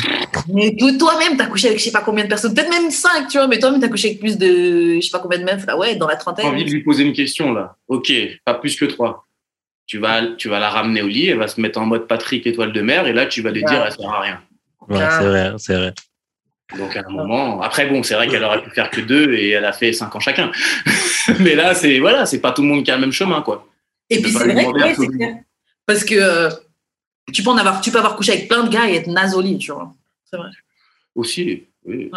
Mais 0.49 0.75
toi-même, 0.99 1.37
t'as 1.37 1.45
couché 1.47 1.67
avec 1.67 1.79
je 1.79 1.85
sais 1.85 1.91
pas 1.91 2.01
combien 2.01 2.25
de 2.25 2.29
personnes, 2.29 2.53
peut-être 2.53 2.69
même 2.69 2.91
cinq, 2.91 3.29
tu 3.29 3.37
vois, 3.37 3.47
mais 3.47 3.57
toi-même, 3.57 3.79
t'as 3.79 3.87
couché 3.87 4.09
avec 4.09 4.19
plus 4.19 4.37
de 4.37 4.95
je 4.95 5.01
sais 5.01 5.09
pas 5.11 5.19
combien 5.19 5.39
de 5.39 5.45
meufs, 5.45 5.65
là, 5.65 5.77
ouais, 5.77 5.95
dans 5.95 6.07
la 6.07 6.15
J'ai 6.15 6.19
trentaine. 6.19 6.45
envie 6.47 6.65
de 6.65 6.69
lui 6.71 6.83
poser 6.83 7.03
une 7.05 7.13
question 7.13 7.53
là. 7.53 7.77
Ok, 7.87 8.11
pas 8.43 8.53
plus 8.53 8.75
que 8.75 8.83
3. 8.85 9.25
Tu 9.85 9.97
vas, 9.99 10.23
tu 10.37 10.49
vas 10.49 10.59
la 10.59 10.69
ramener 10.69 11.01
au 11.01 11.07
lit, 11.07 11.27
elle 11.29 11.37
va 11.37 11.47
se 11.47 11.61
mettre 11.61 11.79
en 11.79 11.85
mode 11.85 12.05
Patrick 12.07 12.45
étoile 12.45 12.73
de 12.73 12.81
mer, 12.81 13.07
et 13.07 13.13
là 13.13 13.25
tu 13.25 13.41
vas 13.41 13.51
lui 13.51 13.63
dire 13.63 13.79
Ouais. 13.79 13.85
elle 13.87 13.93
sert 13.93 14.09
à 14.09 14.19
rien. 14.19 14.41
Ouais, 14.89 14.99
Ah. 15.01 15.17
c'est 15.19 15.25
vrai, 15.27 15.53
c'est 15.57 15.75
vrai. 15.75 15.93
Donc 16.77 16.97
à 16.97 17.03
un 17.07 17.09
moment, 17.13 17.61
après 17.61 17.85
bon, 17.87 18.03
c'est 18.03 18.15
vrai 18.15 18.27
qu'elle 18.27 18.43
aurait 18.43 18.61
pu 18.61 18.69
faire 18.71 18.89
que 18.89 18.99
deux 18.99 19.33
et 19.33 19.51
elle 19.51 19.63
a 19.63 19.71
fait 19.71 19.93
cinq 19.93 20.13
ans 20.13 20.19
chacun. 20.19 20.51
Mais 21.39 21.55
là, 21.55 21.73
c'est 21.73 21.99
voilà, 21.99 22.25
c'est 22.25 22.41
pas 22.41 22.51
tout 22.51 22.61
le 22.61 22.67
monde 22.67 22.83
qui 22.83 22.91
a 22.91 22.95
le 22.95 23.01
même 23.01 23.13
chemin 23.13 23.41
quoi. 23.41 23.65
Et 24.09 24.21
puis 24.21 24.31
c'est 24.31 24.39
vrai, 24.47 24.65
ouais, 24.67 24.95
c'est 24.97 25.07
clair. 25.07 25.35
Parce 25.85 26.03
que 26.03 26.15
euh, 26.15 26.49
tu 27.33 27.43
peux 27.43 27.49
en 27.49 27.57
avoir, 27.57 27.81
tu 27.81 27.91
peux 27.91 27.97
avoir 27.97 28.15
couché 28.15 28.31
avec 28.33 28.47
plein 28.47 28.63
de 28.63 28.69
gars 28.69 28.89
et 28.89 28.95
être 28.95 29.07
nasoli, 29.07 29.57
tu 29.57 29.71
vois. 29.71 29.93
Aussi, 31.15 31.65
oui. 31.85 32.11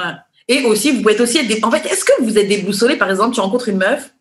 Et 0.49 0.65
aussi, 0.65 0.91
vous 0.93 1.01
pouvez 1.03 1.15
être 1.15 1.21
aussi 1.21 1.39
être 1.39 1.47
des- 1.49 1.65
En 1.65 1.71
fait, 1.71 1.87
est-ce 1.87 2.05
que 2.05 2.23
vous 2.23 2.37
êtes 2.37 2.49
déboussolé, 2.49 2.97
par 2.97 3.09
exemple, 3.11 3.35
tu 3.35 3.41
rencontres 3.41 3.69
une 3.69 3.77
meuf, 3.79 4.13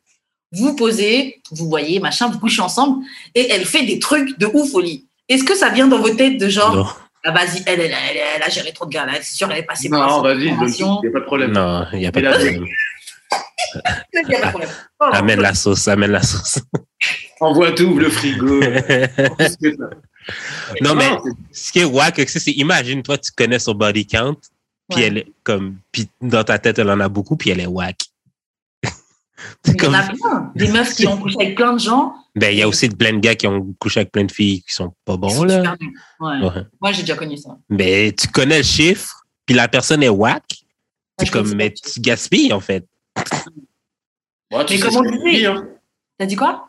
vous 0.51 0.75
posez, 0.75 1.41
vous 1.51 1.67
voyez, 1.67 1.99
machin, 1.99 2.29
vous 2.29 2.39
couchez 2.39 2.61
ensemble, 2.61 3.03
et 3.35 3.51
elle 3.51 3.65
fait 3.65 3.83
des 3.83 3.99
trucs 3.99 4.37
de 4.39 4.45
ouf 4.47 4.73
au 4.73 4.79
lit. 4.79 5.07
Est-ce 5.27 5.43
que 5.43 5.55
ça 5.55 5.69
vient 5.69 5.87
dans 5.87 5.99
vos 5.99 6.09
têtes 6.11 6.37
de 6.37 6.47
genre, 6.49 6.75
Non, 6.75 6.85
ah, 7.25 7.31
vas-y, 7.31 7.61
elle, 7.65 7.79
elle, 7.81 7.91
elle, 8.11 8.17
elle 8.37 8.43
a 8.43 8.49
géré 8.49 8.71
trop 8.73 8.85
de 8.85 8.91
gars 8.91 9.05
là, 9.05 9.13
c'est 9.21 9.35
sûr, 9.35 9.51
elle 9.51 9.59
est 9.59 9.63
passée 9.63 9.89
par 9.89 10.07
Non, 10.07 10.21
vas-y, 10.21 10.45
il 10.47 10.53
n'y 10.55 11.07
a 11.07 11.11
pas 11.11 11.19
de 11.19 11.25
problème. 11.25 11.51
non, 11.51 11.85
il 11.93 11.99
n'y 11.99 12.07
a 12.07 12.11
pas 12.11 12.19
Et 12.19 12.23
de 12.23 12.27
là, 12.27 12.33
problème. 12.33 12.65
Il 14.13 14.31
y 14.31 14.35
a 14.35 14.39
pas 14.39 14.45
de 14.45 14.49
problème. 14.51 14.69
Oh, 14.99 15.05
Amène 15.11 15.41
la 15.41 15.53
sauce, 15.53 15.87
amène 15.87 16.11
la 16.11 16.23
sauce. 16.23 16.59
Envoie 17.39 17.71
tout, 17.71 17.83
ouvre 17.85 17.99
le 18.01 18.09
frigo. 18.09 18.59
Non, 20.81 20.93
mais 20.95 21.09
ce 21.51 21.71
qui 21.71 21.79
est 21.79 21.85
wack, 21.85 22.21
c'est, 22.27 22.51
imagine, 22.51 23.01
toi, 23.01 23.17
tu 23.17 23.31
connais 23.31 23.57
son 23.57 23.73
body 23.73 24.05
count, 24.05 24.35
puis 24.89 24.99
Ouais. 25.01 25.07
elle 25.07 25.17
est 25.19 25.27
comme, 25.43 25.77
puis 25.91 26.07
dans 26.21 26.43
ta 26.43 26.59
tête, 26.59 26.77
elle 26.77 26.89
en 26.91 26.99
a 26.99 27.09
beaucoup, 27.09 27.35
puis 27.35 27.49
elle 27.49 27.61
est 27.61 27.65
wack. 27.65 27.97
Il 29.65 29.81
y 29.81 29.87
en 29.87 29.93
a 29.93 30.03
plein. 30.03 30.51
Des 30.55 30.67
meufs 30.67 30.93
qui 30.93 31.07
ont 31.07 31.17
couché 31.17 31.35
avec 31.39 31.55
plein 31.55 31.73
de 31.73 31.79
gens. 31.79 32.13
ben, 32.35 32.51
il 32.53 32.59
y 32.59 32.61
a 32.61 32.67
aussi 32.67 32.89
plein 32.89 33.13
de 33.13 33.19
gars 33.19 33.33
qui 33.35 33.47
ont 33.47 33.73
couché 33.79 34.01
avec 34.01 34.11
plein 34.11 34.25
de 34.25 34.31
filles 34.31 34.61
qui 34.61 34.73
sont 34.73 34.93
pas 35.05 35.17
bons, 35.17 35.29
sont 35.29 35.43
là. 35.45 35.75
Ouais. 36.19 36.37
Ouais. 36.47 36.63
Moi, 36.79 36.91
j'ai 36.91 37.01
déjà 37.01 37.15
connu 37.15 37.37
ça. 37.37 37.57
Mais 37.69 38.11
tu 38.11 38.27
connais 38.27 38.57
le 38.57 38.63
chiffre, 38.63 39.23
puis 39.45 39.55
la 39.55 39.67
personne 39.67 40.03
est 40.03 40.09
whack, 40.09 40.43
Ouais, 40.51 41.25
c'est 41.25 41.31
comme, 41.31 41.53
mais 41.55 41.73
tu 41.73 41.99
gaspilles, 42.01 42.53
en 42.53 42.59
fait. 42.59 42.85
Ouais, 44.51 44.65
tu 44.65 44.73
Mais 44.75 44.79
comme 44.79 44.95
on 44.97 45.01
disait. 45.25 45.45
hein. 45.47 45.67
T'as 46.17 46.25
dit 46.27 46.35
quoi? 46.35 46.68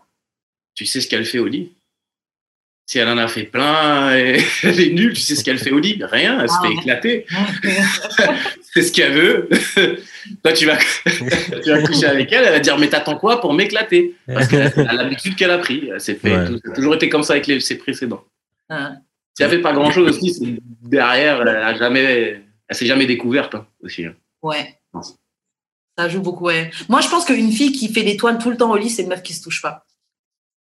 Tu 0.75 0.87
sais 0.87 1.01
ce 1.01 1.09
qu'elle 1.09 1.25
fait 1.25 1.39
au 1.39 1.47
lit? 1.47 1.73
Si 2.87 2.99
elle 2.99 3.09
en 3.09 3.19
a 3.19 3.29
fait 3.29 3.45
plein 3.45 4.17
et 4.17 4.39
elle 4.65 4.81
est 4.81 4.91
nulle, 4.91 5.13
tu 5.13 5.21
sais 5.21 5.37
ce 5.37 5.45
qu'elle 5.45 5.59
fait 5.59 5.71
au 5.71 5.79
lit? 5.79 6.01
Rien, 6.03 6.41
elle 6.41 6.49
se 6.49 6.55
Ah. 6.59 6.67
fait 6.67 6.73
éclater. 6.75 7.27
C'est 8.73 8.83
ce 8.83 8.93
qu'elle 8.93 9.13
veut. 9.13 9.49
Toi, 10.43 10.53
tu 10.53 10.67
vas, 10.67 10.77
tu 11.63 11.71
vas 11.71 11.83
coucher 11.83 12.07
avec 12.07 12.33
elle, 12.33 12.45
elle 12.45 12.53
va 12.53 12.61
dire 12.61 12.79
Mais 12.79 12.89
t'attends 12.89 13.17
quoi 13.17 13.41
pour 13.41 13.53
m'éclater? 13.53 14.15
Parce 14.27 14.49
qu'elle 14.49 14.73
a 14.89 14.93
l'habitude 14.93 15.35
qu'elle 15.37 15.51
a 15.51 15.59
pris. 15.59 15.89
Elle 15.93 16.01
fait, 16.01 16.19
Ouais. 16.25 16.47
tout- 16.47 16.73
toujours 16.75 16.95
été 16.95 17.09
comme 17.09 17.23
ça 17.23 17.35
avec 17.35 17.47
les, 17.47 17.61
ses 17.61 17.79
précédents. 17.79 18.25
Ah. 18.69 18.93
Si 19.37 19.43
elle 19.43 19.51
fait 19.51 19.59
pas 19.61 19.73
grand 19.73 19.91
chose 19.93 20.09
aussi, 20.17 20.61
derrière, 20.83 21.43
elle 21.43 21.49
a 21.49 21.75
jamais, 21.77 22.43
elle 22.69 22.77
s'est 22.77 22.87
jamais 22.87 23.07
découverte 23.07 23.55
hein, 23.55 23.67
aussi. 23.83 24.05
hein. 24.05 24.15
Ouais. 24.43 24.77
Ça 25.99 26.09
joue 26.09 26.21
beaucoup, 26.21 26.47
ouais. 26.47 26.71
Moi, 26.89 27.01
je 27.01 27.09
pense 27.09 27.25
qu'une 27.25 27.53
fille 27.53 27.73
qui 27.73 27.93
fait 27.93 28.03
des 28.03 28.17
toiles 28.17 28.39
tout 28.39 28.51
le 28.51 28.57
temps 28.57 28.71
au 28.71 28.77
lit, 28.77 28.91
c'est 28.91 29.03
une 29.03 29.09
meuf 29.09 29.23
qui 29.23 29.35
se 29.35 29.43
touche 29.43 29.61
pas. 29.63 29.85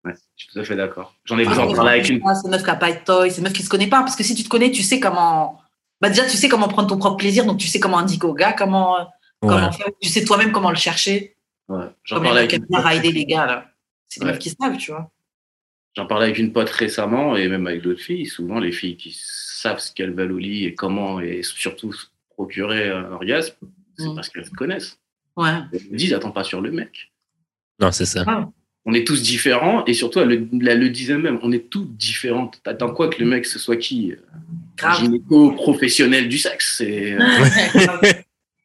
Ouais, 0.07 0.15
je 0.37 0.45
suis 0.45 0.53
tout 0.53 0.59
à 0.61 0.65
fait 0.65 0.77
d'accord. 0.77 1.15
J'en 1.25 1.39
ai 1.39 1.45
Ah, 1.45 1.49
besoin 1.51 1.67
de 1.71 1.75
parler 1.77 1.91
avec 1.93 2.09
une. 2.09 2.21
C'est 2.35 2.45
une 2.47 2.51
meuf 2.51 2.63
qui 2.65 2.71
a 2.71 2.77
pas 2.77 2.93
de 2.93 2.99
toy, 3.05 3.31
c'est 3.31 3.39
une 3.39 3.45
meuf 3.45 3.53
qui 3.53 3.63
se 3.63 3.69
connaît 3.69 3.89
pas. 3.89 4.01
Parce 4.01 4.17
que 4.17 4.23
si 4.25 4.35
tu 4.35 4.43
te 4.45 4.49
connais, 4.49 4.71
tu 4.71 4.83
sais 4.83 5.01
comment. 5.01 5.61
Bah, 6.01 6.09
déjà, 6.09 6.25
tu 6.25 6.37
sais 6.37 6.49
comment 6.49 6.69
prendre 6.69 6.89
ton 6.89 6.99
propre 6.99 7.17
plaisir, 7.17 7.45
donc 7.45 7.59
tu 7.59 7.69
sais 7.69 7.81
comment 7.81 7.99
indiquer 7.99 8.27
au 8.27 8.35
gars, 8.35 8.53
comment, 8.53 8.97
Ouais. 8.99 9.05
comment 9.41 9.73
faire. 9.73 9.87
Tu 10.01 10.09
sais 10.09 10.25
toi-même 10.25 10.53
comment 10.53 10.71
le 10.71 10.77
chercher. 10.77 11.37
Ouais, 11.69 11.87
J'en 12.05 12.21
parlais 12.23 12.41
avec 12.41 12.51
quelqu'un 12.51 12.81
rider 12.81 13.11
les 13.13 13.25
gars, 13.27 13.47
là. 13.47 13.67
C'est 14.09 14.21
des 14.21 14.27
Ouais. 14.27 14.33
meufs 14.33 14.39
qui 14.41 14.51
savent, 14.51 14.77
tu 14.77 14.93
vois. 14.93 15.11
J'en 15.97 16.07
parlais 16.07 16.27
avec 16.27 16.39
une 16.39 16.53
pote 16.53 16.69
récemment 16.71 17.35
et 17.37 17.49
même 17.49 17.67
avec 17.67 17.83
d'autres 17.83 18.03
filles. 18.03 18.27
Souvent, 18.27 18.59
les 18.61 18.71
filles 18.73 18.97
qui 18.97 19.17
savent 19.19 19.79
ce 19.81 19.93
qu'elles 19.93 20.13
veulent 20.15 20.33
au 20.33 20.39
lit 20.39 20.65
et 20.67 20.75
comment 20.75 21.19
et 21.21 21.43
surtout 21.43 21.93
se 21.93 22.07
procurer 22.31 22.91
un 22.91 23.11
orgasme, 23.13 23.55
c'est 23.99 24.07
Mm. 24.09 24.15
parce 24.15 24.29
qu'elles 24.29 24.45
se 24.47 24.51
connaissent. 24.51 24.99
Ouais. 25.37 25.51
Elles 25.73 25.81
me 25.91 25.97
disent, 25.97 26.13
attends 26.15 26.31
pas 26.31 26.45
sur 26.45 26.61
le 26.61 26.71
mec. 26.71 27.11
Non, 27.81 27.91
c'est 27.93 28.05
ça. 28.07 28.25
On 28.89 28.95
est 28.95 29.05
tous 29.05 29.21
différents 29.21 29.85
et 29.87 29.95
surtout, 29.95 30.21
elle 30.21 30.29
le, 30.29 30.69
elle 30.69 30.79
le 30.79 30.89
disait 30.89 31.19
même, 31.19 31.41
on 31.43 31.51
est 31.51 31.69
tous 31.69 31.85
différents. 31.85 32.51
T'attends 32.63 32.91
quoi 32.91 33.09
que 33.09 33.19
le 33.19 33.27
mec, 33.27 33.45
ce 33.45 33.59
soit 33.59 33.77
qui 33.77 34.13
Un 34.13 34.77
Grave. 34.77 35.01
gynéco 35.01 35.51
professionnel 35.53 36.29
du 36.29 36.39
sexe. 36.39 36.77
C'est, 36.79 37.13
euh, 37.13 37.19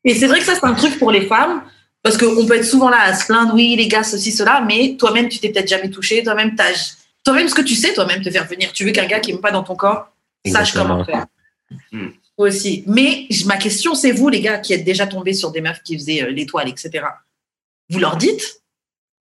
Et 0.04 0.16
c'est 0.16 0.28
vrai 0.28 0.40
que 0.40 0.46
ça, 0.46 0.56
c'est 0.56 0.66
un 0.66 0.74
truc 0.74 0.98
pour 1.00 1.12
les 1.12 1.26
femmes. 1.26 1.64
Parce 2.04 2.18
qu'on 2.18 2.46
peut 2.48 2.56
être 2.56 2.66
souvent 2.66 2.90
là 2.90 3.02
à 3.02 3.14
se 3.14 3.28
plaindre, 3.28 3.54
oui, 3.54 3.76
les 3.76 3.88
gars, 3.88 4.04
ceci, 4.04 4.32
cela, 4.32 4.62
mais 4.62 4.96
toi-même, 4.98 5.30
tu 5.30 5.38
t'es 5.40 5.50
peut-être 5.50 5.68
jamais 5.68 5.90
touché, 5.90 6.24
toi-même, 6.24 6.56
t'as, 6.56 6.96
toi-même, 7.24 7.48
ce 7.48 7.54
que 7.54 7.62
tu 7.62 7.76
sais, 7.76 7.94
toi-même, 7.94 8.24
te 8.24 8.32
faire 8.32 8.48
venir. 8.48 8.72
Tu 8.74 8.86
veux 8.86 8.92
qu'un 8.92 9.06
gars 9.06 9.20
qui 9.20 9.34
n'est 9.34 9.40
pas 9.40 9.52
dans 9.52 9.62
ton 9.62 9.76
corps 9.76 10.12
sache 10.46 10.70
Exactement. 10.70 10.88
comment 10.88 11.06
faire. 11.06 11.26
Hmm. 11.92 12.10
Aussi. 12.38 12.84
Mais 12.88 13.28
ma 13.46 13.58
question, 13.58 13.94
c'est 13.94 14.12
vous, 14.12 14.30
les 14.30 14.42
gars, 14.42 14.58
qui 14.58 14.74
êtes 14.74 14.84
déjà 14.84 15.06
tombés 15.06 15.34
sur 15.34 15.52
des 15.52 15.62
meufs 15.62 15.84
qui 15.84 15.96
faisaient 15.96 16.24
euh, 16.24 16.32
l'étoile, 16.32 16.70
etc. 16.70 17.06
Vous 17.90 18.00
leur 18.00 18.18
dites 18.18 18.61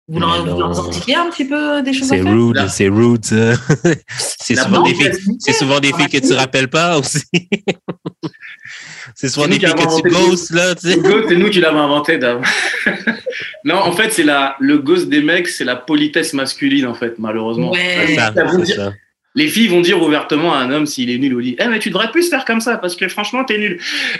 vous 0.09 0.19
leur, 0.19 0.87
indiquez 0.87 1.15
un 1.15 1.29
petit 1.29 1.45
peu 1.45 1.83
des 1.83 1.93
choses 1.93 2.07
C'est 2.07 2.21
rude, 2.21 2.67
c'est 2.67 2.87
rude, 2.87 3.23
c'est 4.17 4.55
souvent 4.55 4.81
des 4.81 4.95
filles, 4.95 5.11
c'est 5.39 5.53
souvent 5.53 5.79
des 5.79 5.93
filles 5.93 6.09
que 6.09 6.27
tu 6.27 6.33
rappelles 6.33 6.67
pas 6.67 6.97
aussi. 6.97 7.23
c'est 9.15 9.29
souvent 9.29 9.47
des 9.47 9.59
filles 9.59 9.75
que 9.75 10.01
tu 10.01 10.09
ghostes, 10.09 10.49
là, 10.49 10.73
tu 10.73 10.89
sais. 10.89 10.95
Le 10.95 11.01
ghost, 11.03 11.25
c'est 11.29 11.35
nous 11.35 11.49
qui 11.51 11.59
l'avons 11.59 11.81
inventé 11.81 12.17
d'avant. 12.17 12.41
non, 13.63 13.75
en 13.75 13.91
fait, 13.91 14.11
c'est 14.11 14.23
la, 14.23 14.55
le 14.59 14.79
ghost 14.79 15.09
des 15.09 15.21
mecs, 15.21 15.47
c'est 15.47 15.63
la 15.63 15.75
politesse 15.75 16.33
masculine, 16.33 16.87
en 16.87 16.95
fait, 16.95 17.19
malheureusement. 17.19 17.71
Ouais. 17.71 18.17
C'est 18.65 18.73
ça. 18.73 18.93
Les 19.35 19.47
filles 19.47 19.67
vont 19.67 19.81
dire 19.81 20.01
ouvertement 20.01 20.53
à 20.53 20.57
un 20.57 20.71
homme 20.71 20.85
s'il 20.87 21.09
est 21.11 21.17
nul 21.19 21.35
au 21.35 21.39
lit 21.39 21.55
Eh, 21.59 21.67
mais 21.67 21.79
tu 21.79 21.89
devrais 21.89 22.11
plus 22.11 22.29
faire 22.29 22.45
comme 22.45 22.61
ça 22.61 22.77
parce 22.77 22.95
que 22.95 23.07
franchement, 23.07 23.43
t'es 23.45 23.57
nul. 23.59 23.79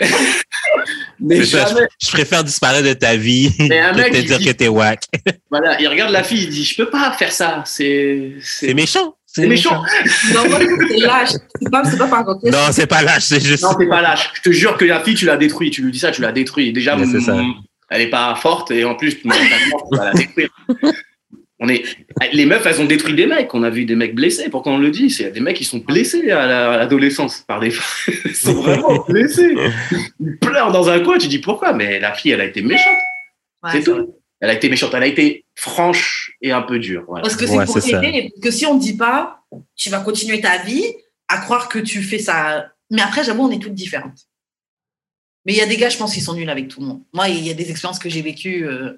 mais 1.20 1.36
C'est 1.44 1.56
ça, 1.58 1.66
jamais. 1.66 1.86
Je 2.02 2.10
préfère 2.10 2.44
disparaître 2.44 2.86
de 2.88 2.92
ta 2.94 3.16
vie 3.16 3.50
Mais 3.58 3.80
un 3.80 3.92
que 3.92 3.98
mec, 3.98 4.12
te 4.12 4.18
dire 4.18 4.38
dit- 4.38 4.46
que 4.46 4.50
t'es 4.52 4.68
whack. 4.68 5.04
Voilà, 5.50 5.80
il 5.80 5.88
regarde 5.88 6.12
la 6.12 6.22
fille, 6.22 6.44
il 6.44 6.48
dit 6.50 6.64
Je 6.64 6.76
peux 6.76 6.88
pas 6.88 7.10
faire 7.12 7.32
ça. 7.32 7.62
C'est. 7.66 8.34
C'est 8.40 8.72
méchant. 8.72 9.16
C'est 9.26 9.46
méchant. 9.46 9.82
Non, 10.34 10.48
moi, 10.48 10.58
c'est 10.88 10.96
lâche. 10.98 11.28
C'est 11.60 11.70
pas, 11.70 11.84
c'est 11.84 11.96
pas 11.98 12.06
par 12.08 12.24
contre. 12.24 12.46
Non, 12.50 12.58
c'est 12.72 12.86
pas 12.86 13.02
lâche, 13.02 13.24
c'est 13.24 13.40
juste. 13.44 13.62
Non, 13.64 13.74
t'es 13.74 13.86
pas 13.88 14.00
lâche. 14.02 14.30
Je 14.34 14.42
te 14.42 14.50
jure 14.52 14.76
que 14.76 14.84
la 14.84 15.00
fille, 15.02 15.14
tu 15.14 15.24
l'as 15.26 15.36
détruit. 15.36 15.70
Tu 15.70 15.82
lui 15.82 15.90
dis 15.92 15.98
ça, 16.00 16.10
tu 16.12 16.20
l'as 16.22 16.32
détruit. 16.32 16.72
Déjà, 16.72 16.96
c'est 17.10 17.20
ça. 17.20 17.34
mm, 17.34 17.54
elle 17.90 18.02
est 18.02 18.10
pas 18.10 18.34
forte 18.36 18.70
et 18.70 18.84
en 18.84 18.94
plus, 18.94 19.20
tu 19.20 19.28
vas 19.28 20.04
la 20.06 20.12
détruire. 20.12 20.48
On 21.62 21.68
est... 21.68 21.82
Les 22.32 22.46
meufs, 22.46 22.64
elles 22.64 22.80
ont 22.80 22.86
détruit 22.86 23.14
des 23.14 23.26
mecs. 23.26 23.52
On 23.54 23.62
a 23.62 23.70
vu 23.70 23.84
des 23.84 23.94
mecs 23.94 24.14
blessés. 24.14 24.48
Pourquoi 24.48 24.72
on 24.72 24.78
le 24.78 24.90
dit 24.90 25.10
C'est 25.10 25.30
des 25.30 25.40
mecs 25.40 25.56
qui 25.56 25.64
sont 25.66 25.78
blessés 25.78 26.30
à 26.30 26.46
la- 26.46 26.72
à 26.72 26.76
l'adolescence 26.78 27.44
par 27.46 27.60
des 27.60 27.70
femmes. 27.70 28.14
Ils 28.24 28.34
sont 28.34 28.54
vraiment 28.54 29.04
blessés. 29.06 29.54
Ils 30.20 30.38
pleurent 30.38 30.72
dans 30.72 30.88
un 30.88 31.00
coin. 31.00 31.18
Tu 31.18 31.28
dis 31.28 31.38
pourquoi? 31.38 31.72
Mais 31.74 32.00
la 32.00 32.14
fille, 32.14 32.30
elle 32.32 32.40
a 32.40 32.46
été 32.46 32.62
méchante. 32.62 32.86
Ouais, 33.62 33.70
c'est 33.72 33.80
vrai. 33.90 34.00
tout. 34.04 34.14
Elle 34.40 34.48
a 34.50 34.54
été 34.54 34.70
méchante. 34.70 34.94
Elle 34.94 35.02
a 35.02 35.06
été 35.06 35.44
franche 35.54 36.32
et 36.40 36.50
un 36.50 36.62
peu 36.62 36.78
dure. 36.78 37.04
Voilà. 37.06 37.22
Parce 37.22 37.36
que 37.36 37.46
c'est 37.46 37.58
Ouais, 37.58 37.66
pour 37.66 37.78
t'aider. 37.78 38.30
Parce 38.34 38.40
que 38.42 38.50
si 38.50 38.64
on 38.64 38.74
ne 38.76 38.80
dit 38.80 38.96
pas, 38.96 39.42
tu 39.76 39.90
vas 39.90 40.00
continuer 40.00 40.40
ta 40.40 40.56
vie 40.62 40.84
à 41.28 41.38
croire 41.38 41.68
que 41.68 41.78
tu 41.78 42.02
fais 42.02 42.18
ça. 42.18 42.72
Mais 42.90 43.02
après, 43.02 43.22
j'avoue, 43.22 43.44
on 43.44 43.50
est 43.50 43.58
toutes 43.62 43.74
différentes. 43.74 44.26
Mais 45.44 45.52
il 45.52 45.58
y 45.58 45.62
a 45.62 45.66
des 45.66 45.76
gars, 45.76 45.90
je 45.90 45.98
pense, 45.98 46.14
qui 46.14 46.20
sont 46.22 46.34
nuls 46.34 46.48
avec 46.48 46.68
tout 46.68 46.80
le 46.80 46.86
monde. 46.86 47.02
Moi, 47.12 47.28
il 47.28 47.46
y 47.46 47.50
a 47.50 47.54
des 47.54 47.70
expériences 47.70 47.98
que 47.98 48.08
j'ai 48.08 48.22
vécues. 48.22 48.66
euh, 48.66 48.94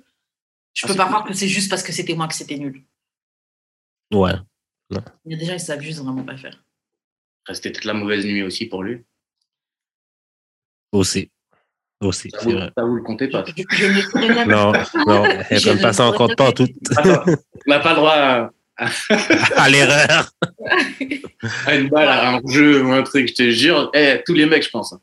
je 0.74 0.82
Ah, 0.84 0.88
peux 0.88 0.94
pas 0.96 1.04
cool. 1.04 1.12
croire 1.12 1.24
que 1.28 1.34
c'est 1.34 1.48
juste 1.48 1.70
parce 1.70 1.82
que 1.82 1.92
c'était 1.92 2.14
moi 2.14 2.28
que 2.28 2.34
c'était 2.34 2.56
nul. 2.58 2.82
Ouais. 4.12 4.32
Il 4.90 5.32
y 5.32 5.34
a 5.34 5.38
des 5.38 5.46
gens, 5.46 5.80
juste 5.80 6.00
vraiment 6.00 6.22
pas 6.24 6.36
faire. 6.36 6.62
C'était 7.52 7.70
peut-être 7.70 7.84
la 7.86 7.94
mauvaise 7.94 8.24
nuit 8.24 8.42
aussi 8.42 8.66
pour 8.66 8.82
lui. 8.82 9.04
Aussi. 10.92 11.30
Aussi, 12.00 12.30
Ça 12.30 12.38
c'est 12.40 12.44
vous, 12.50 12.56
vrai. 12.56 12.70
ça 12.76 12.84
vous 12.84 12.96
le 12.96 13.02
comptez 13.02 13.28
pas? 13.28 13.44
Je, 13.46 13.62
je 13.70 14.48
Non, 14.48 14.72
non, 15.06 15.24
elle 15.24 15.76
ne 15.76 15.92
ça 15.92 16.04
en 16.04 16.12
pourrais 16.12 16.18
compte 16.18 16.36
pas 16.36 16.50
en 16.50 16.54
jamais- 16.56 16.72
tout. 16.72 16.94
Attends, 16.96 17.24
on 17.66 17.70
n'a 17.70 17.78
pas 17.80 17.90
le 17.90 17.96
droit 17.96 18.12
à, 18.12 18.50
À 19.56 19.68
l'erreur. 19.70 20.32
à 21.66 21.74
une 21.76 21.88
balle, 21.88 22.08
à 22.08 22.30
un 22.34 22.40
jeu 22.48 22.84
ou 22.84 22.92
un 22.92 23.02
truc, 23.04 23.28
je 23.28 23.34
te 23.34 23.50
jure. 23.50 23.90
Eh, 23.94 24.20
tous 24.26 24.34
les 24.34 24.46
mecs, 24.46 24.64
je 24.64 24.70
pense. 24.70 24.94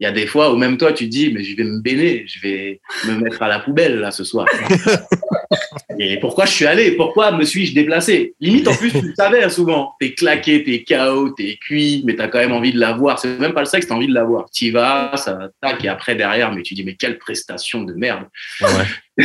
Il 0.00 0.04
y 0.04 0.06
a 0.06 0.12
des 0.12 0.26
fois 0.26 0.52
où 0.52 0.56
même 0.56 0.76
toi, 0.76 0.92
tu 0.92 1.06
dis, 1.06 1.32
mais 1.32 1.44
je 1.44 1.56
vais 1.56 1.62
me 1.62 1.80
baigner, 1.80 2.24
je 2.26 2.40
vais 2.40 2.80
me 3.06 3.20
mettre 3.20 3.40
à 3.42 3.48
la 3.48 3.60
poubelle 3.60 4.00
là 4.00 4.10
ce 4.10 4.24
soir. 4.24 4.46
Et 5.98 6.18
pourquoi 6.18 6.46
je 6.46 6.52
suis 6.52 6.66
allé? 6.66 6.92
Pourquoi 6.92 7.30
me 7.30 7.44
suis-je 7.44 7.74
déplacé? 7.74 8.34
Limite, 8.40 8.66
en 8.66 8.74
plus, 8.74 8.90
tu 8.90 9.00
le 9.00 9.14
savais 9.14 9.44
hein, 9.44 9.48
souvent. 9.48 9.94
T'es 10.00 10.14
claqué, 10.14 10.64
t'es 10.64 10.82
KO, 10.82 11.30
t'es 11.30 11.56
cuit, 11.60 12.02
mais 12.04 12.16
t'as 12.16 12.28
quand 12.28 12.38
même 12.38 12.52
envie 12.52 12.72
de 12.72 12.80
la 12.80 12.92
voir. 12.94 13.18
C'est 13.18 13.38
même 13.38 13.52
pas 13.52 13.60
le 13.60 13.66
sexe, 13.66 13.86
t'as 13.86 13.94
envie 13.94 14.08
de 14.08 14.14
la 14.14 14.24
voir. 14.24 14.50
T'y 14.50 14.70
vas, 14.70 15.16
ça 15.16 15.48
tac, 15.60 15.84
et 15.84 15.88
après 15.88 16.16
derrière, 16.16 16.52
mais 16.52 16.62
tu 16.62 16.74
dis, 16.74 16.84
mais 16.84 16.96
quelle 16.96 17.18
prestation 17.18 17.82
de 17.82 17.94
merde. 17.94 18.24
Ouais. 18.60 19.24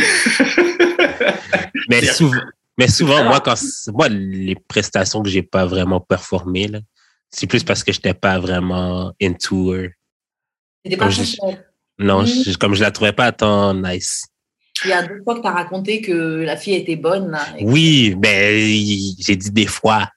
mais, 1.88 2.04
souvent, 2.04 2.40
mais 2.78 2.88
souvent, 2.88 3.24
moi, 3.24 3.40
quand 3.40 3.56
moi, 3.92 4.08
les 4.08 4.56
prestations 4.68 5.22
que 5.22 5.28
j'ai 5.28 5.42
pas 5.42 5.66
vraiment 5.66 6.00
performées, 6.00 6.70
c'est 7.30 7.46
plus 7.46 7.64
parce 7.64 7.82
que 7.82 7.92
j'étais 7.92 8.14
pas 8.14 8.38
vraiment 8.38 9.12
into 9.20 9.74
her. 9.74 9.90
C'était 10.84 10.96
pas 10.96 11.10
je- 11.10 11.22
Non, 11.98 12.24
je- 12.24 12.56
comme 12.56 12.74
je 12.74 12.80
la 12.82 12.90
trouvais 12.90 13.12
pas 13.12 13.30
tant 13.32 13.74
nice. 13.74 14.24
Il 14.84 14.88
y 14.90 14.92
a 14.92 15.02
deux 15.02 15.20
fois 15.24 15.36
que 15.36 15.42
tu 15.42 15.46
as 15.46 15.50
raconté 15.52 16.00
que 16.00 16.12
la 16.42 16.56
fille 16.56 16.74
était 16.74 16.96
bonne. 16.96 17.30
Là, 17.30 17.44
Oui, 17.60 18.16
mais 18.22 18.70
il- 18.70 19.16
j'ai 19.20 19.36
dit 19.36 19.50
des 19.50 19.66
fois. 19.66 20.08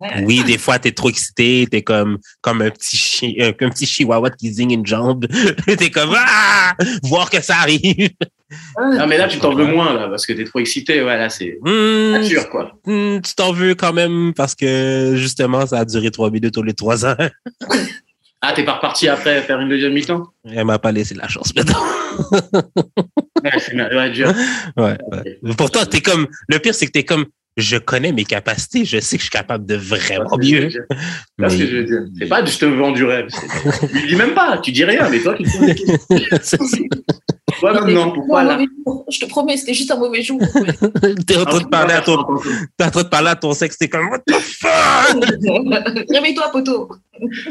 Ouais. 0.00 0.24
Oui, 0.24 0.42
des 0.44 0.58
fois, 0.58 0.78
t'es 0.80 0.90
trop 0.92 1.10
excité, 1.10 1.66
t'es 1.70 1.82
comme, 1.82 2.18
comme 2.40 2.60
un 2.62 2.70
petit 2.70 2.96
chi, 2.96 3.36
un, 3.40 3.48
un 3.50 3.70
petit 3.70 3.86
chihuahua 3.86 4.30
qui 4.30 4.52
zigne 4.52 4.72
une 4.72 4.86
jambe. 4.86 5.26
t'es 5.78 5.90
comme, 5.90 6.14
ah! 6.16 6.74
Voir 7.04 7.30
que 7.30 7.40
ça 7.40 7.56
arrive. 7.58 8.10
Ah, 8.76 9.06
mais 9.06 9.16
là, 9.16 9.28
tu 9.28 9.38
t'en 9.38 9.54
veux 9.54 9.64
moins, 9.64 9.94
là, 9.94 10.08
parce 10.08 10.26
que 10.26 10.32
t'es 10.32 10.44
trop 10.44 10.58
excité. 10.58 11.02
Ouais, 11.02 11.16
là, 11.16 11.28
c'est 11.30 11.56
Hmm, 11.64 12.12
nature, 12.12 12.48
quoi. 12.50 12.72
hmm, 12.84 13.20
tu 13.20 13.34
t'en 13.34 13.52
veux 13.52 13.74
quand 13.76 13.92
même 13.92 14.32
parce 14.34 14.54
que, 14.56 15.14
justement, 15.16 15.66
ça 15.66 15.78
a 15.80 15.84
duré 15.84 16.10
trois 16.10 16.30
minutes 16.30 16.56
au 16.58 16.62
lieu 16.62 16.72
de 16.72 16.76
trois 16.76 17.06
ans. 17.06 17.16
Ah, 18.44 18.52
t'es 18.52 18.64
pas 18.64 18.74
reparti 18.74 19.08
après 19.08 19.40
faire 19.42 19.60
une 19.60 19.68
deuxième 19.68 19.92
mi-temps 19.92 20.24
Elle 20.44 20.64
m'a 20.64 20.80
pas 20.80 20.90
laissé 20.90 21.14
la 21.14 21.28
chance, 21.28 21.54
maintenant. 21.54 21.82
Ouais, 23.44 23.50
c'est 23.58 23.74
bien. 23.74 23.88
Ouais, 23.88 24.10
dur. 24.10 24.32
Ouais, 24.76 24.96
ouais. 25.10 25.54
Pourtant, 25.56 25.84
t'es 25.84 26.00
comme, 26.00 26.28
le 26.46 26.58
pire, 26.60 26.76
c'est 26.76 26.86
que 26.86 26.92
t'es 26.92 27.02
comme, 27.02 27.26
je 27.56 27.76
connais 27.76 28.12
mes 28.12 28.24
capacités, 28.24 28.84
je 28.84 29.00
sais 29.00 29.16
que 29.16 29.22
je 29.22 29.28
suis 29.28 29.30
capable 29.30 29.66
de 29.66 29.74
vraiment 29.74 30.36
mieux. 30.38 30.70
C'est 30.70 31.48
ce 31.48 31.58
que 31.58 31.66
je 31.66 31.76
veux 31.76 31.84
dire. 31.84 32.00
C'est 32.18 32.26
pas 32.26 32.44
je 32.44 32.56
te 32.56 32.64
vends 32.66 32.92
du 32.92 33.04
rêve. 33.04 33.26
Tu 33.90 34.06
dis 34.06 34.16
même 34.16 34.34
pas, 34.34 34.58
tu 34.58 34.70
dis 34.70 34.84
rien, 34.84 35.08
mais 35.10 35.18
toi, 35.20 35.34
tu 35.34 35.42
te 35.42 35.50
poses 35.50 35.66
des 35.66 36.24
questions. 36.28 36.58
Toi, 37.58 37.72
maintenant, 37.74 38.12
pourquoi 38.12 38.44
là. 38.44 38.58
Je 39.10 39.18
te 39.18 39.26
promets, 39.26 39.56
c'était 39.56 39.74
juste 39.74 39.90
un 39.90 39.96
mauvais 39.96 40.22
jour. 40.22 40.40
T'es 41.26 41.36
en 41.36 41.44
train 41.44 41.60
de 41.60 41.68
parler 41.68 41.94
à 41.94 42.00
ton, 42.00 42.16
t'es 42.76 42.84
en 42.84 42.90
train 42.90 43.02
de 43.02 43.08
parler 43.08 43.28
à 43.28 43.36
ton 43.36 43.52
sexe, 43.52 43.76
t'es 43.76 43.88
comme, 43.88 44.08
what 44.08 44.20
the 44.20 44.32
fuck? 44.40 45.24
Réveille-toi, 46.10 46.50
poteau. 46.52 46.88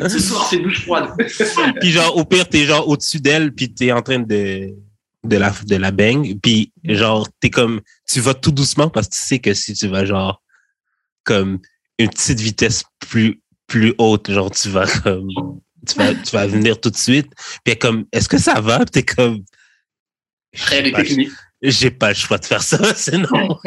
Ce 0.07 0.19
soir, 0.19 0.47
c'est 0.49 0.57
douche 0.57 0.83
froide. 0.83 1.09
puis 1.79 1.91
genre, 1.91 2.17
au 2.17 2.25
pire, 2.25 2.47
t'es 2.47 2.65
genre 2.65 2.87
au-dessus 2.87 3.19
d'elle, 3.19 3.53
puis 3.53 3.73
t'es 3.73 3.91
en 3.91 4.01
train 4.01 4.19
de, 4.19 4.73
de 5.23 5.37
la, 5.37 5.53
de 5.65 5.75
la 5.75 5.91
bang, 5.91 6.37
puis 6.41 6.71
genre, 6.83 7.27
t'es 7.39 7.49
comme, 7.49 7.81
tu 8.07 8.19
vas 8.19 8.33
tout 8.33 8.51
doucement 8.51 8.89
parce 8.89 9.07
que 9.07 9.15
tu 9.15 9.21
sais 9.21 9.39
que 9.39 9.53
si 9.53 9.73
tu 9.73 9.87
vas 9.87 10.05
genre, 10.05 10.41
comme, 11.23 11.59
une 11.97 12.09
petite 12.09 12.39
vitesse 12.39 12.83
plus, 12.99 13.41
plus 13.67 13.93
haute, 13.97 14.31
genre, 14.31 14.51
tu 14.51 14.69
vas 14.69 14.87
comme, 14.87 15.29
tu 15.87 15.95
vas, 15.95 16.13
tu 16.13 16.31
vas 16.31 16.47
venir 16.47 16.79
tout 16.79 16.89
de 16.89 16.97
suite, 16.97 17.31
puis 17.35 17.61
elle 17.67 17.73
est 17.73 17.77
comme, 17.77 18.05
est-ce 18.11 18.27
que 18.27 18.37
ça 18.37 18.59
va? 18.59 18.79
Puis 18.79 18.91
t'es 18.91 19.03
comme, 19.03 19.43
les 20.71 20.91
pas, 20.91 21.03
techniques. 21.03 21.31
J'ai 21.61 21.91
pas 21.91 22.09
le 22.09 22.15
choix 22.15 22.37
de 22.37 22.45
faire 22.45 22.63
ça, 22.63 22.77
sinon. 22.95 23.59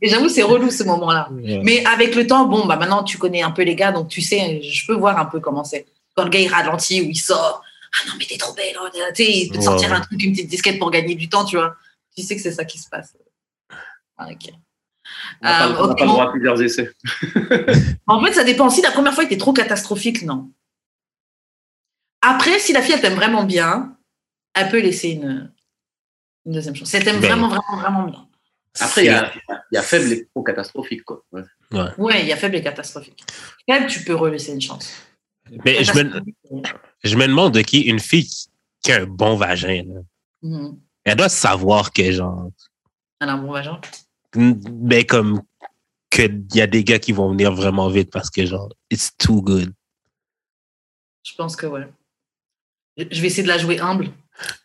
Et 0.00 0.08
j'avoue, 0.08 0.28
c'est 0.28 0.42
relou 0.42 0.70
ce 0.70 0.84
moment-là. 0.84 1.28
Mais 1.62 1.84
avec 1.86 2.14
le 2.14 2.26
temps, 2.26 2.46
bon, 2.46 2.66
bah 2.66 2.76
maintenant 2.76 3.04
tu 3.04 3.18
connais 3.18 3.42
un 3.42 3.50
peu 3.50 3.62
les 3.62 3.74
gars, 3.74 3.92
donc 3.92 4.08
tu 4.08 4.20
sais, 4.22 4.62
je 4.62 4.86
peux 4.86 4.94
voir 4.94 5.18
un 5.18 5.26
peu 5.26 5.40
comment 5.40 5.64
c'est. 5.64 5.86
Quand 6.16 6.24
le 6.24 6.30
gars 6.30 6.40
il 6.40 6.48
ralentit 6.48 7.00
ou 7.02 7.04
il 7.10 7.16
sort, 7.16 7.62
ah 7.92 8.08
non, 8.08 8.14
mais 8.18 8.24
t'es 8.24 8.36
trop 8.38 8.54
belle, 8.54 8.76
oh, 8.80 8.88
tu 8.92 9.24
sais, 9.24 9.30
il 9.30 9.48
peut 9.48 9.54
te 9.54 9.58
Ouais, 9.58 9.64
sortir 9.64 9.92
un 9.92 10.00
truc, 10.00 10.22
une 10.22 10.32
petite 10.32 10.48
disquette 10.48 10.78
pour 10.78 10.90
gagner 10.90 11.14
du 11.14 11.28
temps, 11.28 11.44
tu 11.44 11.56
vois. 11.56 11.76
Tu 12.16 12.22
sais 12.22 12.36
que 12.36 12.42
c'est 12.42 12.52
ça 12.52 12.64
qui 12.64 12.78
se 12.78 12.88
passe. 12.88 13.16
Ah, 14.16 14.28
ok. 14.30 14.52
On 15.42 15.46
n'a 15.46 15.58
pas, 15.58 15.66
Euh, 15.66 15.88
le 15.88 15.94
bon. 15.94 16.06
droit 16.06 16.24
à 16.24 16.30
plusieurs 16.30 16.62
essais. 16.62 16.90
En 18.06 18.22
fait, 18.24 18.32
ça 18.32 18.44
dépend. 18.44 18.70
Si 18.70 18.80
la 18.82 18.90
première 18.92 19.12
fois 19.14 19.24
était 19.24 19.36
trop 19.36 19.52
catastrophique, 19.52 20.22
non. 20.22 20.50
Après, 22.22 22.58
si 22.58 22.72
la 22.72 22.80
fille 22.80 22.94
elle 22.94 23.00
t'aime 23.00 23.14
vraiment 23.14 23.44
bien, 23.44 23.96
elle 24.54 24.70
peut 24.70 24.80
laisser 24.80 25.10
une, 25.10 25.52
une 26.46 26.52
deuxième 26.52 26.74
chance. 26.76 26.90
T'aime 26.90 27.04
Ben. 27.04 27.20
vraiment, 27.20 27.48
vraiment, 27.48 27.76
vraiment 27.80 28.02
bien. 28.04 28.28
Après, 28.80 29.02
il 29.04 29.06
y 29.06 29.10
a, 29.10 29.32
il 29.70 29.74
y 29.74 29.78
a 29.78 29.82
faible 29.82 30.12
et 30.12 30.26
trop 30.26 30.42
catastrophique, 30.42 31.04
quoi. 31.04 31.24
Ouais. 31.32 31.42
Ouais, 31.98 32.22
il 32.22 32.28
y 32.28 32.32
a 32.32 32.36
faible 32.36 32.56
et 32.56 32.62
catastrophique. 32.62 33.24
Faible, 33.68 33.86
tu 33.86 34.02
peux 34.04 34.14
relaisser 34.14 34.52
une 34.52 34.60
chance. 34.60 34.92
Mais 35.64 35.84
je 35.84 35.92
me, 35.92 36.20
je 37.04 37.16
me 37.16 37.26
demande 37.26 37.54
de 37.54 37.60
qui 37.60 37.82
une 37.82 38.00
fille 38.00 38.28
qui- 38.82 38.92
a 38.92 39.02
un 39.02 39.06
bon 39.06 39.36
vagin, 39.36 39.84
là. 39.86 40.00
Mhm. 40.42 40.78
Elle 41.04 41.16
doit 41.16 41.28
savoir 41.28 41.92
que, 41.92 42.10
genre, 42.10 42.50
Elle 43.20 43.28
a 43.28 43.32
un 43.34 43.38
bon 43.38 43.52
vagin. 43.52 43.80
ben, 44.34 45.04
comme, 45.06 45.42
qu'il 46.10 46.44
y 46.54 46.60
a 46.60 46.66
des 46.66 46.82
gars 46.84 46.98
qui 46.98 47.12
vont 47.12 47.30
venir 47.30 47.52
vraiment 47.52 47.88
vite 47.88 48.10
parce 48.10 48.28
que, 48.30 48.44
genre, 48.44 48.70
it's 48.90 49.16
too 49.16 49.40
good. 49.40 49.72
Je 51.24 51.34
pense 51.34 51.56
que 51.56 51.66
ouais. 51.66 51.86
Je 52.96 53.20
vais 53.20 53.26
essayer 53.28 53.42
de 53.44 53.48
la 53.48 53.58
jouer 53.58 53.78
humble. 53.80 54.10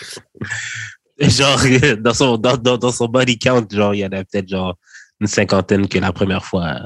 genre, 1.20 1.60
dans 1.98 2.14
son, 2.14 2.36
dans, 2.36 2.56
dans, 2.56 2.78
dans 2.78 2.92
son 2.92 3.06
body 3.06 3.38
count, 3.38 3.66
genre, 3.70 3.94
il 3.94 3.98
y 3.98 4.04
en 4.04 4.12
a 4.12 4.24
peut-être, 4.24 4.48
genre, 4.48 4.76
une 5.20 5.26
cinquantaine 5.26 5.86
que 5.88 5.98
la 5.98 6.12
première 6.12 6.44
fois, 6.44 6.78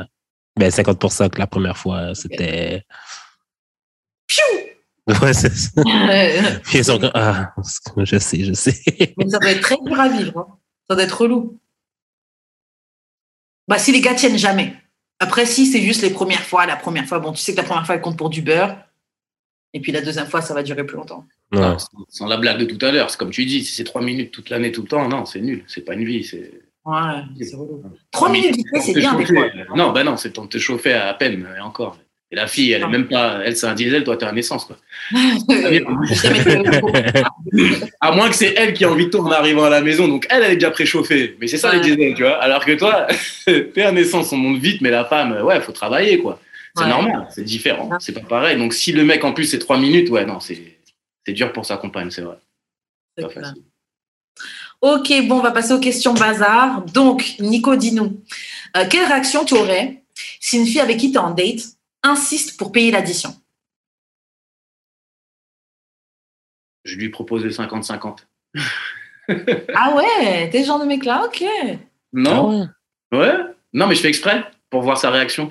ben, 0.56 0.70
50% 0.70 1.30
que 1.30 1.38
la 1.38 1.46
première 1.46 1.76
fois, 1.76 2.14
c'était, 2.14 2.82
Piou 4.26 4.42
Ouais, 5.22 5.34
c'est 5.34 5.54
ça. 5.54 5.82
Puis 6.64 6.78
ils 6.78 6.84
sont 6.84 6.98
comme, 6.98 7.10
ah, 7.14 7.54
je 7.98 8.18
sais, 8.18 8.44
je 8.44 8.52
sais. 8.54 8.82
Mais 9.18 9.28
ça 9.28 9.38
doit 9.38 9.50
être 9.50 9.60
très 9.60 9.76
dur 9.84 10.00
à 10.00 10.08
vivre. 10.08 10.38
hein. 10.38 10.58
Ça 10.88 10.94
doit 10.94 11.04
être 11.04 11.20
relou. 11.20 11.60
Bah, 13.68 13.78
si 13.78 13.92
les 13.92 14.00
gars 14.00 14.14
tiennent 14.14 14.38
jamais. 14.38 14.76
Après, 15.20 15.46
si 15.46 15.66
c'est 15.66 15.80
juste 15.80 16.02
les 16.02 16.10
premières 16.10 16.42
fois, 16.44 16.66
la 16.66 16.76
première 16.76 17.06
fois, 17.06 17.18
bon, 17.18 17.32
tu 17.32 17.40
sais 17.40 17.52
que 17.52 17.58
la 17.58 17.64
première 17.64 17.86
fois, 17.86 17.94
elle 17.94 18.00
compte 18.00 18.18
pour 18.18 18.30
du 18.30 18.42
beurre. 18.42 18.76
Et 19.72 19.80
puis 19.80 19.92
la 19.92 20.00
deuxième 20.00 20.26
fois, 20.26 20.42
ça 20.42 20.54
va 20.54 20.62
durer 20.62 20.84
plus 20.84 20.96
longtemps. 20.96 21.26
Ouais. 21.56 21.78
Sans- 21.78 21.88
sans 22.08 22.26
la 22.26 22.36
blague 22.36 22.58
de 22.58 22.64
tout 22.64 22.84
à 22.84 22.90
l'heure, 22.92 23.10
c'est 23.10 23.18
comme 23.18 23.30
tu 23.30 23.44
dis, 23.44 23.64
si 23.64 23.74
c'est 23.74 23.84
trois 23.84 24.02
minutes 24.02 24.30
toute 24.30 24.50
l'année, 24.50 24.72
tout 24.72 24.82
le 24.82 24.88
temps, 24.88 25.08
non, 25.08 25.24
c'est 25.24 25.40
nul. 25.40 25.64
C'est 25.66 25.84
pas 25.84 25.94
une 25.94 26.04
vie. 26.04 26.24
C'est 26.24 26.50
Ouais, 26.86 27.22
c'est 27.40 27.56
relou. 27.56 27.82
Trois 28.12 28.28
minutes 28.30 28.56
du 28.56 28.62
c'est 28.80 28.92
bien 28.92 29.14
des 29.14 29.24
fois. 29.24 29.46
Non, 29.74 29.90
bah 29.92 30.04
non, 30.04 30.18
c'est 30.18 30.28
le 30.28 30.34
temps 30.34 30.44
de 30.44 30.50
te 30.50 30.58
chauffer 30.58 30.92
à 30.92 31.14
peine, 31.14 31.46
et 31.56 31.60
encore. 31.60 31.96
Et 32.30 32.36
la 32.36 32.46
fille, 32.46 32.72
elle 32.72 32.82
est 32.82 32.84
Ah. 32.84 32.88
même 32.88 33.06
pas, 33.08 33.38
elle 33.44 33.56
c'est 33.56 33.66
un 33.66 33.74
diesel, 33.74 34.04
toi 34.04 34.16
t'es 34.18 34.26
un 34.26 34.36
essence 34.36 34.64
quoi. 34.66 34.76
À 38.00 38.12
moins 38.12 38.28
que 38.28 38.34
c'est 38.34 38.54
elle 38.56 38.72
qui 38.74 38.84
a 38.84 38.90
envie 38.90 39.06
de 39.06 39.10
toi 39.10 39.20
en 39.22 39.30
arrivant 39.30 39.64
à 39.64 39.70
la 39.70 39.80
maison, 39.80 40.08
donc 40.08 40.26
elle, 40.30 40.42
elle 40.42 40.52
est 40.52 40.56
déjà 40.56 40.70
préchauffée. 40.70 41.36
Mais 41.40 41.46
c'est 41.46 41.56
ça 41.56 41.70
Ouais. 41.70 41.76
les 41.76 41.82
diesels, 41.96 42.14
tu 42.14 42.22
vois. 42.22 42.36
Alors 42.42 42.64
que 42.64 42.72
toi, 42.72 43.06
t'es 43.46 43.82
un 43.82 43.96
essence, 43.96 44.32
on 44.32 44.36
monte 44.36 44.58
vite, 44.60 44.80
mais 44.80 44.90
la 44.90 45.04
femme, 45.04 45.40
ouais, 45.42 45.60
faut 45.60 45.72
travailler 45.72 46.18
quoi. 46.18 46.40
C'est 46.76 46.84
Ouais. 46.84 46.90
normal, 46.90 47.26
c'est 47.30 47.44
différent, 47.44 47.88
c'est 48.00 48.12
pas 48.12 48.20
pareil. 48.20 48.58
Donc 48.58 48.74
si 48.74 48.92
le 48.92 49.04
mec 49.04 49.24
en 49.24 49.32
plus 49.32 49.44
c'est 49.44 49.58
trois 49.60 49.78
minutes, 49.78 50.10
ouais, 50.10 50.24
non, 50.26 50.40
c'est 50.40 50.58
c'est 51.26 51.32
dur 51.32 51.52
pour 51.52 51.64
sa 51.66 51.76
compagne, 51.76 52.10
c'est 52.10 52.22
vrai. 52.22 52.38
C'est 53.16 53.24
Pas 53.24 53.30
clair. 53.32 53.44
facile. 53.46 53.62
Ok, 54.80 55.12
bon, 55.28 55.38
on 55.38 55.42
va 55.42 55.52
passer 55.52 55.72
aux 55.72 55.80
questions 55.80 56.12
bazar. 56.14 56.82
Donc, 56.86 57.36
Nico, 57.40 57.76
dis-nous, 57.76 58.20
euh, 58.76 58.84
quelle 58.90 59.06
réaction 59.06 59.44
tu 59.44 59.54
aurais 59.54 60.02
si 60.40 60.58
une 60.58 60.66
fille 60.66 60.80
avec 60.80 60.98
qui 60.98 61.10
tu 61.10 61.16
es 61.16 61.20
en 61.20 61.30
date 61.30 61.60
insiste 62.02 62.58
pour 62.58 62.70
payer 62.72 62.90
l'addition? 62.90 63.34
Je 66.84 66.96
lui 66.96 67.08
propose 67.08 67.44
le 67.44 67.50
50-50. 67.50 68.26
Ah 69.74 69.94
ouais, 69.96 70.50
t'es 70.50 70.60
ce 70.60 70.66
genre 70.66 70.78
de 70.78 70.84
mec-là 70.84 71.24
Ok. 71.24 71.42
Non, 72.12 72.68
Ah 73.10 73.16
ouais. 73.16 73.18
ouais, 73.20 73.38
non, 73.72 73.86
mais 73.86 73.94
je 73.94 74.02
fais 74.02 74.08
exprès 74.08 74.44
pour 74.68 74.82
voir 74.82 74.98
sa 74.98 75.08
réaction. 75.10 75.50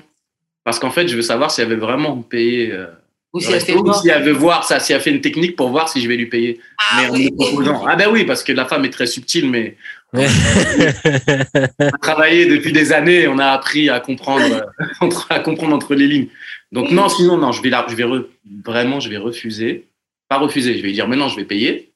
Parce 0.62 0.78
qu'en 0.78 0.92
fait, 0.92 1.08
je 1.08 1.16
veux 1.16 1.22
savoir 1.22 1.50
si 1.50 1.60
elle 1.60 1.70
veut 1.70 1.74
vraiment 1.74 2.14
me 2.14 2.22
payer. 2.22 2.70
euh, 2.70 2.86
Ou 3.34 3.40
si 3.40 3.48
le 3.48 3.54
elle 3.56 3.60
fait 3.60 3.72
resto, 3.72 3.82
ou 3.82 3.86
genre, 3.86 4.00
si 4.00 4.08
elle 4.08 4.22
veut 4.22 4.32
voir 4.32 4.64
ça, 4.64 4.80
si 4.80 4.92
elle 4.94 5.00
fait 5.00 5.10
une 5.10 5.20
technique 5.20 5.56
pour 5.56 5.68
voir 5.68 5.88
si 5.88 6.00
je 6.00 6.08
vais 6.08 6.16
lui 6.16 6.26
payer. 6.26 6.60
Ah 6.78 7.02
mais 7.02 7.10
oui. 7.10 7.30
proposant. 7.36 7.84
Ah 7.86 7.96
ben 7.96 8.08
oui, 8.10 8.24
parce 8.24 8.42
que 8.42 8.52
la 8.52 8.64
femme 8.64 8.84
est 8.86 8.90
très 8.90 9.06
subtile, 9.06 9.50
mais 9.50 9.76
on 10.12 10.20
a 10.22 11.98
travaillé 12.00 12.46
depuis 12.46 12.72
des 12.72 12.92
années, 12.92 13.26
on 13.28 13.38
a 13.38 13.46
appris 13.48 13.88
à 13.90 14.00
comprendre, 14.00 14.44
euh, 14.54 14.84
entre- 15.00 15.26
à 15.30 15.40
comprendre 15.40 15.74
entre 15.74 15.94
les 15.94 16.06
lignes. 16.06 16.28
Donc 16.72 16.90
non, 16.90 17.08
sinon 17.08 17.36
non, 17.36 17.52
je 17.52 17.62
vais 17.62 17.70
la, 17.70 17.84
je 17.88 17.94
vais 17.94 18.04
re- 18.04 18.26
vraiment, 18.64 19.00
je 19.00 19.08
vais 19.08 19.16
refuser, 19.18 19.88
pas 20.28 20.38
refuser, 20.38 20.72
je 20.74 20.78
vais 20.82 20.88
lui 20.88 20.92
dire 20.94 21.08
mais 21.08 21.16
non, 21.16 21.28
je 21.28 21.36
vais 21.36 21.44
payer. 21.44 21.90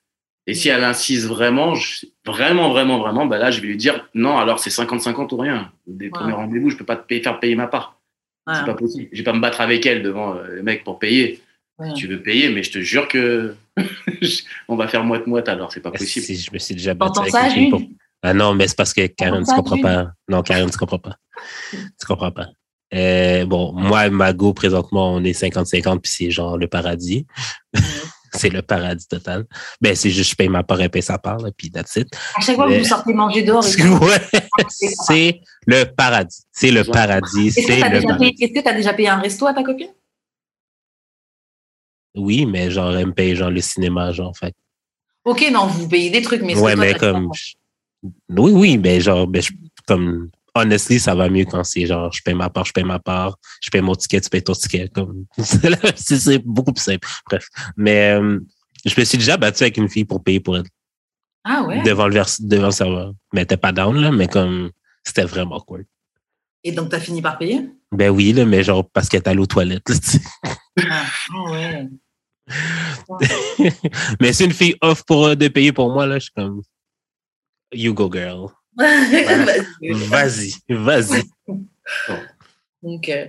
Et 0.46 0.54
si 0.54 0.68
elle 0.70 0.82
insiste 0.82 1.26
vraiment, 1.26 1.74
je- 1.74 2.06
vraiment, 2.24 2.70
vraiment, 2.70 2.98
vraiment, 2.98 3.26
bah 3.26 3.38
là, 3.38 3.50
je 3.50 3.60
vais 3.60 3.66
lui 3.68 3.76
dire 3.76 4.08
non, 4.14 4.38
alors 4.38 4.58
c'est 4.58 4.70
50-50 4.70 5.32
ou 5.34 5.36
rien. 5.36 5.70
Des 5.86 6.08
premiers 6.08 6.32
rendez-vous, 6.32 6.70
je 6.70 6.76
peux 6.76 6.84
pas 6.86 6.96
te 6.96 7.06
payer- 7.06 7.22
faire 7.22 7.38
payer 7.38 7.54
ma 7.54 7.66
part. 7.66 7.97
C'est 8.54 8.66
pas 8.66 8.74
possible. 8.74 9.08
Je 9.12 9.18
vais 9.18 9.24
pas 9.24 9.32
me 9.32 9.40
battre 9.40 9.60
avec 9.60 9.84
elle 9.86 10.02
devant 10.02 10.34
euh, 10.36 10.46
le 10.56 10.62
mec 10.62 10.84
pour 10.84 10.98
payer. 10.98 11.40
ouais. 11.78 11.92
Tu 11.94 12.06
veux 12.06 12.22
payer, 12.22 12.48
mais 12.50 12.62
je 12.62 12.72
te 12.72 12.78
jure 12.80 13.08
que 13.08 13.54
on 14.68 14.76
va 14.76 14.88
faire 14.88 15.04
moite-moite 15.04 15.48
alors, 15.48 15.72
c'est 15.72 15.80
pas 15.80 15.90
possible. 15.90 16.24
Si 16.24 16.36
je 16.36 16.50
me 16.52 16.58
suis 16.58 16.74
déjà 16.74 16.94
battu 16.94 17.20
avec 17.20 17.32
ça, 17.32 17.46
une 17.46 17.50
fille 17.52 17.60
Jules 17.62 17.70
pour- 17.70 17.82
Ah 18.22 18.34
non, 18.34 18.54
mais 18.54 18.66
c'est 18.68 18.76
parce 18.76 18.92
que 18.94 19.06
Karen, 19.06 19.44
tu 19.44 19.54
comprends 19.54 19.76
pas. 19.80 20.10
Non, 20.28 20.42
Karen, 20.42 20.68
tu 20.70 20.76
comprends 20.78 20.98
pas. 20.98 21.16
Tu 21.72 22.06
comprends 22.06 22.32
pas. 22.32 22.48
Euh, 22.94 23.44
bon, 23.44 23.72
moi 23.74 24.06
et 24.06 24.10
Mago, 24.10 24.54
présentement, 24.54 25.12
on 25.14 25.22
est 25.22 25.38
50-50, 25.38 26.00
puis 26.00 26.10
c'est 26.10 26.30
genre 26.30 26.56
le 26.56 26.66
paradis. 26.68 27.26
C'est 28.34 28.50
le 28.50 28.62
paradis 28.62 29.06
total. 29.06 29.46
Ben, 29.80 29.94
c'est 29.94 30.10
juste, 30.10 30.30
je 30.30 30.36
paye 30.36 30.48
ma 30.48 30.62
part, 30.62 30.80
elle 30.80 30.90
paye 30.90 31.02
sa 31.02 31.18
part, 31.18 31.38
là, 31.38 31.50
puis 31.56 31.70
that's 31.70 31.96
it. 31.96 32.08
À 32.36 32.40
chaque 32.40 32.56
fois 32.56 32.68
que 32.68 32.78
vous 32.78 32.84
sortez 32.84 33.12
manger 33.14 33.42
dehors, 33.42 33.66
et 33.66 33.72
tout, 33.76 33.98
Ouais, 34.04 34.18
c'est 34.68 35.40
le 35.66 35.84
paradis. 35.84 36.42
C'est 36.52 36.70
le 36.70 36.84
paradis. 36.84 37.48
est-ce 37.48 37.66
que 37.66 37.72
tu 37.72 37.82
as, 37.84 37.88
déjà 37.90 38.14
payé- 38.16 38.34
est-ce 38.40 38.52
que 38.52 38.60
t'as 38.64 38.72
déjà 38.74 38.92
payé 38.92 39.08
un 39.08 39.18
resto 39.20 39.46
à 39.46 39.54
ta 39.54 39.62
copine? 39.62 39.88
Oui, 42.14 42.46
mais 42.46 42.70
genre, 42.70 42.96
elle 42.96 43.06
me 43.06 43.12
paye 43.12 43.36
genre 43.36 43.50
le 43.50 43.60
cinéma, 43.60 44.12
genre, 44.12 44.36
fait. 44.36 44.54
Ok, 45.24 45.46
non, 45.52 45.66
vous 45.66 45.88
payez 45.88 46.10
des 46.10 46.22
trucs, 46.22 46.42
mais 46.42 46.56
Ouais, 46.58 46.74
mais 46.74 46.94
comme. 46.94 47.30
Oui, 48.30 48.52
oui, 48.52 48.78
mais 48.78 49.00
genre, 49.00 49.26
ben, 49.26 49.42
je- 49.42 49.52
comme. 49.86 50.30
Honestly, 50.60 50.98
ça 50.98 51.14
va 51.14 51.28
mieux 51.28 51.44
quand 51.44 51.62
c'est 51.62 51.86
genre, 51.86 52.12
je 52.12 52.20
paye 52.22 52.34
ma 52.34 52.50
part, 52.50 52.64
je 52.64 52.72
paye 52.72 52.82
ma 52.84 52.98
part, 52.98 53.36
je 53.60 53.70
paye 53.70 53.80
mon 53.80 53.94
ticket, 53.94 54.20
tu 54.20 54.28
payes 54.28 54.42
ton 54.42 54.54
ticket. 54.54 54.88
Comme, 54.88 55.24
c'est 55.96 56.38
beaucoup 56.44 56.72
plus 56.72 56.82
simple. 56.82 57.06
Bref. 57.26 57.46
Mais 57.76 58.10
euh, 58.20 58.40
je 58.84 58.94
me 58.98 59.04
suis 59.04 59.18
déjà 59.18 59.36
battu 59.36 59.62
avec 59.62 59.76
une 59.76 59.88
fille 59.88 60.04
pour 60.04 60.22
payer 60.22 60.40
pour 60.40 60.56
elle 60.56 60.64
Ah 61.44 61.62
ouais? 61.62 61.82
Devant, 61.82 62.08
le 62.08 62.14
vers- 62.14 62.26
devant 62.40 62.66
le 62.66 62.72
serveur. 62.72 63.12
Mais 63.32 63.42
était 63.42 63.56
pas 63.56 63.70
down, 63.72 63.96
là, 64.00 64.10
mais 64.10 64.26
comme 64.26 64.70
c'était 65.04 65.24
vraiment 65.24 65.60
cool. 65.60 65.84
Et 66.64 66.72
donc, 66.72 66.88
t'as 66.90 66.98
fini 67.00 67.22
par 67.22 67.38
payer? 67.38 67.70
Ben 67.92 68.10
oui, 68.10 68.32
là, 68.32 68.44
mais 68.44 68.64
genre 68.64 68.88
parce 68.90 69.08
qu'elle 69.08 69.22
est 69.22 69.28
allée 69.28 69.38
aux 69.40 69.46
toilettes. 69.46 69.88
là. 69.88 69.96
Ah 70.90 71.04
ah 71.32 71.50
ouais. 71.52 71.88
mais 74.20 74.32
c'est 74.32 74.44
une 74.46 74.52
fille 74.52 74.74
off 74.80 75.04
pour 75.04 75.26
euh, 75.26 75.34
de 75.34 75.48
payer 75.48 75.72
pour 75.72 75.92
moi, 75.92 76.06
là, 76.06 76.18
je 76.18 76.24
suis 76.24 76.32
comme 76.32 76.62
You 77.72 77.92
go 77.94 78.10
girl. 78.12 78.48
Vas-y, 80.08 80.52
vas-y. 80.68 81.22
Donc, 82.82 83.08
euh, 83.08 83.26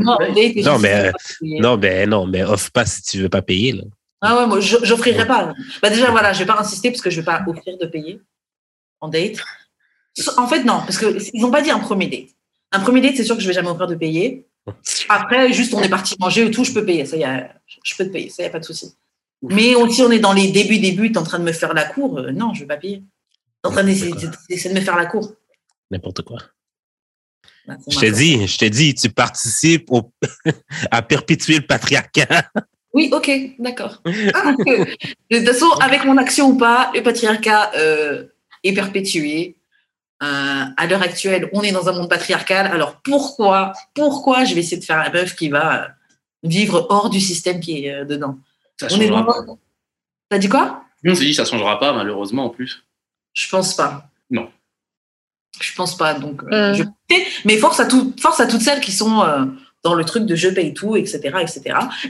non, 0.00 0.18
et 0.36 0.62
Non, 0.62 0.78
mais. 0.78 1.12
Non, 1.60 1.76
non, 2.06 2.26
mais 2.26 2.42
offre 2.44 2.70
pas 2.70 2.84
si 2.86 3.02
tu 3.02 3.18
veux 3.20 3.28
pas 3.28 3.42
payer, 3.42 3.72
là. 3.72 3.84
Ah 4.20 4.36
ouais, 4.36 4.46
moi, 4.46 4.60
je- 4.60 4.76
j'offrirai 4.82 5.26
pas. 5.26 5.54
Bah 5.82 5.88
déjà, 5.88 6.10
voilà, 6.10 6.32
je 6.34 6.40
vais 6.40 6.46
pas 6.46 6.58
insister 6.60 6.90
parce 6.90 7.00
que 7.00 7.08
je 7.10 7.20
vais 7.20 7.24
pas 7.24 7.42
offrir 7.46 7.78
de 7.78 7.86
payer 7.86 8.20
en 9.00 9.08
date. 9.08 9.36
En 10.36 10.46
fait, 10.46 10.62
non, 10.64 10.80
parce 10.80 10.98
que 10.98 11.16
ils 11.32 11.44
ont 11.44 11.50
pas 11.50 11.62
dit 11.62 11.70
un 11.70 11.78
premier 11.78 12.06
date. 12.08 12.28
Un 12.72 12.80
premier 12.80 13.00
date, 13.00 13.16
c'est 13.16 13.24
sûr 13.24 13.34
que 13.36 13.42
je 13.42 13.48
vais 13.48 13.54
jamais 13.54 13.70
offrir 13.70 13.86
de 13.86 13.94
payer. 13.94 14.46
Après, 15.08 15.52
juste 15.54 15.72
on 15.72 15.80
est 15.82 15.88
parti 15.88 16.14
manger 16.20 16.46
et 16.46 16.50
tout, 16.50 16.64
je 16.64 16.72
peux 16.72 16.84
payer. 16.84 17.06
Ça 17.06 17.16
y 17.16 17.24
a, 17.24 17.50
je 17.82 17.94
peux 17.96 18.04
te 18.04 18.10
payer, 18.12 18.28
ça 18.28 18.42
y 18.42 18.46
a 18.46 18.50
pas 18.50 18.58
de 18.60 18.64
souci. 18.64 18.94
Mais 19.42 19.72
si 19.90 20.02
on 20.02 20.10
est 20.10 20.18
dans 20.18 20.34
les 20.34 20.48
débuts, 20.52 20.78
débuts, 20.78 21.12
t'es 21.12 21.18
en 21.18 21.22
train 21.24 21.38
de 21.38 21.44
me 21.44 21.52
faire 21.52 21.72
la 21.72 21.84
cour, 21.84 22.18
euh, 22.18 22.30
non, 22.30 22.52
je 22.52 22.60
vais 22.60 22.66
pas 22.66 22.76
payer. 22.76 23.02
T'es 23.62 23.68
en 23.68 23.72
train 23.72 23.84
d'essayer 23.84 24.10
de 24.14 24.74
me 24.74 24.80
faire 24.80 24.96
la 24.96 25.06
cour. 25.06 25.32
N'importe 25.90 26.22
quoi. 26.22 26.38
Je 27.88 27.98
te 28.00 28.06
dis, 28.06 28.46
je 28.46 28.58
te 28.58 28.64
dis, 28.64 28.94
tu 28.94 29.10
participes 29.10 29.90
au- 29.90 30.12
à 30.90 31.02
perpétuer 31.02 31.56
le 31.58 31.66
patriarcat. 31.66 32.50
Oui, 32.92 33.10
ok, 33.12 33.30
d'accord. 33.58 34.02
Ah, 34.34 34.54
euh, 34.66 34.84
de 35.30 35.38
toute 35.38 35.46
façon, 35.46 35.70
avec 35.80 36.04
mon 36.04 36.16
action 36.16 36.48
ou 36.50 36.56
pas, 36.56 36.90
le 36.94 37.02
patriarcat 37.02 37.72
euh, 37.76 38.24
est 38.64 38.72
perpétué. 38.72 39.56
Euh, 40.22 40.64
à 40.76 40.86
l'heure 40.86 41.00
actuelle, 41.02 41.48
on 41.52 41.62
est 41.62 41.72
dans 41.72 41.88
un 41.88 41.92
monde 41.92 42.10
patriarcal. 42.10 42.66
Alors 42.66 43.00
pourquoi, 43.02 43.72
pourquoi 43.94 44.44
je 44.44 44.54
vais 44.54 44.60
essayer 44.60 44.76
de 44.78 44.84
faire 44.84 44.98
la 44.98 45.10
meuf 45.10 45.34
qui 45.36 45.48
va 45.48 45.88
vivre 46.42 46.86
hors 46.90 47.08
du 47.10 47.20
système 47.20 47.60
qui 47.60 47.86
est 47.86 47.94
euh, 47.94 48.04
dedans? 48.04 48.38
Ça 48.78 48.88
On 48.90 49.00
est 49.00 49.06
changera 49.08 49.24
pas. 49.26 49.42
dans... 49.42 49.58
T'as 50.28 50.38
dit 50.38 50.48
quoi? 50.48 50.82
On 51.06 51.14
s'est 51.14 51.24
dit 51.24 51.34
ça 51.34 51.44
changera 51.46 51.78
pas 51.78 51.92
malheureusement 51.94 52.46
en 52.46 52.50
plus. 52.50 52.84
Je 53.34 53.48
pense 53.48 53.74
pas. 53.74 54.08
Non. 54.30 54.50
Je 55.60 55.74
pense 55.74 55.96
pas. 55.96 56.14
Donc, 56.14 56.42
euh, 56.44 56.72
Euh. 56.72 56.74
je- 56.74 57.14
mais 57.44 57.56
force 57.58 57.80
à, 57.80 57.86
tout, 57.86 58.14
force 58.20 58.40
à 58.40 58.46
toutes 58.46 58.62
celles 58.62 58.80
qui 58.80 58.92
sont 58.92 59.22
euh, 59.22 59.44
dans 59.82 59.94
le 59.94 60.04
truc 60.04 60.24
de 60.26 60.34
je 60.36 60.48
paye 60.48 60.74
tout, 60.74 60.96
etc. 60.96 61.18
etc. 61.40 61.62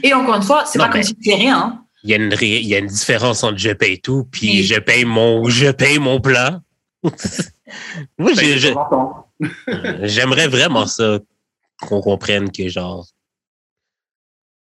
Et 0.03 0.13
encore 0.13 0.35
une 0.35 0.41
fois, 0.43 0.65
c'est 0.65 0.79
pas 0.79 0.89
comme 0.89 1.03
si 1.03 1.15
tu 1.15 1.29
fais 1.29 1.35
rien. 1.37 1.57
hein. 1.57 1.85
Il 2.03 2.09
y, 2.09 2.13
a 2.13 2.17
une, 2.17 2.33
ré- 2.33 2.59
il 2.59 2.67
y 2.67 2.73
a 2.75 2.79
une 2.79 2.87
différence 2.87 3.43
entre 3.43 3.59
je 3.59 3.69
paye 3.71 4.01
tout 4.01 4.25
puis 4.31 4.47
Oui. 4.49 4.63
je 4.63 4.79
paye 4.79 5.05
mon 5.05 5.47
je 5.49 5.69
paye 5.69 5.99
mon 5.99 6.19
plat. 6.19 6.59
Moi, 8.17 8.31
j'ai- 8.33 8.57
je- 8.57 8.73
j'aimerais 10.03 10.47
vraiment 10.47 10.87
ça 10.87 11.19
qu'on 11.79 12.01
comprenne 12.01 12.51
que 12.51 12.67
genre 12.69 13.05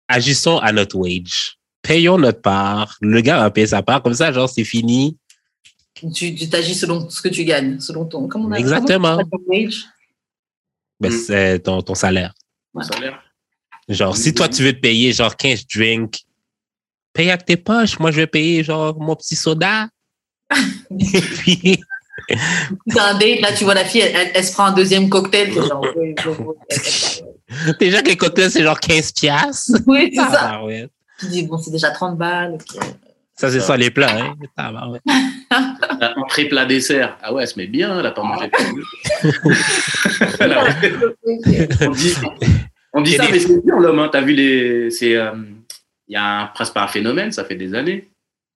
agissons 0.08 0.58
à 0.58 0.72
notre 0.72 0.96
wage. 0.96 1.58
Payons 1.82 2.18
notre 2.18 2.40
part. 2.40 2.96
Le 3.00 3.20
gars 3.20 3.38
va 3.38 3.50
payer 3.50 3.66
sa 3.68 3.82
part. 3.82 4.02
Comme 4.02 4.14
ça, 4.14 4.32
genre, 4.32 4.48
c'est 4.48 4.64
fini. 4.64 5.16
Tu 6.14 6.34
tu 6.34 6.48
t'agis 6.48 6.74
selon 6.74 7.08
ce 7.10 7.20
que 7.22 7.28
tu 7.28 7.44
gagnes, 7.44 7.80
selon 7.80 8.04
ton. 8.04 8.28
Comment 8.28 8.48
on 8.48 8.52
a- 8.52 8.58
Exactement. 8.58 9.16
comment 9.16 9.16
on 9.16 9.18
appelle 9.20 9.30
ton 9.30 9.52
wage 9.52 9.84
Ben, 11.00 11.12
Mm. 11.12 11.16
c'est 11.26 11.58
ton, 11.60 11.82
ton 11.82 11.94
salaire. 11.94 12.32
Mon 12.74 12.82
salaire. 12.82 13.20
Genre, 13.88 14.16
si 14.16 14.34
toi, 14.34 14.48
tu 14.48 14.62
veux 14.62 14.72
te 14.72 14.80
payer 14.80 15.12
genre 15.12 15.34
15 15.36 15.66
drinks, 15.66 16.20
paye 17.12 17.30
avec 17.30 17.44
tes 17.46 17.56
poches. 17.56 17.98
Moi, 17.98 18.10
je 18.10 18.16
vais 18.16 18.26
payer 18.26 18.62
genre 18.62 18.98
mon 19.00 19.14
petit 19.16 19.36
soda. 19.36 19.88
Et 20.90 21.20
puis, 21.20 21.80
un 22.98 23.14
date, 23.18 23.40
là, 23.40 23.52
tu 23.56 23.64
vois 23.64 23.74
la 23.74 23.84
fille, 23.84 24.00
elle, 24.02 24.14
elle- 24.16 24.30
elle 24.34 24.44
se 24.44 24.52
prend 24.52 24.64
un 24.66 24.72
deuxième 24.72 25.08
cocktail. 25.08 25.52
genre, 25.54 25.84
déjà 27.80 28.02
que 28.02 28.08
les 28.08 28.16
cocktails, 28.16 28.50
c'est 28.50 28.62
genre 28.62 28.78
15 28.78 29.12
piastres. 29.12 29.72
Oui, 29.86 30.10
c'est 30.14 30.20
ça. 30.30 30.62
Ouais. 30.64 30.88
Tu 31.18 31.26
dis, 31.28 31.42
bon, 31.44 31.58
c'est 31.58 31.70
déjà 31.70 31.90
30 31.90 32.16
balles. 32.18 32.58
Ça, 33.34 33.50
c'est 33.50 33.60
ça, 33.60 33.76
les 33.76 33.90
plats. 33.90 34.16
Hein? 34.20 34.34
Ah, 34.56 34.72
bah, 34.72 34.88
ouais. 34.88 35.00
La 36.00 36.18
entrée 36.18 36.46
plat 36.46 36.64
dessert. 36.64 37.16
Ah 37.22 37.32
ouais, 37.32 37.42
elle 37.42 37.48
se 37.48 37.58
met 37.58 37.66
bien, 37.66 37.98
elle 37.98 38.06
a 38.06 38.10
pas 38.10 38.22
mangé. 38.22 38.50
Elle 40.40 40.52
a- 40.52 40.64
on 41.86 41.90
dit, 41.90 42.14
on 42.92 43.00
dit 43.02 43.12
ça, 43.14 43.26
des- 43.26 43.32
mais 43.32 43.38
c'est 43.40 43.64
dur 43.64 43.78
l'homme. 43.78 43.98
Hein. 43.98 44.08
T'as 44.10 44.20
vu 44.20 44.32
les, 44.34 44.90
c'est, 44.90 45.16
euh, 45.16 45.32
il 46.06 46.14
y 46.14 46.16
a 46.16 46.40
un, 46.42 46.46
presque 46.48 46.74
pas 46.74 46.82
un 46.84 46.88
phénomène, 46.88 47.32
ça 47.32 47.44
fait 47.44 47.54
des 47.56 47.74
années. 47.74 48.08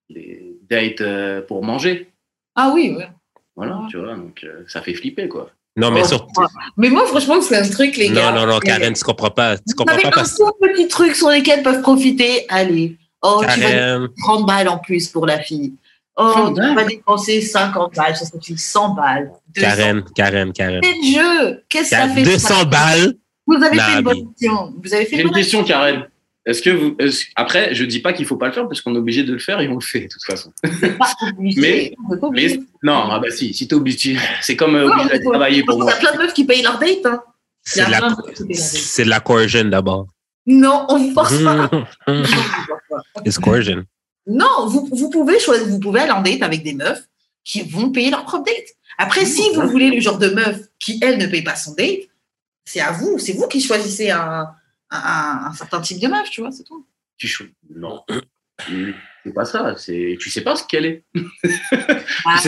Les 0.09 0.57
dates 0.69 1.01
euh, 1.01 1.43
pour 1.43 1.65
manger. 1.65 2.09
Ah 2.55 2.71
oui, 2.75 2.95
ouais. 2.97 3.09
Voilà, 3.57 3.77
Ouais. 3.79 3.87
tu 3.91 3.99
vois, 3.99 4.15
donc 4.15 4.41
euh, 4.45 4.63
ça 4.67 4.81
fait 4.83 4.95
flipper, 4.95 5.29
quoi. 5.29 5.51
Non, 5.77 5.91
mais 5.91 6.01
Oh, 6.05 6.09
surtout. 6.09 6.43
Mais 6.77 6.91
moi, 6.91 7.07
franchement, 7.07 7.41
c'est 7.41 7.57
un 7.57 7.69
truc, 7.69 7.97
les 7.97 8.11
gars. 8.11 8.31
Non, 8.33 8.41
non, 8.41 8.47
non, 8.55 8.59
Karen, 8.61 8.93
tu 8.93 9.03
comprends 9.05 9.31
pas. 9.31 9.57
Tu 9.57 9.75
comprends 9.75 9.97
pas 9.97 10.09
un 10.09 10.11
parce 10.11 10.37
tout 10.37 10.51
petit 10.61 10.87
truc 10.89 11.15
sur 11.17 11.31
lesquels 11.31 11.63
peuvent 11.63 11.81
profiter. 11.81 12.45
Allez. 12.51 12.97
Oh, 13.23 13.39
tu 13.43 13.47
vas 13.47 13.57
Karen, 13.71 14.09
30 14.23 14.47
balles 14.47 14.69
en 14.69 14.79
plus 14.79 15.09
pour 15.09 15.27
la 15.27 15.39
fille. 15.41 15.73
Oh, 16.17 16.31
30 16.31 16.55
tu 16.61 16.75
vas 16.75 16.85
dépenser 16.85 17.41
50 17.41 17.95
balles 17.95 18.15
cette 18.17 18.45
fille, 18.45 18.59
100 18.59 18.91
balles. 18.95 19.31
200. 19.55 19.67
Karen, 19.67 20.05
Karen, 20.15 20.53
Karen. 20.53 20.81
C'est 20.83 20.93
le 20.93 21.15
jeu? 21.51 21.63
Qu'est-ce 21.69 21.91
que 21.91 21.97
ça 21.97 22.09
fait 22.09 22.23
200 22.23 22.65
balles? 22.67 23.15
Vous 23.47 23.55
avez 23.55 23.79
fait 23.79 23.95
une 23.99 24.01
bonne 24.03 24.17
vie. 24.17 24.29
action. 24.47 24.75
Vous 24.83 24.95
avez 24.95 25.05
fait 25.07 25.17
J'ai 25.17 25.23
une 25.23 25.29
bonne 25.29 25.37
question. 25.37 25.65
Karen. 25.65 26.07
Est-ce 26.45 26.61
que 26.61 26.71
vous. 26.71 26.97
Après, 27.37 27.73
je 27.75 27.85
dis 27.85 28.01
pas 28.01 28.13
qu'il 28.13 28.27
faut 28.27 28.37
pas 28.37 28.49
le 28.49 28.53
faire 28.53 28.67
parce 28.67 28.81
qu'on 28.81 28.95
est 28.95 28.99
obligé 28.99 29.23
de 29.23 29.33
le 29.33 29.39
faire 29.39 29.61
et 29.61 29.69
on 29.69 29.75
le 29.75 29.81
fait, 29.81 30.01
de 30.01 30.09
toute 30.09 30.25
façon. 30.25 30.53
C'est 30.81 30.99
pas 30.99 31.13
obligé. 31.37 31.61
Mais- 31.61 32.19
pas. 32.19 32.29
Mais 32.33 32.61
non, 32.83 33.05
ah 33.11 33.21
bah 33.21 33.31
si, 33.31 33.55
si 33.55 33.67
t'es 33.69 33.75
obligé. 33.75 34.17
C'est 34.41 34.57
comme 34.57 34.75
euh, 34.75 34.89
obligé 34.91 35.23
faut- 35.23 35.31
travailler 35.31 35.63
pour 35.63 35.77
Il 35.77 35.79
y 35.79 35.83
moi. 35.83 35.93
a 35.93 35.97
plein 35.97 36.13
de 36.13 36.19
meufs 36.19 36.35
qui 36.35 36.45
payent 36.45 36.63
leur 36.63 36.79
date. 36.81 37.07
Hein. 37.07 37.23
Il 37.67 37.69
y 37.69 37.71
C'est 37.75 37.81
a 37.83 37.87
de 37.87 37.91
la, 37.93 37.99
plein 37.99 38.11
de 38.11 38.17
meufs 38.17 38.35
qui 38.35 38.45
payent 38.45 38.57
leur 38.57 38.65
date. 38.65 38.81
c'est 38.83 39.05
de 39.05 39.09
la 39.11 39.21
coercion 39.21 39.65
d'abord. 39.67 40.07
Non, 40.47 40.87
on 40.89 40.99
ne 40.99 41.13
force 41.13 41.39
pas. 41.45 41.71
It's 43.25 43.39
coercion. 43.39 43.85
Non, 44.27 44.67
vous, 44.67 44.89
vous 44.93 45.11
pouvez 45.11 45.39
choisir, 45.41 45.67
vous 45.69 45.81
pouvez 45.81 46.01
aller 46.01 46.13
en 46.13 46.23
date 46.23 46.43
avec 46.43 46.63
des 46.63 46.75
meufs 46.75 47.03
qui 47.45 47.63
vont 47.63 47.91
payer 47.91 48.11
leur 48.11 48.25
propre 48.25 48.45
date. 48.45 48.67
Après, 48.99 49.25
si 49.27 49.43
vous 49.55 49.69
voulez 49.69 49.91
le 49.91 50.01
genre 50.01 50.19
de 50.19 50.29
meuf 50.29 50.59
qui, 50.79 50.99
elle, 51.03 51.19
ne 51.19 51.27
paye 51.27 51.43
pas 51.43 51.57
son 51.57 51.75
date, 51.75 52.01
c'est 52.65 52.81
à 52.81 52.93
vous. 52.93 53.19
C'est 53.19 53.33
vous 53.33 53.49
qui 53.49 53.61
choisissez 53.61 54.11
un, 54.11 54.49
un, 54.91 55.41
un 55.47 55.53
certain 55.55 55.81
type 55.81 55.99
de 56.01 56.07
meuf, 56.07 56.31
tu 56.31 56.41
vois, 56.41 56.53
c'est 56.53 56.63
tout. 56.65 56.87
Tu 57.17 57.27
chou- 57.27 57.49
Non. 57.75 58.03
C'est 59.25 59.33
pas 59.33 59.45
ça. 59.45 59.75
C'est 59.77 60.17
tu 60.21 60.31
sais 60.31 60.41
pas 60.41 60.57
ce 60.57 60.65
qu'elle 60.65 60.85
est. 60.85 61.05
Ah, 62.25 62.41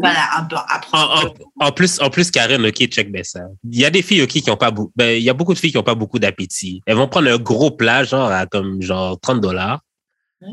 voilà, 0.00 0.38
un 0.38 0.44
peu. 0.44 0.56
En, 0.92 0.98
en- 1.28 1.34
en 1.66 1.72
plus, 1.72 2.00
en 2.00 2.10
plus, 2.10 2.30
Karen, 2.32 2.64
OK, 2.66 2.74
check 2.86 3.10
bien 3.12 3.22
ça. 3.22 3.40
Il 3.70 3.78
y 3.78 3.84
a 3.84 3.90
des 3.90 4.02
filles, 4.02 4.22
OK, 4.22 4.28
qui 4.30 4.50
ont 4.50 4.56
pas 4.56 4.70
beaucoup, 4.70 4.92
ben, 4.96 5.16
il 5.16 5.22
y 5.22 5.30
a 5.30 5.34
beaucoup 5.34 5.54
de 5.54 5.58
filles 5.58 5.70
qui 5.72 5.78
ont 5.78 5.82
pas 5.84 5.94
beaucoup 5.94 6.18
d'appétit. 6.18 6.82
Elles 6.86 6.96
vont 6.96 7.08
prendre 7.08 7.30
un 7.30 7.38
gros 7.38 7.70
plat, 7.70 8.02
genre, 8.04 8.30
à 8.30 8.46
comme, 8.46 8.82
genre, 8.82 9.18
30 9.20 9.40
dollars. 9.40 9.80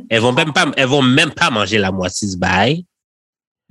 Elles 0.10 0.22
vont 0.22 0.32
même 0.32 0.54
pas, 0.54 0.72
elles 0.78 0.88
vont 0.88 1.02
même 1.02 1.32
pas 1.32 1.50
manger 1.50 1.78
la 1.78 1.92
moitié 1.92 2.28
du 2.28 2.38
bail. 2.38 2.86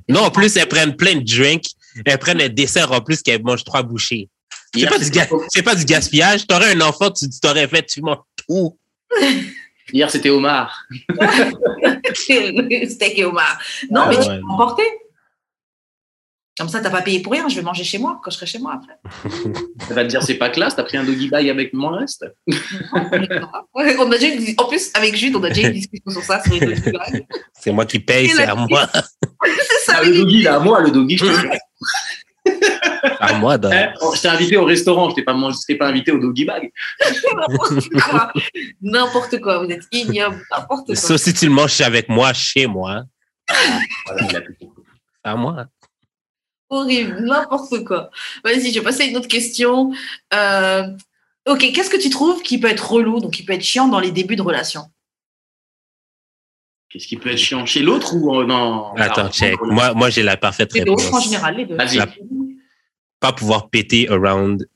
Non, 0.09 0.21
en 0.21 0.31
plus, 0.31 0.57
elles 0.57 0.69
prennent 0.69 0.97
plein 0.97 1.17
de 1.17 1.25
drinks. 1.25 1.71
Elles 2.05 2.19
prennent 2.19 2.41
un 2.41 2.49
dessert 2.49 2.91
en 2.93 3.01
plus 3.01 3.23
qu'elles 3.23 3.43
mangent 3.43 3.65
trois 3.65 3.83
bouchées. 3.83 4.29
C'est 4.75 4.87
pas, 4.87 4.99
du 4.99 5.63
pas 5.63 5.75
du 5.75 5.85
gaspillage. 5.85 6.47
T'aurais 6.47 6.75
un 6.75 6.81
enfant, 6.81 7.11
tu 7.11 7.29
tu 7.29 7.41
t'aurais 7.41 7.69
fait, 7.69 7.85
tu 7.85 8.01
manges 8.01 8.19
tout. 8.49 8.79
Hier, 9.93 10.11
c'était 10.11 10.31
Omar. 10.31 10.87
et 13.19 13.25
homard. 13.25 13.59
Non, 13.91 14.03
Ah 14.05 14.09
mais 14.09 14.17
tu 14.17 14.27
peux 14.27 14.41
emporter. 14.49 14.85
Comme 16.63 16.69
ça, 16.69 16.81
t'as 16.81 16.91
pas 16.91 17.03
payé 17.03 17.19
pour 17.21 17.33
rien. 17.33 17.49
Je 17.49 17.57
vais 17.57 17.63
manger 17.63 17.83
chez 17.83 17.99
moi 17.99 18.21
quand 18.23 18.31
je 18.31 18.37
serai 18.37 18.47
chez 18.47 18.61
moi 18.61 18.75
après. 18.77 18.95
Elle 19.91 19.97
va 19.97 20.05
te 20.05 20.09
dire 20.11 20.23
c'est 20.23 20.37
pas 20.37 20.49
classe, 20.49 20.77
t'as 20.77 20.85
pris 20.85 20.97
un 20.97 21.03
doggy 21.03 21.29
bag 21.29 21.49
avec 21.49 21.73
mon 21.73 21.89
reste. 21.89 22.25
Ouais, 23.75 23.97
on 23.99 24.13
a 24.13 24.17
déjà 24.17 24.29
une- 24.33 24.55
En 24.59 24.67
plus, 24.67 24.93
avec 24.95 25.17
Jude, 25.17 25.35
on 25.35 25.43
a 25.43 25.49
déjà 25.49 25.63
eu 25.63 25.67
une 25.67 25.73
discussion 25.73 26.11
sur 26.13 26.23
ça, 26.23 26.41
sur 26.41 26.53
les 26.55 26.61
deux 26.61 26.81
trucs. 26.81 26.95
C'est 27.61 27.73
moi 27.73 27.85
qui 27.85 27.99
paye, 27.99 28.29
c'est 28.29 28.45
à 28.45 28.55
moi. 28.55 28.89
C'est 28.93 29.81
ça, 29.87 29.95
Ah, 29.97 30.03
le 30.05 30.15
doggy, 30.15 30.43
là, 30.43 30.55
à 30.55 30.59
moi, 30.61 30.81
le 30.83 30.93
doggy, 30.93 31.17
je 31.17 31.25
te 31.25 31.59
À 33.19 33.33
moi, 33.39 33.59
donc. 33.59 33.73
Eh, 33.75 33.87
oh, 34.03 34.13
je 34.15 34.21
t'ai 34.23 34.29
invité 34.29 34.57
au 34.57 34.65
restaurant, 34.65 35.11
je 35.11 35.17
t'ai 35.17 35.23
pas, 35.25 35.33
mangé- 35.35 35.59
je 35.61 35.67
t'ai 35.67 35.75
pas 35.77 35.89
invité 35.89 36.13
au 36.13 36.19
doggy 36.19 36.45
bag. 36.45 36.71
N'importe 37.37 37.89
quoi. 37.89 38.33
N'importe 38.81 39.41
quoi. 39.41 39.65
Vous 39.65 39.71
êtes 39.73 39.83
ignoble. 39.91 40.41
N'importe 40.53 40.87
quoi. 40.87 40.95
Sauf 40.95 41.21
si 41.21 41.35
tu 41.35 41.47
le 41.47 41.51
manges 41.53 41.81
avec 41.81 42.09
moi, 42.09 42.33
chez 42.33 42.67
moi. 42.69 43.03
Voilà, 44.07 44.27
il 44.31 44.37
a 44.37 44.41
tout 44.43 44.53
compris. 44.61 44.83
C'est 45.25 45.31
à 45.31 45.35
moi. 45.37 45.67
Horrible. 46.73 47.21
N'importe 47.21 47.85
quoi. 47.85 48.11
Vas-y, 48.45 48.73
je 48.73 48.79
vais 48.79 48.85
passer 48.85 49.03
à 49.03 49.07
une 49.07 49.17
autre 49.17 49.29
question. 49.29 49.93
Euh, 50.35 50.85
Ok, 51.45 51.59
qu'est-ce 51.75 51.91
que 51.91 51.97
tu 52.01 52.09
trouves 52.09 52.41
qui 52.43 52.61
peut 52.61 52.69
être 52.69 52.89
relou, 52.93 53.19
donc 53.19 53.33
qui 53.33 53.45
peut 53.45 53.53
être 53.53 53.65
chiant 53.65 53.89
dans 53.89 53.99
les 53.99 54.13
débuts 54.13 54.37
de 54.37 54.43
relation? 54.43 54.83
Qu'est-ce 56.89 57.07
qui 57.09 57.17
peut 57.17 57.31
être 57.31 57.39
chiant? 57.39 57.67
Chez 57.67 57.81
l'autre 57.81 58.15
ou 58.15 58.45
non 58.45 58.95
Attends, 58.95 59.29
check. 59.29 59.61
Moi, 59.63 59.93
moi 59.95 60.09
j'ai 60.09 60.23
la 60.23 60.37
parfaite 60.37 60.73
Les 60.73 60.83
deux, 60.85 60.93
en 60.93 60.95
réponse. 60.95 61.25
général, 61.25 61.57
les 61.57 61.67
deux. 61.67 61.77
La- 61.77 62.07
Pas 63.19 63.33
pouvoir 63.33 63.71
péter 63.71 64.09
around 64.09 64.69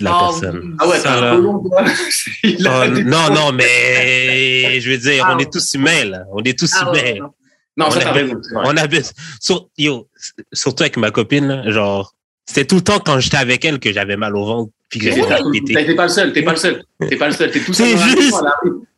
la 0.00 0.16
Oh, 0.16 0.20
personne. 0.30 0.76
Ah 0.80 0.88
ouais, 0.88 0.98
Ça, 0.98 1.20
là. 1.20 1.36
toi. 1.36 1.84
Oh, 2.44 2.94
des- 2.94 3.04
non, 3.04 3.28
non, 3.30 3.52
mais 3.52 4.80
je 4.80 4.90
veux 4.90 4.98
dire, 4.98 5.24
Ah 5.26 5.32
on 5.34 5.36
ouais. 5.36 5.42
est 5.42 5.52
tous 5.52 5.74
humains, 5.74 6.04
là. 6.06 6.22
On 6.32 6.42
est 6.42 6.58
tous 6.58 6.72
Ah 6.80 6.90
humains. 6.90 7.30
Non, 7.76 7.90
ça 7.90 7.98
on 7.98 8.00
t'as 8.02 8.08
a- 8.08 8.12
raison. 8.12 8.34
c'est 8.42 8.54
vrai. 8.54 8.64
On 8.66 8.76
a 8.76 8.86
besoin- 8.86 9.12
sur- 9.40 9.68
yo, 9.78 10.08
surtout 10.52 10.82
avec 10.84 10.96
ma 10.96 11.10
copine, 11.10 11.46
là, 11.48 11.70
genre, 11.70 12.14
c'était 12.46 12.66
tout 12.66 12.76
le 12.76 12.82
temps 12.82 12.98
quand 13.00 13.18
j'étais 13.20 13.36
avec 13.38 13.64
elle 13.64 13.78
que 13.80 13.92
j'avais 13.92 14.16
mal 14.16 14.36
au 14.36 14.44
ventre 14.44 14.70
puis 14.90 15.00
que 15.00 15.06
Ouais, 15.06 15.28
mal 15.28 15.42
T'es 15.66 15.94
pas 15.94 16.04
le 16.04 16.08
seul, 16.08 16.32
t'es 16.32 16.42
pas 16.42 16.52
le 16.52 16.56
seul. 16.58 16.84
T'es 17.08 17.16
pas 17.16 17.26
le 17.28 17.34
seul, 17.34 17.50
t'es 17.50 17.60
tout 17.60 17.72
seul. 17.72 17.88
C'est 17.98 18.20
juste. 18.20 18.34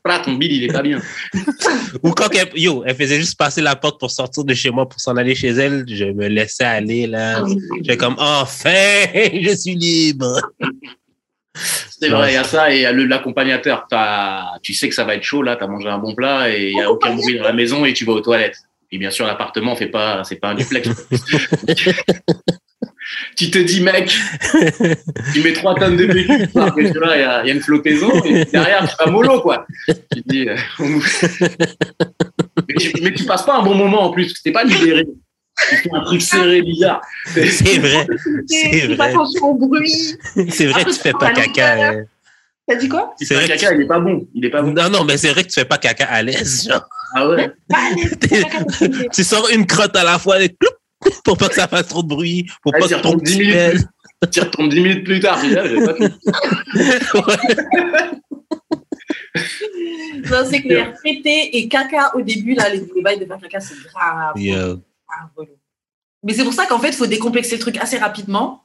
Voilà, 0.05 0.21
ton 0.23 0.35
bide, 0.35 0.53
il 0.53 0.65
est 0.65 0.73
pas 0.73 0.83
bien. 0.83 1.01
Ou 2.03 2.11
quand 2.13 2.29
elle, 2.33 2.51
yo, 2.55 2.85
elle 2.87 2.95
faisait 2.95 3.17
juste 3.19 3.37
passer 3.37 3.61
la 3.61 3.75
porte 3.75 3.99
pour 3.99 4.11
sortir 4.11 4.45
de 4.45 4.55
chez 4.55 4.71
moi 4.71 4.89
pour 4.89 5.01
s'en 5.01 5.17
aller 5.17 5.35
chez 5.35 5.49
elle, 5.49 5.85
je 5.89 6.05
me 6.05 6.29
laissais 6.29 6.63
aller, 6.65 7.07
là. 7.09 7.43
J'étais 7.79 7.97
comme, 7.97 8.15
enfin, 8.19 8.71
je 9.15 9.57
suis 9.57 9.75
libre. 9.75 10.41
C'est 11.57 12.09
vrai, 12.09 12.33
il 12.33 12.35
y 12.35 12.39
a 12.39 12.45
ça 12.45 12.73
et 12.73 12.77
il 12.77 12.83
y 12.83 12.87
a 12.87 12.93
le- 12.93 13.07
l'accompagnateur. 13.07 13.87
T'as- 13.89 14.59
Tu 14.63 14.75
sais 14.75 14.89
que 14.89 14.95
ça 14.95 15.05
va 15.05 15.15
être 15.15 15.23
chaud 15.23 15.43
là, 15.43 15.57
t'as 15.57 15.67
mangé 15.67 15.89
un 15.89 15.99
bon 15.99 16.15
plat 16.15 16.51
et 16.51 16.71
il 16.71 16.77
y 16.77 16.81
a 16.83 16.91
aucun 16.91 17.15
bruit 17.15 17.37
dans 17.39 17.45
la 17.45 17.53
maison 17.53 17.85
et 17.85 17.93
tu 17.93 18.05
vas 18.05 18.13
aux 18.13 18.21
toilettes. 18.21 18.59
Et 18.93 18.99
bien 18.99 19.11
sûr, 19.11 19.27
l'appartement 19.27 19.75
fait 19.75 19.89
pas, 19.89 20.23
c'est 20.25 20.37
pas 20.37 20.51
un 20.51 20.55
duplex. 20.55 20.89
tu 23.37 23.51
te 23.51 23.59
dis, 23.59 23.81
mec, 23.81 24.15
tu 25.33 25.41
mets 25.43 25.53
trois 25.53 25.75
tonnes 25.75 25.97
de 25.97 26.07
PQ, 26.07 26.49
il 27.15 27.21
y, 27.21 27.23
a- 27.23 27.43
il 27.43 27.49
y 27.49 27.51
a 27.51 27.55
une 27.55 27.61
flottaison 27.61 28.11
et 28.25 28.45
derrière, 28.47 28.89
tu 28.89 28.97
vas 29.05 29.11
mollo, 29.11 29.41
quoi. 29.41 29.67
Tu 29.87 29.95
te 30.23 30.29
dis, 30.29 30.49
euh, 30.49 30.57
on 30.79 30.89
nous- 30.89 31.03
mais, 32.69 32.75
tu, 32.79 32.93
mais 33.03 33.13
tu 33.15 33.25
passes 33.25 33.45
pas 33.45 33.59
un 33.59 33.63
bon 33.63 33.75
moment 33.75 34.03
en 34.05 34.11
plus, 34.11 34.27
parce 34.27 34.39
que 34.39 34.43
t'es 34.45 34.53
pas 34.53 34.65
libéré. 34.65 35.07
Tu 35.71 35.77
fais 35.77 35.91
un 35.95 36.01
truc 36.03 36.23
serré, 36.23 36.63
bizarre. 36.63 37.01
C'est 37.35 37.79
vrai. 37.79 38.07
C'est 38.47 38.71
Fais 38.81 38.95
vrai. 38.95 39.11
attention 39.11 39.47
au 39.51 39.55
bruit. 39.55 40.17
C'est 40.51 40.67
vrai 40.67 40.85
que 40.85 40.91
tu 40.91 40.97
fais 41.01 41.13
pas 41.13 41.33
caca. 41.33 41.93
euh. 41.93 42.05
T'as 42.69 42.75
dit 42.77 42.89
quoi? 42.89 43.15
Tu 43.19 43.25
C'est 43.27 43.35
vrai 43.35 43.45
que 43.45 43.53
caca, 43.53 43.75
il 43.75 43.83
est 43.83 43.87
pas 43.87 43.99
bon. 44.01 44.27
Il 44.35 44.45
est 44.45 44.51
pas 44.51 44.61
bon. 44.63 44.73
Non, 44.73 44.91
non, 44.91 45.05
mais 45.05 45.17
c'est 45.17 45.31
vrai 45.31 45.43
que 45.45 45.49
tu 45.49 45.55
fais 45.61 45.65
pas 45.65 45.79
caca 45.79 46.05
à 46.07 46.23
l'aise, 46.23 46.69
genre. 46.69 46.87
Ah 47.15 47.29
ouais. 47.29 47.51
tu 49.15 49.25
sors 49.25 49.49
une 49.51 49.65
crotte 49.67 49.97
à 49.97 50.05
la 50.05 50.19
fois 50.19 50.43
et 50.43 50.49
cloup, 50.49 51.13
pour 51.25 51.39
pas 51.39 51.49
que 51.49 51.55
ça 51.55 51.69
fasse 51.69 51.87
trop 51.89 52.03
de 52.03 52.09
bruit, 52.09 52.47
pour 52.63 52.73
pas 52.73 52.81
que 52.81 52.89
ton 52.89 52.97
retombes 53.13 53.23
10 53.23 53.37
petit 53.37 53.47
minutes. 53.47 53.87
Tu 54.33 54.41
retombes 54.41 54.69
10 54.71 54.81
minutes 54.81 55.05
plus 55.05 55.21
tard. 55.21 55.39
Ah, 55.41 55.47
j'avais 55.49 55.87
pas. 55.87 55.95
Non, 60.31 60.39
c'est 60.51 60.63
clair. 60.63 60.95
Péter 61.03 61.57
et 61.57 61.69
caca 61.69 62.11
au 62.15 62.23
début, 62.23 62.55
là, 62.55 62.69
les, 62.71 62.81
les 62.95 63.03
bails 63.03 63.19
de 63.19 63.27
faire 63.27 63.39
caca, 63.39 63.61
c'est 63.61 63.75
grave. 63.85 64.35
Relou. 65.37 65.57
Mais 66.23 66.33
c'est 66.35 66.45
pour 66.45 66.53
ça 66.55 66.67
qu'en 66.67 66.79
fait, 66.79 66.89
il 66.89 66.95
faut 66.95 67.07
décomplexer 67.07 67.57
le 67.57 67.61
truc 67.61 67.77
assez 67.79 67.99
rapidement. 67.99 68.65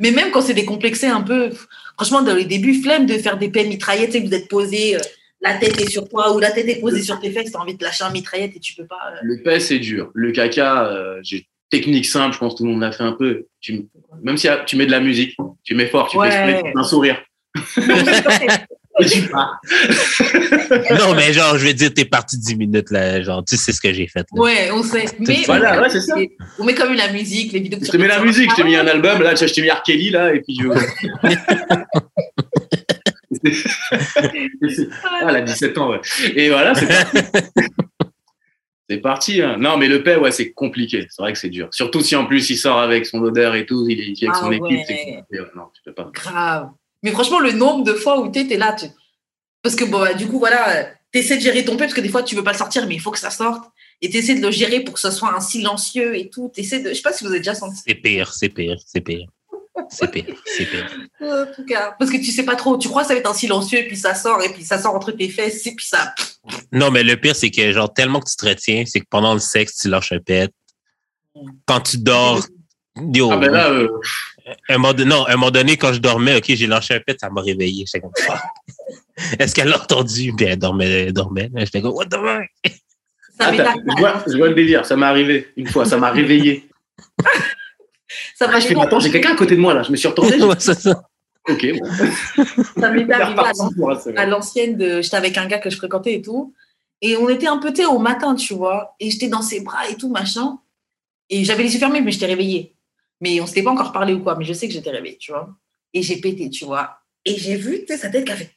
Mais 0.00 0.10
même 0.10 0.30
quand 0.32 0.40
c'est 0.40 0.54
décomplexé 0.54 1.06
un 1.06 1.20
peu, 1.22 1.50
franchement, 1.96 2.22
dans 2.22 2.34
les 2.34 2.44
débuts, 2.46 2.82
flemme 2.82 3.06
de 3.06 3.16
faire 3.18 3.38
des 3.38 3.48
paix 3.48 3.64
mitraillettes, 3.64 4.10
tu 4.10 4.18
sais, 4.18 4.22
que 4.22 4.28
vous 4.28 4.34
êtes 4.34 4.48
posé, 4.48 4.96
euh, 4.96 5.00
la 5.40 5.54
tête 5.56 5.80
est 5.80 5.88
sur 5.88 6.08
toi 6.08 6.34
ou 6.34 6.40
la 6.40 6.50
tête 6.50 6.66
est 6.68 6.80
posée 6.80 7.02
sur 7.02 7.20
tes 7.20 7.30
fesses, 7.30 7.50
tu 7.52 7.56
as 7.56 7.60
envie 7.60 7.76
de 7.76 7.84
lâcher 7.84 8.02
un 8.02 8.10
mitraillette 8.10 8.56
et 8.56 8.60
tu 8.60 8.74
peux 8.74 8.86
pas. 8.86 9.12
euh, 9.12 9.18
Le 9.22 9.42
paix, 9.42 9.60
c'est 9.60 9.78
dur. 9.78 10.10
Le 10.14 10.32
caca, 10.32 10.86
euh, 10.88 11.20
j'ai 11.22 11.46
technique 11.70 12.06
simple, 12.06 12.34
je 12.34 12.38
pense 12.40 12.54
que 12.54 12.58
tout 12.58 12.64
le 12.64 12.70
monde 12.72 12.80
l'a 12.80 12.90
fait 12.92 13.04
un 13.04 13.12
peu. 13.12 13.46
Tu, 13.60 13.86
même 14.22 14.36
si 14.36 14.48
tu 14.66 14.76
mets 14.76 14.86
de 14.86 14.90
la 14.90 15.00
musique, 15.00 15.36
tu 15.62 15.74
mets 15.76 15.86
fort, 15.86 16.08
tu 16.08 16.16
Ouais. 16.18 16.30
fais 16.30 16.50
exprès, 16.50 16.72
un 16.74 16.82
sourire. 16.84 17.22
Et 19.00 19.06
tu 19.06 19.22
pars. 19.28 19.60
Non, 20.98 21.14
mais 21.14 21.32
genre, 21.32 21.58
je 21.58 21.64
vais 21.64 21.74
dire, 21.74 21.92
t'es 21.92 22.04
parti 22.04 22.38
10 22.38 22.56
minutes, 22.56 22.90
là. 22.90 23.22
Genre, 23.22 23.44
tu 23.44 23.56
sais 23.56 23.72
ce 23.72 23.80
que 23.80 23.92
j'ai 23.92 24.06
fait. 24.06 24.20
là. 24.32 24.40
Ouais, 24.42 24.70
on 24.72 24.82
sait. 24.82 25.04
Mais 25.20 25.42
Voilà, 25.46 25.80
ouais, 25.80 25.88
c'est 25.90 26.00
ça. 26.00 26.14
on 26.58 26.64
met 26.64 26.74
quand 26.74 26.86
même 26.86 26.96
la 26.96 27.12
musique, 27.12 27.52
les 27.52 27.60
vidéos 27.60 27.78
que 27.80 27.86
Je 27.86 27.90
tu 27.90 27.96
te 27.96 28.02
mets 28.02 28.08
la 28.08 28.20
musique, 28.20 28.50
je 28.50 28.56
t'ai 28.56 28.64
mis 28.64 28.76
un 28.76 28.86
album, 28.86 29.22
là, 29.22 29.34
je 29.34 29.44
t'ai 29.46 29.62
mis 29.62 29.70
R. 29.70 29.82
Kelly, 29.82 30.10
là, 30.10 30.34
et 30.34 30.40
puis 30.40 30.56
je. 30.60 30.68
ah, 35.04 35.26
elle 35.28 35.36
a 35.36 35.40
17 35.42 35.78
ans, 35.78 35.90
ouais. 35.90 36.00
Et 36.34 36.48
voilà, 36.50 36.74
c'est 36.74 36.86
parti. 36.86 37.18
C'est 38.90 38.98
parti. 38.98 39.40
hein. 39.40 39.56
Non, 39.58 39.78
mais 39.78 39.88
le 39.88 40.02
paix, 40.02 40.16
ouais, 40.16 40.30
c'est 40.30 40.52
compliqué. 40.52 41.06
C'est 41.08 41.22
vrai 41.22 41.32
que 41.32 41.38
c'est 41.38 41.48
dur. 41.48 41.68
Surtout 41.72 42.02
si 42.02 42.14
en 42.16 42.26
plus 42.26 42.50
il 42.50 42.56
sort 42.58 42.78
avec 42.78 43.06
son 43.06 43.18
odeur 43.22 43.54
et 43.54 43.64
tout, 43.64 43.86
il 43.88 43.98
est 43.98 44.22
avec 44.28 44.36
son 44.36 44.50
Ah 44.50 44.54
équipe. 44.54 44.62
ouais. 44.62 44.84
c'est 44.86 44.94
compliqué. 45.14 45.40
Ouais, 45.40 45.46
Non, 45.56 45.62
tu 45.74 45.80
peux 45.86 45.94
pas. 45.94 46.10
Grave. 46.12 46.68
Mais 47.04 47.12
franchement, 47.12 47.38
le 47.38 47.52
nombre 47.52 47.84
de 47.84 47.92
fois 47.92 48.18
où 48.18 48.32
tu 48.32 48.40
es 48.40 48.56
là, 48.56 48.72
tu... 48.72 48.86
parce 49.62 49.76
que 49.76 49.84
bon, 49.84 50.00
bah, 50.00 50.14
du 50.14 50.26
coup, 50.26 50.38
voilà, 50.38 50.90
tu 51.12 51.18
essaies 51.18 51.36
de 51.36 51.42
gérer 51.42 51.62
ton 51.62 51.76
paix, 51.76 51.84
parce 51.84 51.94
que 51.94 52.00
des 52.00 52.08
fois, 52.08 52.22
tu 52.22 52.34
veux 52.34 52.42
pas 52.42 52.52
le 52.52 52.58
sortir, 52.58 52.86
mais 52.86 52.94
il 52.94 53.00
faut 53.00 53.10
que 53.10 53.18
ça 53.18 53.30
sorte. 53.30 53.62
Et 54.00 54.08
tu 54.08 54.16
essaies 54.16 54.34
de 54.34 54.44
le 54.44 54.50
gérer 54.50 54.80
pour 54.80 54.94
que 54.94 55.00
ce 55.00 55.10
soit 55.10 55.32
un 55.32 55.40
silencieux 55.40 56.16
et 56.16 56.30
tout. 56.30 56.50
Essaies 56.56 56.80
de... 56.80 56.88
Je 56.88 56.94
sais 56.94 57.02
pas 57.02 57.12
si 57.12 57.22
vous 57.22 57.30
avez 57.30 57.40
déjà 57.40 57.54
senti. 57.54 57.82
C'est 57.86 57.94
pire, 57.94 58.32
c'est 58.32 58.48
pire, 58.48 58.78
c'est 58.86 59.02
pire. 59.02 59.28
C'est 59.90 60.10
pire, 60.10 60.34
c'est 60.46 60.64
pire. 60.64 60.90
En 61.20 61.46
tout 61.54 61.64
cas, 61.64 61.94
parce 61.98 62.10
que 62.10 62.16
tu 62.16 62.30
sais 62.30 62.44
pas 62.44 62.56
trop. 62.56 62.78
Tu 62.78 62.88
crois 62.88 63.02
que 63.02 63.08
ça 63.08 63.14
va 63.14 63.20
être 63.20 63.30
un 63.30 63.34
silencieux, 63.34 63.80
et 63.80 63.86
puis 63.86 63.96
ça 63.96 64.14
sort, 64.14 64.42
et 64.42 64.48
puis 64.48 64.64
ça 64.64 64.78
sort 64.78 64.94
entre 64.94 65.12
tes 65.12 65.28
fesses, 65.28 65.66
et 65.66 65.74
puis 65.74 65.86
ça. 65.86 66.14
Non, 66.72 66.90
mais 66.90 67.02
le 67.02 67.16
pire, 67.16 67.36
c'est 67.36 67.50
que, 67.50 67.72
genre, 67.72 67.92
tellement 67.92 68.20
que 68.20 68.30
tu 68.30 68.36
te 68.36 68.46
retiens, 68.46 68.84
c'est 68.86 69.00
que 69.00 69.06
pendant 69.10 69.34
le 69.34 69.40
sexe, 69.40 69.78
tu 69.78 69.88
lâches 69.88 70.12
un 70.12 70.20
pet. 70.20 70.50
Quand 71.66 71.80
tu 71.80 71.98
dors, 71.98 72.46
yo, 72.96 73.30
Ah 73.30 73.36
ben 73.36 73.50
là, 73.50 73.70
euh, 73.70 73.88
un 74.68 74.78
moment, 74.78 74.92
don- 74.92 75.06
non, 75.06 75.26
un 75.26 75.32
moment 75.36 75.50
donné, 75.50 75.76
quand 75.76 75.92
je 75.92 76.00
dormais, 76.00 76.36
OK, 76.36 76.44
j'ai 76.48 76.66
lâché 76.66 76.94
un 76.94 77.00
pet, 77.00 77.18
ça 77.18 77.30
m'a 77.30 77.40
réveillé. 77.40 77.84
J'étais 77.86 78.00
comme, 78.00 78.12
fuck. 78.16 78.38
Est-ce 79.38 79.54
qu'elle 79.54 79.68
l'a 79.68 79.80
entendu? 79.80 80.32
Puis 80.36 80.46
elle 80.46 80.58
dormait, 80.58 81.04
elle 81.06 81.12
dormait. 81.12 81.50
J'étais 81.56 81.80
comme, 81.80 81.94
what 81.94 82.06
the 82.06 82.16
fuck? 82.16 82.72
Ça 83.38 83.48
attends, 83.48 83.80
je, 83.84 84.00
vois, 84.00 84.24
je 84.26 84.36
vois 84.36 84.48
le 84.48 84.54
délire, 84.54 84.86
ça 84.86 84.96
m'est 84.96 85.06
arrivé 85.06 85.48
une 85.56 85.66
fois, 85.66 85.84
ça 85.84 85.96
m'a 85.96 86.10
réveillé. 86.10 86.68
Ça 88.36 88.48
Ah, 88.52 88.60
je 88.60 88.66
fais, 88.66 88.78
attends, 88.80 89.00
j'ai 89.00 89.10
quelqu'un 89.10 89.32
à 89.32 89.36
côté 89.36 89.56
de 89.56 89.60
moi 89.60 89.74
là, 89.74 89.82
je 89.82 89.90
me 89.90 89.96
suis 89.96 90.06
retourné. 90.06 90.40
Ouais, 90.42 90.58
ça. 90.58 90.72
ok, 91.48 91.66
bon. 91.78 92.44
ça 92.80 92.90
m'est 92.90 93.10
arrivé 93.10 93.42
à 94.16 94.26
l'ancienne 94.26 94.76
de 94.76 95.02
j'étais 95.02 95.16
avec 95.16 95.36
un 95.36 95.46
gars 95.46 95.58
que 95.58 95.68
je 95.70 95.76
fréquentais 95.76 96.14
et 96.14 96.22
tout 96.22 96.54
et 97.00 97.16
on 97.16 97.28
était 97.28 97.48
un 97.48 97.58
peu 97.58 97.72
tu 97.72 97.82
sais, 97.82 97.86
au 97.86 97.98
matin 97.98 98.34
tu 98.34 98.54
vois 98.54 98.94
et 99.00 99.10
j'étais 99.10 99.28
dans 99.28 99.42
ses 99.42 99.60
bras 99.60 99.88
et 99.88 99.96
tout 99.96 100.08
machin 100.10 100.58
et 101.28 101.44
j'avais 101.44 101.64
les 101.64 101.72
yeux 101.72 101.80
fermés 101.80 102.00
mais 102.00 102.12
j'étais 102.12 102.26
réveillée 102.26 102.74
mais 103.20 103.40
on 103.40 103.46
s'était 103.46 103.62
pas 103.62 103.70
encore 103.70 103.92
parlé 103.92 104.14
ou 104.14 104.20
quoi 104.20 104.36
mais 104.36 104.44
je 104.44 104.52
sais 104.52 104.66
que 104.66 104.74
j'étais 104.74 104.90
réveillée 104.90 105.18
tu 105.18 105.32
vois 105.32 105.48
et 105.92 106.02
j'ai 106.02 106.16
pété 106.16 106.50
tu 106.50 106.64
vois 106.64 106.98
et 107.24 107.36
j'ai 107.36 107.56
vu 107.56 107.80
tu 107.80 107.86
sais 107.88 107.98
sa 107.98 108.08
tête 108.08 108.24
qui 108.24 108.32
a 108.32 108.36
fait 108.36 108.50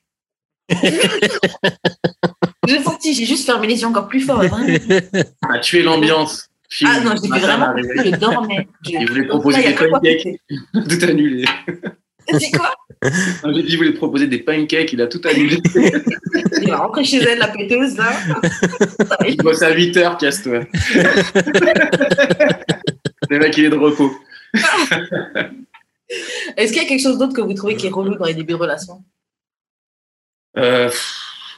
j'ai 2.67 2.83
senti 2.83 3.13
j'ai 3.13 3.25
juste 3.25 3.45
fermé 3.45 3.67
les 3.67 3.81
yeux 3.81 3.87
encore 3.87 4.07
plus 4.07 4.21
fort 4.21 4.37
vraiment. 4.37 4.59
On 5.43 5.49
a 5.53 5.59
tué 5.59 5.83
l'ambiance. 5.83 6.49
Ah 6.83 6.99
non 6.99 7.11
matin, 7.11 7.39
vraiment 7.39 7.73
je 7.77 8.15
dormais 8.17 8.67
Il 8.85 9.07
voulait 9.07 9.27
proposer 9.27 9.63
des 9.63 9.73
pancakes. 9.73 10.27
Tout 10.73 11.05
annulé. 11.05 11.45
c'est 12.27 12.51
quoi? 12.51 12.73
J'ai 13.01 13.63
dit, 13.63 13.69
il 13.69 13.77
voulait 13.77 13.93
proposer 13.93 14.27
des 14.27 14.39
pancakes, 14.39 14.91
il 14.91 15.01
a 15.01 15.07
tout 15.07 15.21
annulé. 15.23 15.61
il 16.61 16.67
va 16.67 16.77
rentrer 16.77 17.05
chez 17.05 17.17
elle 17.17 17.39
la 17.39 17.47
péteuse 17.47 17.95
là 17.95 18.11
Il 19.27 19.37
bosse 19.37 19.61
à 19.61 19.71
8 19.71 19.95
heures, 19.97 20.17
casse-toi. 20.17 20.65
Le 23.29 23.39
mec, 23.39 23.57
il 23.57 23.65
est 23.65 23.69
de 23.69 23.75
repos. 23.75 24.11
est-ce 26.57 26.73
qu'il 26.73 26.81
y 26.81 26.85
a 26.85 26.87
quelque 26.87 27.01
chose 27.01 27.17
d'autre 27.17 27.33
que 27.33 27.41
vous 27.41 27.53
trouvez 27.53 27.75
qui 27.75 27.87
est 27.87 27.91
relou 27.91 28.15
dans 28.15 28.25
les 28.25 28.33
débuts 28.33 28.53
de 28.53 28.57
relation 28.57 29.03
Euh, 30.57 30.89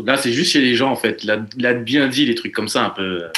là, 0.04 0.18
c'est 0.18 0.34
juste 0.34 0.52
chez 0.52 0.62
les 0.62 0.76
gens, 0.76 0.92
en 0.92 0.96
fait. 0.96 1.24
Il 1.24 1.32
a, 1.32 1.46
il 1.58 1.66
a 1.66 1.74
bien 1.74 2.08
dit 2.08 2.26
les 2.26 2.36
trucs 2.36 2.54
comme 2.54 2.68
ça, 2.68 2.86
un 2.86 2.90
peu 2.90 3.24
euh, 3.24 3.30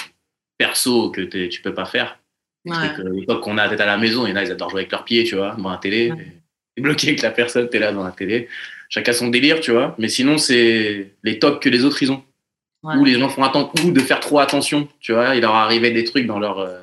perso, 0.57 1.11
que 1.11 1.21
tu 1.21 1.61
peux 1.61 1.73
pas 1.73 1.85
faire. 1.85 2.17
Les 2.65 2.71
Ouais. 2.71 2.77
euh, 2.99 3.09
l'époque 3.19 3.43
qu'on 3.43 3.57
a 3.57 3.67
peut-être 3.67 3.81
à 3.81 3.85
la 3.85 3.97
maison, 3.97 4.25
il 4.25 4.29
y 4.29 4.33
en 4.33 4.35
a, 4.35 4.43
ils 4.43 4.51
adorent 4.51 4.69
jouer 4.69 4.81
avec 4.81 4.91
leurs 4.91 5.05
pieds, 5.05 5.23
tu 5.23 5.35
vois, 5.35 5.55
devant 5.55 5.71
la 5.71 5.77
télé. 5.77 6.11
Ouais. 6.11 6.27
T'es 6.75 6.81
bloqué 6.81 7.07
avec 7.09 7.21
la 7.21 7.31
personne, 7.31 7.69
t'es 7.69 7.79
là 7.79 7.91
dans 7.91 8.03
la 8.03 8.11
télé. 8.11 8.47
Chacun 8.89 9.13
son 9.13 9.29
délire, 9.29 9.59
tu 9.61 9.71
vois. 9.71 9.95
Mais 9.97 10.09
sinon, 10.09 10.37
c'est 10.37 11.13
les 11.23 11.39
tocs 11.39 11.61
que 11.61 11.69
les 11.69 11.85
autres, 11.85 12.01
ils 12.03 12.11
ont. 12.11 12.23
Ouais. 12.83 12.95
Ou 12.95 13.05
les 13.05 13.19
gens 13.19 13.29
font 13.29 13.43
attention, 13.43 13.87
ou 13.87 13.91
de 13.91 13.99
faire 13.99 14.19
trop 14.19 14.39
attention, 14.39 14.87
tu 14.99 15.13
vois. 15.13 15.35
Il 15.35 15.41
leur 15.41 15.55
arrivait 15.55 15.91
des 15.91 16.03
trucs 16.03 16.25
dans 16.25 16.39
leur 16.39 16.59
euh, 16.59 16.79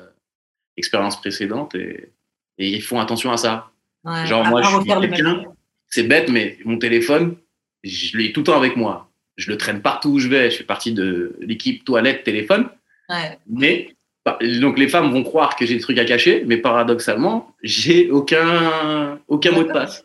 expérience 0.77 1.19
précédente 1.19 1.75
et, 1.75 2.09
et 2.59 2.67
ils 2.69 2.81
font 2.81 2.99
attention 2.99 3.31
à 3.31 3.37
ça. 3.37 3.71
Ouais. 4.03 4.25
Genre, 4.25 4.45
À 4.45 4.49
moi, 4.49 4.61
je 4.61 4.67
suis 4.67 4.85
quelqu'un, 4.85 5.43
c'est 5.87 6.03
bête, 6.03 6.29
mais 6.29 6.57
mon 6.65 6.77
téléphone, 6.77 7.35
je 7.83 8.17
l'ai 8.17 8.31
tout 8.31 8.41
le 8.41 8.45
temps 8.45 8.57
avec 8.57 8.75
moi. 8.75 9.09
Je 9.37 9.49
le 9.49 9.57
traîne 9.57 9.81
partout 9.81 10.09
où 10.09 10.19
je 10.19 10.27
vais. 10.27 10.51
Je 10.51 10.57
fais 10.57 10.63
partie 10.63 10.91
de 10.91 11.35
l'équipe 11.39 11.83
toilette 11.85 12.23
téléphone. 12.23 12.69
Ouais. 13.09 13.39
Mais 13.49 13.95
bah, 14.25 14.37
donc 14.59 14.77
les 14.77 14.89
femmes 14.89 15.11
vont 15.11 15.23
croire 15.23 15.55
que 15.55 15.65
j'ai 15.65 15.75
des 15.75 15.81
trucs 15.81 15.97
à 15.97 16.05
cacher, 16.05 16.43
mais 16.45 16.57
paradoxalement, 16.57 17.55
j'ai 17.63 18.11
aucun 18.11 19.19
aucun 19.27 19.51
mot 19.51 19.63
de 19.63 19.71
passe. 19.71 20.03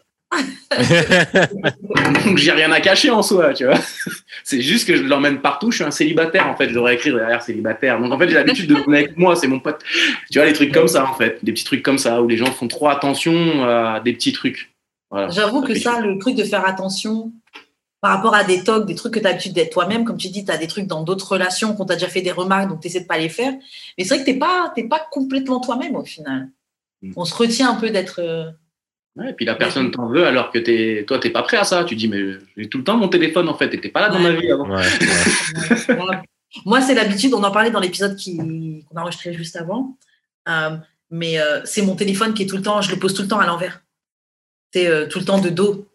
Donc 2.25 2.39
j'ai 2.39 2.53
rien 2.53 2.71
à 2.73 2.81
cacher 2.81 3.11
en 3.11 3.23
soi, 3.23 3.55
tu 3.55 3.65
vois. 3.65 3.79
C'est 4.45 4.61
juste 4.61 4.87
que 4.87 4.97
je 4.97 5.03
l'emmène 5.03 5.41
partout. 5.41 5.71
Je 5.71 5.77
suis 5.77 5.85
un 5.85 5.91
célibataire 5.91 6.49
en 6.49 6.57
fait. 6.57 6.69
Je 6.69 6.75
devrais 6.75 6.95
écrire 6.95 7.17
derrière 7.17 7.43
célibataire. 7.43 8.01
Donc 8.01 8.13
en 8.13 8.19
fait 8.19 8.29
j'ai 8.29 8.35
l'habitude 8.35 8.69
de 8.69 8.75
l'emmener 8.75 8.99
avec 8.99 9.17
moi. 9.17 9.37
C'est 9.37 9.49
mon 9.49 9.61
pote. 9.61 9.83
Tu 10.31 10.39
vois 10.39 10.47
les 10.47 10.53
trucs 10.53 10.73
comme 10.73 10.89
ça 10.89 11.09
en 11.09 11.15
fait, 11.15 11.39
des 11.43 11.53
petits 11.53 11.65
trucs 11.65 11.83
comme 11.83 11.99
ça 11.99 12.23
où 12.23 12.29
les 12.29 12.37
gens 12.37 12.51
font 12.51 12.69
trop 12.69 12.89
attention 12.89 13.65
à 13.65 14.01
des 14.01 14.13
petits 14.13 14.33
trucs. 14.33 14.75
Voilà. 15.11 15.29
J'avoue 15.29 15.63
que 15.63 15.75
ça, 15.75 16.01
le 16.01 16.19
truc 16.19 16.35
de 16.35 16.45
faire 16.45 16.67
attention 16.67 17.33
par 18.01 18.17
rapport 18.17 18.35
à 18.35 18.45
des 18.45 18.63
tocs, 18.63 18.85
des 18.85 18.95
trucs 18.95 19.15
que 19.15 19.19
tu 19.19 19.27
as 19.27 19.31
l'habitude 19.31 19.55
d'être 19.55 19.73
toi-même, 19.73 20.05
comme 20.05 20.19
tu 20.19 20.29
dis, 20.29 20.45
tu 20.45 20.51
as 20.51 20.59
des 20.59 20.67
trucs 20.67 20.87
dans 20.87 21.03
d'autres 21.03 21.33
relations 21.33 21.75
qu'on 21.75 21.87
t'a 21.87 21.95
déjà 21.95 22.09
fait 22.09 22.21
des 22.21 22.33
remarques, 22.33 22.69
donc 22.69 22.81
tu 22.81 22.89
essaies 22.89 23.01
de 23.01 23.07
pas 23.07 23.17
les 23.17 23.31
faire. 23.31 23.55
Mais 23.97 24.05
c'est 24.05 24.17
vrai 24.17 24.19
que 24.19 24.25
tu 24.25 24.33
n'es 24.33 24.39
pas, 24.39 24.75
pas 24.91 25.07
complètement 25.11 25.59
toi-même 25.59 25.97
au 25.97 26.05
final. 26.05 26.51
Mm. 27.01 27.13
On 27.17 27.25
se 27.25 27.35
retient 27.35 27.71
un 27.71 27.77
peu 27.77 27.89
d'être. 27.89 28.21
Ouais, 29.17 29.31
et 29.31 29.33
puis 29.33 29.45
la 29.45 29.55
personne 29.55 29.91
t'en 29.93 30.09
veut 30.09 30.27
alors 30.27 30.51
que 30.51 30.59
t'es, 30.59 31.05
toi 31.07 31.19
t'es 31.21 31.31
pas 31.31 31.43
prêt 31.43 31.57
à 31.57 31.65
ça. 31.65 31.85
Tu 31.85 31.95
dis 31.95 32.09
mais 32.09 32.21
j'ai 32.57 32.69
tout 32.69 32.79
le 32.79 32.85
temps 32.85 32.97
mon 32.97 33.09
téléphone 33.09 33.49
en 33.49 33.55
fait. 33.57 33.73
Et 33.75 33.81
t'es 33.81 33.89
pas 33.89 34.01
là 34.01 34.09
dans 34.09 34.17
Ouais. 34.23 34.33
ma 34.33 34.41
vie 34.41 34.51
avant. 34.51 34.69
Ouais, 34.69 34.83
ouais. 35.89 36.19
Moi, 36.67 36.81
c'est 36.81 36.95
l'habitude, 36.95 37.33
on 37.35 37.43
en 37.43 37.51
parlait 37.51 37.71
dans 37.71 37.81
l'épisode 37.81 38.17
qui- 38.17 38.37
qu'on 38.37 38.97
a 38.97 39.03
enregistré 39.03 39.33
juste 39.35 39.57
avant. 39.57 39.97
Euh, 40.49 40.77
mais 41.11 41.39
euh, 41.41 41.61
c'est 41.65 41.83
mon 41.83 41.97
téléphone 41.97 42.33
qui 42.35 42.43
est 42.45 42.47
tout 42.47 42.57
le 42.57 42.63
temps, 42.63 42.81
je 42.83 42.91
le 42.91 42.97
pose 42.99 43.15
tout 43.15 43.23
le 43.23 43.29
temps 43.29 43.41
à 43.41 43.47
l'envers. 43.47 43.83
C'est 44.73 44.87
euh, 44.89 45.07
tout 45.07 45.19
le 45.21 45.25
temps 45.25 45.41
de 45.41 45.49
dos. 45.51 45.87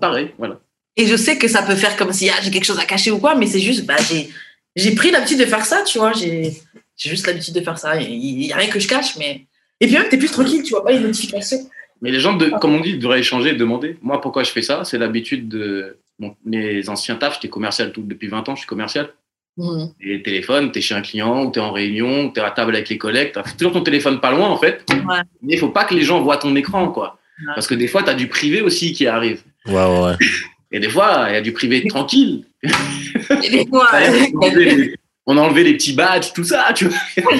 Pareil, 0.00 0.32
voilà. 0.38 0.60
Et 0.96 1.06
je 1.06 1.16
sais 1.16 1.38
que 1.38 1.48
ça 1.48 1.62
peut 1.62 1.74
faire 1.74 1.96
comme 1.96 2.12
si 2.12 2.28
ah, 2.30 2.34
j'ai 2.42 2.50
quelque 2.52 2.64
chose 2.64 2.78
à 2.78 2.84
cacher 2.84 3.10
ou 3.10 3.18
quoi, 3.18 3.34
mais 3.34 3.46
c'est 3.46 3.60
juste, 3.60 3.84
bah, 3.84 3.96
j'ai, 4.08 4.30
j'ai 4.76 4.94
pris 4.94 5.10
l'habitude 5.10 5.38
de 5.40 5.44
faire 5.46 5.64
ça, 5.64 5.82
tu 5.84 5.98
vois. 5.98 6.12
J'ai, 6.12 6.52
j'ai 6.96 7.10
juste 7.10 7.26
l'habitude 7.26 7.54
de 7.54 7.60
faire 7.60 7.78
ça. 7.78 8.00
Il 8.00 8.36
n'y 8.38 8.52
a 8.52 8.56
rien 8.56 8.68
que 8.68 8.78
je 8.78 8.86
cache, 8.88 9.16
mais. 9.16 9.46
Et 9.80 9.86
puis 9.86 9.96
même, 9.96 10.08
t'es 10.08 10.16
plus 10.18 10.30
tranquille, 10.30 10.62
tu 10.62 10.70
vois 10.70 10.84
pas 10.84 10.92
les 10.92 11.00
notifications. 11.00 11.68
Mais 12.02 12.10
les 12.10 12.20
gens, 12.20 12.34
de, 12.34 12.50
comme 12.60 12.74
on 12.74 12.80
dit, 12.80 12.98
devraient 12.98 13.20
échanger 13.20 13.50
et 13.50 13.54
demander. 13.54 13.96
Moi, 14.02 14.20
pourquoi 14.20 14.42
je 14.42 14.50
fais 14.50 14.62
ça? 14.62 14.84
C'est 14.84 14.98
l'habitude 14.98 15.48
de 15.48 15.98
mes 16.44 16.88
anciens 16.88 17.16
tafs. 17.16 17.34
J'étais 17.34 17.48
commercial 17.48 17.92
tout, 17.92 18.02
depuis 18.02 18.28
20 18.28 18.48
ans, 18.48 18.54
je 18.54 18.60
suis 18.60 18.68
commercial. 18.68 19.10
Mhm. 19.56 19.92
Et 20.00 20.08
les 20.08 20.22
téléphones, 20.22 20.72
t'es 20.72 20.80
chez 20.80 20.94
un 20.94 21.02
client, 21.02 21.44
ou 21.44 21.50
t'es 21.50 21.60
en 21.60 21.72
réunion, 21.72 22.26
ou 22.26 22.30
t'es 22.32 22.40
à 22.40 22.50
table 22.50 22.74
avec 22.74 22.88
les 22.88 22.98
collègues, 22.98 23.32
t'as 23.32 23.42
toujours 23.42 23.72
ton 23.72 23.82
téléphone 23.82 24.20
pas 24.20 24.32
loin 24.32 24.48
en 24.48 24.58
fait. 24.58 24.84
Ouais. 24.90 25.20
Mais 25.42 25.54
il 25.54 25.58
faut 25.58 25.68
pas 25.68 25.84
que 25.84 25.94
les 25.94 26.02
gens 26.02 26.20
voient 26.20 26.38
ton 26.38 26.54
écran, 26.56 26.88
quoi. 26.88 27.18
Ouais. 27.38 27.52
Parce 27.54 27.66
que 27.66 27.74
des 27.74 27.86
fois, 27.86 28.02
t'as 28.02 28.14
du 28.14 28.28
privé 28.28 28.62
aussi 28.62 28.92
qui 28.92 29.06
arrive. 29.06 29.42
Ouais, 29.66 29.74
ouais, 29.74 30.00
ouais. 30.02 30.16
Et 30.72 30.80
des 30.80 30.88
fois, 30.88 31.26
il 31.28 31.34
y 31.34 31.36
a 31.36 31.40
du 31.40 31.52
privé 31.52 31.86
tranquille. 31.86 32.46
Et 32.64 33.50
des 33.50 33.66
fois, 33.68 33.88
on, 34.34 34.42
a 34.42 34.48
enlevé 34.48 34.64
les, 34.64 34.94
on 35.24 35.36
a 35.38 35.40
enlevé 35.40 35.62
les 35.62 35.74
petits 35.74 35.92
badges, 35.92 36.32
tout 36.32 36.42
ça, 36.42 36.72
tu 36.74 36.86
vois. 36.86 37.32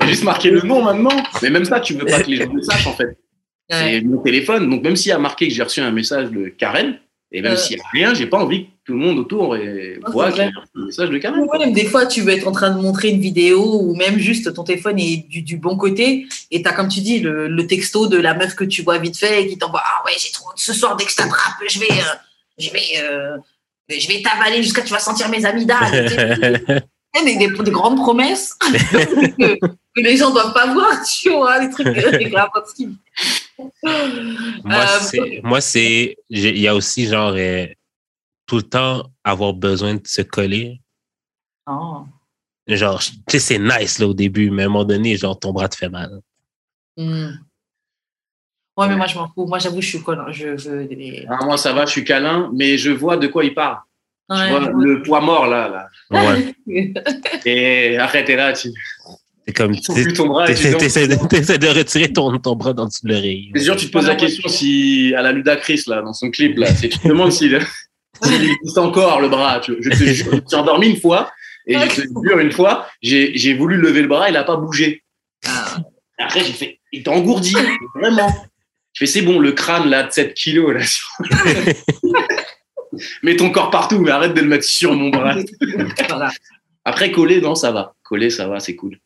Juste 0.06 0.22
marqué 0.22 0.50
le 0.50 0.60
nom 0.60 0.80
maintenant. 0.80 1.24
Mais 1.42 1.50
même 1.50 1.64
ça, 1.64 1.80
tu 1.80 1.94
veux 1.94 2.06
pas 2.06 2.22
que 2.22 2.30
les 2.30 2.36
gens 2.36 2.52
le 2.52 2.62
sachent 2.62 2.86
en 2.86 2.92
fait. 2.92 3.18
C'est 3.70 4.00
mon 4.02 4.18
téléphone. 4.18 4.68
Donc 4.70 4.82
même 4.82 4.96
s'il 4.96 5.10
y 5.10 5.12
a 5.12 5.18
marqué 5.18 5.48
que 5.48 5.54
j'ai 5.54 5.62
reçu 5.62 5.80
un 5.80 5.90
message 5.90 6.30
de 6.30 6.48
Karen, 6.48 6.98
et 7.34 7.40
même 7.40 7.52
Euh. 7.52 7.56
s'il 7.56 7.76
n'y 7.76 7.82
a 7.82 7.86
rien, 7.92 8.14
j'ai 8.14 8.26
pas 8.26 8.36
envie 8.38 8.66
que 8.66 8.70
tout 8.84 8.92
le 8.92 8.98
monde 8.98 9.18
autour 9.18 9.56
et 9.56 9.98
Ah, 10.04 10.10
voit 10.10 10.28
j'ai 10.30 10.36
vrai. 10.36 10.46
reçu 10.54 10.70
un 10.76 10.84
message 10.86 11.08
de 11.10 11.18
Karen. 11.18 11.40
Ouais, 11.48 11.58
même 11.58 11.72
des 11.72 11.86
fois, 11.86 12.04
tu 12.04 12.20
veux 12.20 12.32
être 12.32 12.46
en 12.46 12.52
train 12.52 12.68
de 12.70 12.78
montrer 12.80 13.08
une 13.08 13.20
vidéo 13.20 13.80
ou 13.82 13.94
même 13.96 14.18
juste 14.18 14.52
ton 14.52 14.64
téléphone 14.64 14.98
est 14.98 15.26
du, 15.28 15.40
du 15.40 15.56
bon 15.56 15.76
côté 15.78 16.26
et 16.50 16.62
tu 16.62 16.68
as, 16.68 16.72
comme 16.72 16.88
tu 16.88 17.00
dis, 17.00 17.20
le, 17.20 17.48
le 17.48 17.66
texto 17.66 18.06
de 18.08 18.18
la 18.18 18.34
meuf 18.34 18.54
que 18.54 18.64
tu 18.64 18.82
vois 18.82 18.98
vite 18.98 19.16
fait 19.16 19.44
et 19.44 19.46
qui 19.48 19.56
t'envoie 19.56 19.82
Ah 19.82 20.02
ouais, 20.04 20.12
j'ai 20.18 20.30
trop 20.32 20.50
ce 20.56 20.74
soir, 20.74 20.96
dès 20.96 21.04
que 21.06 21.10
je 21.10 21.16
t'attrape, 21.16 21.54
je 21.66 21.78
vais, 21.80 21.90
euh, 21.90 22.14
je 22.58 22.70
vais, 22.70 23.02
euh, 23.02 23.38
je 23.88 24.08
vais 24.08 24.20
t'avaler 24.20 24.62
jusqu'à 24.62 24.82
tu 24.82 24.92
vas 24.92 24.98
sentir 24.98 25.30
mes 25.30 25.44
amygdales. 25.46 26.08
Tu 26.10 26.14
sais, 26.14 27.24
des, 27.24 27.36
des, 27.36 27.48
des 27.62 27.70
grandes 27.70 27.96
promesses 27.98 28.54
que, 28.60 29.54
que 29.58 30.00
les 30.02 30.16
gens 30.18 30.30
doivent 30.30 30.52
pas 30.54 30.72
voir, 30.72 31.02
tu 31.04 31.30
vois, 31.30 31.60
des 31.60 31.70
trucs 31.70 31.86
euh, 31.86 32.10
des. 32.18 32.30
Moi, 34.64 34.74
Euh, 34.76 34.98
c'est, 35.00 35.40
moi, 35.42 35.60
c'est, 35.60 36.16
il 36.30 36.58
y 36.58 36.68
a 36.68 36.74
aussi 36.74 37.06
genre 37.06 37.32
euh, 37.36 37.66
tout 38.46 38.56
le 38.56 38.62
temps 38.62 39.10
avoir 39.24 39.52
besoin 39.54 39.94
de 39.94 40.06
se 40.06 40.22
coller. 40.22 40.80
Oh. 41.66 42.04
Genre, 42.66 43.00
tu 43.00 43.12
sais, 43.28 43.38
c'est 43.38 43.58
nice 43.58 43.98
là 43.98 44.06
au 44.06 44.14
début, 44.14 44.50
mais 44.50 44.62
à 44.62 44.66
un 44.66 44.68
moment 44.68 44.84
donné, 44.84 45.16
genre 45.16 45.38
ton 45.38 45.52
bras 45.52 45.68
te 45.68 45.76
fait 45.76 45.88
mal. 45.88 46.20
Hmm. 46.96 47.30
Ouais, 48.76 48.88
mais 48.88 48.96
moi, 48.96 49.06
je 49.06 49.16
m'en 49.18 49.28
fous. 49.28 49.46
Moi, 49.46 49.58
j'avoue, 49.58 49.80
je 49.82 49.88
suis 49.88 50.02
collant. 50.02 50.30
Je 50.32 50.48
veux 50.70 50.86
des. 50.86 51.26
Ah, 51.28 51.44
moi 51.44 51.58
ça 51.58 51.72
va, 51.72 51.84
je 51.86 51.90
suis 51.90 52.04
câlin, 52.04 52.50
mais 52.54 52.78
je 52.78 52.90
vois 52.90 53.16
de 53.16 53.26
quoi 53.26 53.44
il 53.44 53.54
parle. 53.54 53.78
Je 54.30 54.34
Ouais. 54.34 54.50
vois 54.50 54.60
le 54.70 55.02
poids 55.02 55.20
mort 55.20 55.46
là, 55.46 55.68
là. 55.68 55.88
Ouais. 56.10 56.54
Et 57.44 57.98
arrête, 57.98 58.30
et 58.30 58.36
là, 58.36 58.52
tu 58.54 58.70
C'est 59.46 59.54
comme, 59.54 59.74
tu 59.74 59.92
plus 59.92 60.12
ton 60.12 60.28
bras. 60.28 60.46
t'essaies, 60.46 61.08
de, 61.08 61.66
retirer 61.66 62.12
ton, 62.12 62.38
ton 62.38 62.54
bras 62.54 62.72
dans 62.72 62.86
dessous 62.86 63.06
de 63.06 63.12
l'oreille. 63.12 63.50
C'est 63.54 63.62
sûr, 63.62 63.76
tu 63.76 63.86
te 63.86 63.92
poses 63.92 64.06
la 64.06 64.14
question 64.14 64.48
si, 64.48 65.12
à 65.16 65.22
la 65.22 65.32
Ludacris, 65.32 65.82
là, 65.88 66.00
dans 66.02 66.12
son 66.12 66.30
clip, 66.30 66.56
là, 66.58 66.72
c'est, 66.74 66.88
tu 66.88 66.98
te 66.98 67.08
demandes 67.08 67.32
s'il, 67.32 67.54
existe 68.24 68.78
encore 68.78 69.20
le 69.20 69.28
bras. 69.28 69.60
Tu, 69.60 69.76
je 69.80 69.90
te 69.90 69.94
jure, 69.96 70.26
je 70.30 70.36
me 70.36 70.42
suis 70.46 70.56
endormi 70.56 70.90
une 70.90 71.00
fois, 71.00 71.32
et 71.66 71.74
je 71.74 72.02
te 72.02 72.28
jure, 72.28 72.38
une 72.38 72.52
fois, 72.52 72.86
j'ai, 73.02 73.54
voulu 73.54 73.76
lever 73.76 74.02
le 74.02 74.08
bras, 74.08 74.30
il 74.30 74.36
a 74.36 74.44
pas 74.44 74.56
bougé. 74.56 75.02
Ah. 75.46 75.78
Après, 76.18 76.44
j'ai 76.44 76.52
fait, 76.52 76.78
il 76.92 77.02
t'a 77.02 77.10
engourdi, 77.10 77.54
vraiment. 77.96 78.32
Je 78.92 79.00
fais, 79.00 79.06
c'est 79.06 79.22
bon, 79.22 79.40
le 79.40 79.52
crâne, 79.52 79.88
là, 79.88 80.04
de 80.04 80.12
7 80.12 80.34
kilos, 80.34 80.72
là. 80.72 80.82
Mets 83.22 83.36
ton 83.36 83.50
corps 83.50 83.70
partout, 83.70 83.98
mais 83.98 84.10
arrête 84.10 84.34
de 84.34 84.40
le 84.40 84.48
mettre 84.48 84.64
sur 84.64 84.92
mon 84.92 85.08
bras. 85.08 85.34
Après, 86.84 87.10
coller, 87.10 87.40
non, 87.40 87.54
ça 87.54 87.72
va. 87.72 87.94
Coller, 88.02 88.28
ça 88.28 88.46
va, 88.46 88.60
c'est 88.60 88.76
cool. 88.76 88.98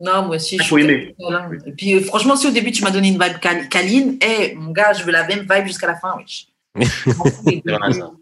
Non, 0.00 0.26
moi 0.26 0.36
aussi. 0.36 0.56
Il 0.56 0.62
je 0.62 0.68
faut 0.68 0.76
suis 0.76 0.84
aimer. 0.84 1.14
câlin. 1.18 1.50
Et 1.66 1.72
puis, 1.72 1.94
euh, 1.94 2.00
franchement, 2.02 2.36
si 2.36 2.46
au 2.46 2.50
début, 2.50 2.70
tu 2.70 2.82
m'as 2.82 2.90
donné 2.90 3.08
une 3.08 3.14
vibe 3.22 3.38
cal- 3.40 3.68
câline, 3.68 4.18
eh, 4.20 4.54
mon 4.54 4.70
gars, 4.72 4.92
je 4.92 5.02
veux 5.04 5.12
la 5.12 5.26
même 5.26 5.46
vibe 5.50 5.66
jusqu'à 5.66 5.86
la 5.86 5.96
fin, 5.96 6.14
wesh. 6.18 6.46
C'est 6.76 7.62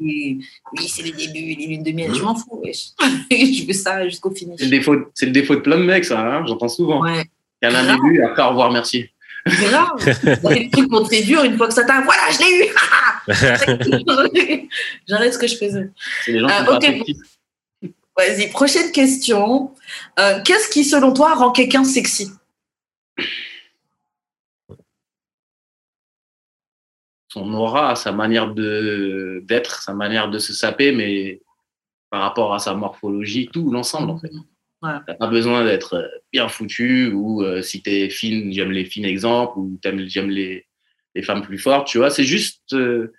Oui, 0.01 0.41
c'est 0.89 1.03
les 1.03 1.11
débuts, 1.11 1.57
les 1.59 1.67
lunes 1.67 1.83
de 1.83 1.91
miel, 1.91 2.15
je 2.15 2.23
m'en 2.23 2.37
fous, 2.37 2.61
wesh. 2.65 2.91
je 3.31 3.67
veux 3.67 3.73
ça 3.73 4.05
jusqu'au 4.09 4.31
finish. 4.31 4.57
C'est 4.59 4.67
le 4.67 4.71
défaut, 4.71 4.97
c'est 5.15 5.27
le 5.27 5.33
défaut 5.33 5.57
de 5.57 5.61
plein 5.61 5.77
de 5.79 5.83
mecs, 5.83 6.05
ça. 6.05 6.21
hein, 6.21 6.45
J'entends 6.47 6.69
souvent. 6.69 7.03
Ouais, 7.03 7.25
Il 7.63 7.69
y 7.69 7.73
en 7.73 7.75
a 7.75 7.79
un 7.81 7.85
Grave. 7.85 7.97
début, 8.05 8.19
et 8.21 8.23
après, 8.23 8.43
au 8.45 8.49
revoir, 8.51 8.71
merci. 8.71 9.07
grave. 9.47 9.91
Trucs 10.73 10.89
pour 10.89 11.09
très 11.09 11.23
dur, 11.23 11.43
une 11.43 11.57
fois 11.57 11.67
que 11.67 11.75
ça 11.75 11.83
t'a, 11.85 12.01
voilà, 12.03 12.23
je 12.31 12.39
l'ai 12.39 12.59
eu. 12.61 12.71
J'arrête 15.09 15.35
ce 15.35 15.39
que 15.39 15.47
je 15.49 15.57
faisais. 15.57 15.91
C'est 16.25 16.33
les 16.33 16.39
gens 16.41 16.47
Ah, 16.49 16.65
qui 16.81 16.87
affectifs. 16.87 17.17
Vas-y, 18.17 18.49
prochaine 18.51 18.93
question. 18.93 19.73
Euh, 20.19 20.41
Qu'est-ce 20.45 20.69
qui, 20.69 20.85
selon 20.85 21.13
toi, 21.13 21.35
rend 21.35 21.51
quelqu'un 21.51 21.85
sexy? 21.85 22.31
Son 27.29 27.53
aura, 27.55 27.97
sa 27.97 28.13
manière 28.13 28.55
d'être, 28.55 29.83
sa 29.83 29.93
manière 29.93 30.31
de 30.31 30.39
se 30.39 30.53
saper, 30.53 30.93
mais 30.93 31.43
par 32.09 32.23
rapport 32.23 32.55
à 32.55 32.61
sa 32.61 32.75
morphologie, 32.75 33.49
tout 33.53 33.73
l'ensemble 33.73 34.11
en 34.11 34.19
fait. 34.19 34.31
Ouais. 34.83 34.93
T'as 35.05 35.15
pas 35.15 35.27
besoin 35.27 35.65
d'être 35.65 35.95
euh, 35.95 36.07
bien 36.33 36.47
foutu 36.49 37.11
ou 37.13 37.43
euh, 37.43 37.61
si 37.63 37.83
t'es 37.83 38.09
fine, 38.09 38.53
j'aime 38.53 38.71
les 38.71 38.85
fines 38.85 39.05
exemples 39.05 39.59
ou 39.59 39.81
j'aime 39.83 40.31
les, 40.31 40.69
les 41.17 41.23
femmes 41.23 41.43
plus 41.43 41.59
fortes, 41.59 41.89
tu 41.89 41.99
vois. 41.99 42.11
C'est 42.11 42.23
juste, 42.23 42.73
euh, 42.75 43.13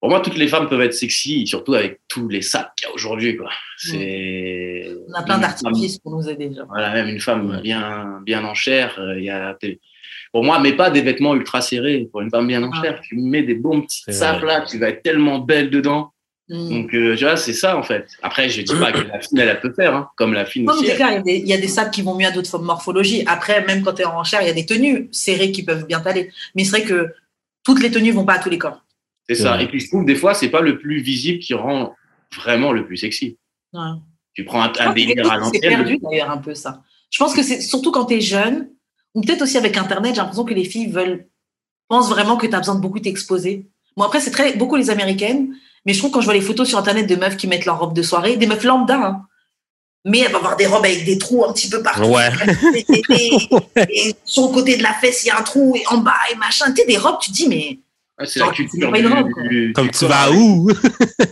pour 0.00 0.08
moi, 0.08 0.20
toutes 0.20 0.36
les 0.38 0.48
femmes 0.48 0.68
peuvent 0.68 0.80
être 0.80 0.94
sexy, 0.94 1.46
surtout 1.46 1.74
avec 1.74 2.00
tous 2.08 2.28
les 2.28 2.42
sacs 2.42 2.72
qu'il 2.76 2.88
y 2.88 2.90
a 2.90 2.94
aujourd'hui, 2.94 3.36
quoi. 3.36 3.50
C'est 3.76 4.86
On 5.08 5.14
a 5.14 5.22
plein 5.22 5.38
d'artifices 5.38 5.98
pour 5.98 6.12
nous 6.16 6.28
aider, 6.28 6.52
genre. 6.54 6.66
voilà, 6.68 6.92
même 6.94 7.08
une 7.08 7.20
femme 7.20 7.60
bien, 7.62 8.20
bien 8.24 8.44
en 8.44 8.54
chair, 8.54 8.96
euh, 8.98 9.18
il 9.18 9.24
y 9.24 9.30
a 9.30 9.56
pour 10.32 10.44
moi, 10.44 10.60
mets 10.60 10.74
pas 10.74 10.90
des 10.90 11.02
vêtements 11.02 11.34
ultra 11.34 11.60
serrés. 11.60 12.08
Pour 12.10 12.20
une 12.20 12.30
femme 12.30 12.46
bien 12.46 12.62
en 12.62 12.70
Ah. 12.72 12.80
chair, 12.82 13.00
tu 13.02 13.16
mets 13.16 13.42
des 13.42 13.54
bons 13.54 13.80
petits 13.82 14.02
C'est 14.04 14.12
sapes 14.12 14.38
vrai. 14.40 14.46
là, 14.60 14.64
tu 14.68 14.78
vas 14.78 14.88
être 14.90 15.02
tellement 15.02 15.40
belle 15.40 15.70
dedans. 15.70 16.12
Mm. 16.48 16.68
Donc, 16.68 16.94
euh, 16.94 17.16
tu 17.16 17.24
vois, 17.24 17.36
c'est 17.36 17.52
ça 17.52 17.76
en 17.76 17.82
fait. 17.82 18.06
Après, 18.22 18.48
je 18.48 18.62
dis 18.62 18.74
pas 18.74 18.92
que 18.92 19.00
la 19.08 19.20
fine, 19.20 19.38
elle, 19.38 19.48
elle 19.48 19.60
peut 19.60 19.72
faire, 19.72 19.94
hein, 19.94 20.08
comme 20.16 20.32
la 20.32 20.44
fine 20.46 20.66
Comme 20.66 20.78
aussi. 20.78 20.86
il 20.92 20.98
y 20.98 21.02
a 21.02 21.20
des- 21.20 21.36
il 21.38 21.48
y 21.48 21.52
a 21.52 21.58
des 21.58 21.68
sables 21.68 21.90
qui 21.90 22.02
vont 22.02 22.14
mieux 22.16 22.26
à 22.26 22.30
d'autres 22.30 22.58
morphologies. 22.60 23.24
Après, 23.26 23.64
même 23.66 23.82
quand 23.82 23.94
tu 23.94 24.02
es 24.02 24.04
en 24.04 24.22
chair, 24.24 24.40
il 24.42 24.46
y 24.46 24.50
a 24.50 24.54
des 24.54 24.66
tenues 24.66 25.08
serrées 25.12 25.50
qui 25.52 25.64
peuvent 25.64 25.86
bien 25.86 26.00
t'aller. 26.00 26.30
Mais 26.54 26.62
c'est 26.64 26.78
vrai 26.78 26.82
que 26.84 27.08
toutes 27.64 27.82
les 27.82 27.90
tenues 27.90 28.12
vont 28.12 28.24
pas 28.24 28.34
à 28.34 28.38
tous 28.38 28.50
les 28.50 28.58
corps. 28.58 28.82
C'est 29.34 29.42
ça. 29.42 29.60
Et 29.62 29.68
puis, 29.68 29.80
je 29.80 29.88
trouve 29.88 30.04
des 30.04 30.16
fois, 30.16 30.34
c'est 30.34 30.48
pas 30.50 30.60
le 30.60 30.78
plus 30.78 31.00
visible 31.00 31.38
qui 31.38 31.54
rend 31.54 31.94
vraiment 32.36 32.72
le 32.72 32.84
plus 32.86 32.96
sexy. 32.96 33.38
Ouais. 33.72 33.80
Tu 34.34 34.44
prends 34.44 34.62
un, 34.62 34.92
délire 34.92 35.26
à 35.30 35.34
C'est 35.34 35.40
l'ancienne. 35.40 35.60
perdu 35.62 35.98
d'ailleurs 36.02 36.30
un 36.30 36.38
peu 36.38 36.54
ça. 36.54 36.82
Je 37.10 37.18
pense 37.18 37.34
que 37.34 37.42
c'est 37.42 37.60
surtout 37.60 37.90
quand 37.92 38.06
tu 38.06 38.14
es 38.14 38.20
jeune, 38.20 38.68
ou 39.14 39.20
peut-être 39.20 39.42
aussi 39.42 39.56
avec 39.56 39.76
Internet, 39.76 40.14
j'ai 40.14 40.20
l'impression 40.20 40.44
que 40.44 40.54
les 40.54 40.64
filles 40.64 40.90
veulent, 40.90 41.26
pensent 41.88 42.08
vraiment 42.08 42.36
que 42.36 42.46
tu 42.46 42.54
as 42.54 42.58
besoin 42.58 42.76
de 42.76 42.80
beaucoup 42.80 43.00
t'exposer. 43.00 43.66
Bon, 43.96 44.04
après, 44.04 44.20
c'est 44.20 44.30
très 44.30 44.54
beaucoup 44.54 44.76
les 44.76 44.90
américaines, 44.90 45.54
mais 45.84 45.92
je 45.92 45.98
trouve 45.98 46.10
quand 46.12 46.20
je 46.20 46.26
vois 46.26 46.34
les 46.34 46.40
photos 46.40 46.68
sur 46.68 46.78
Internet 46.78 47.06
de 47.08 47.16
meufs 47.16 47.36
qui 47.36 47.46
mettent 47.48 47.66
leur 47.66 47.78
robe 47.80 47.94
de 47.94 48.02
soirée, 48.02 48.36
des 48.36 48.46
meufs 48.46 48.62
lambda, 48.64 48.96
hein, 48.96 49.22
mais 50.04 50.20
elles 50.20 50.30
vont 50.30 50.38
avoir 50.38 50.56
des 50.56 50.66
robes 50.66 50.84
avec 50.84 51.04
des 51.04 51.18
trous 51.18 51.44
un 51.44 51.52
petit 51.52 51.68
peu 51.68 51.82
partout. 51.82 52.04
Ouais. 52.08 52.28
Et, 52.74 52.84
et- 52.88 53.04
et- 53.10 54.08
et 54.08 54.14
sur 54.24 54.46
le 54.48 54.54
côté 54.54 54.76
de 54.76 54.82
la 54.82 54.94
fesse, 54.94 55.24
il 55.24 55.28
y 55.28 55.30
a 55.30 55.38
un 55.38 55.42
trou, 55.42 55.74
et 55.76 55.82
en 55.88 55.98
bas, 55.98 56.14
et 56.32 56.36
machin. 56.36 56.66
Tu 56.72 56.82
sais, 56.82 56.86
des 56.86 56.96
robes, 56.96 57.18
tu 57.20 57.30
te 57.32 57.36
dis, 57.36 57.48
mais 57.48 57.78
C'est 58.24 58.40
la 58.40 58.48
culture 58.48 58.92
du, 58.92 59.72
Comme 59.74 59.86
du 59.86 59.90
tu 59.92 59.98
corps. 60.00 60.08
vas 60.08 60.32
où? 60.32 60.68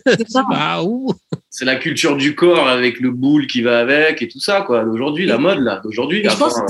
c'est 0.06 0.28
ça. 0.31 0.44
Tu 0.51 0.56
vas 0.56 0.82
où? 0.85 1.12
C'est 1.51 1.65
la 1.65 1.77
culture 1.77 2.16
du 2.16 2.35
corps 2.35 2.69
avec 2.69 3.01
le 3.01 3.10
boule 3.10 3.47
qui 3.47 3.62
va 3.62 3.81
avec 3.81 4.23
et 4.23 4.28
tout 4.28 4.40
ça, 4.40 4.62
quoi. 4.62 4.85
D'aujourd'hui, 4.85 5.27
la 5.27 5.39
mode, 5.39 5.59
là, 5.60 5.81
d'aujourd'hui. 5.82 6.20
Et 6.24 6.28
je, 6.31 6.36
pense, 6.36 6.55
enfin, 6.56 6.66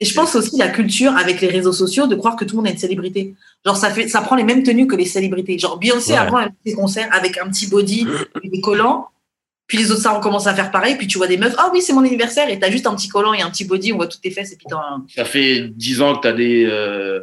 et 0.00 0.04
je 0.04 0.14
pense 0.14 0.34
aussi 0.34 0.56
la 0.58 0.68
culture 0.68 1.16
avec 1.16 1.40
les 1.40 1.48
réseaux 1.48 1.72
sociaux 1.72 2.06
de 2.06 2.14
croire 2.14 2.36
que 2.36 2.44
tout 2.44 2.56
le 2.56 2.62
monde 2.62 2.66
est 2.68 2.72
une 2.72 2.78
célébrité. 2.78 3.34
Genre, 3.64 3.76
ça, 3.76 3.90
fait, 3.90 4.08
ça 4.08 4.20
prend 4.22 4.36
les 4.36 4.44
mêmes 4.44 4.62
tenues 4.62 4.86
que 4.86 4.96
les 4.96 5.04
célébrités. 5.04 5.58
Genre, 5.58 5.78
Beyoncé, 5.78 6.12
Ouais. 6.12 6.18
avant, 6.18 6.40
elle 6.40 6.48
fait 6.64 6.70
ses 6.70 6.74
concerts 6.74 7.08
avec 7.12 7.38
un 7.38 7.48
petit 7.48 7.66
body 7.68 8.06
et 8.42 8.48
des 8.48 8.60
collants. 8.60 9.08
Puis 9.66 9.78
les 9.78 9.90
autres 9.90 10.00
stars 10.00 10.18
ont 10.18 10.20
commencé 10.20 10.48
à 10.48 10.54
faire 10.54 10.70
pareil. 10.70 10.96
Puis 10.96 11.06
tu 11.06 11.16
vois 11.16 11.26
des 11.26 11.38
meufs, 11.38 11.54
ah 11.56 11.70
oui, 11.72 11.80
c'est 11.80 11.94
mon 11.94 12.02
anniversaire. 12.04 12.50
Et 12.50 12.58
t'as 12.58 12.70
juste 12.70 12.86
un 12.86 12.94
petit 12.94 13.08
collant 13.08 13.32
et 13.32 13.40
un 13.40 13.48
petit 13.50 13.64
body, 13.64 13.92
on 13.94 13.96
voit 13.96 14.08
toutes 14.08 14.20
tes 14.20 14.30
fesses. 14.30 14.52
Et 14.52 14.56
puis 14.56 14.66
t'as 14.68 14.76
un- 14.76 15.04
Ça 15.14 15.24
fait 15.24 15.68
dix 15.68 16.02
ans 16.02 16.16
que 16.16 16.20
tu 16.22 16.28
as 16.28 16.32
des 16.34 16.66
euh, 16.68 17.20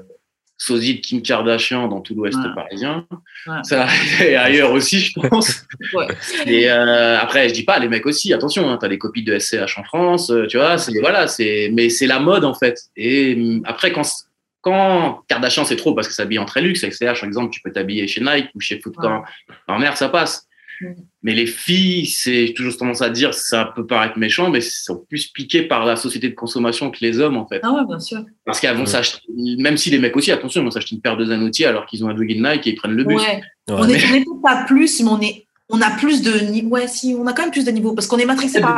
sosies 0.62 0.96
de 0.96 1.00
Kim 1.00 1.24
Kardashian 1.24 1.88
dans 1.88 2.02
tout 2.02 2.14
l'Ouest 2.14 2.38
Ouais. 2.38 2.54
parisien. 2.54 3.08
Ouais. 3.48 3.56
Ça, 3.64 3.88
et 4.24 4.36
ailleurs 4.36 4.72
aussi, 4.72 5.00
je 5.00 5.20
pense. 5.20 5.66
Ouais. 5.94 6.06
Et 6.46 6.70
euh, 6.70 7.18
après, 7.20 7.50
je 7.50 7.54
dis 7.56 7.64
pas, 7.64 7.80
les 7.80 7.88
mecs 7.88 8.06
aussi, 8.06 8.32
attention, 8.32 8.70
hein, 8.70 8.78
tu 8.80 8.86
as 8.86 8.90
des 8.90 9.00
copies 9.00 9.24
de 9.24 9.40
SCH 9.40 9.80
en 9.80 9.84
France, 9.84 10.30
euh, 10.30 10.46
tu 10.46 10.58
vois, 10.58 10.78
c'est, 10.78 11.00
voilà, 11.00 11.26
c'est, 11.28 11.72
mais 11.74 11.90
c'est 11.90 12.06
la 12.06 12.20
mode 12.20 12.46
en 12.46 12.54
fait. 12.54 12.78
Et 12.96 13.34
hum, 13.36 13.64
après, 13.66 13.92
quand, 13.92 14.04
quand 14.62 15.24
Kardashian, 15.28 15.66
c'est 15.66 15.78
trop 15.78 15.96
parce 15.96 16.08
que 16.08 16.14
ça 16.14 16.22
s'habille 16.22 16.38
en 16.38 16.46
très 16.46 16.62
luxe, 16.62 16.82
SCH, 16.88 17.06
par 17.22 17.24
exemple, 17.24 17.52
tu 17.52 17.60
peux 17.62 17.72
t'habiller 17.72 18.06
chez 18.06 18.22
Nike 18.22 18.50
ou 18.54 18.60
chez 18.60 18.80
Foot 18.80 18.94
Ouais. 19.00 19.10
En 19.68 19.80
mer, 19.80 19.98
ça 19.98 20.10
passe. 20.10 20.48
Mais 21.24 21.34
les 21.34 21.46
filles, 21.46 22.06
c'est 22.08 22.54
toujours 22.56 22.76
tendance 22.78 23.02
à 23.02 23.10
dire, 23.10 23.34
ça 23.34 23.72
peut 23.76 23.86
paraître 23.86 24.18
méchant, 24.18 24.50
mais 24.50 24.62
sont 24.62 25.04
plus 25.10 25.28
piquées 25.28 25.64
par 25.64 25.86
la 25.86 25.96
société 25.96 26.30
de 26.30 26.36
consommation 26.36 26.90
que 26.92 26.98
les 27.02 27.20
hommes, 27.20 27.38
en 27.38 27.48
fait. 27.48 27.60
Ah 27.64 27.72
ouais, 27.74 27.86
bien 27.88 28.00
sûr. 28.00 28.24
Parce 28.46 28.60
qu'elles 28.60 28.76
vont 28.76 28.82
Ouais. 28.82 28.86
s'acheter, 28.88 29.22
même 29.58 29.78
si 29.78 29.90
les 29.90 30.00
mecs 30.00 30.16
aussi, 30.18 30.32
attention, 30.32 30.62
ils 30.62 30.66
vont 30.66 30.72
s'acheter 30.72 30.96
une 30.96 31.02
paire 31.02 31.18
de 31.18 31.26
Zanotti 31.26 31.66
alors 31.66 31.86
qu'ils 31.86 32.04
ont 32.04 32.10
un 32.10 32.16
jogging 32.16 32.42
Nike 32.42 32.68
et 32.68 32.70
ils 32.72 32.76
prennent 32.76 32.94
le 32.96 33.04
bus. 33.04 33.18
Ouais. 33.18 33.24
Ouais. 33.36 33.42
On 33.68 33.88
est, 33.88 34.04
on 34.12 34.14
est 34.16 34.24
peut-être 34.26 34.42
pas 34.44 34.64
plus, 34.68 35.02
mais 35.02 35.10
on 35.10 35.22
est. 35.22 35.46
On 35.74 35.80
a 35.82 35.90
plus 35.92 36.22
de 36.22 36.32
niveau. 36.52 36.70
Ouais, 36.72 36.88
si, 36.90 37.16
on 37.18 37.26
a 37.28 37.32
quand 37.34 37.44
même 37.44 37.52
plus 37.52 37.64
de 37.64 37.72
niveau 37.72 37.94
parce 37.94 38.06
qu'on 38.08 38.18
est 38.18 38.26
matrixé 38.26 38.60
Vous 38.60 38.66
par. 38.66 38.78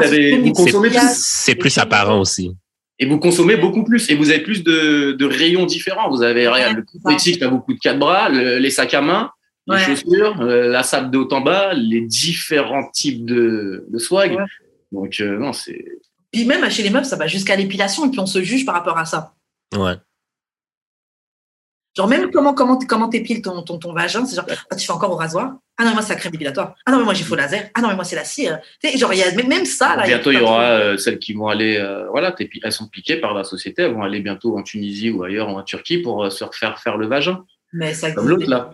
C'est 1.15 1.55
plus 1.55 1.75
apparent 1.79 2.19
aussi. 2.19 2.51
Et 2.99 3.07
vous 3.07 3.17
consommez 3.17 3.55
beaucoup 3.57 3.83
plus. 3.83 4.07
Et 4.11 4.15
vous 4.15 4.29
avez 4.29 4.41
plus 4.41 4.63
de, 4.63 5.13
de 5.13 5.25
rayons 5.25 5.65
différents. 5.65 6.09
Vous 6.11 6.21
avez, 6.21 6.47
regarde, 6.47 6.77
le 6.77 6.83
ça. 6.85 6.99
cosmétique, 7.01 7.39
t'as 7.39 7.47
beaucoup 7.47 7.73
de 7.73 7.79
quatre 7.79 7.97
bras, 7.97 8.29
le- 8.29 8.59
les 8.59 8.69
sacs 8.69 8.93
à 8.93 9.01
main, 9.01 9.31
les 9.67 9.75
Ouais. 9.75 9.79
chaussures, 9.83 10.41
euh, 10.41 10.67
la 10.67 10.83
salle 10.83 11.09
de 11.11 11.17
haut 11.17 11.33
en 11.33 11.41
bas, 11.41 11.73
les 11.73 12.01
différents 12.01 12.89
types 12.91 13.25
de, 13.25 13.85
de 13.87 13.97
swag. 13.97 14.33
Ouais. 14.33 14.45
Donc, 14.91 15.19
euh, 15.21 15.37
non, 15.37 15.53
c'est. 15.53 15.85
Puis 16.31 16.45
même 16.45 16.69
chez 16.69 16.83
les 16.83 16.89
meufs, 16.89 17.05
ça 17.05 17.15
va 17.15 17.27
jusqu'à 17.27 17.55
l'épilation 17.55 18.05
et 18.05 18.09
puis 18.09 18.19
on 18.19 18.25
se 18.25 18.41
juge 18.43 18.65
par 18.65 18.75
rapport 18.75 18.97
à 18.97 19.05
ça. 19.05 19.33
Ouais. 19.77 19.95
Genre 21.95 22.07
même 22.07 22.31
comment 22.31 22.55
comment 22.55 22.79
comment 22.79 23.07
t'épiles 23.07 23.43
ton, 23.43 23.61
ton 23.61 23.77
ton 23.77 23.93
vagin, 23.93 24.25
c'est 24.25 24.35
genre 24.35 24.47
ah, 24.71 24.75
tu 24.75 24.83
fais 24.83 24.91
encore 24.93 25.11
au 25.11 25.15
rasoir? 25.15 25.53
Ah 25.77 25.83
non 25.83 25.89
mais 25.89 25.93
moi 25.93 26.01
c'est 26.01 26.13
la 26.13 26.19
crème 26.19 26.31
dépilatoire. 26.31 26.73
Ah 26.87 26.91
non 26.91 26.97
mais 26.97 27.03
moi 27.03 27.13
j'ai 27.13 27.23
faux 27.23 27.35
laser. 27.35 27.69
Ah 27.75 27.81
non 27.81 27.89
mais 27.89 27.93
moi 27.95 28.03
c'est 28.03 28.15
la 28.15 28.23
cire. 28.23 28.59
Tu 28.83 28.89
sais 28.89 28.97
genre 28.97 29.13
il 29.13 29.19
y 29.19 29.23
a 29.23 29.31
même 29.43 29.65
ça 29.65 29.95
là. 29.95 30.03
bientôt, 30.07 30.31
il 30.31 30.39
y 30.39 30.41
aura 30.41 30.63
euh, 30.71 30.97
celles 30.97 31.19
qui 31.19 31.33
vont 31.33 31.49
aller. 31.49 31.77
euh, 31.77 32.07
voilà, 32.09 32.35
elles 32.63 32.71
sont 32.71 32.87
piquées 32.87 33.17
par 33.17 33.35
la 33.35 33.43
société. 33.43 33.83
Elles 33.83 33.93
vont 33.93 34.01
aller 34.01 34.21
bientôt 34.21 34.57
en 34.57 34.63
Tunisie 34.63 35.11
ou 35.11 35.21
ailleurs, 35.23 35.49
ou 35.49 35.57
en 35.59 35.61
Turquie, 35.61 35.99
pour 35.99 36.23
euh, 36.25 36.31
se 36.31 36.43
refaire 36.43 36.79
faire 36.79 36.97
le 36.97 37.05
vagin. 37.05 37.45
Mais 37.73 37.93
ça 37.93 38.11
Comme 38.11 38.27
l'autre, 38.27 38.49
là. 38.49 38.71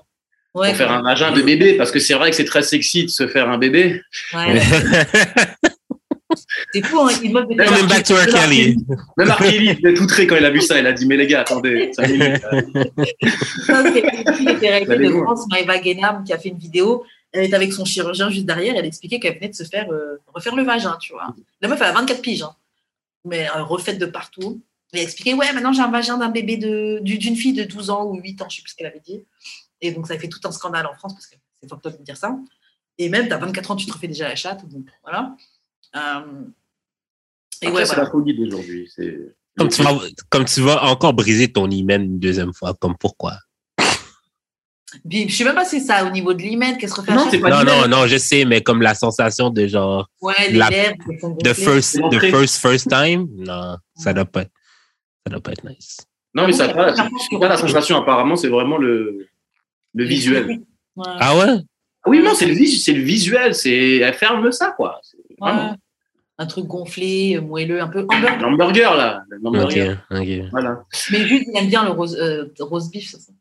Ouais, 0.56 0.70
pour 0.70 0.78
faire 0.78 0.92
un 0.92 1.02
vagin 1.04 1.32
de 1.32 1.42
bébé. 1.42 1.78
Parce 1.78 1.92
que 1.92 2.00
c'est 2.00 2.14
vrai 2.16 2.30
que 2.32 2.36
c'est 2.36 2.46
très 2.46 2.64
sexy 2.64 3.04
de 3.06 3.10
se 3.10 3.28
faire 3.28 3.50
un 3.50 3.58
bébé. 3.58 4.02
ouais. 4.34 4.62
C'est 6.74 6.86
fou 6.86 7.00
hein, 7.00 7.10
back 7.88 8.04
to 8.04 8.14
R. 8.16 8.28
Kelly. 8.28 8.76
Même 9.18 9.28
Mark 9.28 9.42
Kelly, 9.42 9.76
il 9.80 9.88
est 9.88 10.00
outré 10.00 10.28
quand 10.28 10.36
il 10.36 10.46
a 10.46 10.52
vu 10.52 10.62
ça. 10.62 10.78
Il 10.78 10.86
a 10.86 10.94
dit 10.94 11.08
Mais 11.08 11.18
les 11.18 11.26
gars, 11.26 11.42
attendez, 11.42 11.92
minutes, 11.98 12.42
Ça, 13.66 13.84
c'est 13.84 14.00
une 14.02 14.34
fille 14.36 14.46
de 14.46 14.96
de. 15.08 15.24
France, 15.24 15.46
Maëva 15.50 15.80
Guénam, 15.80 16.24
qui 16.24 16.32
a 16.34 16.38
fait 16.38 16.50
une 16.50 16.58
vidéo. 16.60 17.04
Elle 17.32 17.46
est 17.46 17.54
avec 17.54 17.74
son 17.74 17.84
chirurgien 17.86 18.30
juste 18.30 18.46
derrière. 18.46 18.76
Elle 18.78 18.86
expliquait 18.86 19.20
qu'elle 19.20 19.36
venait 19.36 19.50
de 19.50 19.56
se 19.56 19.64
faire 19.64 19.88
euh, 19.92 20.20
refaire 20.28 20.56
le 20.56 20.64
vagin, 20.64 20.98
tu 21.02 21.14
vois. 21.14 21.34
La 21.62 21.68
meuf, 21.68 21.80
elle 21.82 21.88
a 21.88 21.92
24 21.94 22.22
piges, 22.22 22.44
hein. 22.44 22.54
mais 23.26 23.48
euh, 23.56 23.64
refaite 23.64 23.98
de 23.98 24.06
partout. 24.06 24.62
Elle 24.94 25.00
a 25.00 25.04
expliqué 25.04 25.34
Ouais, 25.34 25.52
maintenant 25.54 25.74
j'ai 25.74 25.82
un 25.82 25.92
vagin 25.92 26.18
d'un 26.18 26.30
bébé 26.30 26.58
de- 26.58 27.00
du- 27.02 27.18
d'une 27.20 27.36
fille 27.36 27.54
de 27.54 27.64
12 27.64 27.90
ans 27.92 28.06
ou 28.06 28.20
8 28.20 28.42
ans, 28.42 28.48
je 28.50 28.58
sais 28.58 28.62
plus 28.64 28.72
ce 28.72 28.76
qu'elle 28.76 28.88
avait 28.88 29.02
dit. 29.06 29.24
Et 29.82 29.92
donc, 29.92 30.08
ça 30.08 30.14
a 30.16 30.18
fait 30.20 30.28
tout 30.30 30.40
un 30.44 30.52
scandale 30.52 30.86
en 30.88 30.94
France 30.94 31.14
parce 31.14 31.28
que 31.28 31.36
c'est 31.62 31.70
fucked 31.70 31.92
up 31.92 31.98
de 32.00 32.04
dire 32.04 32.18
ça. 32.18 32.36
Et 32.98 33.10
même, 33.10 33.28
tu 33.28 33.34
as 33.34 33.38
24 33.38 33.72
ans, 33.72 33.76
tu 33.76 33.86
te 33.86 33.94
refais 33.94 34.08
déjà 34.08 34.28
la 34.28 34.36
chatte. 34.36 34.68
Donc, 34.68 34.86
voilà. 35.04 35.36
Euh, 35.96 36.44
et 37.62 37.68
Après, 37.68 37.80
ouais, 37.80 37.86
c'est 37.86 37.94
voilà. 37.96 38.04
la 38.04 38.12
folie 38.12 38.36
d'aujourd'hui. 38.38 38.92
C'est. 38.94 39.36
Comme 39.58 39.70
tu, 39.70 39.82
vas, 39.84 39.98
comme 40.30 40.46
tu 40.46 40.62
vas 40.62 40.84
encore 40.86 41.14
briser 41.14 41.52
ton 41.52 41.70
hymen 41.70 42.02
une 42.04 42.20
deuxième 42.20 42.54
fois, 42.54 42.74
comme 42.80 42.96
pourquoi? 42.98 43.34
Je 45.12 45.28
sais 45.32 45.44
même 45.44 45.54
pas 45.56 45.66
si 45.66 45.80
c'est 45.80 45.86
ça 45.88 46.06
au 46.06 46.10
niveau 46.10 46.34
de 46.34 46.42
l'hymen, 46.42 46.78
qu'elle 46.78 46.90
se 46.90 46.96
refait 46.96 47.12
à 47.12 47.16
Non, 47.16 47.26
Non, 47.32 47.64
non, 47.64 47.88
non, 47.88 48.08
je 48.08 48.18
sais, 48.18 48.44
mais 48.46 48.62
comme 48.62 48.82
la 48.82 48.96
sensation 48.96 49.50
de 49.52 49.68
genre, 49.68 50.10
Ouais, 50.22 50.34
les 50.50 50.58
la- 50.58 50.70
the 51.44 51.54
first, 51.54 52.00
the 52.12 52.20
first, 52.32 52.58
first 52.58 52.90
time, 52.90 53.28
non, 53.38 53.78
ça 53.96 54.14
doit 54.14 54.26
pas 54.26 54.42
être, 54.44 54.52
ça 55.26 55.32
doit 55.32 55.42
pas 55.42 55.52
être 55.52 55.64
nice. 55.70 55.98
Non, 56.34 56.48
mais 56.48 56.54
Ah 56.54 56.68
ça 56.68 56.74
pas, 56.74 56.94
pas 57.40 57.48
la 57.50 57.58
sensation, 57.58 57.98
apparemment, 57.98 58.36
c'est 58.36 58.48
vraiment 58.50 58.78
le, 58.78 59.28
le 59.94 60.04
visuel. 60.06 60.48
Ouais. 60.48 61.06
Ah 61.06 61.38
ouais? 61.38 61.56
Ah 62.04 62.10
oui, 62.10 62.22
non, 62.24 62.34
c'est 62.34 62.46
le, 62.46 62.54
vis- 62.54 62.84
c'est 62.84 62.94
le 62.94 63.02
visuel, 63.02 63.54
c'est. 63.56 63.98
Elle 63.98 64.14
ferme 64.14 64.52
ça, 64.52 64.72
quoi. 64.76 65.00
C'est 65.04 65.18
vraiment 65.40 65.72
Ouais. 65.72 65.78
Un 66.42 66.46
truc 66.46 66.66
gonflé, 66.68 67.38
moelleux, 67.42 67.82
un 67.82 67.90
peu 67.90 68.06
hamburger. 68.08 68.40
L'hamburger, 68.40 68.96
là. 68.96 69.24
L'hamburger. 69.42 69.98
ok. 70.10 70.50
Voilà. 70.52 70.86
Mais 71.12 71.28
juste, 71.28 71.44
il 71.54 71.58
aime 71.58 71.68
bien 71.68 71.84
le 71.84 71.90
rose, 71.92 72.16
euh, 72.18 72.46
rose 72.60 72.90
beef, 72.92 73.10
c'est 73.12 73.20
ça? 73.20 73.34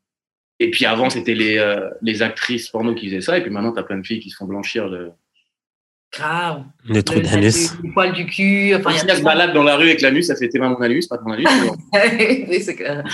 Et 0.58 0.72
puis 0.72 0.84
avant, 0.84 1.08
c'était 1.08 1.34
les, 1.36 1.58
euh, 1.58 1.88
les 2.02 2.22
actrices 2.22 2.68
porno 2.68 2.92
qui 2.96 3.06
faisaient 3.06 3.20
ça, 3.20 3.38
et 3.38 3.42
puis 3.42 3.50
maintenant, 3.52 3.70
t'as 3.72 3.84
plein 3.84 3.98
de 3.98 4.04
filles 4.04 4.18
qui 4.18 4.30
se 4.30 4.36
font 4.36 4.46
blanchir 4.46 4.88
le, 4.88 5.12
Grave. 6.12 6.64
Le 6.88 7.02
trou 7.02 7.20
d'anus. 7.20 7.74
Le, 7.82 7.92
poil 7.92 8.12
du 8.12 8.26
cul. 8.26 8.74
Enfin, 8.74 8.90
il 8.92 8.98
se 8.98 9.22
balade 9.22 9.52
dans 9.52 9.62
la 9.62 9.76
rue 9.76 9.84
avec 9.84 10.00
l'anus, 10.00 10.26
ça 10.28 10.36
fait 10.36 10.48
tes 10.48 10.58
mains 10.58 10.70
mon 10.70 10.80
anus, 10.80 11.06
pas 11.06 11.18
ton 11.18 11.30
anus. 11.32 11.46
c'est 12.62 12.74
clair. 12.74 13.04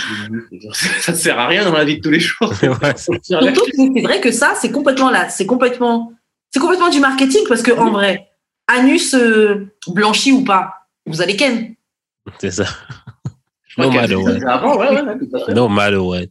ça 1.01 1.11
ne 1.11 1.17
sert 1.17 1.37
à 1.37 1.47
rien 1.47 1.65
dans 1.65 1.73
la 1.73 1.83
vie 1.83 1.97
de 1.97 2.01
tous 2.01 2.11
les 2.11 2.19
jours. 2.19 2.53
Ouais, 2.63 2.93
c'est- 2.95 4.01
vrai 4.01 4.21
que 4.21 4.31
ça, 4.31 4.53
c'est 4.55 4.71
complètement 4.71 5.09
là. 5.09 5.29
C'est 5.29 5.45
complètement, 5.45 6.13
c'est 6.51 6.59
complètement 6.59 6.89
du 6.89 6.99
marketing 6.99 7.41
parce 7.49 7.61
que 7.61 7.71
en 7.71 7.91
vrai, 7.91 8.27
anus 8.67 9.13
euh, 9.13 9.67
blanchi 9.87 10.31
ou 10.31 10.43
pas, 10.43 10.87
vous 11.05 11.21
allez 11.21 11.35
ken. 11.35 11.75
c'est 12.39 12.51
ça. 12.51 12.65
Je 13.67 13.81
No 13.81 13.91
matter 13.91 14.15
what. 14.15 15.53
No 15.53 15.67
matter 15.67 15.97
what. 15.97 16.27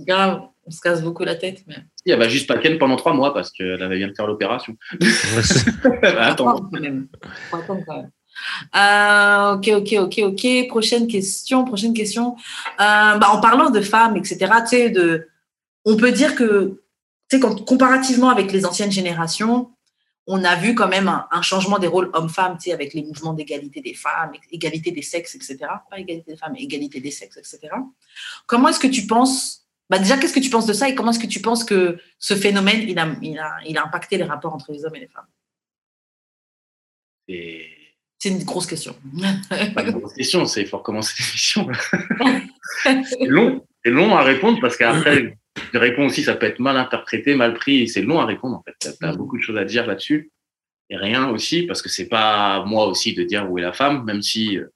Grave. 0.00 0.40
On 0.68 0.70
se 0.70 0.82
casse 0.82 1.02
beaucoup 1.02 1.24
la 1.24 1.34
tête. 1.34 1.62
Mais... 1.66 1.76
Si, 1.96 2.10
Elle 2.10 2.18
va 2.18 2.28
juste 2.28 2.46
pas 2.46 2.58
ken 2.58 2.76
pendant 2.78 2.96
trois 2.96 3.14
mois 3.14 3.32
parce 3.32 3.50
qu'elle 3.50 3.82
avait 3.82 3.96
bien 3.96 4.08
de 4.08 4.14
faire 4.14 4.26
l'opération. 4.26 4.76
Attends. 6.02 6.48
Attends, 6.50 6.68
quand 6.70 6.80
même. 6.80 7.08
Faut 7.50 7.56
attendre 7.56 7.82
quand 7.86 7.96
même. 7.96 8.10
Euh, 8.76 9.54
ok, 9.54 9.68
ok, 9.82 9.94
ok, 9.98 10.18
ok. 10.24 10.68
Prochaine 10.68 11.08
question, 11.08 11.64
prochaine 11.64 11.94
question. 11.94 12.36
Euh, 12.80 13.16
bah, 13.18 13.30
en 13.32 13.40
parlant 13.40 13.70
de 13.70 13.80
femmes, 13.80 14.16
etc., 14.16 14.38
tu 14.60 14.66
sais, 14.68 14.90
de, 14.90 15.28
on 15.86 15.96
peut 15.96 16.12
dire 16.12 16.34
que, 16.34 16.82
tu 17.30 17.36
sais, 17.36 17.40
quand- 17.40 17.64
comparativement 17.64 18.28
avec 18.28 18.52
les 18.52 18.66
anciennes 18.66 18.92
générations, 18.92 19.70
on 20.26 20.44
a 20.44 20.54
vu 20.56 20.74
quand 20.74 20.88
même 20.88 21.08
un, 21.08 21.26
un 21.30 21.40
changement 21.40 21.78
des 21.78 21.86
rôles 21.86 22.10
hommes-femmes, 22.12 22.58
tu 22.58 22.64
sais, 22.64 22.72
avec 22.74 22.92
les 22.92 23.02
mouvements 23.02 23.32
d'égalité 23.32 23.80
des 23.80 23.94
femmes, 23.94 24.32
égalité 24.52 24.90
des 24.90 25.02
sexes, 25.02 25.34
etc. 25.34 25.56
Pas 25.90 25.98
égalité 25.98 26.32
des 26.32 26.36
femmes, 26.36 26.52
mais 26.52 26.62
égalité 26.62 27.00
des 27.00 27.10
sexes, 27.10 27.38
etc. 27.38 27.72
Comment 28.46 28.68
est-ce 28.68 28.78
que 28.78 28.86
tu 28.86 29.06
penses, 29.06 29.66
bah 29.90 29.98
déjà, 29.98 30.16
qu'est-ce 30.18 30.34
que 30.34 30.40
tu 30.40 30.50
penses 30.50 30.66
de 30.66 30.72
ça 30.72 30.88
et 30.88 30.94
comment 30.94 31.10
est-ce 31.12 31.18
que 31.18 31.26
tu 31.26 31.40
penses 31.40 31.64
que 31.64 31.98
ce 32.18 32.34
phénomène, 32.34 32.82
il 32.88 32.98
a, 32.98 33.08
il 33.22 33.38
a, 33.38 33.56
il 33.66 33.78
a 33.78 33.84
impacté 33.84 34.16
les 34.18 34.24
rapports 34.24 34.54
entre 34.54 34.72
les 34.72 34.84
hommes 34.84 34.96
et 34.96 35.00
les 35.00 35.08
femmes? 35.08 35.26
Et 37.28 37.66
C'est 38.18 38.30
une 38.30 38.44
grosse 38.44 38.66
question. 38.66 38.94
pas 39.74 39.82
une 39.82 39.90
grosse 39.92 40.14
question, 40.14 40.44
c'est 40.46 40.62
il 40.62 40.68
faut 40.68 40.78
recommencer 40.78 41.14
l'émission. 41.18 41.68
c'est 42.82 43.26
long, 43.26 43.64
c'est 43.84 43.90
long 43.90 44.16
à 44.16 44.22
répondre 44.22 44.58
parce 44.60 44.76
qu'après, 44.76 45.36
je 45.72 45.78
réponds 45.78 46.06
aussi, 46.06 46.22
ça 46.22 46.34
peut 46.34 46.46
être 46.46 46.58
mal 46.60 46.76
interprété, 46.76 47.34
mal 47.34 47.54
pris, 47.54 47.82
et 47.82 47.86
c'est 47.86 48.02
long 48.02 48.20
à 48.20 48.26
répondre 48.26 48.56
en 48.56 48.62
fait. 48.62 48.94
Tu 48.98 49.04
as 49.06 49.12
Mm. 49.12 49.16
beaucoup 49.16 49.36
de 49.36 49.42
choses 49.42 49.56
à 49.58 49.64
dire 49.64 49.86
là-dessus. 49.86 50.30
Et 50.90 50.96
rien 50.96 51.28
aussi, 51.28 51.62
parce 51.66 51.82
que 51.82 51.90
c'est 51.90 52.08
pas 52.08 52.64
moi 52.64 52.86
aussi 52.86 53.12
de 53.14 53.22
dire 53.22 53.50
où 53.50 53.58
est 53.58 53.62
la 53.62 53.74
femme, 53.74 54.04
même 54.04 54.22
si. 54.22 54.56
euh, 54.56 54.72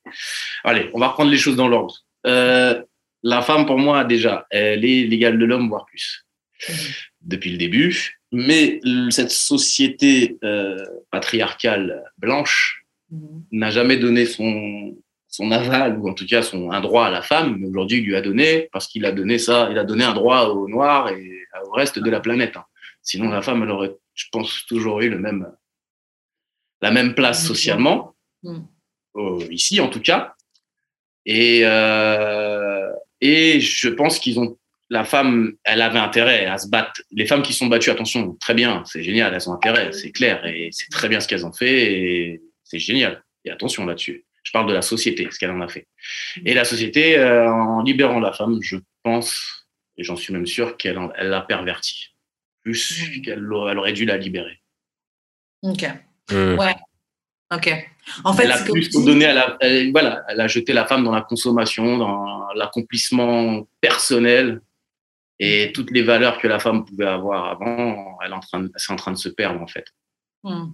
Allez, 0.63 0.91
on 0.93 1.01
va 1.01 1.09
reprendre 1.09 1.31
les 1.31 1.39
choses 1.39 1.57
dans 1.57 1.69
l'ordre. 1.69 1.97
Euh, 2.27 2.83
la 3.23 3.43
femme, 3.43 3.67
pour 3.67 3.79
moi, 3.79 4.05
déjà, 4.05 4.47
elle 4.51 4.85
est 4.85 5.05
l'égale 5.05 5.39
de 5.39 5.45
l'homme, 5.45 5.69
voire 5.69 5.87
plus, 5.87 6.27
depuis 7.21 7.51
le 7.51 7.59
début. 7.59 8.19
Mais 8.33 8.81
cette 9.11 9.31
société 9.31 10.39
euh, 10.45 10.85
patriarcale 11.11 12.03
blanche 12.19 12.79
Mhm. 13.11 13.45
n'a 13.53 13.71
jamais 13.71 13.99
donné 13.99 14.25
son, 14.25 14.97
son 15.29 15.51
aval, 15.51 15.99
ou 15.99 16.09
en 16.09 16.15
tout 16.15 16.27
cas 16.27 16.41
son, 16.43 16.71
un 16.71 16.81
droit 16.81 17.05
à 17.07 17.11
la 17.11 17.21
femme, 17.21 17.57
mais 17.59 17.69
aujourd'hui 17.69 17.99
il 17.99 18.05
lui 18.07 18.17
a 18.17 18.23
donné, 18.23 18.71
parce 18.73 18.87
qu'il 18.87 19.05
a 19.05 19.13
donné 19.13 19.37
ça, 19.39 19.69
il 19.71 19.77
a 19.79 19.85
donné 19.85 20.03
un 20.05 20.15
droit 20.15 20.47
aux 20.47 20.67
Noirs 20.67 21.11
et 21.11 21.31
au 21.67 21.73
reste 21.73 21.99
de 21.99 22.09
la 22.11 22.21
planète. 22.21 22.57
hein. 22.57 22.65
Sinon, 23.03 23.29
la 23.29 23.43
femme, 23.43 23.63
elle 23.65 23.71
aurait, 23.71 23.95
je 24.15 24.27
pense, 24.33 24.65
toujours 24.67 25.01
eu 25.03 25.11
le 25.11 25.19
même, 25.19 25.47
la 26.81 26.91
même 26.91 27.15
place 27.15 27.43
Mhm. 27.43 27.49
socialement, 27.49 28.15
Mhm. 28.45 28.67
euh, 29.17 29.45
ici 29.51 29.79
en 29.81 29.89
tout 29.89 30.01
cas. 30.01 30.35
Et, 31.27 31.61
euh, 31.65 32.62
et 33.23 33.61
je 33.61 33.89
pense 33.89 34.19
qu'ils 34.19 34.39
ont, 34.39 34.59
la 34.91 35.05
femme, 35.05 35.55
elle 35.65 35.81
avait 35.81 35.99
intérêt 35.99 36.45
à 36.45 36.59
se 36.59 36.69
battre. 36.69 37.01
Les 37.13 37.25
femmes 37.25 37.41
qui 37.43 37.55
sont 37.55 37.67
battues, 37.69 37.89
attention, 37.91 38.35
très 38.41 38.53
bien, 38.53 38.83
c'est 38.85 39.03
génial, 39.03 39.33
elles 39.33 39.49
ont 39.49 39.55
intérêt, 39.55 39.91
c'est 39.93 40.11
clair, 40.13 40.45
et 40.45 40.69
c'est 40.73 40.91
très 40.91 41.09
bien 41.09 41.21
ce 41.21 41.27
qu'elles 41.29 41.47
ont 41.47 41.53
fait, 41.53 41.93
et 41.95 42.43
c'est 42.65 42.79
génial. 42.79 43.23
Et 43.47 43.51
attention 43.51 43.87
là-dessus. 43.87 44.25
Je 44.43 44.51
parle 44.53 44.69
de 44.69 44.75
la 44.75 44.83
société, 44.83 45.27
ce 45.31 45.39
qu'elle 45.39 45.53
en 45.53 45.61
a 45.63 45.69
fait. 45.69 45.87
Et 46.45 46.53
la 46.53 46.65
société, 46.65 47.17
euh, 47.17 47.49
en 47.51 47.83
libérant 47.83 48.21
la 48.21 48.33
femme, 48.33 48.59
je 48.61 48.77
pense, 49.03 49.67
et 49.97 50.03
j'en 50.05 50.17
suis 50.17 50.33
même 50.33 50.47
sûr, 50.47 50.77
qu'elle 50.77 50.99
l'a 51.23 51.41
pervertie. 51.43 52.09
Plus 52.63 53.03
Mhm. 53.17 53.23
qu'elle 53.23 53.53
aurait, 53.53 53.73
elle 53.73 53.79
aurait 53.79 53.93
dû 53.93 54.05
la 54.05 54.17
libérer. 54.19 54.61
Ok. 55.63 55.85
Hmm. 56.31 56.57
Ok. 57.55 57.71
En 58.25 58.33
fait, 58.33 58.45
elle 58.45 58.53
a 58.53 58.59
plus 58.65 58.91
donné 59.05 59.27
à 59.27 59.35
la, 59.35 59.57
elle- 59.61 59.93
voilà, 59.93 60.25
elle 60.29 60.41
a 60.41 60.49
jeté 60.49 60.73
la 60.73 60.87
femme 60.87 61.05
dans 61.05 61.13
la 61.13 61.21
consommation, 61.21 61.99
dans 61.99 62.53
l'accomplissement 62.55 63.69
personnel 63.81 64.61
et 65.39 65.73
toutes 65.73 65.91
les 65.91 66.03
valeurs 66.03 66.39
que 66.39 66.49
la 66.49 66.59
femme 66.59 66.85
pouvait 66.85 67.07
avoir 67.07 67.47
avant, 67.47 68.19
elle 68.25 68.31
est 68.31 68.35
en 68.35 68.41
train 68.41 68.61
de, 68.61 68.73
c'est 68.77 68.93
en 68.93 68.97
train 68.97 69.13
de 69.13 69.17
se 69.19 69.29
perdre 69.29 69.61
en 69.61 69.67
fait. 69.67 69.87
Hmm. 70.43 70.73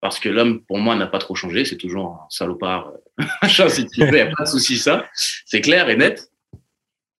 Parce 0.00 0.18
que 0.18 0.28
l'homme, 0.28 0.62
pour 0.64 0.78
moi, 0.78 0.96
n'a 0.96 1.06
pas 1.06 1.18
trop 1.18 1.34
changé, 1.34 1.64
c'est 1.64 1.76
toujours 1.76 2.06
un 2.06 2.26
salopard, 2.28 2.92
machin, 3.42 3.68
si 3.68 3.86
tu 3.86 4.00
veux, 4.00 4.08
il 4.08 4.14
n'y 4.14 4.20
a 4.20 4.32
pas 4.36 4.44
de 4.44 4.48
souci 4.48 4.76
ça, 4.76 5.08
c'est 5.14 5.60
clair 5.60 5.88
et 5.88 5.96
net. 5.96 6.28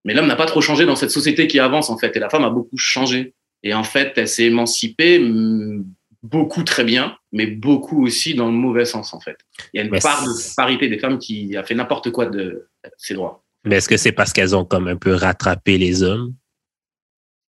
Mais 0.05 0.14
l'homme 0.14 0.27
n'a 0.27 0.36
pas 0.36 0.47
trop 0.47 0.60
changé 0.60 0.85
dans 0.85 0.97
cette 0.97 1.12
société 1.12 1.47
qui 1.47 1.60
avance 1.60 1.90
en 1.90 1.97
fait, 1.98 2.16
et 2.16 2.20
la 2.20 2.28
femme 2.28 2.44
a 2.44 2.51
beaucoup 2.51 2.77
changé. 2.77 3.35
Et 3.62 3.74
en 3.74 3.85
fait, 3.85 4.12
elle 4.16 4.27
s'est 4.27 4.47
émancipée 4.47 5.19
hum, 5.20 5.86
beaucoup 6.23 6.62
très 6.62 6.85
bien, 6.85 7.16
mais 7.32 7.47
beaucoup 7.47 8.05
aussi 8.05 8.35
dans 8.35 8.47
le 8.47 8.53
mauvais 8.53 8.85
sens 8.85 9.12
en 9.15 9.20
fait. 9.20 9.36
Il 9.73 9.78
y 9.78 9.81
a 9.81 9.85
une 9.85 9.90
Mais 9.90 10.01
part 10.01 10.23
de 10.24 10.55
parité 10.57 10.89
des 10.89 10.99
femmes 10.99 11.19
qui 11.19 11.57
a 11.57 11.65
fait 11.65 11.74
n'importe 11.74 12.11
quoi 12.11 12.27
de 12.27 12.69
ses 12.97 13.15
droits. 13.15 13.44
Mais 13.65 13.77
est-ce 13.77 13.89
que 13.89 13.97
c'est 13.97 14.12
parce 14.12 14.32
qu'elles 14.32 14.57
ont 14.57 14.65
comme 14.65 14.89
un 14.89 14.97
peu 14.97 15.15
rattrapé 15.15 15.78
les 15.78 16.03
hommes? 16.03 16.35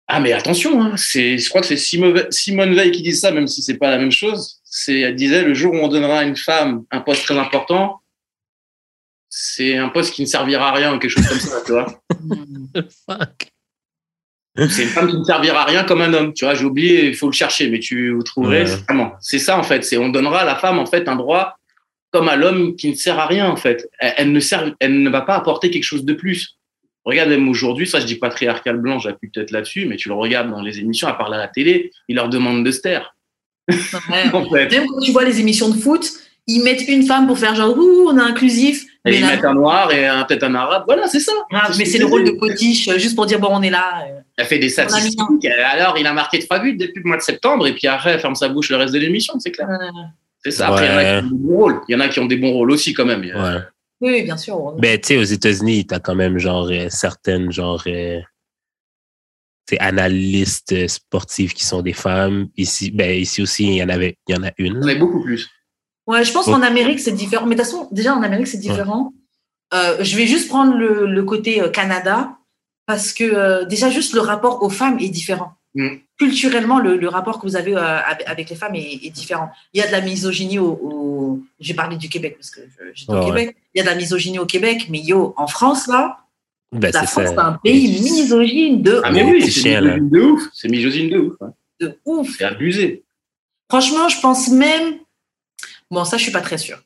Ah 0.07 0.19
mais 0.19 0.33
attention, 0.33 0.81
hein, 0.81 0.97
c'est, 0.97 1.37
je 1.37 1.49
crois 1.49 1.61
que 1.61 1.67
c'est 1.67 1.77
Simone 1.77 2.29
Simone 2.29 2.75
Veil 2.75 2.91
qui 2.91 3.01
dit 3.01 3.15
ça, 3.15 3.31
même 3.31 3.47
si 3.47 3.61
c'est 3.61 3.77
pas 3.77 3.89
la 3.89 3.97
même 3.97 4.11
chose. 4.11 4.59
C'est, 4.63 4.99
elle 4.99 5.15
disait 5.15 5.43
le 5.43 5.53
jour 5.53 5.73
où 5.73 5.77
on 5.77 5.87
donnera 5.87 6.19
à 6.19 6.23
une 6.23 6.35
femme 6.35 6.83
un 6.91 6.99
poste 6.99 7.23
très 7.23 7.37
important, 7.37 8.01
c'est 9.29 9.77
un 9.77 9.89
poste 9.89 10.13
qui 10.13 10.21
ne 10.21 10.27
servira 10.27 10.69
à 10.69 10.73
rien 10.73 10.93
ou 10.93 10.99
quelque 10.99 11.11
chose 11.11 11.27
comme 11.27 11.39
ça, 11.39 11.61
tu 11.65 11.71
vois. 11.71 12.03
Fuck. 13.05 13.52
C'est 14.55 14.83
une 14.83 14.89
femme 14.89 15.09
qui 15.09 15.17
ne 15.17 15.23
servira 15.23 15.61
à 15.61 15.65
rien 15.65 15.83
comme 15.83 16.01
un 16.01 16.13
homme, 16.13 16.33
tu 16.33 16.45
vois. 16.45 16.53
J'ai 16.53 16.65
oublié, 16.65 17.07
il 17.07 17.15
faut 17.15 17.27
le 17.27 17.33
chercher, 17.33 17.69
mais 17.69 17.79
tu 17.79 18.11
vous 18.11 18.23
trouverez. 18.23 18.63
Ouais. 18.63 19.11
c'est 19.19 19.39
ça 19.39 19.57
en 19.57 19.63
fait. 19.63 19.83
C'est 19.83 19.97
on 19.97 20.09
donnera 20.09 20.41
à 20.41 20.45
la 20.45 20.55
femme 20.55 20.77
en 20.77 20.85
fait 20.85 21.07
un 21.07 21.15
droit 21.15 21.57
comme 22.11 22.29
à 22.29 22.35
l'homme 22.35 22.75
qui 22.75 22.89
ne 22.89 22.93
sert 22.93 23.17
à 23.17 23.25
rien 23.25 23.49
en 23.49 23.55
fait. 23.55 23.89
Elle, 23.97 24.13
elle 24.17 24.31
ne 24.31 24.39
sert, 24.39 24.75
elle 24.79 25.01
ne 25.01 25.09
va 25.09 25.21
pas 25.21 25.35
apporter 25.35 25.71
quelque 25.71 25.83
chose 25.83 26.05
de 26.05 26.13
plus. 26.13 26.57
Regarde 27.03 27.29
même 27.29 27.49
aujourd'hui, 27.49 27.87
ça 27.87 27.99
je 27.99 28.05
dis 28.05 28.15
patriarcal 28.15 28.77
blanc, 28.77 28.99
j'appuie 28.99 29.29
peut-être 29.29 29.51
là-dessus, 29.51 29.87
mais 29.87 29.97
tu 29.97 30.07
le 30.07 30.13
regardes 30.13 30.49
dans 30.49 30.61
les 30.61 30.79
émissions, 30.79 31.07
à 31.07 31.13
part 31.13 31.33
à 31.33 31.37
la 31.37 31.47
télé, 31.47 31.91
ils 32.07 32.15
leur 32.15 32.29
demandent 32.29 32.63
de 32.63 32.71
se 32.71 32.81
taire. 32.81 33.15
Ouais. 33.67 33.75
En 34.33 34.49
fait. 34.49 34.71
Même 34.71 34.87
quand 34.87 34.99
tu 34.99 35.11
vois 35.11 35.25
les 35.25 35.39
émissions 35.39 35.69
de 35.69 35.77
foot, 35.77 36.07
ils 36.47 36.63
mettent 36.63 36.87
une 36.87 37.03
femme 37.03 37.27
pour 37.27 37.39
faire 37.39 37.55
genre, 37.55 37.77
ouh, 37.77 38.07
on 38.09 38.17
est 38.17 38.21
inclusif. 38.21 38.85
Et 39.05 39.11
Mais, 39.11 39.19
ils 39.19 39.25
mettent 39.25 39.43
un 39.43 39.53
noir 39.53 39.91
et 39.91 40.05
un- 40.07 40.23
peut-être 40.23 40.43
un 40.43 40.55
arabe. 40.55 40.83
Voilà, 40.87 41.07
c'est 41.07 41.19
ça. 41.19 41.33
Ah, 41.51 41.67
mais 41.77 41.83
ce 41.85 41.91
c'est 41.91 41.97
le 41.97 42.05
rôle 42.05 42.23
de 42.23 42.31
potiche, 42.31 42.87
euh, 42.87 42.97
juste 42.97 43.15
pour 43.15 43.25
dire, 43.25 43.37
bon, 43.39 43.49
on 43.51 43.61
est 43.61 43.69
là. 43.69 44.05
euh. 44.07 44.21
Elle 44.37 44.45
fait 44.45 44.59
des 44.59 44.69
statistiques. 44.69 45.45
Alors, 45.71 45.97
il 45.97 46.07
a 46.07 46.13
marqué 46.13 46.39
trois 46.39 46.59
buts 46.59 46.77
depuis 46.77 47.01
le 47.03 47.07
mois 47.09 47.17
de 47.17 47.21
septembre, 47.21 47.67
et 47.67 47.73
puis 47.75 47.87
après, 47.87 48.11
elle 48.11 48.19
ferme 48.21 48.35
sa 48.35 48.47
bouche 48.47 48.69
le 48.69 48.77
reste 48.77 48.93
de 48.93 48.99
l'émission, 48.99 49.33
c'est 49.39 49.51
clair. 49.51 49.67
Euh, 49.69 49.87
C'est 50.43 50.51
ça. 50.51 50.69
Après, 50.69 50.85
il 50.85 50.91
y 50.91 50.93
en 50.93 50.97
a 50.97 51.03
qui 51.21 51.25
ont 51.25 51.29
des 51.29 51.35
bons 51.37 51.57
rôles. 51.57 51.81
Il 51.89 51.91
y 51.91 51.95
en 51.95 51.99
a 51.99 52.07
qui 52.07 52.19
ont 52.21 52.25
des 52.25 52.37
bons 52.37 52.51
rôles 52.53 52.71
aussi, 52.71 52.93
quand 52.93 53.05
même. 53.05 53.21
Ouais. 53.21 53.59
Oui, 53.99 54.23
bien 54.23 54.37
sûr. 54.37 54.73
Ben, 54.79 54.97
tu 54.99 55.07
sais, 55.09 55.17
aux 55.17 55.23
États-Unis, 55.23 55.85
t'as 55.85 55.99
quand 55.99 56.15
même 56.15 56.37
genre 56.37 56.69
euh, 56.71 56.87
certaines 56.89 57.51
genre 57.51 57.83
euh, 57.87 58.19
tu 59.67 59.77
analystes 59.77 60.87
sportives 60.87 61.53
qui 61.53 61.63
sont 61.65 61.81
des 61.81 61.93
femmes. 61.93 62.47
Ici, 62.57 62.91
ben 62.91 63.11
ici 63.17 63.41
aussi, 63.41 63.65
il 63.67 63.75
y 63.75 63.83
en 63.83 63.89
avait, 63.89 64.17
il 64.27 64.35
y 64.35 64.37
en 64.37 64.43
a 64.43 64.51
Il 64.57 64.67
y 64.67 64.71
en 64.71 64.75
une. 64.81 64.89
a 64.89 64.95
beaucoup 64.95 65.21
plus. 65.23 65.49
Ouais, 66.07 66.23
je 66.23 66.31
pense 66.33 66.47
Oh. 66.47 66.51
qu'en 66.51 66.61
Amérique, 66.61 66.99
c'est 66.99 67.11
différent. 67.13 67.45
Mais 67.45 67.55
de 67.55 67.61
toute 67.61 67.71
façon, 67.71 67.87
déjà, 67.91 68.13
en 68.15 68.23
Amérique, 68.23 68.47
c'est 68.47 68.57
différent. 68.59 69.13
Euh, 69.73 69.97
je 70.01 70.15
vais 70.17 70.27
juste 70.27 70.49
prendre 70.49 70.75
le, 70.75 71.05
le 71.07 71.23
côté 71.23 71.61
euh, 71.61 71.69
Canada, 71.69 72.37
parce 72.85 73.13
que 73.13 73.23
euh, 73.23 73.65
déjà, 73.65 73.89
juste 73.89 74.13
le 74.13 74.19
rapport 74.21 74.61
aux 74.61 74.69
femmes 74.69 74.99
est 74.99 75.09
différent. 75.09 75.53
Mm. 75.75 75.87
Culturellement, 76.19 76.77
le, 76.79 76.97
le 76.97 77.07
rapport 77.07 77.39
que 77.39 77.47
vous 77.47 77.55
avez 77.55 77.75
euh, 77.75 77.99
avec 78.27 78.49
les 78.49 78.55
femmes 78.55 78.75
est, 78.75 78.99
est 79.05 79.09
différent. 79.09 79.49
Il 79.73 79.79
y 79.79 79.83
a 79.83 79.87
de 79.87 79.91
la 79.91 80.01
misogynie 80.01 80.59
au. 80.59 80.71
au- 80.83 81.39
J'ai 81.59 81.73
parlé 81.73 81.95
du 81.97 82.09
Québec, 82.09 82.35
parce 82.37 82.51
que 82.51 82.61
j'étais 82.93 83.11
Ouais, 83.11 83.17
au 83.17 83.21
ouais. 83.21 83.27
Québec. 83.27 83.57
Il 83.73 83.77
y 83.79 83.81
a 83.81 83.83
de 83.85 83.89
la 83.89 83.95
misogynie 83.95 84.37
au 84.39 84.45
Québec, 84.45 84.87
mais 84.91 84.99
yo, 84.99 85.33
en 85.37 85.47
France, 85.47 85.87
là, 85.87 86.19
Ben, 86.71 86.91
la 86.91 86.99
c'est 87.01 87.07
France, 87.07 87.29
c'est 87.29 87.39
un 87.39 87.53
pays 87.63 87.87
misogyne 88.01 88.81
de, 88.83 89.01
Ah, 89.03 89.09
mais 89.11 89.23
oui, 89.23 89.41
c'est 89.49 89.79
misogyne 89.79 90.09
de 90.09 90.19
ouf. 90.21 90.41
C'est 90.53 90.69
misogyne 90.69 91.09
de 91.09 91.17
ouf. 91.17 91.33
hein. 91.41 91.53
de 91.79 91.97
ouf. 92.05 92.29
C'est 92.37 92.43
abusé. 92.43 93.03
Franchement, 93.69 94.09
je 94.09 94.19
pense 94.19 94.49
même. 94.49 94.97
Bon, 95.93 96.03
ça, 96.05 96.17
je 96.17 96.23
suis 96.23 96.31
pas 96.31 96.41
très 96.41 96.57
sûre. 96.57 96.79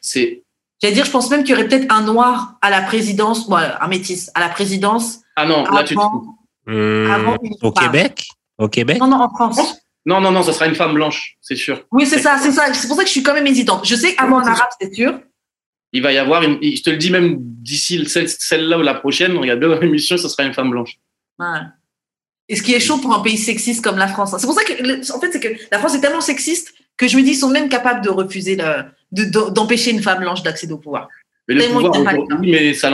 C'est. 0.00 0.44
J'allais 0.80 0.94
dire, 0.94 1.04
je 1.04 1.10
pense 1.10 1.28
même 1.30 1.42
qu'il 1.44 1.50
y 1.50 1.58
aurait 1.58 1.68
peut-être 1.68 1.92
un 1.92 2.02
noir 2.02 2.54
à 2.62 2.70
la 2.70 2.80
présidence, 2.82 3.48
bon, 3.48 3.56
un 3.56 3.88
métis 3.88 4.30
à 4.34 4.40
la 4.40 4.48
présidence. 4.48 5.18
Ah 5.36 5.44
non, 5.46 5.64
là, 5.64 5.84
tu 5.84 5.94
te 5.94 6.00
Avant- 6.00 7.36
une 7.42 7.54
au 7.62 7.72
femme. 7.72 7.84
Québec? 7.84 8.28
Au 8.58 8.68
Québec? 8.68 8.98
Non, 8.98 9.06
non, 9.08 9.20
en 9.20 9.28
France. 9.30 9.58
Non, 10.06 10.20
non, 10.20 10.30
non, 10.30 10.42
ça 10.42 10.52
sera 10.54 10.66
une 10.66 10.74
femme 10.74 10.94
blanche, 10.94 11.36
c'est 11.42 11.56
sûr. 11.56 11.84
Oui, 11.92 12.06
c'est 12.06 12.18
ça, 12.20 12.38
c'est 12.42 12.52
ça. 12.52 12.72
C'est 12.72 12.88
pour 12.88 12.96
ça 12.96 13.02
que 13.02 13.08
je 13.08 13.12
suis 13.12 13.22
quand 13.22 13.34
même 13.34 13.46
hésitante. 13.46 13.86
Je 13.86 13.94
sais 13.94 14.14
qu'avant 14.14 14.36
en 14.38 14.46
arabe, 14.46 14.68
c'est 14.80 14.94
sûr. 14.94 15.20
Il 15.92 16.02
va 16.02 16.12
y 16.12 16.18
avoir 16.18 16.42
une. 16.42 16.58
Je 16.62 16.82
te 16.82 16.88
le 16.90 16.96
dis 16.96 17.10
même 17.10 17.36
d'ici 17.40 18.06
celle- 18.08 18.28
celle-là 18.28 18.78
ou 18.78 18.82
la 18.82 18.94
prochaine, 18.94 19.36
regarde 19.36 19.60
dans 19.60 19.78
l'émission, 19.80 20.16
ça 20.16 20.28
sera 20.28 20.44
une 20.44 20.54
femme 20.54 20.70
blanche. 20.70 20.96
Ouais. 21.38 21.46
Et 22.48 22.56
ce 22.56 22.62
qui 22.62 22.72
est 22.74 22.80
chaud 22.80 22.98
pour 22.98 23.12
un 23.14 23.20
pays 23.20 23.36
sexiste 23.38 23.82
comme 23.84 23.98
la 23.98 24.08
France. 24.08 24.32
hein. 24.32 24.38
C'est 24.38 24.46
pour 24.46 24.54
ça 24.56 24.64
que, 24.64 24.72
en 25.14 25.20
fait, 25.20 25.32
c'est 25.32 25.40
que 25.40 25.48
la 25.70 25.78
France 25.78 25.94
est 25.94 26.00
tellement 26.00 26.20
sexiste 26.20 26.72
que 27.00 27.08
je 27.08 27.16
me 27.16 27.22
dis, 27.22 27.30
ils 27.30 27.34
sont 27.36 27.48
même 27.50 27.68
capables 27.68 28.04
de 28.04 28.10
refuser, 28.10 28.56
le- 28.56 28.84
de- 29.12 29.24
de- 29.24 29.50
d'empêcher 29.50 29.90
une 29.90 30.02
femme 30.02 30.20
blanche 30.20 30.42
d'accéder 30.42 30.72
au 30.72 30.78
pouvoir. 30.78 31.08
Mais 31.48 31.54
le 31.54 31.62
pouvoir, 31.72 31.92
mais 32.40 32.74
ça, 32.74 32.90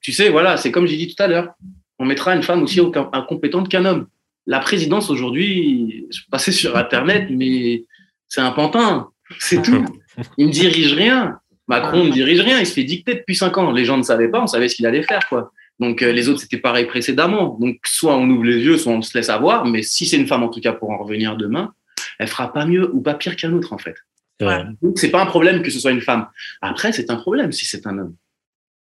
tu 0.00 0.12
sais, 0.12 0.28
voilà, 0.28 0.56
c'est 0.56 0.70
comme 0.72 0.86
j'ai 0.86 0.96
dit 0.96 1.14
tout 1.14 1.22
à 1.22 1.26
l'heure. 1.26 1.50
On 1.98 2.04
mettra 2.04 2.34
une 2.34 2.42
femme 2.42 2.62
aussi 2.62 2.80
incompétente 3.12 3.68
qu'un 3.68 3.84
homme. 3.84 4.06
La 4.46 4.60
présidence 4.60 5.10
aujourd'hui, 5.10 6.06
je 6.10 6.16
suis 6.20 6.30
passé 6.30 6.52
sur 6.52 6.76
Internet, 6.76 7.28
mais 7.30 7.84
c'est 8.28 8.40
un 8.40 8.50
pantin. 8.52 9.08
C'est 9.38 9.62
tout. 9.62 9.84
Il 10.38 10.46
ne 10.46 10.52
dirige 10.52 10.92
rien. 10.94 11.38
Macron 11.68 12.04
ne 12.04 12.10
dirige 12.10 12.40
rien. 12.40 12.60
Il 12.60 12.66
se 12.66 12.72
fait 12.72 12.84
dicter 12.84 13.14
depuis 13.14 13.34
cinq 13.34 13.58
ans. 13.58 13.72
Les 13.72 13.84
gens 13.84 13.96
ne 13.96 14.02
savaient 14.02 14.28
pas. 14.28 14.40
On 14.42 14.46
savait 14.46 14.68
ce 14.68 14.76
qu'il 14.76 14.86
allait 14.86 15.02
faire, 15.02 15.28
quoi. 15.28 15.52
Donc 15.80 16.02
euh, 16.02 16.12
les 16.12 16.28
autres, 16.28 16.40
c'était 16.40 16.58
pareil 16.58 16.86
précédemment. 16.86 17.56
Donc 17.60 17.78
soit 17.84 18.16
on 18.16 18.28
ouvre 18.30 18.44
les 18.44 18.58
yeux, 18.58 18.78
soit 18.78 18.92
on 18.92 19.02
se 19.02 19.16
laisse 19.18 19.28
avoir. 19.28 19.64
Mais 19.66 19.82
si 19.82 20.06
c'est 20.06 20.16
une 20.16 20.26
femme, 20.28 20.42
en 20.44 20.48
tout 20.48 20.60
cas, 20.60 20.72
pour 20.72 20.90
en 20.90 20.98
revenir 20.98 21.36
demain, 21.36 21.72
elle 22.18 22.28
fera 22.28 22.52
pas 22.52 22.66
mieux 22.66 22.90
ou 22.94 23.00
pas 23.00 23.14
pire 23.14 23.36
qu'un 23.36 23.52
autre, 23.52 23.72
en 23.72 23.78
fait. 23.78 23.96
Ouais. 24.40 24.62
Donc, 24.82 24.98
c'est 24.98 25.10
pas 25.10 25.22
un 25.22 25.26
problème 25.26 25.62
que 25.62 25.70
ce 25.70 25.78
soit 25.80 25.92
une 25.92 26.00
femme. 26.02 26.26
Après, 26.60 26.92
c'est 26.92 27.10
un 27.10 27.16
problème 27.16 27.52
si 27.52 27.64
c'est 27.64 27.86
un 27.86 27.98
homme. 27.98 28.14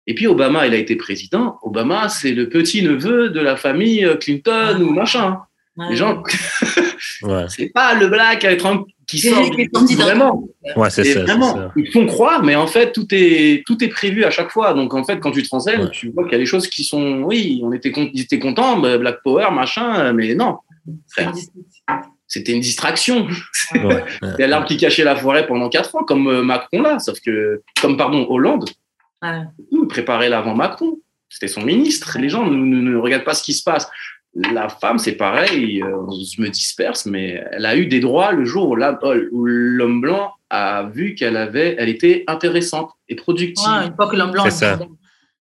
Et 0.07 0.13
puis, 0.15 0.27
Obama, 0.27 0.65
il 0.67 0.73
a 0.73 0.77
été 0.77 0.95
président. 0.95 1.57
Obama, 1.63 2.09
c'est 2.09 2.31
le 2.33 2.49
petit-neveu 2.49 3.29
de 3.29 3.39
la 3.39 3.55
famille 3.55 4.03
euh, 4.05 4.15
Clinton 4.15 4.75
Ah. 4.75 4.79
ou 4.79 4.91
machin. 4.91 5.39
Ouais. 5.77 5.89
Les 5.89 5.95
gens, 5.95 6.21
Ouais, 7.23 7.45
c'est 7.49 7.69
pas 7.69 7.93
le 7.95 8.07
black 8.07 8.43
à 8.45 8.55
qui 9.07 9.19
sort 9.19 9.41
lui 9.43 9.49
qui 9.51 9.61
est 9.61 9.87
du- 9.87 9.95
vraiment. 9.95 10.47
ouais 10.75 10.89
c'est 10.89 11.03
ça. 11.03 11.13
c'est 11.13 11.19
vraiment, 11.23 11.53
ça. 11.55 11.71
ils 11.75 11.91
font 11.91 12.05
croire, 12.05 12.43
mais 12.43 12.55
en 12.55 12.67
fait, 12.67 12.91
tout 12.93 13.05
est, 13.11 13.63
tout 13.65 13.83
est 13.83 13.87
prévu 13.89 14.23
à 14.23 14.31
chaque 14.31 14.51
fois. 14.51 14.73
Donc, 14.73 14.93
en 14.93 15.03
fait, 15.03 15.19
quand 15.19 15.31
tu 15.31 15.41
te 15.43 15.49
renseignes, 15.49 15.89
tu 15.89 16.09
vois 16.11 16.23
qu'il 16.23 16.33
y 16.33 16.35
a 16.35 16.39
des 16.39 16.45
choses 16.45 16.67
qui 16.67 16.83
sont, 16.83 17.23
oui, 17.23 17.61
on 17.63 17.71
était, 17.73 17.91
con- 17.91 18.09
ils 18.13 18.21
étaient 18.21 18.39
contents, 18.39 18.77
Black 18.79 19.21
Power, 19.23 19.47
machin, 19.51 20.13
mais 20.13 20.33
non. 20.35 20.57
C'était 22.31 22.53
une 22.53 22.61
distraction. 22.61 23.27
Ouais, 23.75 24.03
a 24.43 24.47
l'arbre 24.47 24.65
qui 24.67 24.77
cachait 24.77 25.03
la 25.03 25.15
forêt 25.17 25.45
pendant 25.45 25.67
quatre 25.69 25.93
ans, 25.95 26.03
comme 26.03 26.27
euh, 26.27 26.41
Macron 26.43 26.81
là, 26.81 26.97
sauf 26.99 27.19
que, 27.19 27.61
comme 27.81 27.97
pardon, 27.97 28.25
Hollande, 28.29 28.69
Ouais. 29.23 29.41
il 29.71 29.85
préparait 29.87 30.29
l'avant 30.29 30.55
Macron. 30.55 30.97
C'était 31.29 31.47
son 31.47 31.61
ministre. 31.61 32.17
Les 32.19 32.27
gens 32.29 32.43
ne, 32.45 32.55
ne- 32.55 32.81
ne 32.81 32.97
regardent 32.97 33.23
pas 33.23 33.33
ce 33.35 33.43
qui 33.43 33.53
se 33.53 33.63
passe. 33.63 33.87
La 34.53 34.67
femme, 34.69 34.97
c'est 34.97 35.11
pareil. 35.11 35.83
euh, 35.83 35.87
je 36.35 36.41
me 36.41 36.49
disperse, 36.49 37.05
mais 37.05 37.43
elle 37.51 37.65
a 37.65 37.75
eu 37.75 37.85
des 37.85 37.99
droits 37.99 38.31
le 38.31 38.45
jour 38.45 38.69
où 38.69 38.75
la- 38.75 38.97
où 39.31 39.45
l'homme 39.45 40.01
blanc 40.01 40.31
a 40.49 40.83
vu 40.83 41.13
qu'elle 41.15 41.37
avait, 41.37 41.75
elle 41.77 41.89
était 41.89 42.23
intéressante 42.27 42.89
et 43.09 43.15
productive. 43.15 43.67
Ouais, 43.67 43.87
une 43.87 43.95
fois 43.95 44.07
que 44.09 44.15
l'homme 44.15 44.31
blanc. 44.31 44.43
C'est 44.45 44.51
ça. 44.51 44.79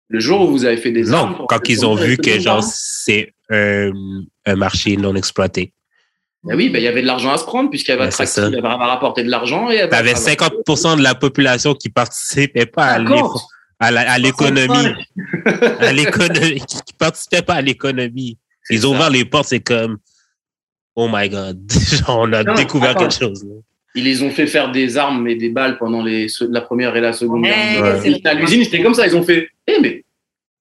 Le 0.09 0.20
jour 0.20 0.40
où 0.40 0.48
vous 0.48 0.65
avez 0.65 0.78
fait 0.78 0.90
des 0.90 1.05
Non, 1.05 1.47
quand 1.48 1.69
ils 1.69 1.85
ont 1.86 1.94
vu 1.94 2.16
que 2.16 2.40
genre 2.40 2.62
c'est 2.65 3.32
un, 3.51 3.93
un 4.47 4.56
marché 4.56 4.97
non 4.97 5.15
exploité. 5.15 5.73
Ben 6.49 6.57
oui, 6.57 6.69
ben, 6.70 6.79
il 6.79 6.85
y 6.85 6.89
avait 6.89 7.03
de 7.03 7.07
l'argent 7.07 7.31
à 7.33 7.37
se 7.39 7.45
prendre 7.45 7.69
puisqu'elle 7.70 7.99
va, 7.99 8.09
elle 8.09 8.61
va 8.62 8.77
rapporter 8.77 9.23
de 9.23 9.31
l'argent 9.31 9.66
T'avais 9.69 10.15
travailler. 10.15 10.37
50% 10.37 10.97
de 10.99 11.03
la 11.03 11.15
population 11.15 11.75
qui 11.75 11.89
participait 11.91 12.66
pas 12.66 12.85
à 12.87 12.99
l'effort- 12.99 13.49
à 13.81 13.91
la- 13.91 14.11
à 14.11 14.19
l'économie, 14.19 14.95
à 15.81 15.93
l'économie, 15.93 16.61
qui 16.87 16.93
participait 16.99 17.43
pas 17.43 17.55
à 17.55 17.61
l'économie. 17.62 18.39
Ils 18.70 18.87
ont 18.87 18.91
ça. 18.93 18.97
ouvert 18.97 19.11
les 19.11 19.25
portes, 19.25 19.49
c'est 19.49 19.61
comme, 19.61 19.99
oh 20.97 21.09
my 21.12 21.29
god, 21.29 21.61
genre, 21.73 22.19
on 22.20 22.33
a 22.33 22.43
Non, 22.43 22.55
découvert 22.55 22.91
attends. 22.91 23.01
quelque 23.09 23.19
chose. 23.19 23.47
Ils 23.95 24.05
les 24.05 24.23
ont 24.23 24.31
fait 24.31 24.47
faire 24.47 24.70
des 24.70 24.97
armes 24.97 25.27
et 25.29 25.35
des 25.35 25.49
balles 25.49 25.79
pendant 25.79 26.03
les, 26.03 26.27
la 26.51 26.61
première 26.61 26.95
et 26.97 27.01
la 27.01 27.12
seconde 27.12 27.43
guerre 27.45 27.83
Ouais. 28.03 28.20
À 28.25 28.35
l'usine, 28.35 28.62
c'était 28.65 28.83
comme 28.83 28.95
ça. 28.95 29.07
Ils 29.07 29.16
ont 29.16 29.23
fait, 29.23 29.49
eh 29.66 29.81
mais 29.81 30.05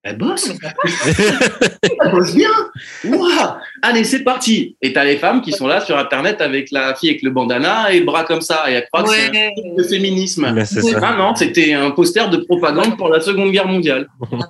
elle 0.04 0.18
bosse, 0.18 0.50
elle 2.02 2.12
bosse 2.12 2.34
bien. 2.34 2.50
Ouah. 3.06 3.60
Allez, 3.82 4.04
c'est 4.06 4.24
parti. 4.24 4.78
Et 4.82 4.94
t'as 4.94 5.04
les 5.04 5.18
femmes 5.18 5.42
qui 5.42 5.52
sont 5.52 5.68
là 5.68 5.82
sur 5.82 5.98
Internet 5.98 6.40
avec 6.40 6.72
la 6.72 6.96
fille 6.96 7.10
avec 7.10 7.22
le 7.24 7.32
bandana 7.32 7.92
et 7.92 8.00
le 8.00 8.06
bras 8.06 8.24
comme 8.24 8.42
ça. 8.42 8.70
Et 8.70 8.74
elles 8.76 8.88
croient 8.92 9.04
que 9.04 9.12
c'est 9.12 9.52
le 9.76 9.84
féminisme. 9.84 10.50
Mais 10.54 10.66
c'est 10.66 10.82
Oui. 10.82 10.92
ça. 10.92 11.00
Ah 11.04 11.16
non, 11.18 11.36
c'était 11.36 11.74
un 11.74 11.92
poster 11.92 12.30
de 12.30 12.38
propagande 12.38 12.98
pour 12.98 13.10
la 13.10 13.20
Seconde 13.20 13.52
Guerre 13.52 13.68
mondiale. 13.68 14.08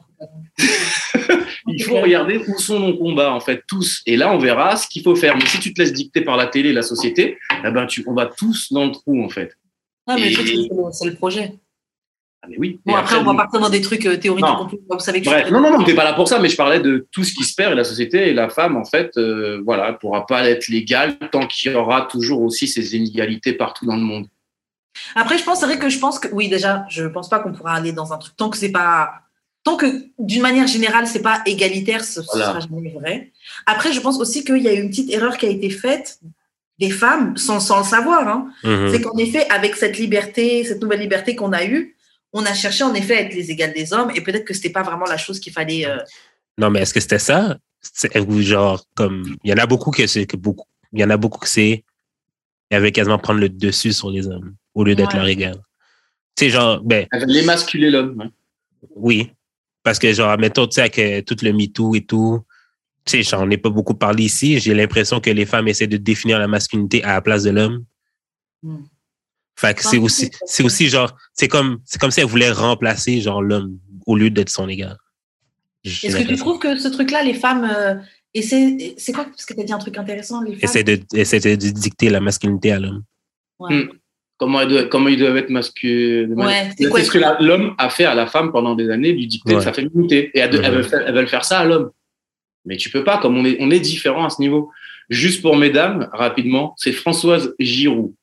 Il 1.68 1.84
faut 1.84 2.00
regarder 2.00 2.38
où 2.48 2.58
sont 2.60 2.80
nos 2.80 2.98
combats, 2.98 3.32
en 3.34 3.40
fait, 3.40 3.62
tous. 3.68 4.02
Et 4.06 4.16
là, 4.16 4.32
on 4.34 4.38
verra 4.38 4.76
ce 4.78 4.88
qu'il 4.88 5.04
faut 5.04 5.16
faire. 5.16 5.36
Mais 5.36 5.46
si 5.46 5.60
tu 5.60 5.74
te 5.74 5.82
laisses 5.82 5.94
dicter 5.94 6.22
par 6.22 6.38
la 6.38 6.48
télé, 6.48 6.72
la 6.72 6.82
société, 6.82 7.38
eh 7.66 7.72
ben, 7.72 7.86
tu, 7.86 8.04
on 8.08 8.14
va 8.14 8.26
tous 8.28 8.72
dans 8.72 8.86
le 8.86 8.92
trou, 8.92 9.24
en 9.24 9.30
fait. 9.30 9.52
Ah, 10.08 10.16
mais 10.16 10.32
Et- 10.32 10.70
c'est 10.92 11.06
le 11.06 11.16
projet. 11.16 11.54
Ah, 12.48 12.50
mais 12.52 12.58
oui. 12.60 12.80
Bon, 12.86 12.94
Et 12.94 12.96
après, 12.98 13.18
on 13.18 13.24
va 13.24 13.34
partir 13.36 13.60
dans 13.60 13.70
des 13.70 13.82
trucs 13.82 14.06
euh, 14.06 14.18
théoriques. 14.18 14.46
Non. 14.46 14.68
Vous 14.90 15.00
savez 15.00 15.20
que 15.20 15.26
je 15.26 15.30
Bref, 15.32 15.46
suis- 15.46 15.54
non, 15.54 15.60
non, 15.62 15.78
non, 15.78 15.84
t'es 15.84 15.94
pas 15.94 16.04
là 16.06 16.14
pour 16.14 16.28
ça, 16.28 16.40
mais 16.40 16.50
je 16.50 16.56
parlais 16.56 16.80
de 16.80 17.08
tout 17.12 17.24
ce 17.24 17.34
qui 17.34 17.44
se 17.44 17.54
perd 17.56 17.74
et 17.74 17.76
la 17.76 17.84
société 17.84 18.30
et 18.30 18.34
la 18.34 18.50
femme, 18.50 18.78
en 18.78 18.86
fait, 18.86 19.12
euh, 19.18 19.62
voilà, 19.66 19.90
elle 19.90 19.98
pourra 19.98 20.26
pas 20.26 20.48
être 20.50 20.68
légale 20.70 21.18
tant 21.32 21.46
qu'il 21.46 21.72
y 21.72 21.76
aura 21.76 22.04
toujours 22.04 22.42
aussi 22.42 22.68
ces 22.68 22.96
inégalités 22.96 23.54
partout 23.54 23.86
dans 23.86 23.96
le 23.96 24.04
monde. 24.04 24.28
Après, 25.16 25.38
je 25.38 25.44
pense, 25.44 25.60
c'est 25.60 25.66
vrai 25.66 25.78
que 25.78 25.90
je 25.90 26.00
pense 26.00 26.18
que, 26.20 26.28
oui, 26.32 26.50
déjà, 26.50 26.86
je 26.90 27.06
pense 27.06 27.30
pas 27.30 27.40
qu'on 27.40 27.52
pourra 27.54 27.74
aller 27.74 27.92
dans 27.92 28.14
un 28.14 28.18
truc 28.18 28.36
tant 28.36 28.50
que 28.50 28.58
c'est 28.58 28.72
pas, 28.72 29.12
tant 29.64 29.76
que 29.78 29.86
d'une 30.18 30.42
manière 30.42 30.66
générale, 30.68 31.06
c'est 31.08 31.22
pas 31.22 31.42
égalitaire, 31.46 32.04
ce, 32.04 32.22
Voilà. 32.22 32.48
sera 32.48 32.60
jamais 32.62 32.90
vrai. 32.90 33.32
Après, 33.66 33.92
je 33.92 34.00
pense 34.00 34.20
aussi 34.20 34.44
qu'il 34.44 34.58
y 34.64 34.68
a 34.68 34.74
eu 34.74 34.82
une 34.82 34.90
petite 34.90 35.12
erreur 35.12 35.38
qui 35.38 35.46
a 35.46 35.50
été 35.50 35.70
faite 35.70 36.20
des 36.80 36.90
femmes 36.92 37.36
sans, 37.38 37.60
sans 37.60 37.80
le 37.80 37.84
savoir. 37.84 38.28
Hein. 38.28 38.50
Mhm. 38.64 38.90
C'est 38.92 39.02
qu'en 39.02 39.18
effet, 39.18 39.48
avec 39.50 39.76
cette 39.76 39.98
liberté, 39.98 40.64
cette 40.64 40.82
nouvelle 40.82 41.00
liberté 41.00 41.36
qu'on 41.36 41.52
a 41.52 41.66
eue, 41.66 41.96
on 42.34 42.46
a 42.46 42.54
cherché 42.54 42.84
en 42.84 42.94
effet 42.94 43.18
à 43.18 43.22
être 43.22 43.34
les 43.34 43.50
égales 43.52 43.74
des 43.74 43.94
hommes 43.94 44.12
et 44.16 44.22
peut-être 44.22 44.46
que 44.46 44.54
c'était 44.54 44.70
pas 44.70 44.84
vraiment 44.84 45.06
la 45.06 45.18
chose 45.18 45.40
qu'il 45.40 45.54
fallait. 45.54 45.86
euh, 45.86 45.98
Non, 46.58 46.70
mais 46.70 46.82
est-ce 46.82 46.94
que 46.94 47.00
c'était 47.00 47.20
ça? 47.20 47.58
Genre, 48.40 48.84
comme, 48.96 49.36
il 49.44 49.50
y 49.50 49.54
en 49.54 49.58
a 49.58 49.66
beaucoup 49.66 49.92
que 49.92 50.06
c'est, 50.08 50.26
que 50.26 50.36
beaucoup, 50.38 50.68
il 50.92 51.00
y 51.00 51.04
en 51.04 51.10
a 51.10 51.18
beaucoup 51.18 51.40
que 51.40 51.48
c'est, 51.48 51.84
il 52.70 52.74
y 52.74 52.76
avait 52.76 52.92
quasiment 52.92 53.18
prendre 53.20 53.40
le 53.40 53.50
dessus 53.50 53.94
sur 53.94 54.10
les 54.12 54.28
hommes, 54.28 54.56
au 54.74 54.84
lieu 54.84 54.94
d'être 54.96 55.12
Ouais. 55.14 55.20
leur 55.20 55.28
égal. 55.28 55.56
Tu 56.36 56.46
sais, 56.46 56.50
genre, 56.50 56.82
ben, 56.84 57.08
l'émasculer 57.26 57.90
l'homme. 57.90 58.22
hein. 58.22 58.32
oui. 58.96 59.32
Parce 59.84 60.00
que, 60.00 60.12
genre, 60.12 60.38
mettons, 60.38 60.68
tu 60.68 60.76
sais, 60.76 60.82
avec 60.82 61.00
euh, 61.00 61.22
tout 61.22 61.38
le 61.44 61.54
MeToo 61.54 61.96
et 61.96 62.02
tout, 62.06 62.42
tu 63.06 63.24
sais, 63.24 63.24
j'en 63.24 63.50
ai 63.50 63.58
pas 63.58 63.70
beaucoup 63.70 63.94
parlé 63.94 64.26
ici. 64.26 64.60
J'ai 64.60 64.74
l'impression 64.74 65.22
que 65.22 65.30
les 65.30 65.46
femmes 65.46 65.70
essaient 65.70 65.88
de 65.88 65.96
définir 65.96 66.40
la 66.40 66.48
masculinité 66.50 67.02
à 67.06 67.14
la 67.14 67.22
place 67.22 67.44
de 67.44 67.52
l'homme. 67.52 67.86
Hmm. 68.64 68.84
Fait 69.60 69.74
que 69.76 69.84
c'est 69.84 69.98
aussi, 69.98 70.30
c'est- 70.46 70.64
aussi 70.64 70.88
genre, 70.88 71.16
c'est 71.34 71.48
comme, 71.48 71.80
c'est 71.84 72.00
comme 72.00 72.12
si 72.12 72.20
elle 72.20 72.28
voulait 72.28 72.52
remplacer, 72.52 73.20
genre, 73.22 73.42
l'homme 73.42 73.80
au 74.06 74.16
lieu 74.16 74.30
d'être 74.30 74.50
son 74.50 74.70
égal. 74.70 74.98
Est-ce 75.84 76.16
que 76.16 76.28
tu 76.28 76.36
trouves 76.38 76.60
que 76.60 76.78
ce 76.78 76.88
truc-là, 76.90 77.24
les 77.24 77.34
femmes 77.34 77.64
euh, 77.70 77.96
essaient. 78.34 78.94
C'est 78.98 79.14
quoi 79.14 79.26
Parce 79.26 79.46
que 79.46 79.54
tu 79.54 79.62
as 79.62 79.64
dit 79.64 79.74
un 79.74 79.78
truc 79.80 79.98
intéressant. 79.98 80.42
Les 80.42 80.52
femmes. 80.52 80.60
Essaie 80.64 80.84
de, 80.84 81.00
essaie 81.16 81.40
de 81.40 81.56
dicter 81.56 82.10
la 82.10 82.20
masculinité 82.20 82.72
à 82.72 82.80
l'homme. 82.80 83.04
Ouais. 83.60 83.74
Hmm. 83.76 83.90
Comment, 84.38 84.62
elle 84.62 84.68
doit- 84.68 84.84
comment 84.86 85.08
ils 85.10 85.18
doivent 85.18 85.38
être 85.38 85.50
masculins. 85.50 86.36
Ouais, 86.36 86.70
c'est 86.78 87.04
ce 87.06 87.10
que 87.12 87.18
la- 87.18 87.38
l'homme 87.40 87.74
a 87.80 87.90
fait 87.90 88.06
à 88.06 88.14
la 88.14 88.28
femme 88.28 88.52
pendant 88.52 88.76
des 88.76 88.88
années, 88.92 89.12
lui 89.12 89.26
dicter 89.26 89.56
Ouais. 89.56 89.62
sa 89.64 89.74
féminité. 89.74 90.30
Et 90.36 90.40
elle, 90.40 90.54
elle 90.64 90.76
veut 90.76 90.84
faire, 90.84 91.02
elle 91.08 91.16
veut 91.16 91.22
le 91.22 91.28
faire 91.28 91.44
ça 91.44 91.60
à 91.62 91.66
l'homme. 91.66 91.90
Mais 92.66 92.78
tu 92.78 92.92
peux 92.92 93.04
pas, 93.04 93.18
comme 93.18 93.36
on 93.38 93.46
est, 93.46 93.58
on 93.60 93.72
est 93.72 93.80
différent 93.80 94.26
à 94.26 94.30
ce 94.30 94.40
niveau. 94.40 94.70
Juste 95.10 95.42
pour 95.42 95.56
mesdames, 95.56 96.08
rapidement, 96.14 96.76
c'est 96.78 96.92
Françoise 96.92 97.56
Giroud. 97.60 98.14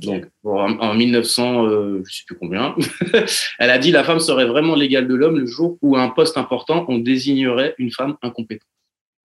Donc, 0.00 0.26
en, 0.44 0.78
en 0.78 0.94
1900, 0.94 1.66
euh, 1.66 2.02
je 2.08 2.16
sais 2.16 2.22
plus 2.26 2.36
combien, 2.36 2.74
elle 3.58 3.70
a 3.70 3.78
dit 3.78 3.90
la 3.90 4.04
femme 4.04 4.20
serait 4.20 4.46
vraiment 4.46 4.74
l'égale 4.74 5.06
de 5.06 5.14
l'homme 5.14 5.38
le 5.38 5.46
jour 5.46 5.76
où 5.82 5.96
à 5.96 6.02
un 6.02 6.08
poste 6.08 6.38
important, 6.38 6.86
on 6.88 6.98
désignerait 6.98 7.74
une 7.78 7.90
femme 7.90 8.16
incompétente. 8.22 8.68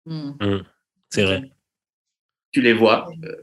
Hmm. 0.05 0.31
C'est 1.09 1.23
vrai. 1.23 1.43
Tu 2.51 2.61
les 2.61 2.73
vois, 2.73 3.07
euh, 3.23 3.35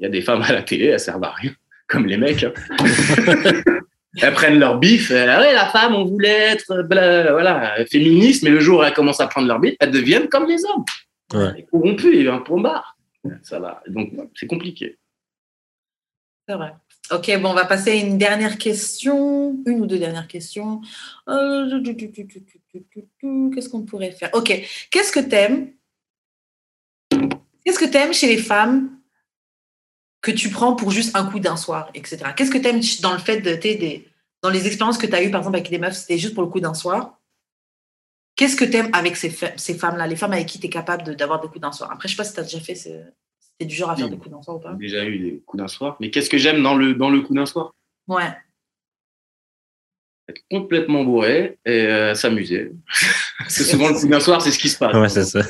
il 0.00 0.04
y 0.04 0.06
a 0.06 0.08
des 0.08 0.22
femmes 0.22 0.42
à 0.42 0.52
la 0.52 0.62
télé, 0.62 0.86
elles 0.86 0.98
servent 1.00 1.22
à 1.24 1.30
rien, 1.30 1.52
comme 1.86 2.06
les 2.06 2.16
mecs. 2.16 2.42
hein. 2.42 2.52
elles 4.20 4.32
prennent 4.34 4.58
leur 4.58 4.78
bif, 4.78 5.10
elles, 5.10 5.28
Ah 5.28 5.40
ouais, 5.40 5.52
la 5.52 5.66
femme, 5.66 5.94
on 5.94 6.04
voulait 6.04 6.28
être 6.52 6.82
bla- 6.82 7.32
voilà, 7.32 7.76
féministe, 7.90 8.42
mais 8.42 8.50
le 8.50 8.60
jour 8.60 8.80
où 8.80 8.82
elles 8.82 8.92
commencent 8.94 9.20
à 9.20 9.26
prendre 9.28 9.46
leur 9.46 9.60
bif, 9.60 9.74
elles 9.78 9.90
deviennent 9.90 10.28
comme 10.28 10.48
les 10.48 10.64
hommes. 10.64 10.84
Ouais. 11.32 11.52
Elles 11.58 11.66
corrompues, 11.66 12.16
il 12.16 12.24
y 12.24 12.28
a 12.28 12.34
un. 12.34 12.44
Ça 13.42 13.58
va. 13.58 13.82
Donc, 13.88 14.12
c'est 14.34 14.46
compliqué. 14.46 14.98
C'est 16.48 16.54
vrai. 16.54 16.74
Ok, 17.10 17.30
bon, 17.40 17.50
on 17.50 17.54
va 17.54 17.64
passer 17.64 17.90
à 17.90 17.94
une 17.94 18.18
dernière 18.18 18.58
question, 18.58 19.62
une 19.66 19.80
ou 19.80 19.86
deux 19.86 19.98
dernières 19.98 20.28
questions. 20.28 20.80
Euh, 21.28 21.82
qu'est-ce 23.54 23.68
qu'on 23.68 23.82
pourrait 23.82 24.12
faire? 24.12 24.30
Ok, 24.32 24.52
qu'est-ce 24.90 25.12
que 25.12 25.20
t'aimes? 25.20 25.72
Qu'est-ce 27.64 27.78
que 27.78 27.84
t'aimes 27.84 28.12
chez 28.12 28.26
les 28.26 28.38
femmes 28.38 28.98
que 30.20 30.30
tu 30.30 30.48
prends 30.48 30.74
pour 30.74 30.90
juste 30.90 31.14
un 31.16 31.30
coup 31.30 31.40
d'un 31.40 31.56
soir, 31.56 31.90
etc. 31.94 32.32
Qu'est-ce 32.36 32.50
que 32.50 32.58
t'aimes 32.58 32.80
dans 33.02 33.12
le 33.12 33.18
fait 33.18 33.40
de 33.40 34.04
dans 34.42 34.50
les 34.50 34.66
expériences 34.66 34.98
que 34.98 35.06
tu 35.06 35.14
as 35.14 35.22
eues, 35.22 35.30
par 35.30 35.40
exemple, 35.40 35.56
avec 35.56 35.70
des 35.70 35.78
meufs, 35.78 35.94
c'était 35.94 36.18
juste 36.18 36.34
pour 36.34 36.42
le 36.42 36.50
coup 36.50 36.60
d'un 36.60 36.74
soir? 36.74 37.18
Qu'est-ce 38.36 38.56
que 38.56 38.64
t'aimes 38.64 38.90
avec 38.92 39.16
ces, 39.16 39.30
femmes-là, 39.30 40.06
les 40.06 40.16
femmes 40.16 40.32
avec 40.32 40.46
qui 40.46 40.58
tu 40.58 40.66
es 40.66 40.70
capable 40.70 41.16
d'avoir 41.16 41.40
des 41.40 41.48
coups 41.48 41.60
d'un 41.60 41.72
soir? 41.72 41.90
Après, 41.92 42.08
je 42.08 42.14
ne 42.14 42.16
sais 42.16 42.22
pas 42.22 42.28
si 42.28 42.34
tu 42.34 42.40
as 42.40 42.42
déjà 42.42 42.60
fait 42.60 42.74
ce, 42.74 42.90
t'es 43.58 43.66
du 43.66 43.74
genre 43.74 43.90
à 43.90 43.96
faire 43.96 44.06
Oui. 44.06 44.10
des 44.12 44.18
coups 44.18 44.30
d'un 44.34 44.42
soir 44.42 44.56
ou 44.56 44.60
pas? 44.60 44.76
J'ai 44.80 44.86
déjà 44.88 45.04
eu 45.06 45.18
des 45.18 45.42
coups 45.46 45.60
d'un 45.62 45.68
soir. 45.68 45.96
Mais 46.00 46.10
qu'est-ce 46.10 46.30
que 46.30 46.38
j'aime 46.38 46.62
dans 46.62 46.74
le, 46.76 46.94
dans 46.94 47.10
le 47.10 47.20
coup 47.20 47.34
d'un 47.34 47.46
soir? 47.46 47.74
Ouais. 48.08 48.32
Être 50.28 50.42
complètement 50.50 51.04
bourré 51.04 51.58
et 51.66 51.82
euh, 51.86 52.14
s'amuser. 52.14 52.72
c'est 53.48 53.64
souvent 53.64 53.88
le 53.88 53.94
coup 53.94 54.08
d'un 54.08 54.20
soir, 54.20 54.40
c'est 54.40 54.50
ce 54.52 54.58
qui 54.58 54.68
se 54.70 54.78
passe. 54.78 54.94
Ouais, 54.94 55.08
c'est 55.08 55.24
ça. 55.24 55.40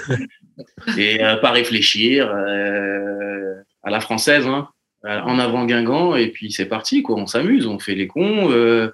et 0.99 1.23
euh, 1.25 1.37
pas 1.37 1.53
réfléchir 1.53 2.29
euh, 2.29 3.55
à 3.83 3.91
la 3.91 4.01
française. 4.01 4.47
Hein. 4.47 4.69
en 5.05 5.39
avant 5.39 5.65
Guingamp, 5.65 6.17
et 6.17 6.29
puis 6.31 6.51
c'est 6.51 6.67
parti, 6.67 7.03
quoi. 7.03 7.17
On 7.17 7.27
s'amuse, 7.27 7.67
on 7.67 7.79
fait 7.79 7.95
les 7.95 8.07
cons. 8.09 8.51
euh, 8.51 8.91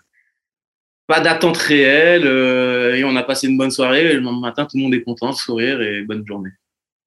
pas 1.07 1.21
d'attente 1.21 1.57
réelle, 1.57 2.27
euh, 2.27 2.95
et 2.95 3.03
on 3.03 3.17
a 3.17 3.23
passé 3.25 3.49
une 3.49 3.57
bonne 3.59 3.71
soirée. 3.73 4.11
Et 4.11 4.15
le 4.15 4.21
lendemain 4.21 4.49
matin, 4.49 4.67
tout 4.67 4.77
le 4.77 4.83
monde 4.85 4.95
est 4.95 5.03
content, 5.03 5.33
sourire 5.33 5.81
et 5.81 6.03
bonne 6.03 6.25
journée. 6.27 6.51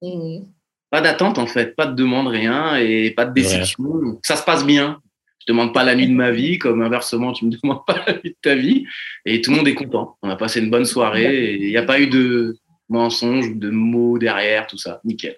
Mhm. 0.02 0.46
Pas 0.94 1.00
d'attente, 1.00 1.38
en 1.38 1.48
fait, 1.48 1.74
pas 1.74 1.86
de 1.86 1.96
demande, 1.96 2.28
rien, 2.28 2.76
et 2.76 3.10
pas 3.10 3.24
de 3.24 3.34
déception. 3.34 4.20
Ça 4.22 4.36
se 4.36 4.44
passe 4.44 4.64
bien. 4.64 5.00
Je 5.40 5.52
demande 5.52 5.74
pas 5.74 5.82
la 5.82 5.96
nuit 5.96 6.06
de 6.06 6.12
ma 6.12 6.30
vie, 6.30 6.56
comme 6.56 6.82
inversement, 6.82 7.32
tu 7.32 7.46
me 7.46 7.50
demandes 7.62 7.84
pas 7.84 8.04
la 8.06 8.12
nuit 8.12 8.30
de 8.30 8.36
ta 8.40 8.54
vie. 8.54 8.86
Et 9.24 9.40
tout 9.40 9.50
le 9.50 9.56
monde 9.56 9.66
est 9.66 9.74
content. 9.74 10.16
On 10.22 10.28
a 10.30 10.36
passé 10.36 10.60
une 10.60 10.70
bonne 10.70 10.84
soirée, 10.84 11.46
et 11.46 11.62
il 11.64 11.68
n'y 11.68 11.76
a 11.76 11.82
pas 11.82 11.98
eu 11.98 12.06
de 12.06 12.56
mensonges 12.88 13.48
ou 13.48 13.54
de 13.56 13.70
mots 13.70 14.18
derrière, 14.18 14.68
tout 14.68 14.78
ça. 14.78 15.00
Nickel. 15.02 15.32
Ouais, 15.32 15.36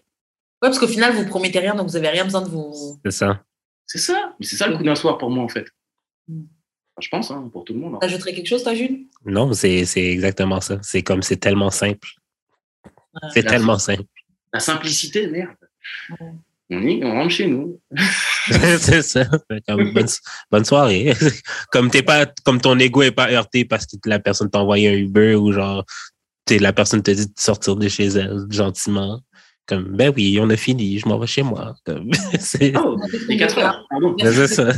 parce 0.60 0.78
qu'au 0.78 0.88
final, 0.88 1.14
vous 1.14 1.24
promettez 1.24 1.58
rien, 1.58 1.74
donc 1.74 1.88
vous 1.88 1.96
avez 1.96 2.10
rien 2.10 2.24
besoin 2.24 2.42
de 2.42 2.50
vous. 2.50 2.98
C'est 3.06 3.12
ça. 3.12 3.42
C'est 3.86 3.96
ça. 3.96 4.34
Mais 4.38 4.44
c'est 4.44 4.56
ça 4.56 4.66
le 4.66 4.76
coup 4.76 4.82
d'un 4.84 4.94
soir 4.94 5.16
pour 5.16 5.30
moi, 5.30 5.42
en 5.42 5.48
fait. 5.48 5.68
Mm. 6.28 6.40
Enfin, 6.42 7.00
je 7.00 7.08
pense, 7.08 7.30
hein, 7.30 7.48
pour 7.50 7.64
tout 7.64 7.72
le 7.72 7.80
monde. 7.80 7.94
hein. 7.94 7.98
T'ajouterais 8.02 8.34
quelque 8.34 8.46
chose, 8.48 8.62
toi, 8.62 8.74
Jules? 8.74 9.06
Non, 9.24 9.50
c'est 9.54 9.86
c'est 9.86 10.04
exactement 10.04 10.60
ça. 10.60 10.78
C'est 10.82 11.02
comme 11.02 11.22
c'est 11.22 11.38
tellement 11.38 11.70
simple. 11.70 12.08
Ouais. 12.84 13.30
C'est 13.32 13.42
tellement 13.44 13.78
simple. 13.78 14.04
La 14.56 14.60
simplicité, 14.60 15.26
merde. 15.26 15.54
Ouais. 16.18 16.32
On, 16.70 16.82
y, 16.82 17.04
on 17.04 17.12
rentre 17.12 17.30
chez 17.30 17.46
nous. 17.46 17.78
c'est 18.80 19.02
ça. 19.02 19.26
Comme 19.68 19.92
bonne, 19.94 20.08
bonne 20.50 20.64
soirée. 20.64 21.12
comme 21.70 21.90
t'es 21.90 22.02
pas, 22.02 22.24
comme 22.42 22.58
ton 22.58 22.78
ego 22.78 23.02
est 23.02 23.10
pas 23.10 23.30
heurté 23.30 23.66
parce 23.66 23.84
que 23.84 23.96
la 24.06 24.18
personne 24.18 24.48
t'a 24.48 24.60
envoyé 24.60 24.88
un 24.88 24.94
Uber 24.94 25.34
ou 25.34 25.52
genre, 25.52 25.84
t'es, 26.46 26.58
la 26.58 26.72
personne 26.72 27.02
te 27.02 27.10
dit 27.10 27.26
de 27.26 27.32
sortir 27.36 27.76
de 27.76 27.86
chez 27.86 28.06
elle 28.06 28.46
gentiment. 28.48 29.20
Comme, 29.66 29.94
ben 29.94 30.10
oui, 30.16 30.38
on 30.40 30.48
a 30.48 30.56
fini, 30.56 30.98
je 30.98 31.06
m'en 31.06 31.18
vais 31.18 31.26
chez 31.26 31.42
moi. 31.42 31.76
Comme, 31.84 32.10
c'est, 32.40 32.72
Oh, 32.76 32.96
les 33.28 33.36
4 33.36 33.58
heures. 33.58 33.86
Pardon. 33.90 34.16
c'est 34.18 34.46
ça. 34.48 34.72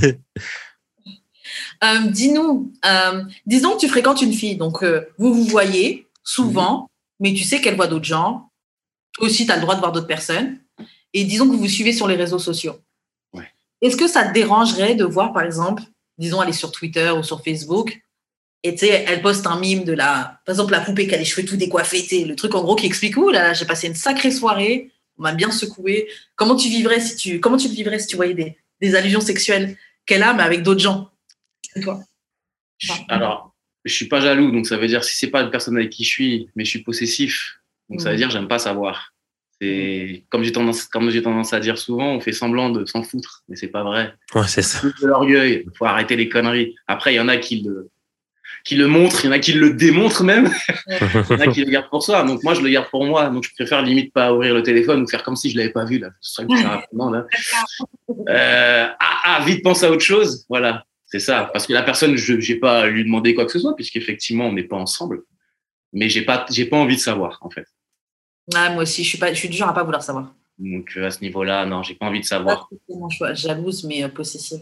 Euh, 1.85 2.11
Dis-nous, 2.11 2.73
euh, 2.85 3.23
disons 3.47 3.77
que 3.77 3.81
tu 3.81 3.89
fréquentes 3.89 4.23
une 4.23 4.33
fille, 4.33 4.57
donc 4.57 4.83
euh, 4.83 5.07
vous 5.19 5.33
vous 5.33 5.45
voyez 5.45 6.09
souvent, 6.25 6.91
mais 7.21 7.33
tu 7.33 7.45
sais 7.45 7.61
qu'elle 7.61 7.77
voit 7.77 7.87
d'autres 7.87 8.05
gens. 8.05 8.48
Toi 9.19 9.27
aussi, 9.27 9.45
tu 9.47 9.53
as 9.53 9.57
le 9.57 9.61
droit 9.62 9.74
de 9.74 9.81
voir 9.81 9.93
d'autres 9.93 10.07
personnes. 10.07 10.59
Et 11.12 11.24
disons 11.24 11.47
que 11.47 11.53
vous 11.53 11.59
vous 11.59 11.69
suivez 11.69 11.93
sur 11.93 12.07
les 12.09 12.16
réseaux 12.16 12.39
sociaux. 12.39 12.77
Ouais. 13.32 13.49
Est-ce 13.82 13.97
que 13.97 14.09
ça 14.09 14.27
te 14.27 14.32
dérangerait 14.32 14.95
de 14.95 15.05
voir, 15.05 15.32
par 15.32 15.43
exemple, 15.43 15.82
disons, 16.19 16.43
elle 16.43 16.49
est 16.51 16.53
sur 16.53 16.73
Twitter 16.73 17.11
ou 17.11 17.23
sur 17.23 17.43
Facebook, 17.45 18.01
et 18.65 18.73
tu 18.73 18.86
sais, 18.86 19.05
elle 19.07 19.23
poste 19.23 19.47
un 19.47 19.59
mime 19.61 19.85
de 19.85 19.93
la, 19.93 20.40
par 20.45 20.53
exemple, 20.55 20.73
la 20.73 20.81
poupée 20.81 21.07
qui 21.07 21.15
a 21.15 21.19
les 21.19 21.24
cheveux 21.24 21.47
tout 21.47 21.57
décoiffés, 21.57 22.03
tu 22.03 22.09
sais, 22.09 22.24
le 22.24 22.35
truc 22.35 22.55
en 22.57 22.62
gros 22.62 22.74
qui 22.74 22.86
explique, 22.86 23.16
ouh 23.16 23.31
là 23.31 23.43
là, 23.45 23.53
j'ai 23.55 23.65
passé 23.66 23.86
une 23.86 23.95
sacrée 23.95 24.32
soirée, 24.32 24.90
on 25.16 25.23
m'a 25.23 25.32
bien 25.32 25.51
secoué. 25.53 26.09
Comment 26.35 26.57
tu 26.57 26.69
vivrais 26.69 27.01
si 27.01 27.15
tu, 27.16 27.39
comment 27.40 27.57
tu 27.57 27.69
le 27.69 27.74
vivrais 27.74 27.99
si 28.01 28.09
tu 28.09 28.16
voyais 28.16 28.35
des, 28.35 28.57
des 28.81 28.95
allusions 28.97 29.20
sexuelles 29.20 29.77
qu'elle 30.07 30.23
a, 30.24 30.35
mais 30.35 30.43
avec 30.43 30.62
d'autres 30.62 30.81
gens? 30.81 31.11
Toi 31.82 32.01
Je- 32.78 32.93
Alors, 33.09 33.55
je 33.85 33.95
suis 33.95 34.09
pas 34.09 34.20
jaloux, 34.20 34.51
donc 34.51 34.66
ça 34.66 34.77
veut 34.77 34.89
dire 34.89 35.05
si 35.05 35.16
c'est 35.16 35.28
pas 35.31 35.43
une 35.43 35.51
personne 35.51 35.77
avec 35.77 35.90
qui 35.90 36.03
je 36.05 36.09
suis, 36.09 36.51
mais 36.57 36.65
je 36.65 36.70
suis 36.70 36.82
possessif, 36.82 37.57
donc 37.89 38.01
ça 38.01 38.10
veut 38.10 38.16
dire 38.16 38.31
j'aime 38.31 38.48
pas 38.48 38.59
savoir. 38.59 39.12
C'est 39.60 40.24
comme 40.28 40.44
j'ai 40.44 40.52
tendance, 40.52 40.85
comme 40.85 41.10
j'ai 41.10 41.23
tendance 41.23 41.52
à 41.52 41.60
dire 41.60 41.78
souvent, 41.78 42.12
on 42.12 42.20
fait 42.20 42.32
semblant 42.32 42.70
de 42.70 42.85
s'en 42.85 43.02
foutre, 43.02 43.43
mais 43.48 43.56
c'est 43.56 43.69
pas 43.69 43.82
vrai. 43.82 44.15
Ouais, 44.35 44.47
c'est 44.47 44.62
ça. 44.62 44.86
De 44.86 45.06
l'orgueil, 45.06 45.66
faut 45.77 45.85
arrêter 45.85 46.15
les 46.15 46.28
conneries. 46.28 46.77
Après, 46.86 47.12
il 47.12 47.16
y 47.16 47.20
en 47.20 47.28
a 47.28 47.39
qui 47.39 47.62
le, 47.62 47.90
qui 48.65 48.77
le 48.77 48.86
montrent, 48.86 49.24
il 49.24 49.28
y 49.28 49.31
en 49.31 49.32
a 49.32 49.39
qui 49.40 49.52
le 49.52 49.70
démontrent 49.70 50.23
même, 50.23 50.51
il 50.86 50.94
y 51.31 51.35
en 51.35 51.40
a 51.40 51.47
qui 51.48 51.65
le 51.65 51.70
gardent 51.70 51.89
pour 51.89 52.05
soi. 52.05 52.23
Donc 52.23 52.44
moi, 52.44 52.55
je 52.55 52.60
le 52.60 52.69
garde 52.69 52.89
pour 52.90 53.05
moi. 53.05 53.31
Donc 53.31 53.44
je 53.44 53.52
préfère 53.52 53.82
limite 53.82 54.12
pas 54.12 54.32
ouvrir 54.32 54.55
le 54.55 54.62
téléphone 54.62 55.02
ou 55.02 55.09
faire 55.09 55.24
comme 55.24 55.36
si 55.36 55.51
je 55.51 55.56
l'avais 55.56 55.73
pas 55.73 55.85
vu 55.85 55.98
là. 55.98 56.10
Ce 56.20 56.35
serait 56.35 56.47
plus 56.47 56.62
rapidement 56.65 57.10
là. 57.10 57.27
Euh, 58.28 58.86
ah, 59.01 59.20
ah, 59.24 59.43
vite 59.44 59.65
pense 59.65 59.82
à 59.82 59.90
autre 59.90 60.02
chose. 60.02 60.44
Voilà, 60.48 60.85
c'est 61.06 61.19
ça. 61.19 61.51
Parce 61.52 61.66
que 61.66 61.73
la 61.73 61.82
personne, 61.82 62.16
je 62.16 62.39
j'ai 62.39 62.56
pas 62.56 62.82
à 62.82 62.86
lui 62.86 63.05
demander 63.05 63.35
quoi 63.35 63.44
que 63.44 63.52
ce 63.52 63.59
soit, 63.59 63.74
puisqu'effectivement, 63.74 64.47
on 64.47 64.52
n'est 64.52 64.62
pas 64.62 64.77
ensemble. 64.77 65.23
Mais 65.93 66.09
j'ai 66.09 66.23
pas, 66.23 66.47
j'ai 66.51 66.66
pas 66.66 66.77
envie 66.77 66.97
de 66.97 67.01
savoir 67.01 67.39
en 67.40 67.51
fait. 67.51 67.65
Ah, 68.55 68.70
moi 68.70 68.83
aussi, 68.83 69.05
je 69.05 69.09
suis, 69.11 69.19
pas, 69.19 69.33
je 69.33 69.39
suis 69.39 69.49
du 69.49 69.57
genre 69.57 69.69
à 69.69 69.75
pas 69.75 69.83
vouloir 69.83 70.03
savoir. 70.03 70.33
Donc 70.59 70.93
euh, 70.97 71.07
à 71.07 71.11
ce 71.11 71.20
niveau-là, 71.20 71.66
non, 71.66 71.83
j'ai 71.83 71.95
pas 71.95 72.07
envie 72.07 72.20
de 72.20 72.25
savoir. 72.25 72.66
spécialement 72.73 73.11
choix, 73.11 73.35
jalouse, 73.35 73.85
mais 73.85 74.03
euh, 74.03 74.09
possessive. 74.09 74.61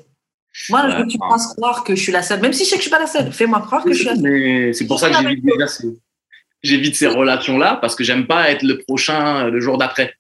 Moi, 0.71 0.83
je 0.83 0.87
Ouais, 0.93 0.99
veux 0.99 1.05
que 1.05 1.11
tu 1.11 1.19
fasses 1.19 1.55
croire 1.55 1.85
que 1.85 1.95
je 1.95 2.01
suis 2.03 2.13
la 2.13 2.23
seule, 2.23 2.41
même 2.41 2.53
si 2.53 2.65
je 2.65 2.71
sais 2.71 2.77
que 2.77 2.83
je 2.83 2.89
suis 2.89 2.91
pas 2.91 2.99
la 2.99 3.07
seule. 3.07 3.31
Fais-moi 3.33 3.61
croire 3.61 3.85
que 3.85 3.93
je 3.93 3.99
suis 3.99 4.07
la 4.07 4.15
seule. 4.15 4.23
Mais 4.23 4.73
c'est 4.73 4.87
pour 4.87 4.99
ça 4.99 5.11
que 5.11 5.17
j'évite 5.17 5.45
ces, 5.69 5.89
j'évite 6.63 6.97
ces 6.97 7.07
relations-là 7.09 7.77
parce 7.77 7.95
que 7.95 8.03
j'aime 8.05 8.27
pas 8.27 8.51
être 8.51 8.63
le 8.63 8.79
prochain 8.79 9.47
euh, 9.47 9.51
le 9.51 9.61
jour 9.61 9.77
d'après. 9.79 10.15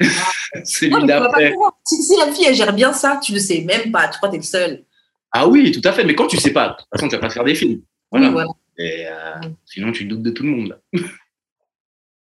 c'est 0.64 0.88
Non, 0.88 0.98
lui 0.98 1.06
mais 1.06 1.12
tu 1.12 1.18
vas 1.20 1.28
pas 1.30 1.38
d'après. 1.40 1.54
Si, 1.84 2.02
si 2.02 2.16
la 2.18 2.32
fille, 2.32 2.46
elle 2.46 2.54
gère 2.54 2.72
bien 2.72 2.92
ça, 2.92 3.20
tu 3.22 3.32
ne 3.32 3.38
sais 3.38 3.60
même 3.60 3.92
pas. 3.92 4.08
Tu 4.08 4.16
crois 4.16 4.28
que 4.30 4.34
t'es 4.34 4.38
le 4.40 4.44
seul. 4.44 4.84
Ah 5.32 5.46
oui, 5.46 5.70
tout 5.72 5.86
à 5.86 5.92
fait. 5.92 6.04
Mais 6.04 6.14
quand 6.14 6.26
tu 6.28 6.38
sais 6.38 6.52
pas, 6.52 6.70
de 6.70 6.74
toute 6.76 6.88
façon, 6.90 7.08
tu 7.08 7.14
vas 7.16 7.20
pas 7.20 7.30
faire 7.30 7.44
des 7.44 7.54
films. 7.54 7.82
Voilà. 8.10 8.26
Oui, 8.28 8.32
voilà. 8.32 8.50
Et, 8.78 9.06
euh, 9.06 9.48
sinon, 9.66 9.92
tu 9.92 10.04
doutes 10.06 10.22
de 10.22 10.30
tout 10.30 10.42
le 10.44 10.48
monde. 10.48 10.80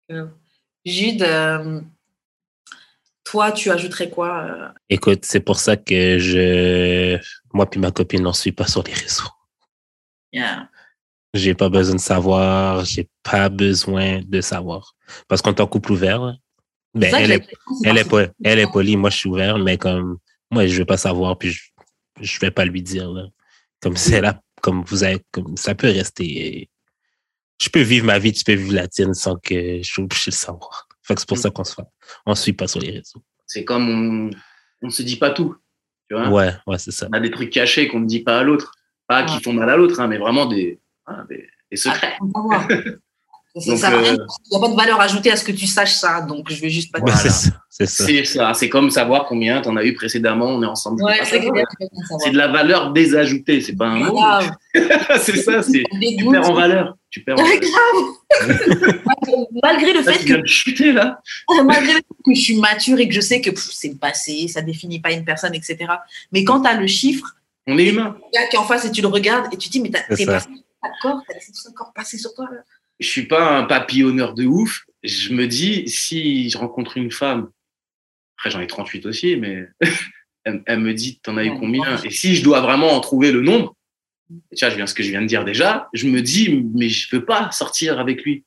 là. 0.09 0.27
Jude, 0.85 1.21
euh, 1.21 1.81
toi, 3.23 3.51
tu 3.51 3.71
ajouterais 3.71 4.09
quoi 4.09 4.43
euh, 4.43 4.67
Écoute, 4.89 5.25
c'est 5.25 5.39
pour 5.39 5.57
ça 5.59 5.77
que 5.77 6.19
je, 6.19 7.17
moi 7.53 7.69
puis 7.69 7.79
ma 7.79 7.91
copine, 7.91 8.21
n'en 8.23 8.33
suis 8.33 8.51
pas 8.51 8.67
sur 8.67 8.83
les 8.83 8.93
réseaux. 8.93 9.29
yeah. 10.31 10.69
J'ai 11.33 11.55
pas 11.55 11.69
besoin 11.69 11.95
de 11.95 11.99
savoir, 11.99 12.85
j'ai 12.85 13.09
pas 13.23 13.49
besoin 13.49 14.21
de 14.23 14.39
savoir. 14.41 14.93
Parce 15.27 15.41
qu'on 15.41 15.51
est 15.51 15.61
en 15.61 15.67
couple 15.67 15.93
ouvert, 15.93 16.37
ben, 16.93 17.11
elle 17.15 17.31
est, 17.31 17.47
elle 17.83 17.97
est, 17.97 18.07
po- 18.07 18.19
elle 18.43 18.59
est 18.59 18.71
polie, 18.71 18.97
moi 18.97 19.09
je 19.09 19.17
suis 19.17 19.29
ouvert, 19.29 19.57
mais 19.57 19.77
comme, 19.79 20.19
moi 20.51 20.67
je 20.67 20.77
veux 20.77 20.85
pas 20.85 20.97
savoir, 20.97 21.37
puis 21.39 21.51
je, 21.51 21.61
je 22.21 22.39
vais 22.39 22.51
pas 22.51 22.65
lui 22.65 22.83
dire, 22.83 23.09
là. 23.11 23.23
Comme 23.81 23.97
c'est 23.97 24.21
là, 24.21 24.39
comme 24.61 24.83
vous 24.83 25.03
avez, 25.03 25.19
comme 25.31 25.57
ça 25.57 25.73
peut 25.73 25.89
rester. 25.89 26.69
Je 27.61 27.69
peux 27.69 27.81
vivre 27.81 28.05
ma 28.05 28.19
vie, 28.19 28.33
tu 28.33 28.43
peux 28.43 28.53
vivre 28.53 28.73
la 28.73 28.87
tienne 28.87 29.13
sans 29.13 29.35
que 29.37 29.81
je 29.81 29.83
sois 29.83 30.03
obligé 30.03 30.31
de 30.31 30.35
savoir. 30.35 30.87
Fait 31.01 31.15
que 31.15 31.21
c'est 31.21 31.29
pour 31.29 31.37
ça 31.37 31.49
qu'on 31.49 31.63
se 31.63 31.75
fait. 31.75 31.83
On 32.25 32.35
suit 32.35 32.53
pas 32.53 32.67
sur 32.67 32.79
les 32.79 32.91
réseaux. 32.91 33.23
C'est 33.45 33.65
comme 33.65 33.89
on, 33.89 34.31
on 34.81 34.89
se 34.89 35.03
dit 35.03 35.17
pas 35.17 35.31
tout. 35.31 35.55
Tu 36.09 36.15
vois? 36.15 36.29
Ouais, 36.29 36.53
ouais, 36.67 36.77
c'est 36.77 36.91
ça. 36.91 37.07
On 37.09 37.13
a 37.15 37.19
des 37.19 37.31
trucs 37.31 37.49
cachés 37.49 37.87
qu'on 37.87 37.99
ne 37.99 38.07
dit 38.07 38.21
pas 38.21 38.39
à 38.39 38.43
l'autre. 38.43 38.73
Pas 39.07 39.23
qui 39.23 39.41
font 39.41 39.53
mal 39.53 39.69
à 39.69 39.75
l'autre, 39.75 39.99
hein, 39.99 40.07
mais 40.07 40.17
vraiment 40.17 40.45
des, 40.45 40.79
des 41.69 41.77
secrets. 41.77 42.17
Ah, 42.51 42.67
Ça 43.59 43.71
Donc, 43.71 43.83
à 43.83 43.89
rien. 43.89 44.13
euh, 44.13 44.25
Il 44.49 44.49
n'y 44.51 44.57
a 44.57 44.59
pas 44.61 44.67
de 44.69 44.75
valeur 44.75 44.99
ajoutée 44.99 45.31
à 45.31 45.35
ce 45.35 45.43
que 45.43 45.51
tu 45.51 45.67
saches 45.67 45.93
ça, 45.93 46.21
donc 46.21 46.49
je 46.49 46.59
vais 46.59 46.69
juste 46.71 46.91
pas 46.91 46.99
te 46.99 47.03
Voilà. 47.05 47.17
c'est 47.19 47.29
ça. 47.29 47.49
C'est 47.69 48.25
ça. 48.25 48.53
Ça. 48.53 48.67
Comme 48.67 48.89
savoir 48.89 49.25
combien 49.27 49.61
tu 49.61 49.69
en 49.69 49.75
as 49.77 49.83
eu 49.85 49.93
précédemment, 49.93 50.47
on 50.47 50.63
est 50.63 50.65
ensemble. 50.65 51.03
Ouais, 51.03 51.19
c'est 51.23 51.39
ça 51.41 52.29
de 52.31 52.37
la 52.37 52.47
valeur 52.47 52.91
désajoutée, 52.93 53.61
c'est 53.61 53.75
pas 53.75 53.85
un 53.87 53.99
mot. 53.99 54.19
C'est 55.21 55.35
ça, 55.37 55.61
c'est. 55.61 55.83
Ça 55.83 55.97
Tu 56.17 56.25
perds 56.31 56.49
en 56.49 56.53
valeur. 56.55 56.97
Tu 57.11 57.23
perds 57.23 57.35
en 57.39 57.43
valeur. 57.43 57.59
grave. 57.59 58.97
Malgré 59.63 59.93
le 59.93 60.01
fait 60.01 60.25
que 60.25 60.45
chuter 60.47 60.91
là. 60.91 61.21
malgré 61.63 61.93
le 61.93 61.97
fait 61.99 62.05
que 62.25 62.33
je 62.33 62.41
suis 62.41 62.57
mature 62.57 62.97
et 62.99 63.07
que 63.07 63.13
je 63.13 63.21
sais 63.21 63.39
que 63.39 63.51
c'est 63.55 63.89
le 63.89 63.95
passé, 63.97 64.47
ça 64.47 64.61
définit 64.61 64.99
pas 64.99 65.11
une 65.11 65.23
personne, 65.23 65.53
etc. 65.53 65.77
Mais 66.31 66.43
quand 66.43 66.61
tu 66.61 66.67
as 66.69 66.73
le 66.79 66.87
chiffre, 66.87 67.35
On 67.67 67.77
est 67.77 67.85
humain. 67.89 68.17
qui 68.49 68.55
est 68.55 68.59
en 68.59 68.63
face 68.63 68.85
et 68.85 68.91
tu 68.91 69.01
le 69.01 69.07
regardes 69.09 69.53
et 69.53 69.57
tu 69.57 69.67
te 69.69 69.73
dis, 69.73 69.79
mais 69.81 69.91
t'es 69.91 70.25
ça. 70.25 70.31
passé 70.33 70.49
d'accord, 70.83 71.21
t'as 71.27 71.33
laissé 71.35 71.51
tout 71.51 71.59
ça 71.61 71.69
encore 71.69 71.93
passer 71.93 72.17
sur 72.17 72.33
toi. 72.33 72.45
Là. 72.51 72.57
Je 72.99 73.07
suis 73.07 73.25
pas 73.25 73.57
un 73.57 73.63
papillonneur 73.63 74.33
de 74.33 74.45
ouf. 74.45 74.85
Je 75.03 75.33
me 75.33 75.47
dis, 75.47 75.87
si 75.87 76.49
je 76.49 76.57
rencontre 76.57 76.97
une 76.97 77.11
femme, 77.11 77.49
après 78.37 78.51
j'en 78.51 78.61
ai 78.61 78.67
38 78.67 79.05
aussi, 79.05 79.35
mais 79.35 79.67
elle, 80.43 80.63
elle 80.65 80.79
me 80.79 80.93
dit, 80.93 81.19
t'en 81.21 81.37
as 81.37 81.45
eu 81.45 81.51
combien? 81.59 82.01
Et 82.03 82.11
si 82.11 82.35
je 82.35 82.43
dois 82.43 82.61
vraiment 82.61 82.91
en 82.93 82.99
trouver 82.99 83.31
le 83.31 83.41
nombre, 83.41 83.75
et 84.51 84.55
tu 84.55 84.65
vois, 84.65 84.69
je 84.69 84.75
viens 84.75 84.87
ce 84.87 84.93
que 84.93 85.03
je 85.03 85.09
viens 85.09 85.21
de 85.21 85.27
dire 85.27 85.45
déjà, 85.45 85.89
je 85.93 86.07
me 86.07 86.21
dis, 86.21 86.65
mais 86.73 86.89
je 86.89 87.13
veux 87.15 87.25
pas 87.25 87.51
sortir 87.51 87.99
avec 87.99 88.23
lui. 88.23 88.43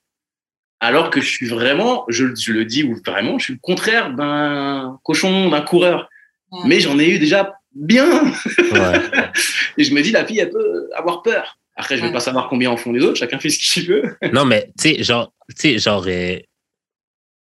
Alors 0.80 1.10
que 1.10 1.20
je 1.20 1.28
suis 1.28 1.48
vraiment, 1.48 2.04
je, 2.08 2.34
je 2.34 2.52
le 2.52 2.64
dis 2.64 2.82
ou 2.82 3.00
vraiment, 3.04 3.38
je 3.38 3.44
suis 3.44 3.54
le 3.54 3.60
contraire 3.60 4.12
d'un 4.14 4.98
cochon, 5.04 5.48
d'un 5.48 5.62
coureur. 5.62 6.08
Ouais. 6.50 6.60
Mais 6.66 6.80
j'en 6.80 6.98
ai 6.98 7.08
eu 7.08 7.18
déjà 7.18 7.54
bien. 7.74 8.24
Ouais. 8.72 9.32
Et 9.78 9.84
je 9.84 9.94
me 9.94 10.02
dis, 10.02 10.12
la 10.12 10.24
fille, 10.24 10.38
elle 10.38 10.50
peut 10.50 10.88
avoir 10.94 11.22
peur. 11.22 11.58
Après, 11.76 11.96
je 11.96 12.00
vais 12.02 12.08
Ouais. 12.08 12.12
pas 12.12 12.20
savoir 12.20 12.48
combien 12.48 12.70
en 12.70 12.76
font 12.76 12.92
les 12.92 13.02
autres. 13.02 13.18
Chacun 13.18 13.38
fait 13.38 13.50
ce 13.50 13.58
qu'il 13.58 13.86
veut. 13.86 14.16
Non, 14.32 14.44
mais 14.44 14.72
tu 14.78 14.94
sais, 14.94 15.02
genre, 15.02 15.32
tu 15.50 15.56
sais, 15.72 15.78
genre, 15.78 16.04
euh, 16.08 16.38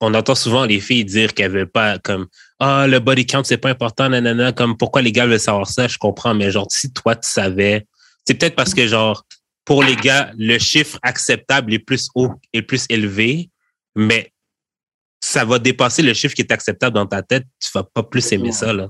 on 0.01 0.15
entend 0.15 0.35
souvent 0.35 0.65
les 0.65 0.81
filles 0.81 1.05
dire 1.05 1.35
qu'elles 1.35 1.51
veulent 1.53 1.71
pas 1.71 1.99
comme 1.99 2.27
ah 2.59 2.87
le 2.87 3.01
body 3.01 3.27
count 3.27 3.45
c'est 3.45 3.59
pas 3.59 3.69
important 3.69 4.09
nanana 4.09 4.51
comme 4.53 4.77
pourquoi 4.79 5.03
les 5.03 5.13
gars 5.13 5.27
veulent 5.27 5.39
savoir 5.39 5.67
ça 5.69 5.89
je 5.89 5.99
comprends 5.99 6.33
mais 6.35 6.51
genre 6.51 6.67
si 6.71 6.91
toi 6.91 7.15
tu 7.17 7.29
savais 7.29 7.87
c'est 8.27 8.33
peut-être 8.33 8.57
parce 8.57 8.73
que 8.73 8.87
genre 8.87 9.27
pour 9.67 9.83
les 9.85 9.97
gars 9.97 10.33
le 10.39 10.59
chiffre 10.59 10.99
acceptable 11.03 11.75
est 11.75 11.81
plus 11.81 12.09
haut 12.15 12.33
est 12.55 12.63
plus 12.63 12.87
élevé 12.89 13.51
mais 13.95 14.33
ça 15.21 15.45
va 15.45 15.59
dépasser 15.59 16.01
le 16.01 16.15
chiffre 16.15 16.35
qui 16.35 16.41
est 16.41 16.53
acceptable 16.53 16.95
dans 16.95 17.07
ta 17.07 17.23
tête 17.23 17.45
tu 17.63 17.69
vas 17.75 17.83
pas 17.85 18.03
plus 18.03 18.33
aimer 18.33 18.53
ça 18.53 18.73
là 18.73 18.89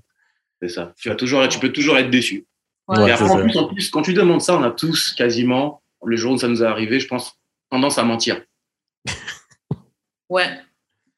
C'est 0.63 0.69
ça. 0.69 0.93
Tu 0.97 1.09
vas 1.09 1.17
toujours, 1.17 1.49
tu 1.49 1.59
peux 1.59 1.73
toujours 1.73 1.97
être 1.99 2.11
déçu. 2.11 2.47
Ouais. 2.91 2.99
Ouais, 2.99 3.09
Et 3.09 3.13
après, 3.13 3.31
en 3.31 3.41
plus, 3.41 3.57
en 3.57 3.69
plus, 3.69 3.91
quand 3.91 4.03
tu 4.03 4.15
demandes 4.15 4.43
ça, 4.43 4.57
on 4.57 4.63
a 4.63 4.71
tous 4.71 5.15
quasiment, 5.15 5.83
le 6.05 6.17
jour 6.17 6.33
où 6.33 6.39
ça 6.39 6.49
nous 6.49 6.63
est 6.63 6.67
arrivé, 6.67 6.99
je 6.99 7.07
pense, 7.07 7.39
tendance 7.71 7.99
à 7.99 8.03
mentir. 8.03 8.43
Ouais. 10.29 10.47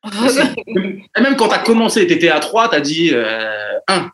Et 0.07 1.21
même 1.21 1.37
quand 1.37 1.49
tu 1.49 1.55
as 1.55 1.59
commencé, 1.59 2.07
tu 2.07 2.15
étais 2.15 2.31
à 2.31 2.41
3, 2.41 2.71
tu 2.71 2.77
as 2.77 2.81
dit 2.81 3.13
1. 3.15 4.11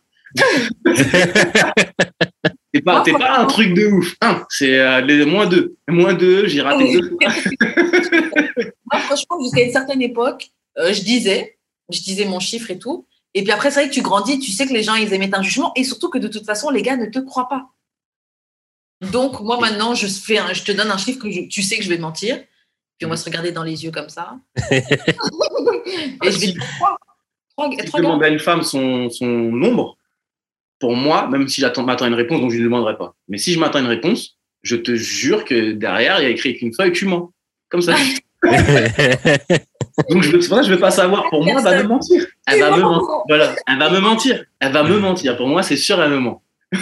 c'est 2.75 2.81
pas, 2.85 3.03
t'es 3.03 3.13
pas 3.13 3.39
un 3.39 3.47
truc 3.47 3.75
de 3.75 3.87
ouf. 3.87 4.17
Un, 4.21 4.45
c'est 4.51 4.79
euh, 4.79 5.01
les 5.01 5.25
moins 5.25 5.47
deux. 5.47 5.77
Moins 5.89 6.15
deux, 6.15 6.49
j'ai 6.49 6.63
raté 6.63 6.93
deux 6.93 7.09
fois. 7.11 7.19
Moi, 8.93 9.01
franchement, 9.03 9.41
jusqu'à 9.43 9.63
une 9.63 9.73
certaine 9.73 10.03
époque, 10.03 10.49
euh, 10.79 10.93
je 10.93 11.03
disais, 11.03 11.59
je 11.91 12.01
disais 12.01 12.25
mon 12.25 12.41
chiffre 12.41 12.71
et 12.71 12.79
tout. 12.79 13.07
Et 13.39 13.43
puis 13.45 13.53
après, 13.53 13.71
c'est 13.71 13.81
vrai 13.81 13.89
que 13.89 13.95
tu 13.95 14.03
grandis, 14.03 14.41
tu 14.41 14.51
sais 14.51 14.67
que 14.67 14.73
les 14.73 14.83
gens, 14.83 14.97
ils 14.97 15.15
émettent 15.15 15.33
un 15.35 15.43
jugement. 15.43 15.73
Et 15.77 15.85
surtout 15.85 16.11
que 16.11 16.19
de 16.19 16.27
toute 16.27 16.45
façon, 16.45 16.71
les 16.71 16.83
gars 16.83 16.97
ne 16.97 17.07
te 17.07 17.21
croient 17.21 17.49
pas. 17.49 17.69
Donc, 19.13 19.39
moi, 19.41 19.61
maintenant, 19.61 19.95
je, 19.95 20.09
fais 20.09 20.39
un- 20.39 20.53
je 20.53 20.65
te 20.65 20.73
donne 20.73 20.91
un 20.91 20.99
chiffre 20.99 21.21
que 21.21 21.31
je- 21.31 21.43
tu 21.43 21.63
sais 21.63 21.77
que 21.77 21.85
je 21.85 21.89
vais 21.89 21.99
te 21.99 22.03
mentir. 22.03 22.37
Puis 22.99 23.07
on 23.07 23.11
va 23.11 23.17
se 23.17 23.25
regarder 23.25 23.53
dans 23.53 23.63
les 23.63 23.85
yeux 23.85 23.93
comme 23.93 24.09
ça. 24.09 24.41
et 24.73 24.83
je 26.33 26.39
vais 26.39 26.47
dire 26.49 26.65
trois. 26.79 26.99
Trois, 27.57 27.71
Si 27.71 27.85
trois 27.87 28.01
demande 28.01 28.25
à 28.25 28.29
une 28.29 28.41
femme 28.41 28.63
son, 28.63 29.09
son 29.09 29.27
nombre, 29.27 29.97
pour 30.81 30.97
moi, 30.97 31.29
même 31.29 31.47
si 31.47 31.61
j'attends 31.61 31.85
m'attends 31.85 32.07
à 32.07 32.09
une 32.09 32.15
réponse, 32.15 32.41
donc 32.41 32.51
je 32.51 32.57
ne 32.57 32.63
lui 32.63 32.65
demanderai 32.69 32.97
pas. 32.99 33.15
Mais 33.29 33.39
si 33.39 33.53
je 33.53 33.61
m'attends 33.61 33.79
à 33.79 33.83
une 33.83 33.87
réponse, 33.87 34.37
je 34.63 34.75
te 34.75 34.97
jure 34.97 35.45
que 35.45 35.71
derrière, 35.73 36.19
il 36.21 36.25
y 36.25 36.27
a 36.27 36.31
écrit 36.31 36.57
qu'une 36.57 36.75
feuille, 36.75 36.93
tu 36.93 37.07
mens. 37.07 37.33
Comme 37.69 37.83
ça. 37.83 37.95
Donc, 40.11 40.23
je 40.23 40.31
veux, 40.31 40.41
c'est 40.41 40.49
pour 40.49 40.57
ça 40.57 40.63
que 40.63 40.67
je 40.67 40.71
ne 40.71 40.77
veux 40.77 40.81
pas 40.81 40.91
savoir. 40.91 41.29
Pour 41.31 41.45
moi, 41.45 41.55
elle 41.59 41.65
va 41.65 41.83
me 41.83 41.89
mentir. 41.89 42.27
Elle 42.47 42.61
va 42.61 42.77
me 42.77 42.83
mentir. 42.83 43.23
Voilà. 43.29 43.55
Elle 43.67 43.79
va 43.79 43.91
me 43.91 44.01
mentir. 44.01 44.45
Elle 44.61 44.73
va 44.73 44.83
me 44.83 44.99
mentir. 44.99 45.37
Pour 45.37 45.49
moi, 45.49 45.63
c'est 45.63 45.77
sûr, 45.77 46.01
elle 46.03 46.11
me 46.11 46.19
ment. 46.19 46.43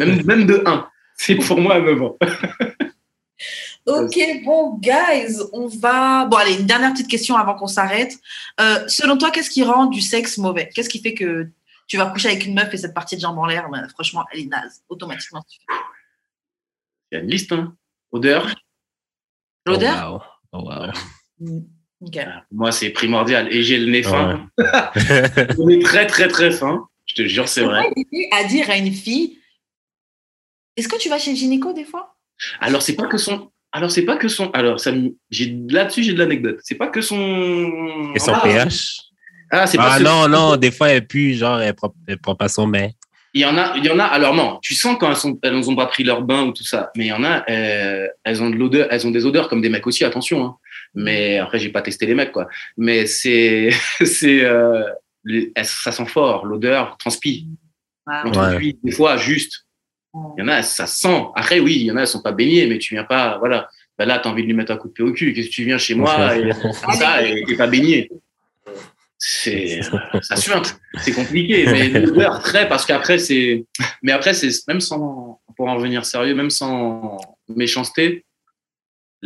Même, 0.00 0.24
même 0.24 0.46
de 0.46 0.62
1. 0.66 0.88
C'est 1.16 1.36
pour 1.36 1.60
moi, 1.60 1.76
elle 1.76 1.84
me 1.84 1.94
ment. 1.94 2.16
Ok, 3.86 4.18
bon, 4.44 4.78
guys, 4.78 5.38
on 5.52 5.68
va. 5.68 6.24
Bon, 6.26 6.36
allez, 6.38 6.58
une 6.58 6.66
dernière 6.66 6.92
petite 6.92 7.08
question 7.08 7.36
avant 7.36 7.54
qu'on 7.54 7.68
s'arrête. 7.68 8.18
Euh, 8.60 8.84
selon 8.88 9.16
toi, 9.16 9.30
qu'est-ce 9.30 9.48
qui 9.48 9.62
rend 9.62 9.86
du 9.86 10.00
sexe 10.00 10.38
mauvais? 10.38 10.70
Qu'est-ce 10.74 10.88
qui 10.88 11.00
fait 11.00 11.14
que 11.14 11.48
tu 11.86 11.96
vas 11.96 12.06
coucher 12.06 12.30
avec 12.30 12.46
une 12.46 12.54
meuf 12.54 12.74
et 12.74 12.78
cette 12.78 12.94
partie 12.94 13.14
de 13.14 13.20
jambe 13.20 13.38
en 13.38 13.46
l'air, 13.46 13.68
ben, 13.70 13.88
franchement, 13.88 14.24
elle 14.32 14.40
est 14.40 14.46
naze, 14.46 14.82
automatiquement. 14.88 15.44
Il 17.12 17.14
y 17.14 17.18
a 17.18 17.20
une 17.22 17.30
liste. 17.30 17.52
Hein. 17.52 17.76
Odeur. 18.10 18.52
L'odeur? 19.66 20.40
Oh, 20.52 20.58
wow. 20.58 20.92
Oh, 21.38 21.48
wow. 21.48 21.62
Pour 22.00 22.12
moi, 22.52 22.72
c'est 22.72 22.90
primordial. 22.90 23.52
Et 23.52 23.62
j'ai 23.62 23.78
le 23.78 23.90
nez 23.90 24.02
fin. 24.02 24.48
Le 24.58 25.64
nez 25.66 25.78
très, 25.80 26.06
très, 26.06 26.28
très 26.28 26.50
fin. 26.50 26.86
Je 27.06 27.14
te 27.14 27.26
jure, 27.26 27.48
c'est 27.48 27.62
vrai. 27.62 27.88
À 28.32 28.44
dire 28.44 28.68
à 28.68 28.76
une 28.76 28.92
fille, 28.92 29.38
est-ce 30.76 30.88
que 30.88 30.98
tu 30.98 31.08
vas 31.08 31.18
chez 31.18 31.30
le 31.30 31.36
gynéco 31.36 31.72
des 31.72 31.84
fois? 31.84 32.16
Alors, 32.60 32.82
c'est 32.82 32.96
pas 32.96 33.06
que 33.06 33.16
son. 33.16 33.50
Alors, 33.72 33.90
c'est 33.90 34.04
pas 34.04 34.16
que 34.16 34.28
son. 34.28 34.50
Alors, 34.50 34.80
ça 34.80 34.92
me- 34.92 35.10
là-dessus, 35.72 36.02
j'ai 36.02 36.12
de 36.12 36.18
l'anecdote. 36.18 36.58
C'est 36.62 36.74
pas 36.74 36.88
que 36.88 37.00
son. 37.00 38.12
Et 38.14 38.18
son 38.18 38.32
ah, 38.34 38.40
pH? 38.42 39.00
Ah, 39.50 39.66
c'est 39.66 39.76
pas 39.78 39.92
Ah 39.92 39.98
que- 39.98 40.02
non, 40.02 40.28
non, 40.28 40.56
des 40.56 40.70
fois, 40.70 40.90
elle 40.90 41.06
pue, 41.06 41.34
genre, 41.34 41.60
elle 41.60 41.74
prend, 41.74 41.94
elle 42.06 42.18
prend 42.18 42.34
pas 42.34 42.48
son 42.48 42.66
bain. 42.68 42.88
Il 43.32 43.40
y 43.40 43.44
en 43.44 43.56
a, 43.58 43.76
il 43.76 43.84
y 43.84 43.90
en 43.90 43.98
a. 43.98 44.04
Alors 44.04 44.34
non, 44.34 44.58
tu 44.62 44.74
sens 44.74 44.96
quand 44.98 45.10
elles 45.10 45.16
sont, 45.16 45.38
elles 45.42 45.68
ont 45.70 45.76
pas 45.76 45.84
pris 45.86 46.04
leur 46.04 46.22
bain 46.22 46.44
ou 46.44 46.52
tout 46.52 46.64
ça. 46.64 46.90
Mais 46.96 47.04
il 47.04 47.08
y 47.08 47.12
en 47.12 47.22
a, 47.22 47.44
euh, 47.50 48.08
elles 48.24 48.42
ont 48.42 48.48
de 48.48 48.56
l'odeur, 48.56 48.88
elles 48.90 49.06
ont 49.06 49.10
des 49.10 49.26
odeurs 49.26 49.50
comme 49.50 49.60
des 49.60 49.68
mecs 49.68 49.86
aussi. 49.86 50.04
Attention. 50.04 50.42
Hein. 50.46 50.56
Mais 50.96 51.38
après, 51.38 51.58
j'ai 51.58 51.68
pas 51.68 51.82
testé 51.82 52.06
les 52.06 52.14
mecs 52.14 52.32
quoi. 52.32 52.48
Mais 52.76 53.06
c'est, 53.06 53.70
c'est, 54.04 54.44
euh, 54.44 54.82
ça 55.62 55.92
sent 55.92 56.06
fort. 56.06 56.44
L'odeur 56.46 56.96
transpi. 56.98 57.46
Ah, 58.06 58.24
On 58.26 58.32
Ouais. 58.56 58.74
des 58.82 58.92
fois 58.92 59.16
juste. 59.16 59.66
Il 60.36 60.40
y 60.40 60.42
en 60.42 60.48
a, 60.48 60.62
ça 60.62 60.86
sent. 60.86 61.24
Après, 61.34 61.60
oui, 61.60 61.76
il 61.76 61.82
y 61.86 61.90
en 61.92 61.96
a, 61.96 62.00
elles 62.00 62.06
sont 62.06 62.22
pas 62.22 62.32
baignées, 62.32 62.66
mais 62.66 62.78
tu 62.78 62.94
viens 62.94 63.04
pas, 63.04 63.36
voilà. 63.38 63.68
Bah 63.98 64.06
là, 64.06 64.18
t'as 64.18 64.30
envie 64.30 64.42
de 64.42 64.46
lui 64.46 64.54
mettre 64.54 64.72
un 64.72 64.76
coup 64.76 64.88
de 64.88 64.92
pied 64.92 65.04
au 65.04 65.12
cul. 65.12 65.32
Qu'est-ce 65.32 65.48
que 65.48 65.52
tu 65.54 65.64
viens 65.64 65.78
chez 65.78 65.94
moi 65.94 66.36
et, 66.36 66.50
comme 66.50 66.72
ça 66.94 67.22
et, 67.26 67.44
et 67.48 67.56
pas 67.56 67.66
baigné 67.66 68.10
C'est, 69.18 69.80
ça 70.20 70.36
suinte. 70.36 70.78
C'est 71.00 71.12
compliqué, 71.12 71.64
mais 71.66 71.88
l'odeur 72.00 72.42
très, 72.42 72.68
parce 72.68 72.84
qu'après, 72.84 73.18
c'est, 73.18 73.64
mais 74.02 74.12
après, 74.12 74.34
c'est 74.34 74.50
même 74.68 74.80
sans, 74.80 75.40
pour 75.56 75.68
en 75.68 75.76
revenir 75.76 76.04
sérieux, 76.04 76.34
même 76.34 76.50
sans 76.50 77.18
méchanceté, 77.48 78.25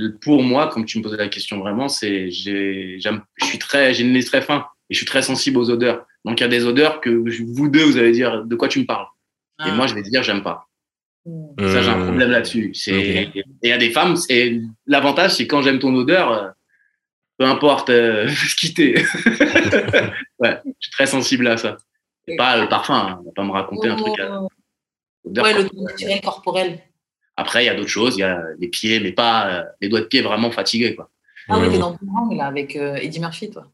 pour 0.08 0.42
moi, 0.42 0.68
comme 0.68 0.84
tu 0.84 0.98
me 0.98 1.02
posais 1.02 1.16
la 1.16 1.28
question 1.28 1.58
vraiment, 1.60 1.88
c'est, 1.88 2.30
j'ai, 2.30 2.96
j'aime, 2.98 3.22
je 3.40 3.46
suis 3.46 3.58
très, 3.58 3.94
j'ai 3.94 4.02
une 4.04 4.12
nez 4.12 4.22
très 4.24 4.42
fin 4.42 4.66
et 4.88 4.94
je 4.94 4.98
suis 4.98 5.06
très 5.06 5.22
sensible 5.22 5.58
aux 5.58 5.70
odeurs. 5.70 6.06
Donc, 6.24 6.40
il 6.40 6.42
y 6.42 6.46
a 6.46 6.48
des 6.48 6.64
odeurs 6.66 7.00
que 7.00 7.10
vous 7.10 7.68
deux, 7.68 7.84
vous 7.84 7.96
allez 7.98 8.12
dire 8.12 8.44
de 8.44 8.54
quoi 8.56 8.68
tu 8.68 8.80
me 8.80 8.84
parles? 8.86 9.06
Et 9.60 9.68
Ah. 9.68 9.74
moi, 9.74 9.86
je 9.86 9.94
vais 9.94 10.02
dire, 10.02 10.22
j'aime 10.22 10.42
pas. 10.42 10.66
Mm. 11.26 11.68
Ça, 11.68 11.82
j'ai 11.82 11.90
un 11.90 11.98
Hmm. 11.98 12.04
problème 12.04 12.30
là-dessus. 12.30 12.72
C'est, 12.74 12.92
et 12.92 13.30
il 13.62 13.68
y 13.68 13.72
a 13.72 13.78
des 13.78 13.90
femmes, 13.90 14.16
c'est, 14.16 14.60
l'avantage, 14.86 15.34
c'est 15.36 15.46
quand 15.46 15.60
j'aime 15.62 15.78
ton 15.78 15.94
odeur, 15.94 16.32
euh, 16.32 16.48
peu 17.38 17.44
importe 17.44 17.90
euh, 17.90 18.26
ce 18.48 18.54
qui 18.54 18.72
t'est. 18.74 18.94
ouais, 20.38 20.58
je 20.64 20.70
suis 20.80 20.90
très 20.92 21.06
sensible 21.06 21.46
à 21.46 21.56
ça. 21.56 21.76
Et 22.26 22.36
pas 22.36 22.56
le 22.58 22.68
parfum, 22.68 22.94
hein. 22.94 23.18
on 23.20 23.24
va 23.26 23.32
pas 23.34 23.44
me 23.44 23.50
raconter 23.52 23.88
un 23.88 23.96
truc 23.96 24.18
à 24.18 24.40
Oh. 24.42 24.48
odeur 25.24 25.44
Ouais, 25.44 25.52
le 25.54 25.68
naturel 25.82 26.20
corporel. 26.22 26.78
Après, 27.40 27.64
il 27.64 27.66
y 27.66 27.70
a 27.70 27.74
d'autres 27.74 27.88
choses, 27.88 28.16
il 28.18 28.20
y 28.20 28.24
a 28.24 28.42
les 28.58 28.68
pieds, 28.68 29.00
mais 29.00 29.12
pas 29.12 29.48
euh, 29.48 29.62
les 29.80 29.88
doigts 29.88 30.00
de 30.00 30.04
pied 30.04 30.20
vraiment 30.20 30.50
fatigués, 30.50 30.94
quoi. 30.94 31.08
Ah 31.48 31.58
oui, 31.58 31.70
t'es 31.70 31.78
dans 31.78 31.92
Boomerang 31.92 32.36
là 32.36 32.46
avec 32.46 32.76
euh, 32.76 32.96
Eddie 32.96 33.18
Murphy, 33.18 33.48
toi. 33.48 33.66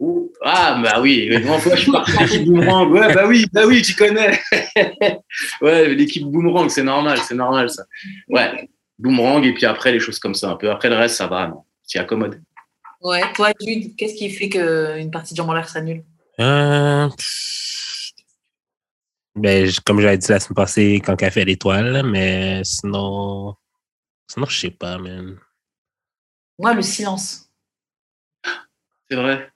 Ouh, 0.00 0.32
ah, 0.42 0.80
bah 0.82 1.00
oui, 1.00 1.28
mais 1.30 1.38
bon, 1.38 1.58
fois, 1.60 1.76
je 1.76 1.82
suis 1.82 1.92
parti 1.92 2.10
de 2.10 2.18
l'équipe 2.18 2.44
Boomerang. 2.44 2.90
Ouais, 2.90 3.14
bah 3.14 3.24
oui, 3.28 3.46
bah 3.52 3.62
oui, 3.68 3.82
tu 3.82 3.94
connais. 3.94 4.40
ouais, 5.60 5.94
l'équipe 5.94 6.24
Boomerang, 6.24 6.68
c'est 6.68 6.82
normal, 6.82 7.18
c'est 7.18 7.36
normal, 7.36 7.70
ça. 7.70 7.84
Ouais, 8.28 8.68
Boomerang, 8.98 9.44
et 9.44 9.54
puis 9.54 9.64
après, 9.64 9.92
les 9.92 10.00
choses 10.00 10.18
comme 10.18 10.34
ça, 10.34 10.50
un 10.50 10.56
peu. 10.56 10.68
Après, 10.68 10.88
le 10.88 10.96
reste, 10.96 11.14
ça 11.14 11.28
va, 11.28 11.46
non. 11.46 11.62
T'y 11.86 11.98
accommodes. 11.98 12.42
Ouais, 13.00 13.22
toi, 13.32 13.52
Jude, 13.60 13.94
qu'est-ce 13.94 14.16
qui 14.16 14.28
fait 14.30 14.48
qu'une 14.48 15.12
partie 15.12 15.34
de 15.34 15.36
jambe 15.36 15.50
en 15.50 15.54
l'air 15.54 15.68
Euh, 16.40 17.08
pff, 17.10 17.65
ben, 19.36 19.66
je- 19.66 19.80
comme 19.80 20.00
j'avais 20.00 20.18
dit 20.18 20.26
la 20.30 20.40
semaine 20.40 20.54
passée, 20.56 21.02
quand 21.04 21.20
elle 21.22 21.30
fait 21.32 21.44
l'étoile, 21.44 22.02
mais 22.04 22.62
sinon, 22.64 23.54
sinon, 24.30 24.46
je 24.46 24.58
sais 24.58 24.70
pas, 24.70 24.98
man. 24.98 25.38
Moi, 26.58 26.74
le 26.74 26.82
silence. 26.82 27.50
C'est 29.10 29.16
vrai. 29.16 29.50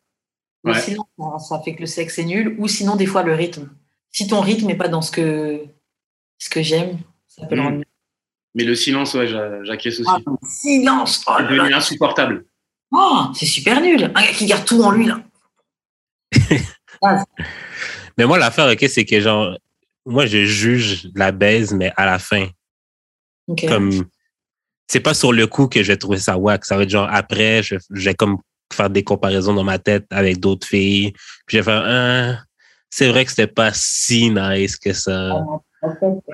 Le 0.64 0.72
Ouais. 0.72 0.80
silence, 0.80 1.06
ça- 1.48 1.60
fait 1.64 1.74
que 1.74 1.80
le 1.80 1.86
sexe 1.86 2.18
est 2.18 2.24
nul. 2.24 2.54
Ou 2.58 2.68
sinon, 2.68 2.94
des 2.96 3.06
fois, 3.06 3.22
le 3.22 3.34
rythme. 3.34 3.70
Si 4.12 4.26
ton 4.26 4.40
rythme 4.40 4.66
n'est 4.66 4.76
pas 4.76 4.88
dans 4.88 5.00
ce 5.02 5.10
que, 5.10 5.64
ce 6.38 6.50
que 6.50 6.62
j'aime, 6.62 6.98
ça 7.26 7.46
peut 7.46 7.54
le 7.54 7.62
Mm. 7.62 7.64
rendre 7.64 7.76
nul. 7.78 7.86
Mais 8.54 8.64
le 8.64 8.74
silence, 8.74 9.14
ouais, 9.14 9.26
j'a- 9.28 9.62
j'acquiesce 9.64 10.00
aussi. 10.00 10.10
Ah, 10.12 10.18
le 10.26 10.36
silence 10.48 11.24
Oh 11.26 11.32
c'est 11.38 11.44
devenu 11.44 11.72
insupportable. 11.72 12.44
Oh, 12.92 13.26
c'est 13.34 13.46
super 13.46 13.80
nul. 13.80 14.04
Un 14.04 14.22
gars 14.22 14.32
qui 14.32 14.46
garde 14.46 14.64
tout 14.64 14.82
en 14.82 14.90
lui, 14.90 15.06
là. 15.06 15.22
Mais 18.18 18.26
moi, 18.26 18.38
l'affaire, 18.38 18.70
OK, 18.70 18.84
c'est 18.88 19.04
que 19.04 19.20
genre, 19.20 19.56
moi, 20.06 20.26
je 20.26 20.44
juge 20.44 21.08
la 21.14 21.32
baise, 21.32 21.72
mais 21.72 21.92
à 21.96 22.06
la 22.06 22.18
fin. 22.18 22.48
Ok. 23.48 23.66
Comme, 23.68 24.06
c'est 24.86 25.00
pas 25.00 25.14
sur 25.14 25.32
le 25.32 25.46
coup 25.46 25.68
que 25.68 25.82
je 25.82 25.88
vais 25.92 25.96
trouver 25.96 26.18
ça 26.18 26.36
wack. 26.38 26.64
Ça 26.64 26.76
va 26.76 26.82
être 26.84 26.90
genre 26.90 27.08
après, 27.10 27.62
je, 27.62 27.76
je 27.90 28.04
vais 28.04 28.14
comme 28.14 28.38
faire 28.72 28.90
des 28.90 29.02
comparaisons 29.04 29.54
dans 29.54 29.64
ma 29.64 29.78
tête 29.78 30.06
avec 30.10 30.38
d'autres 30.40 30.66
filles. 30.66 31.12
Puis 31.46 31.56
je 31.56 31.58
vais 31.58 31.62
faire, 31.64 31.82
Ah, 31.84 32.42
c'est 32.88 33.08
vrai 33.08 33.24
que 33.24 33.30
c'était 33.30 33.46
pas 33.46 33.70
si 33.74 34.30
nice 34.30 34.76
que 34.76 34.92
ça. 34.92 35.42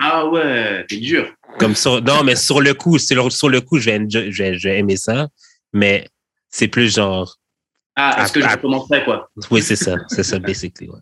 Ah 0.00 0.26
ouais, 0.26 0.84
t'es 0.88 0.96
dur. 0.98 1.32
Comme 1.58 1.74
sur, 1.74 2.02
non, 2.02 2.24
mais 2.24 2.36
sur 2.36 2.60
le 2.60 2.74
coup, 2.74 2.98
sur, 2.98 3.30
sur 3.32 3.48
le 3.48 3.60
coup, 3.60 3.78
je 3.78 3.90
vais, 3.90 3.98
enjoy- 3.98 4.30
je 4.30 4.42
vais, 4.42 4.58
je 4.58 4.68
vais 4.68 4.78
aimer 4.78 4.96
ça. 4.96 5.28
Mais 5.72 6.08
c'est 6.50 6.68
plus 6.68 6.94
genre, 6.94 7.36
Ah, 7.94 8.22
est-ce 8.24 8.32
que 8.32 8.40
je 8.40 8.48
recommencerai, 8.48 9.04
quoi? 9.04 9.30
Oui, 9.50 9.62
c'est 9.62 9.76
ça, 9.76 9.96
c'est 10.08 10.22
ça, 10.22 10.38
basically. 10.38 10.88
Ouais. 10.88 11.00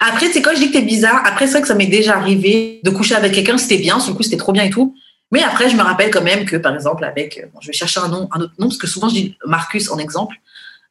Après, 0.00 0.30
c'est 0.32 0.42
quand 0.42 0.52
je 0.54 0.60
dis 0.60 0.68
que 0.68 0.72
t'es 0.74 0.82
bizarre, 0.82 1.22
après, 1.26 1.46
c'est 1.46 1.52
vrai 1.52 1.62
que 1.62 1.68
ça 1.68 1.74
m'est 1.74 1.86
déjà 1.86 2.16
arrivé 2.16 2.80
de 2.82 2.90
coucher 2.90 3.14
avec 3.14 3.32
quelqu'un, 3.32 3.58
c'était 3.58 3.78
bien, 3.78 4.00
sur 4.00 4.10
le 4.12 4.16
coup, 4.16 4.22
c'était 4.22 4.36
trop 4.36 4.52
bien 4.52 4.64
et 4.64 4.70
tout. 4.70 4.94
Mais 5.32 5.42
après, 5.42 5.68
je 5.70 5.76
me 5.76 5.82
rappelle 5.82 6.10
quand 6.10 6.22
même 6.22 6.44
que, 6.44 6.56
par 6.56 6.74
exemple, 6.74 7.04
avec, 7.04 7.38
euh, 7.38 7.46
bon, 7.52 7.60
je 7.60 7.68
vais 7.68 7.72
chercher 7.72 8.00
un 8.00 8.08
nom, 8.08 8.28
un 8.32 8.40
autre 8.40 8.54
nom, 8.58 8.66
parce 8.68 8.78
que 8.78 8.86
souvent, 8.86 9.08
je 9.08 9.14
dis 9.14 9.36
Marcus 9.46 9.90
en 9.90 9.98
exemple. 9.98 10.36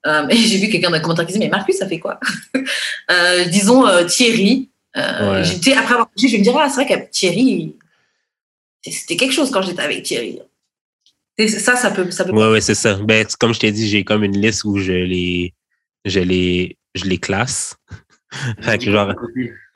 Euh, 0.08 0.28
et 0.30 0.36
j'ai 0.38 0.58
vu 0.60 0.70
quelqu'un 0.70 0.90
dans 0.90 0.96
les 0.96 1.02
commentaires 1.02 1.26
qui 1.26 1.34
disait, 1.34 1.44
mais 1.46 1.50
Marcus, 1.52 1.76
ça 1.78 1.88
fait 1.88 2.00
quoi? 2.00 2.20
Euh, 3.12 3.46
Disons 3.46 3.88
euh, 3.88 4.06
Thierry. 4.06 4.70
Ouais. 4.96 5.44
j'étais- 5.44 5.74
après 5.74 5.94
avoir 5.94 6.10
couché, 6.12 6.28
je 6.28 6.34
vais 6.34 6.38
me 6.40 6.44
dire, 6.44 6.56
ah, 6.58 6.70
c'est 6.70 6.84
vrai 6.84 6.88
que 6.88 7.10
Thierry, 7.12 7.76
c'était 8.84 9.16
quelque 9.18 9.32
chose 9.34 9.50
quand 9.52 9.62
j'étais 9.62 9.82
avec 9.82 10.04
Thierry. 10.04 10.40
Et 11.38 11.48
ça, 11.48 11.76
ça 11.76 11.90
peut. 11.92 12.10
Ça 12.12 12.24
peut 12.26 12.32
Ouais, 12.32 12.52
ouais, 12.52 12.62
c'est 12.62 12.76
ça. 12.76 12.96
Ben, 12.96 13.26
comme 13.40 13.54
je 13.54 13.60
t'ai 13.60 13.72
dit, 13.72 13.88
j'ai 13.90 14.04
comme 14.04 14.24
une 14.24 14.40
liste 14.40 14.64
où 14.66 14.78
je 14.78 14.92
les, 14.92 15.54
je 16.06 16.20
les, 16.20 16.78
je 16.96 17.06
les 17.06 17.18
classe. 17.18 17.76
Fait 18.62 18.78
que 18.78 18.92
genre, 18.92 19.14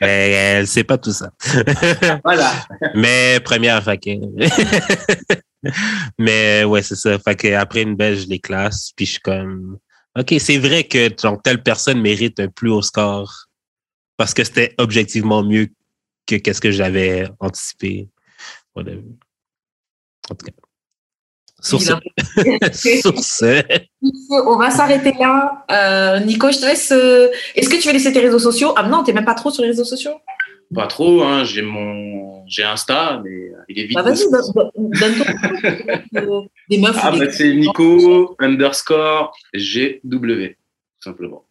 elle, 0.00 0.32
elle 0.60 0.66
sait 0.66 0.84
pas 0.84 0.98
tout 0.98 1.12
ça. 1.12 1.30
Voilà. 2.24 2.52
Mais 2.94 3.40
première, 3.40 3.82
fait 3.82 3.98
que... 3.98 4.10
Mais 6.18 6.64
ouais, 6.64 6.82
c'est 6.82 6.94
ça. 6.94 7.18
Fait 7.18 7.34
que 7.34 7.52
après 7.54 7.82
une 7.82 7.96
belle, 7.96 8.16
je 8.16 8.28
les 8.28 8.38
classe, 8.38 8.92
puis 8.94 9.06
je 9.06 9.12
suis 9.12 9.20
comme, 9.20 9.78
OK, 10.16 10.34
c'est 10.38 10.58
vrai 10.58 10.84
que 10.84 11.10
genre, 11.20 11.40
telle 11.42 11.62
personne 11.62 12.00
mérite 12.00 12.38
un 12.40 12.48
plus 12.48 12.70
haut 12.70 12.82
score 12.82 13.46
parce 14.16 14.32
que 14.32 14.44
c'était 14.44 14.74
objectivement 14.78 15.42
mieux 15.42 15.68
que 16.26 16.36
qu'est-ce 16.36 16.60
que 16.60 16.70
j'avais 16.70 17.28
anticipé. 17.40 18.08
En 18.74 18.84
tout 20.34 20.46
cas. 20.46 20.52
Sur 21.70 21.80
ce. 21.80 23.00
Sur 23.00 23.18
ce. 23.18 23.62
On 24.46 24.56
va 24.56 24.70
s'arrêter 24.70 25.12
là. 25.18 25.64
Euh, 25.70 26.20
Nico, 26.20 26.50
je 26.50 26.58
te 26.58 26.66
laisse. 26.66 26.92
euh, 26.92 27.28
Est-ce 27.54 27.68
que 27.68 27.76
tu 27.80 27.88
veux 27.88 27.92
laisser 27.94 28.12
tes 28.12 28.20
réseaux 28.20 28.38
sociaux? 28.38 28.72
Ah 28.76 28.82
non, 28.88 29.02
t'es 29.02 29.12
même 29.12 29.24
pas 29.24 29.34
trop 29.34 29.50
sur 29.50 29.62
les 29.62 29.68
réseaux 29.70 29.84
sociaux? 29.84 30.12
Pas 30.74 30.86
trop, 30.88 31.22
hein, 31.22 31.44
j'ai 31.44 31.62
mon, 31.62 32.44
j'ai 32.48 32.64
Insta, 32.64 33.20
mais 33.24 33.30
euh, 33.30 33.52
il 33.68 33.78
est 33.78 33.84
vite. 33.84 33.94
Bah 33.94 34.02
vas-y, 34.02 34.28
donne- 34.30 34.42
donne 34.74 34.90
donne 35.00 35.14
ton 36.12 36.42
euh, 36.42 36.46
des 36.68 36.78
meufs. 36.78 36.98
Ah, 37.00 37.12
bah, 37.12 37.30
c'est 37.30 37.54
Nico 37.54 38.34
underscore 38.40 39.32
GW, 39.54 40.02
tout 40.02 40.54
simplement. 41.04 41.44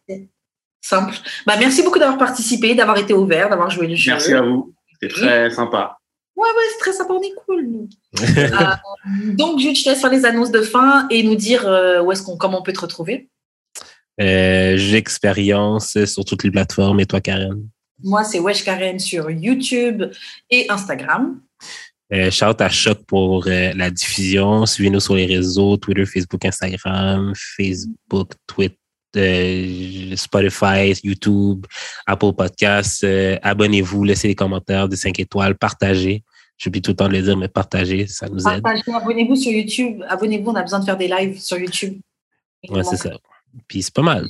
Simple. 0.82 1.14
Bah, 1.46 1.54
merci 1.58 1.82
beaucoup 1.82 1.98
d'avoir 1.98 2.18
participé, 2.18 2.74
d'avoir 2.74 2.98
été 2.98 3.14
ouvert, 3.14 3.48
d'avoir 3.48 3.70
joué 3.70 3.86
le 3.86 3.94
jeu. 3.96 4.12
Merci 4.12 4.34
à 4.34 4.42
vous. 4.42 4.72
C'était 5.00 5.12
très 5.14 5.50
sympa. 5.50 5.96
Ouais, 6.36 6.46
ouais, 6.48 6.64
c'est 6.72 6.78
très 6.78 6.92
sympa, 6.92 7.14
on 7.14 7.22
est 7.22 7.32
cool, 7.46 7.66
nous. 7.66 7.88
Euh, 8.22 9.32
donc, 9.34 9.60
Jude, 9.60 9.76
je 9.76 9.84
te 9.84 9.88
laisse 9.90 10.00
faire 10.00 10.10
les 10.10 10.24
annonces 10.24 10.50
de 10.50 10.62
fin 10.62 11.06
et 11.10 11.22
nous 11.22 11.36
dire 11.36 11.66
euh, 11.66 12.02
où 12.02 12.12
est-ce 12.12 12.22
qu'on, 12.22 12.36
comment 12.36 12.60
on 12.60 12.62
peut 12.62 12.72
te 12.72 12.80
retrouver? 12.80 13.28
Euh, 14.20 14.76
J'expérience 14.76 16.04
sur 16.04 16.24
toutes 16.24 16.44
les 16.44 16.50
plateformes. 16.50 17.00
Et 17.00 17.06
toi, 17.06 17.20
Karen? 17.20 17.68
Moi, 18.02 18.24
c'est 18.24 18.40
Wesh 18.40 18.64
Karen 18.64 18.98
sur 18.98 19.30
YouTube 19.30 20.04
et 20.50 20.66
Instagram. 20.70 21.40
Euh, 22.12 22.30
shout 22.30 22.60
à 22.60 22.68
Choc 22.68 23.04
pour 23.06 23.46
euh, 23.46 23.72
la 23.74 23.90
diffusion. 23.90 24.64
Suivez-nous 24.64 25.00
sur 25.00 25.16
les 25.16 25.26
réseaux, 25.26 25.76
Twitter, 25.76 26.04
Facebook, 26.04 26.44
Instagram, 26.44 27.32
Facebook, 27.34 28.32
Twitter, 28.46 28.78
euh, 29.16 30.14
Spotify, 30.14 30.94
YouTube, 31.02 31.66
Apple 32.06 32.32
Podcasts. 32.32 33.04
Abonnez-vous, 33.42 34.04
laissez 34.04 34.28
des 34.28 34.34
commentaires, 34.34 34.88
des 34.88 34.96
5 34.96 35.18
étoiles, 35.18 35.56
partagez. 35.56 36.22
J'oublie 36.58 36.80
tout 36.80 36.92
le 36.92 36.96
temps 36.96 37.08
de 37.08 37.12
le 37.12 37.22
dire, 37.22 37.36
mais 37.36 37.48
partagez, 37.48 38.06
ça 38.06 38.28
nous 38.28 38.46
aide. 38.48 38.62
Partagez, 38.62 38.92
abonnez-vous 38.92 39.36
sur 39.36 39.52
YouTube. 39.52 40.02
Abonnez-vous, 40.08 40.50
on 40.50 40.54
a 40.54 40.62
besoin 40.62 40.80
de 40.80 40.84
faire 40.84 40.96
des 40.96 41.08
lives 41.08 41.38
sur 41.40 41.58
YouTube. 41.58 42.00
Ouais, 42.68 42.82
c'est 42.82 42.96
ça. 42.96 43.10
Puis 43.68 43.82
c'est 43.82 43.94
pas 43.94 44.02
mal. 44.02 44.26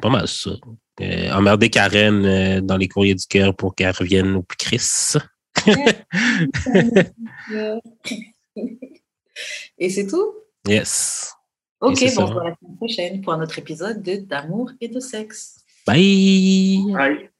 Pas 0.00 0.10
mal 0.10 0.28
ça. 0.28 0.50
Euh, 1.00 1.32
emmerder 1.32 1.70
Karen 1.70 2.24
euh, 2.24 2.60
dans 2.60 2.76
les 2.76 2.88
courriers 2.88 3.14
du 3.14 3.26
cœur 3.26 3.54
pour 3.54 3.74
qu'elle 3.74 3.92
revienne 3.92 4.36
au 4.36 4.42
plus 4.42 4.56
Chris. 4.56 5.14
Et 9.78 9.88
c'est 9.88 10.06
tout? 10.06 10.34
Yes. 10.68 11.32
Ok, 11.80 12.00
bon, 12.00 12.08
ça. 12.08 12.22
on 12.22 12.26
se 12.26 12.32
voit 12.32 12.44
la 12.44 12.54
semaine 12.56 12.76
prochaine 12.76 13.22
pour 13.22 13.32
un 13.32 13.42
autre 13.42 13.58
épisode 13.58 14.02
de 14.02 14.16
D'amour 14.16 14.70
et 14.80 14.88
de 14.88 15.00
sexe. 15.00 15.64
Bye! 15.86 16.84
Bye. 16.92 17.30